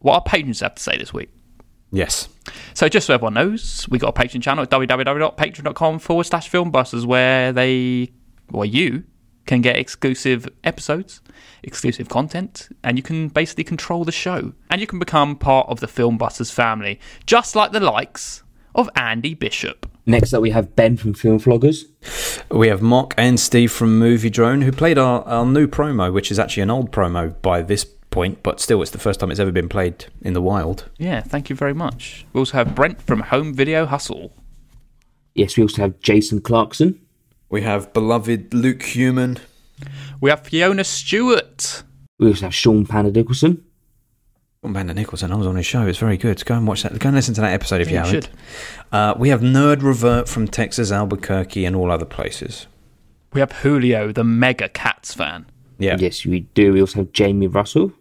what 0.00 0.14
our 0.14 0.22
patrons 0.22 0.60
have 0.60 0.74
to 0.74 0.82
say 0.82 0.98
this 0.98 1.14
week? 1.14 1.30
Yes. 1.90 2.28
So, 2.74 2.88
just 2.88 3.06
so 3.06 3.14
everyone 3.14 3.34
knows, 3.34 3.86
we 3.88 3.98
got 3.98 4.16
a 4.16 4.20
Patreon 4.20 4.42
channel 4.42 4.62
at 4.62 4.70
www.patreon.com 4.70 5.98
forward 5.98 6.24
slash 6.24 6.50
filmbusters 6.50 7.06
where 7.06 7.52
they, 7.52 8.12
or 8.52 8.66
you, 8.66 9.04
can 9.46 9.60
get 9.62 9.76
exclusive 9.76 10.46
episodes, 10.62 11.20
exclusive 11.62 12.08
content, 12.08 12.68
and 12.84 12.96
you 12.96 13.02
can 13.02 13.28
basically 13.28 13.64
control 13.64 14.04
the 14.04 14.12
show. 14.12 14.52
And 14.70 14.80
you 14.80 14.86
can 14.86 14.98
become 14.98 15.36
part 15.36 15.68
of 15.68 15.80
the 15.80 15.86
Filmbusters 15.86 16.52
family, 16.52 17.00
just 17.26 17.56
like 17.56 17.72
the 17.72 17.80
likes 17.80 18.44
of 18.74 18.88
Andy 18.94 19.34
Bishop. 19.34 19.90
Next 20.06 20.32
up, 20.32 20.42
we 20.42 20.50
have 20.50 20.76
Ben 20.76 20.96
from 20.96 21.14
Film 21.14 21.40
Vloggers. 21.40 21.84
We 22.50 22.68
have 22.68 22.80
Mock 22.80 23.14
and 23.18 23.40
Steve 23.40 23.72
from 23.72 23.98
Movie 23.98 24.30
Drone 24.30 24.62
who 24.62 24.72
played 24.72 24.98
our, 24.98 25.22
our 25.22 25.44
new 25.44 25.66
promo, 25.66 26.12
which 26.12 26.30
is 26.30 26.38
actually 26.38 26.62
an 26.62 26.70
old 26.70 26.92
promo 26.92 27.40
by 27.42 27.62
this 27.62 27.84
point, 28.10 28.42
but 28.42 28.60
still, 28.60 28.80
it's 28.82 28.90
the 28.90 28.98
first 28.98 29.20
time 29.20 29.30
it's 29.30 29.40
ever 29.40 29.52
been 29.52 29.68
played 29.68 30.06
in 30.22 30.32
the 30.32 30.42
wild. 30.42 30.88
Yeah, 30.98 31.20
thank 31.20 31.50
you 31.50 31.56
very 31.56 31.74
much. 31.74 32.26
We 32.32 32.40
also 32.40 32.56
have 32.56 32.74
Brent 32.74 33.02
from 33.02 33.20
Home 33.20 33.54
Video 33.54 33.86
Hustle. 33.86 34.32
Yes, 35.34 35.56
we 35.56 35.62
also 35.62 35.82
have 35.82 36.00
Jason 36.00 36.40
Clarkson. 36.40 37.00
We 37.48 37.62
have 37.62 37.92
beloved 37.92 38.52
Luke 38.52 38.82
Human. 38.82 39.38
We 40.20 40.30
have 40.30 40.40
Fiona 40.46 40.84
Stewart. 40.84 41.82
We 42.18 42.28
also 42.28 42.46
have 42.46 42.54
Sean 42.54 42.84
Panda 42.84 43.10
Nicholson. 43.12 43.64
Amanda 44.64 44.92
Nicholson, 44.92 45.30
I 45.30 45.36
was 45.36 45.46
on 45.46 45.54
his 45.54 45.66
show. 45.66 45.86
It's 45.86 45.98
very 45.98 46.16
good. 46.16 46.44
Go 46.44 46.56
and 46.56 46.66
watch 46.66 46.82
that. 46.82 46.98
Go 46.98 47.08
and 47.08 47.16
listen 47.16 47.32
to 47.34 47.40
that 47.42 47.52
episode 47.52 47.80
if 47.80 47.88
Yeah, 47.90 48.04
you 48.04 48.10
you 48.10 48.14
haven't. 48.16 48.28
Uh, 48.90 49.14
we 49.16 49.28
have 49.28 49.40
Nerd 49.40 49.82
Revert 49.82 50.28
from 50.28 50.48
Texas, 50.48 50.90
Albuquerque, 50.90 51.64
and 51.64 51.76
all 51.76 51.92
other 51.92 52.04
places. 52.04 52.66
We 53.32 53.40
have 53.40 53.52
Julio, 53.52 54.10
the 54.10 54.24
mega 54.24 54.68
Cats 54.68 55.14
fan. 55.14 55.46
Yeah. 55.78 55.96
Yes, 55.98 56.24
we 56.24 56.40
do. 56.40 56.72
We 56.72 56.80
also 56.80 57.00
have 57.00 57.12
Jamie 57.12 57.46
Russell. 57.46 57.92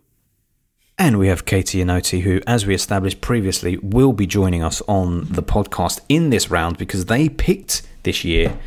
And 0.99 1.19
we 1.19 1.27
have 1.27 1.45
Katie 1.45 1.77
Inotti, 1.77 2.21
who, 2.21 2.41
as 2.47 2.65
we 2.65 2.73
established 2.73 3.21
previously, 3.21 3.77
will 3.77 4.13
be 4.13 4.25
joining 4.25 4.63
us 4.63 4.81
on 4.87 5.25
the 5.29 5.43
podcast 5.43 6.01
in 6.09 6.31
this 6.31 6.49
round 6.49 6.79
because 6.79 7.05
they 7.05 7.29
picked 7.29 7.83
this 8.01 8.23
year 8.23 8.57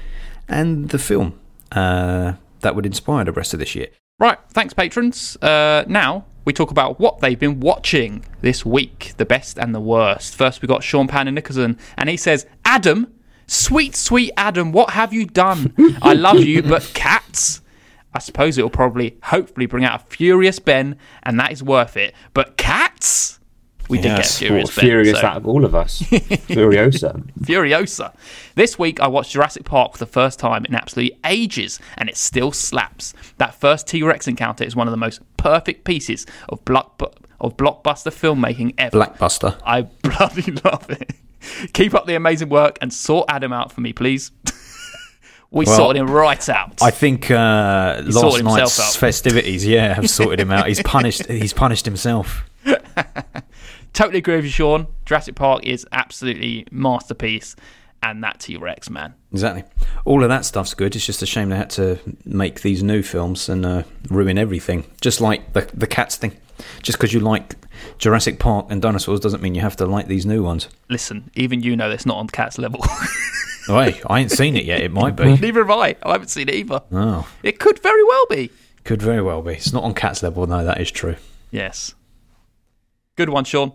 and 0.49 0.91
the 0.91 0.99
film 0.99 1.39
uh, 1.73 2.35
that 2.61 2.77
would 2.77 2.87
inspire 2.87 3.25
the 3.25 3.33
rest 3.33 3.53
of 3.53 3.59
this 3.59 3.75
year. 3.75 3.89
Right, 4.21 4.39
thanks, 4.51 4.73
patrons. 4.75 5.37
Uh, 5.43 5.85
now 5.89 6.25
we 6.45 6.53
talk 6.53 6.71
about 6.71 7.01
what 7.01 7.19
they've 7.21 7.39
been 7.39 7.59
watching 7.59 8.25
this 8.43 8.65
week, 8.65 9.15
the 9.17 9.25
best 9.25 9.59
and 9.59 9.75
the 9.75 9.81
worst. 9.81 10.37
First, 10.37 10.63
we 10.63 10.69
got 10.69 10.85
Sean 10.85 11.09
Pan 11.09 11.33
Nicholson, 11.35 11.79
and 11.97 12.09
he 12.09 12.17
says, 12.17 12.47
Adam, 12.65 13.13
sweet, 13.49 13.97
sweet 13.97 14.31
Adam, 14.37 14.71
what 14.71 14.91
have 14.91 15.13
you 15.13 15.27
done? 15.27 15.75
I 16.01 16.13
love 16.13 16.41
you, 16.41 16.63
but 16.63 16.89
cats? 16.95 17.61
I 18.13 18.19
suppose 18.19 18.59
it'll 18.59 18.71
probably, 18.71 19.19
hopefully, 19.23 19.67
bring 19.67 19.85
out 19.85 20.03
a 20.03 20.05
furious 20.07 20.59
Ben, 20.59 20.97
and 21.23 21.39
that 21.39 21.53
is 21.53 21.63
worth 21.63 21.97
it. 21.97 22.15
But 22.35 22.57
cats? 22.57 23.39
We 23.89 23.99
did 23.99 24.17
get 24.17 24.27
furious 24.27 24.75
Ben. 24.75 24.85
furious 24.85 25.21
so- 25.21 25.27
out 25.27 25.37
of 25.37 25.49
all 25.49 25.65
of 25.65 25.75
us. 25.75 26.01
Furiosa. 26.03 27.29
Furiosa. 27.41 28.15
This 28.55 28.79
week 28.79 29.01
I 29.01 29.09
watched 29.09 29.33
Jurassic 29.33 29.65
Park 29.65 29.93
for 29.93 29.99
the 29.99 30.07
first 30.07 30.39
time 30.39 30.65
in 30.65 30.75
absolutely 30.77 31.19
ages, 31.25 31.81
and 31.97 32.09
it 32.09 32.17
still 32.17 32.53
slaps. 32.53 33.15
That 33.39 33.55
first 33.55 33.89
T 33.89 34.03
Rex 34.05 34.29
encounter 34.29 34.63
is 34.63 34.77
one 34.77 34.87
of 34.87 34.93
the 34.93 34.97
most 34.97 35.21
perfect 35.37 35.85
pieces 35.85 36.25
of 36.49 36.65
block 36.65 37.01
of 37.41 37.57
blockbuster 37.57 38.13
filmmaking 38.13 38.75
ever. 38.79 38.97
Blackbuster. 38.99 39.61
I 39.65 39.83
bloody 40.03 40.53
love 40.65 40.89
it. 40.91 41.13
Keep 41.73 41.95
up 41.95 42.07
the 42.07 42.15
amazing 42.15 42.49
work 42.49 42.79
and 42.81 42.93
sort 42.93 43.27
Adam 43.29 43.53
out 43.53 43.73
for 43.73 43.81
me, 43.81 43.93
please. 43.93 44.31
we 45.51 45.65
Well, 45.65 45.77
sorted 45.77 46.01
him 46.01 46.09
right 46.09 46.49
out. 46.49 46.81
I 46.81 46.91
think 46.91 47.31
uh, 47.31 48.03
last 48.05 48.43
night's 48.43 48.97
festivities, 48.97 49.67
yeah, 49.67 49.95
have 49.95 50.09
sorted 50.09 50.41
him 50.41 50.51
out. 50.51 50.69
He's 50.69 50.83
punished. 50.83 51.27
He's 51.29 51.53
punished 51.53 51.85
himself. 51.85 52.45
totally 53.93 54.19
agree 54.19 54.37
with 54.37 54.45
you, 54.45 54.51
Sean. 54.51 54.87
Jurassic 55.05 55.35
Park 55.35 55.65
is 55.65 55.87
absolutely 55.91 56.67
masterpiece, 56.71 57.57
and 58.03 58.23
that 58.23 58.41
T 58.41 58.57
Rex 58.57 58.89
man. 58.91 59.15
Exactly. 59.33 59.65
All 60.05 60.23
of 60.23 60.29
that 60.29 60.45
stuff's 60.45 60.75
good. 60.75 60.95
It's 60.95 61.07
just 61.07 61.23
a 61.23 61.27
shame 61.27 61.49
they 61.49 61.57
had 61.57 61.71
to 61.71 61.99
make 62.25 62.63
these 62.63 62.83
new 62.83 63.03
films 63.03 63.49
and 63.49 63.67
uh, 63.67 63.83
ruin 64.09 64.39
everything. 64.39 64.85
Just 65.01 65.21
like 65.21 65.53
the 65.53 65.69
the 65.75 65.87
cats 65.89 66.17
thing. 66.17 66.37
Just 66.83 66.99
because 66.99 67.13
you 67.13 67.21
like 67.21 67.57
Jurassic 67.99 68.39
Park 68.39 68.67
and 68.71 68.83
dinosaurs 68.83 69.19
doesn't 69.19 69.43
mean 69.43 69.55
you 69.55 69.63
have 69.63 69.77
to 69.77 69.87
like 69.87 70.07
these 70.07 70.27
new 70.27 70.43
ones. 70.45 70.69
Listen, 70.89 71.31
even 71.35 71.63
you 71.63 71.75
know 71.75 71.89
that's 71.89 72.07
not 72.07 72.19
on 72.19 72.29
Cat's 72.29 72.59
level. 72.59 72.85
Oh, 73.69 73.79
hey, 73.81 74.01
I 74.09 74.21
ain't 74.21 74.31
seen 74.31 74.57
it 74.57 74.65
yet. 74.65 74.81
It 74.81 74.91
might 74.93 75.17
be. 75.17 75.25
Neither 75.37 75.61
have 75.65 75.71
I. 75.71 75.97
I 76.03 76.13
haven't 76.13 76.29
seen 76.29 76.49
it 76.49 76.55
either. 76.55 76.83
Oh, 76.93 77.29
It 77.43 77.59
could 77.59 77.81
very 77.83 78.03
well 78.05 78.27
be. 78.31 78.51
could 78.85 79.03
very 79.03 79.23
well 79.23 79.43
be. 79.43 79.53
It's 79.53 79.73
not 79.73 79.85
on 79.85 79.95
Cat's 79.95 80.23
level. 80.23 80.47
No, 80.47 80.65
that 80.65 80.81
is 80.81 80.91
true. 80.91 81.17
Yes. 81.51 81.95
Good 83.17 83.29
one, 83.29 83.45
Sean. 83.45 83.73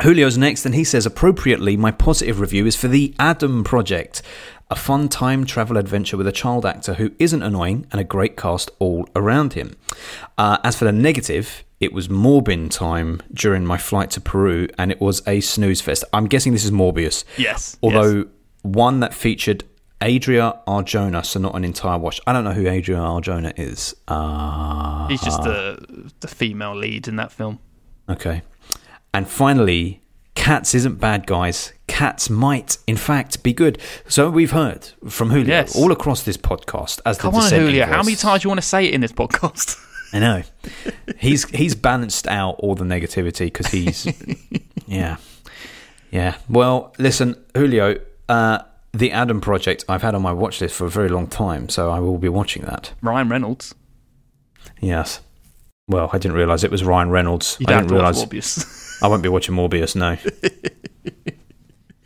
Julio's 0.00 0.38
next, 0.38 0.64
and 0.66 0.74
he 0.74 0.84
says 0.84 1.04
appropriately, 1.06 1.76
my 1.76 1.90
positive 1.90 2.40
review 2.40 2.64
is 2.66 2.76
for 2.76 2.88
the 2.88 3.14
Adam 3.18 3.64
Project, 3.64 4.22
a 4.70 4.76
fun 4.76 5.08
time 5.08 5.44
travel 5.44 5.76
adventure 5.76 6.16
with 6.16 6.26
a 6.26 6.32
child 6.32 6.64
actor 6.64 6.94
who 6.94 7.10
isn't 7.18 7.42
annoying 7.42 7.86
and 7.92 8.00
a 8.00 8.04
great 8.04 8.36
cast 8.36 8.70
all 8.78 9.08
around 9.14 9.52
him. 9.54 9.76
Uh, 10.38 10.58
as 10.64 10.76
for 10.78 10.84
the 10.86 10.92
negative, 10.92 11.64
it 11.80 11.92
was 11.92 12.08
Morbin 12.08 12.70
time 12.70 13.20
during 13.32 13.66
my 13.66 13.78
flight 13.78 14.10
to 14.12 14.20
Peru, 14.20 14.68
and 14.78 14.90
it 14.90 15.00
was 15.00 15.22
a 15.26 15.40
snooze 15.40 15.80
fest. 15.80 16.04
I'm 16.12 16.26
guessing 16.26 16.52
this 16.52 16.64
is 16.64 16.70
Morbius. 16.70 17.24
Yes. 17.36 17.76
Although 17.82 18.16
yes. 18.16 18.26
One 18.62 19.00
that 19.00 19.14
featured 19.14 19.64
Adria 20.02 20.58
Arjona, 20.66 21.24
so 21.24 21.38
not 21.40 21.54
an 21.54 21.64
entire 21.64 21.98
wash. 21.98 22.20
I 22.26 22.32
don't 22.32 22.44
know 22.44 22.52
who 22.52 22.66
Adria 22.66 22.98
Arjona 22.98 23.52
is. 23.58 23.94
Uh, 24.08 25.06
he's 25.08 25.20
just 25.22 25.42
the 25.42 26.10
the 26.20 26.28
female 26.28 26.74
lead 26.74 27.08
in 27.08 27.16
that 27.16 27.30
film. 27.32 27.58
Okay. 28.08 28.42
And 29.12 29.28
finally, 29.28 30.00
cats 30.34 30.74
isn't 30.74 31.00
bad, 31.00 31.26
guys. 31.26 31.72
Cats 31.86 32.30
might, 32.30 32.78
in 32.86 32.96
fact, 32.96 33.42
be 33.42 33.52
good. 33.52 33.78
So 34.08 34.30
we've 34.30 34.52
heard 34.52 34.88
from 35.08 35.30
Julio 35.30 35.48
Yes. 35.48 35.76
all 35.76 35.90
across 35.92 36.22
this 36.22 36.36
podcast 36.36 37.00
as 37.04 37.18
Come 37.18 37.34
the 37.34 37.40
on, 37.40 37.50
Julia. 37.50 37.86
How 37.86 38.02
many 38.02 38.16
times 38.16 38.42
do 38.42 38.46
you 38.46 38.50
want 38.50 38.60
to 38.60 38.66
say 38.66 38.86
it 38.86 38.94
in 38.94 39.00
this 39.00 39.12
podcast? 39.12 39.76
I 40.12 40.18
know. 40.18 40.42
He's 41.18 41.48
he's 41.50 41.74
balanced 41.74 42.26
out 42.26 42.56
all 42.60 42.74
the 42.74 42.84
negativity 42.84 43.46
because 43.46 43.66
he's 43.68 44.06
yeah 44.86 45.18
yeah. 46.10 46.36
Well, 46.48 46.94
listen, 46.98 47.36
Julio. 47.54 47.96
Uh, 48.30 48.62
the 48.92 49.10
Adam 49.10 49.40
Project 49.40 49.84
I've 49.88 50.02
had 50.02 50.14
on 50.14 50.22
my 50.22 50.32
watch 50.32 50.60
list 50.60 50.76
for 50.76 50.84
a 50.84 50.90
very 50.90 51.08
long 51.08 51.26
time, 51.26 51.68
so 51.68 51.90
I 51.90 51.98
will 51.98 52.16
be 52.16 52.28
watching 52.28 52.62
that. 52.62 52.92
Ryan 53.02 53.28
Reynolds. 53.28 53.74
Yes. 54.80 55.20
Well, 55.88 56.08
I 56.12 56.18
didn't 56.18 56.36
realise 56.36 56.62
it 56.62 56.70
was 56.70 56.84
Ryan 56.84 57.10
Reynolds. 57.10 57.56
You 57.58 57.66
I 57.68 57.72
don't 57.72 57.88
didn't 57.88 58.04
have 58.04 58.14
to 58.14 58.20
watch 58.20 58.32
realise 58.32 58.64
Morbius. 58.64 59.02
I 59.02 59.08
won't 59.08 59.24
be 59.24 59.28
watching 59.28 59.56
Morbius. 59.56 59.96
No. 59.96 60.16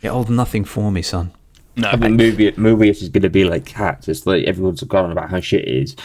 it 0.01 0.07
holds 0.07 0.31
nothing 0.31 0.65
for 0.65 0.91
me, 0.91 1.03
son. 1.03 1.31
no. 1.75 1.89
I 1.89 1.95
mean, 1.95 2.15
movie, 2.15 2.51
Morbius 2.53 3.03
is 3.03 3.09
going 3.09 3.21
to 3.21 3.29
be 3.29 3.43
like 3.43 3.65
cats. 3.65 4.07
It's 4.07 4.25
like 4.25 4.45
everyone's 4.45 4.81
gone 4.81 5.05
on 5.05 5.11
about 5.11 5.29
how 5.29 5.39
shit 5.39 5.61
it 5.61 5.67
is. 5.67 5.95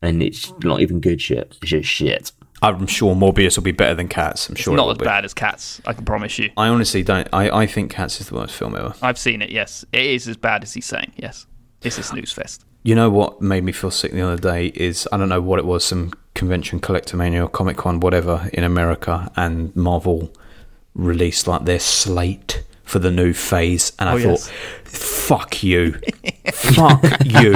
And 0.00 0.22
it's 0.22 0.50
not 0.62 0.80
even 0.80 1.00
good 1.00 1.20
shit. 1.20 1.58
It's 1.60 1.70
just 1.70 1.88
shit. 1.90 2.32
I'm 2.62 2.86
sure 2.86 3.14
Morbius 3.14 3.56
will 3.56 3.64
be 3.64 3.72
better 3.72 3.94
than 3.94 4.08
Cats. 4.08 4.48
I'm 4.48 4.54
It's 4.54 4.62
sure 4.62 4.74
it 4.74 4.76
not 4.78 4.90
as 4.90 4.98
be. 4.98 5.04
bad 5.04 5.24
as 5.24 5.34
Cats. 5.34 5.80
I 5.86 5.92
can 5.92 6.04
promise 6.04 6.38
you. 6.38 6.50
I 6.56 6.68
honestly 6.68 7.02
don't. 7.02 7.28
I, 7.32 7.50
I 7.50 7.66
think 7.66 7.90
Cats 7.90 8.20
is 8.20 8.28
the 8.28 8.34
worst 8.34 8.54
film 8.54 8.74
ever. 8.74 8.94
I've 9.02 9.18
seen 9.18 9.42
it. 9.42 9.50
Yes, 9.50 9.84
it 9.92 10.04
is 10.06 10.26
as 10.26 10.36
bad 10.36 10.62
as 10.62 10.72
he's 10.72 10.86
saying. 10.86 11.12
Yes, 11.16 11.46
it's 11.82 11.98
a 11.98 12.02
snooze 12.02 12.32
fest. 12.32 12.64
You 12.82 12.94
know 12.94 13.10
what 13.10 13.42
made 13.42 13.64
me 13.64 13.72
feel 13.72 13.90
sick 13.90 14.12
the 14.12 14.22
other 14.22 14.40
day 14.40 14.66
is 14.68 15.08
I 15.12 15.16
don't 15.16 15.28
know 15.28 15.40
what 15.42 15.58
it 15.58 15.66
was, 15.66 15.84
some 15.84 16.12
convention, 16.34 16.80
Collectomania, 16.80 17.44
or 17.44 17.48
Comic 17.48 17.76
Con, 17.76 18.00
whatever, 18.00 18.48
in 18.52 18.62
America, 18.64 19.30
and 19.36 19.74
Marvel 19.76 20.32
released 20.94 21.46
like 21.46 21.64
their 21.64 21.80
slate 21.80 22.62
for 22.86 22.98
the 22.98 23.10
new 23.10 23.32
phase, 23.34 23.92
and 23.98 24.08
I 24.08 24.14
Oh, 24.14 24.18
thought, 24.18 24.28
yes. 24.48 24.50
fuck 24.84 25.62
you, 25.62 25.92
fuck 26.52 27.04
you, 27.24 27.54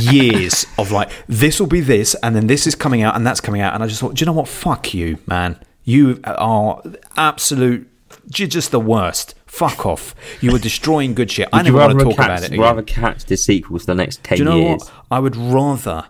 years 0.00 0.64
of 0.78 0.90
like 0.90 1.10
this 1.28 1.60
will 1.60 1.66
be 1.66 1.80
this, 1.80 2.14
and 2.22 2.34
then 2.34 2.46
this 2.46 2.66
is 2.66 2.74
coming 2.74 3.02
out, 3.02 3.14
and 3.16 3.26
that's 3.26 3.40
coming 3.40 3.60
out, 3.60 3.74
and 3.74 3.82
I 3.82 3.86
just 3.86 4.00
thought, 4.00 4.14
do 4.14 4.22
you 4.22 4.26
know 4.26 4.32
what, 4.32 4.48
fuck 4.48 4.94
you, 4.94 5.18
man, 5.26 5.58
you 5.84 6.20
are 6.24 6.82
absolute, 7.16 7.88
you're 8.34 8.48
just 8.48 8.70
the 8.70 8.80
worst. 8.80 9.34
Fuck 9.46 9.86
off! 9.86 10.14
You 10.40 10.52
were 10.52 10.58
destroying 10.58 11.14
good 11.14 11.30
shit. 11.32 11.48
I 11.52 11.58
Would 11.58 11.66
you 11.66 11.72
never 11.72 11.78
want 11.86 11.90
to 11.98 12.04
rather 12.04 12.10
talk 12.10 12.16
cats, 12.16 12.26
about 12.26 12.42
it. 12.42 12.46
Again. 12.54 12.60
Rather 12.60 12.82
cats 12.82 13.24
the 13.24 13.36
sequels 13.36 13.86
the 13.86 13.94
next 13.94 14.22
10 14.22 14.36
Do 14.38 14.44
you 14.44 14.48
know 14.50 14.56
years. 14.56 14.80
what? 14.82 14.92
I 15.10 15.18
would 15.18 15.34
rather 15.36 16.04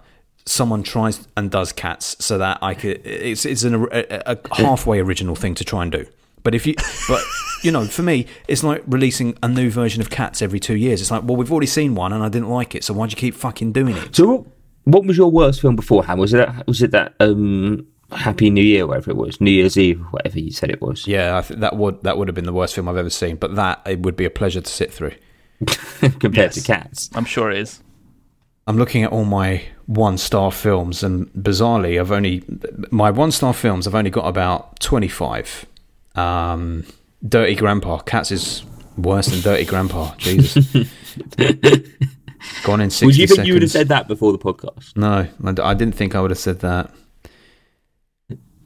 someone 0.45 0.83
tries 0.83 1.27
and 1.37 1.51
does 1.51 1.73
cats 1.73 2.16
so 2.19 2.37
that 2.39 2.59
I 2.61 2.75
could. 2.75 3.01
It's 3.07 3.47
it's 3.47 3.62
an, 3.62 3.87
a, 3.93 4.05
a 4.27 4.39
halfway 4.57 4.99
original 4.99 5.35
thing 5.37 5.55
to 5.55 5.64
try 5.64 5.83
and 5.83 5.93
do. 5.93 6.05
But 6.43 6.55
if 6.55 6.66
you, 6.66 6.74
but 7.09 7.22
you 7.62 7.72
know, 7.72 7.84
for 7.84 8.03
me, 8.03 8.26
it's 8.47 8.62
like 8.62 8.82
releasing 8.86 9.36
a 9.43 9.49
new 9.49 9.70
version 9.70 10.01
of 10.01 10.11
Cats 10.11 10.43
every 10.43 10.61
two 10.61 10.76
years. 10.76 11.01
It's 11.01 11.11
like, 11.11 11.22
well, 11.24 11.36
we've 11.36 11.51
already 11.51 11.66
seen 11.66 11.95
one 11.95 12.12
and 12.12 12.22
I 12.22 12.28
didn't 12.28 12.49
like 12.49 12.74
it, 12.74 12.84
so 12.84 12.95
why'd 12.95 13.11
you 13.11 13.16
keep 13.16 13.34
fucking 13.34 13.72
doing 13.72 13.97
it? 13.97 14.16
So, 14.16 14.26
what, 14.26 14.47
what 14.84 15.05
was 15.05 15.16
your 15.16 15.30
worst 15.30 15.61
film 15.61 15.76
beforehand? 15.76 16.20
Was 16.20 16.32
it 16.32 16.39
that, 16.39 16.66
was 16.66 16.82
it 16.82 16.93
that 16.93 17.14
um, 17.20 17.86
Happy 18.12 18.49
New 18.51 18.64
Year, 18.64 18.86
whatever 18.86 19.11
it 19.11 19.16
was, 19.16 19.41
New 19.41 19.51
Year's 19.51 19.76
Eve, 19.76 20.01
whatever 20.11 20.39
you 20.39 20.51
said 20.51 20.70
it 20.70 20.80
was? 20.80 21.07
Yeah, 21.07 21.36
I 21.36 21.43
think 21.43 21.61
that 21.61 21.76
would 21.76 22.03
that 22.05 22.16
would 22.16 22.28
have 22.28 22.34
been 22.34 22.47
the 22.47 22.53
worst 22.53 22.74
film 22.74 22.89
I've 22.89 22.97
ever 22.97 23.11
seen. 23.11 23.36
But 23.36 23.57
that 23.57 23.82
it 23.86 24.01
would 24.01 24.16
be 24.16 24.24
a 24.24 24.30
pleasure 24.30 24.61
to 24.61 24.70
sit 24.70 24.93
through. 24.93 25.12
compared 26.20 26.53
to 26.53 26.61
cats. 26.61 27.11
I'm 27.14 27.24
sure 27.24 27.51
it 27.51 27.59
is. 27.59 27.82
I'm 28.66 28.76
looking 28.76 29.03
at 29.03 29.11
all 29.11 29.24
my 29.24 29.62
one 29.86 30.18
star 30.18 30.53
films, 30.53 31.03
and 31.03 31.32
bizarrely, 31.32 31.99
I've 31.99 32.12
only 32.12 32.45
my 32.91 33.11
one 33.11 33.32
star 33.32 33.55
films. 33.55 33.86
I've 33.86 33.95
only 33.95 34.11
got 34.11 34.26
about 34.26 34.78
25. 34.80 35.66
Um, 36.19 36.85
Dirty 37.27 37.55
Grandpa, 37.55 37.99
Cats 38.01 38.31
is 38.31 38.64
worse 38.97 39.27
than 39.27 39.41
Dirty 39.41 39.64
Grandpa. 39.64 40.14
Jesus, 40.19 40.73
gone 42.64 42.81
in 42.81 42.91
60 42.91 43.07
Would 43.07 43.16
you 43.16 43.27
think 43.27 43.47
you 43.47 43.53
would 43.55 43.62
have 43.62 43.71
said 43.71 43.89
that 43.89 44.09
before 44.09 44.33
the 44.33 44.39
podcast? 44.39 44.97
No, 44.97 45.27
I 45.62 45.75
didn't 45.75 45.95
think 45.95 46.14
I 46.14 46.21
would 46.21 46.31
have 46.31 46.39
said 46.39 46.61
that. 46.61 46.93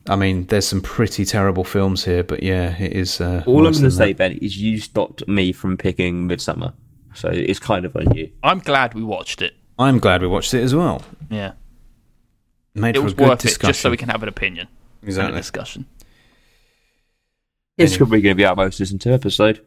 I 0.08 0.16
mean, 0.16 0.46
there's 0.46 0.66
some 0.66 0.80
pretty 0.80 1.24
terrible 1.24 1.62
films 1.62 2.04
here, 2.04 2.24
but 2.24 2.42
yeah, 2.42 2.76
it 2.76 2.92
is. 2.92 3.20
Uh, 3.20 3.44
All 3.46 3.58
I'm 3.66 3.72
going 3.72 3.84
to 3.84 3.90
say, 3.90 4.12
that. 4.12 4.18
Ben, 4.18 4.32
is 4.32 4.58
you 4.58 4.80
stopped 4.80 5.26
me 5.28 5.52
from 5.52 5.76
picking 5.76 6.28
Midsommar. 6.28 6.72
So 7.14 7.28
it's 7.28 7.60
kind 7.60 7.84
of 7.84 7.94
on 7.94 8.14
you. 8.16 8.30
I'm 8.42 8.58
glad 8.58 8.94
we 8.94 9.02
watched 9.04 9.42
it. 9.42 9.54
I'm 9.78 9.98
glad 9.98 10.22
we 10.22 10.28
watched 10.28 10.54
it 10.54 10.62
as 10.62 10.74
well. 10.74 11.02
Yeah. 11.30 11.52
Made 12.74 12.96
It 12.96 13.00
for 13.00 13.04
was 13.04 13.12
a 13.12 13.16
good 13.16 13.28
worth 13.28 13.40
discussion. 13.40 13.68
it 13.68 13.72
just 13.72 13.80
so 13.80 13.90
we 13.90 13.96
can 13.96 14.08
have 14.08 14.22
an 14.22 14.28
opinion 14.28 14.66
and 15.02 15.04
a 15.04 15.06
exactly. 15.08 15.38
discussion. 15.38 15.86
It's 17.78 17.92
Anyway. 17.92 17.98
probably 17.98 18.20
going 18.20 18.34
to 18.36 18.36
be 18.36 18.44
our 18.44 18.54
most 18.56 18.78
listened 18.80 19.00
to 19.02 19.12
episode. 19.12 19.64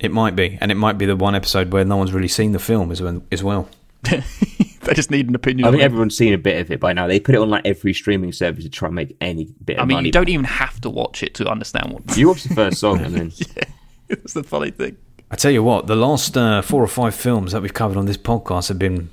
It 0.00 0.10
might 0.12 0.34
be, 0.36 0.58
and 0.60 0.70
it 0.70 0.74
might 0.74 0.98
be 0.98 1.06
the 1.06 1.16
one 1.16 1.34
episode 1.34 1.72
where 1.72 1.84
no 1.84 1.96
one's 1.96 2.12
really 2.12 2.28
seen 2.28 2.52
the 2.52 2.58
film 2.58 2.90
as 2.90 3.00
well. 3.00 3.22
As 3.30 3.42
well. 3.42 3.68
they 4.02 4.94
just 4.94 5.10
need 5.12 5.28
an 5.28 5.34
opinion. 5.34 5.66
I 5.66 5.70
think 5.70 5.82
everyone's 5.82 6.16
seen 6.16 6.32
a 6.34 6.38
bit 6.38 6.60
of 6.60 6.70
it 6.72 6.80
by 6.80 6.92
now. 6.92 7.06
They 7.06 7.20
put 7.20 7.34
it 7.36 7.40
on 7.40 7.48
like 7.50 7.64
every 7.64 7.94
streaming 7.94 8.32
service 8.32 8.64
to 8.64 8.70
try 8.70 8.86
and 8.88 8.96
make 8.96 9.16
any 9.20 9.54
bit 9.64 9.76
of 9.78 9.82
I 9.82 9.86
mean, 9.86 9.96
money. 9.96 10.08
you 10.08 10.12
don't 10.12 10.28
even 10.28 10.44
have 10.44 10.80
to 10.80 10.90
watch 10.90 11.22
it 11.22 11.34
to 11.36 11.46
understand 11.48 11.92
what. 11.92 12.16
You 12.16 12.28
watch 12.28 12.42
the 12.42 12.54
first 12.54 12.80
song 12.80 13.00
and 13.00 13.14
then 13.14 13.32
yeah, 13.36 13.64
That's 14.08 14.32
the 14.32 14.42
funny 14.42 14.72
thing. 14.72 14.96
I 15.30 15.36
tell 15.36 15.52
you 15.52 15.62
what, 15.62 15.86
the 15.86 15.96
last 15.96 16.36
uh, 16.36 16.60
four 16.62 16.82
or 16.82 16.88
five 16.88 17.14
films 17.14 17.52
that 17.52 17.62
we've 17.62 17.72
covered 17.72 17.96
on 17.96 18.06
this 18.06 18.18
podcast 18.18 18.68
have 18.68 18.78
been 18.78 19.10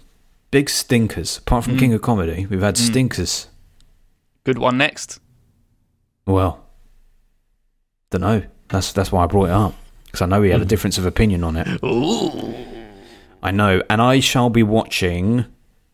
big 0.51 0.69
stinkers. 0.69 1.37
Apart 1.37 1.65
from 1.65 1.77
King 1.77 1.93
of 1.93 2.01
Comedy, 2.01 2.47
we've 2.47 2.61
had 2.61 2.77
stinkers. 2.77 3.47
Good 4.43 4.57
one 4.57 4.77
next. 4.77 5.19
Well, 6.25 6.65
don't 8.09 8.21
know. 8.21 8.43
That's 8.69 8.91
that's 8.91 9.11
why 9.11 9.23
I 9.23 9.27
brought 9.27 9.45
it 9.45 9.51
up 9.51 9.73
because 10.05 10.21
I 10.21 10.25
know 10.25 10.41
we 10.41 10.49
had 10.49 10.61
a 10.61 10.65
mm. 10.65 10.69
difference 10.69 10.97
of 10.97 11.05
opinion 11.05 11.43
on 11.43 11.55
it. 11.55 11.67
I 13.41 13.51
know, 13.51 13.81
and 13.89 14.01
I 14.01 14.19
shall 14.19 14.49
be 14.49 14.63
watching. 14.63 15.45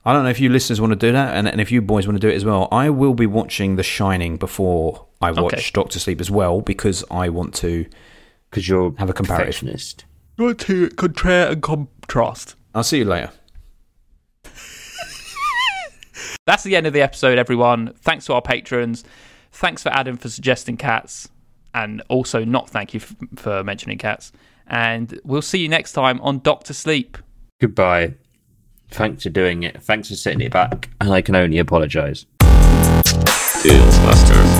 I 0.03 0.13
don't 0.13 0.24
know 0.24 0.30
if 0.30 0.39
you 0.39 0.49
listeners 0.49 0.80
want 0.80 0.91
to 0.91 0.95
do 0.95 1.11
that, 1.11 1.36
and, 1.36 1.47
and 1.47 1.59
if 1.59 1.72
you 1.72 1.82
boys 1.82 2.07
want 2.07 2.16
to 2.16 2.20
do 2.20 2.30
it 2.32 2.36
as 2.36 2.45
well. 2.45 2.68
I 2.72 2.89
will 2.89 3.16
be 3.16 3.26
watching 3.26 3.76
The 3.76 3.84
Shining 3.84 4.38
before 4.38 5.05
I 5.22 5.32
watch 5.32 5.53
Okay. 5.53 5.70
Doctor 5.74 5.99
Sleep 5.99 6.22
as 6.22 6.30
well 6.30 6.61
because 6.61 7.03
I 7.09 7.30
want 7.30 7.55
to. 7.55 7.86
because 8.49 8.70
you're 8.70 8.93
Have 8.97 9.09
a 9.09 9.13
comparative. 9.13 9.63
You 10.38 10.45
want 10.45 10.59
to 10.61 10.89
compare 10.89 11.51
and 11.51 11.61
contrast. 11.61 12.55
I'll 12.74 12.84
see 12.84 12.99
you 12.99 13.05
later. 13.05 13.32
That's 16.45 16.63
the 16.63 16.76
end 16.76 16.86
of 16.88 16.93
the 16.93 17.01
episode, 17.01 17.38
everyone. 17.38 17.93
Thanks 18.01 18.26
to 18.26 18.34
our 18.34 18.41
patrons. 18.41 19.03
Thanks 19.51 19.82
for 19.82 19.89
Adam 19.89 20.18
for 20.18 20.30
suggesting 20.30 20.78
cats, 20.78 21.30
and 21.76 22.01
also 22.07 22.43
not 22.45 22.69
thank 22.69 22.93
you 22.93 23.01
f- 23.01 23.15
for 23.36 23.63
mentioning 23.63 23.97
cats. 23.97 24.32
And 24.67 25.19
we'll 25.23 25.43
see 25.43 25.59
you 25.59 25.69
next 25.69 25.91
time 25.91 26.19
on 26.21 26.39
Doctor 26.39 26.73
Sleep. 26.73 27.17
Goodbye. 27.61 28.15
Thanks 28.89 29.23
for 29.23 29.30
doing 29.30 29.63
it. 29.63 29.84
Thanks 29.84 30.07
for 30.07 30.15
sitting 30.15 30.41
it 30.41 30.51
back. 30.51 30.89
And 31.01 31.11
I 31.11 31.21
can 31.21 31.36
only 31.36 31.59
apologise. 31.59 32.26
Tales 32.39 33.99
Master. 33.99 34.55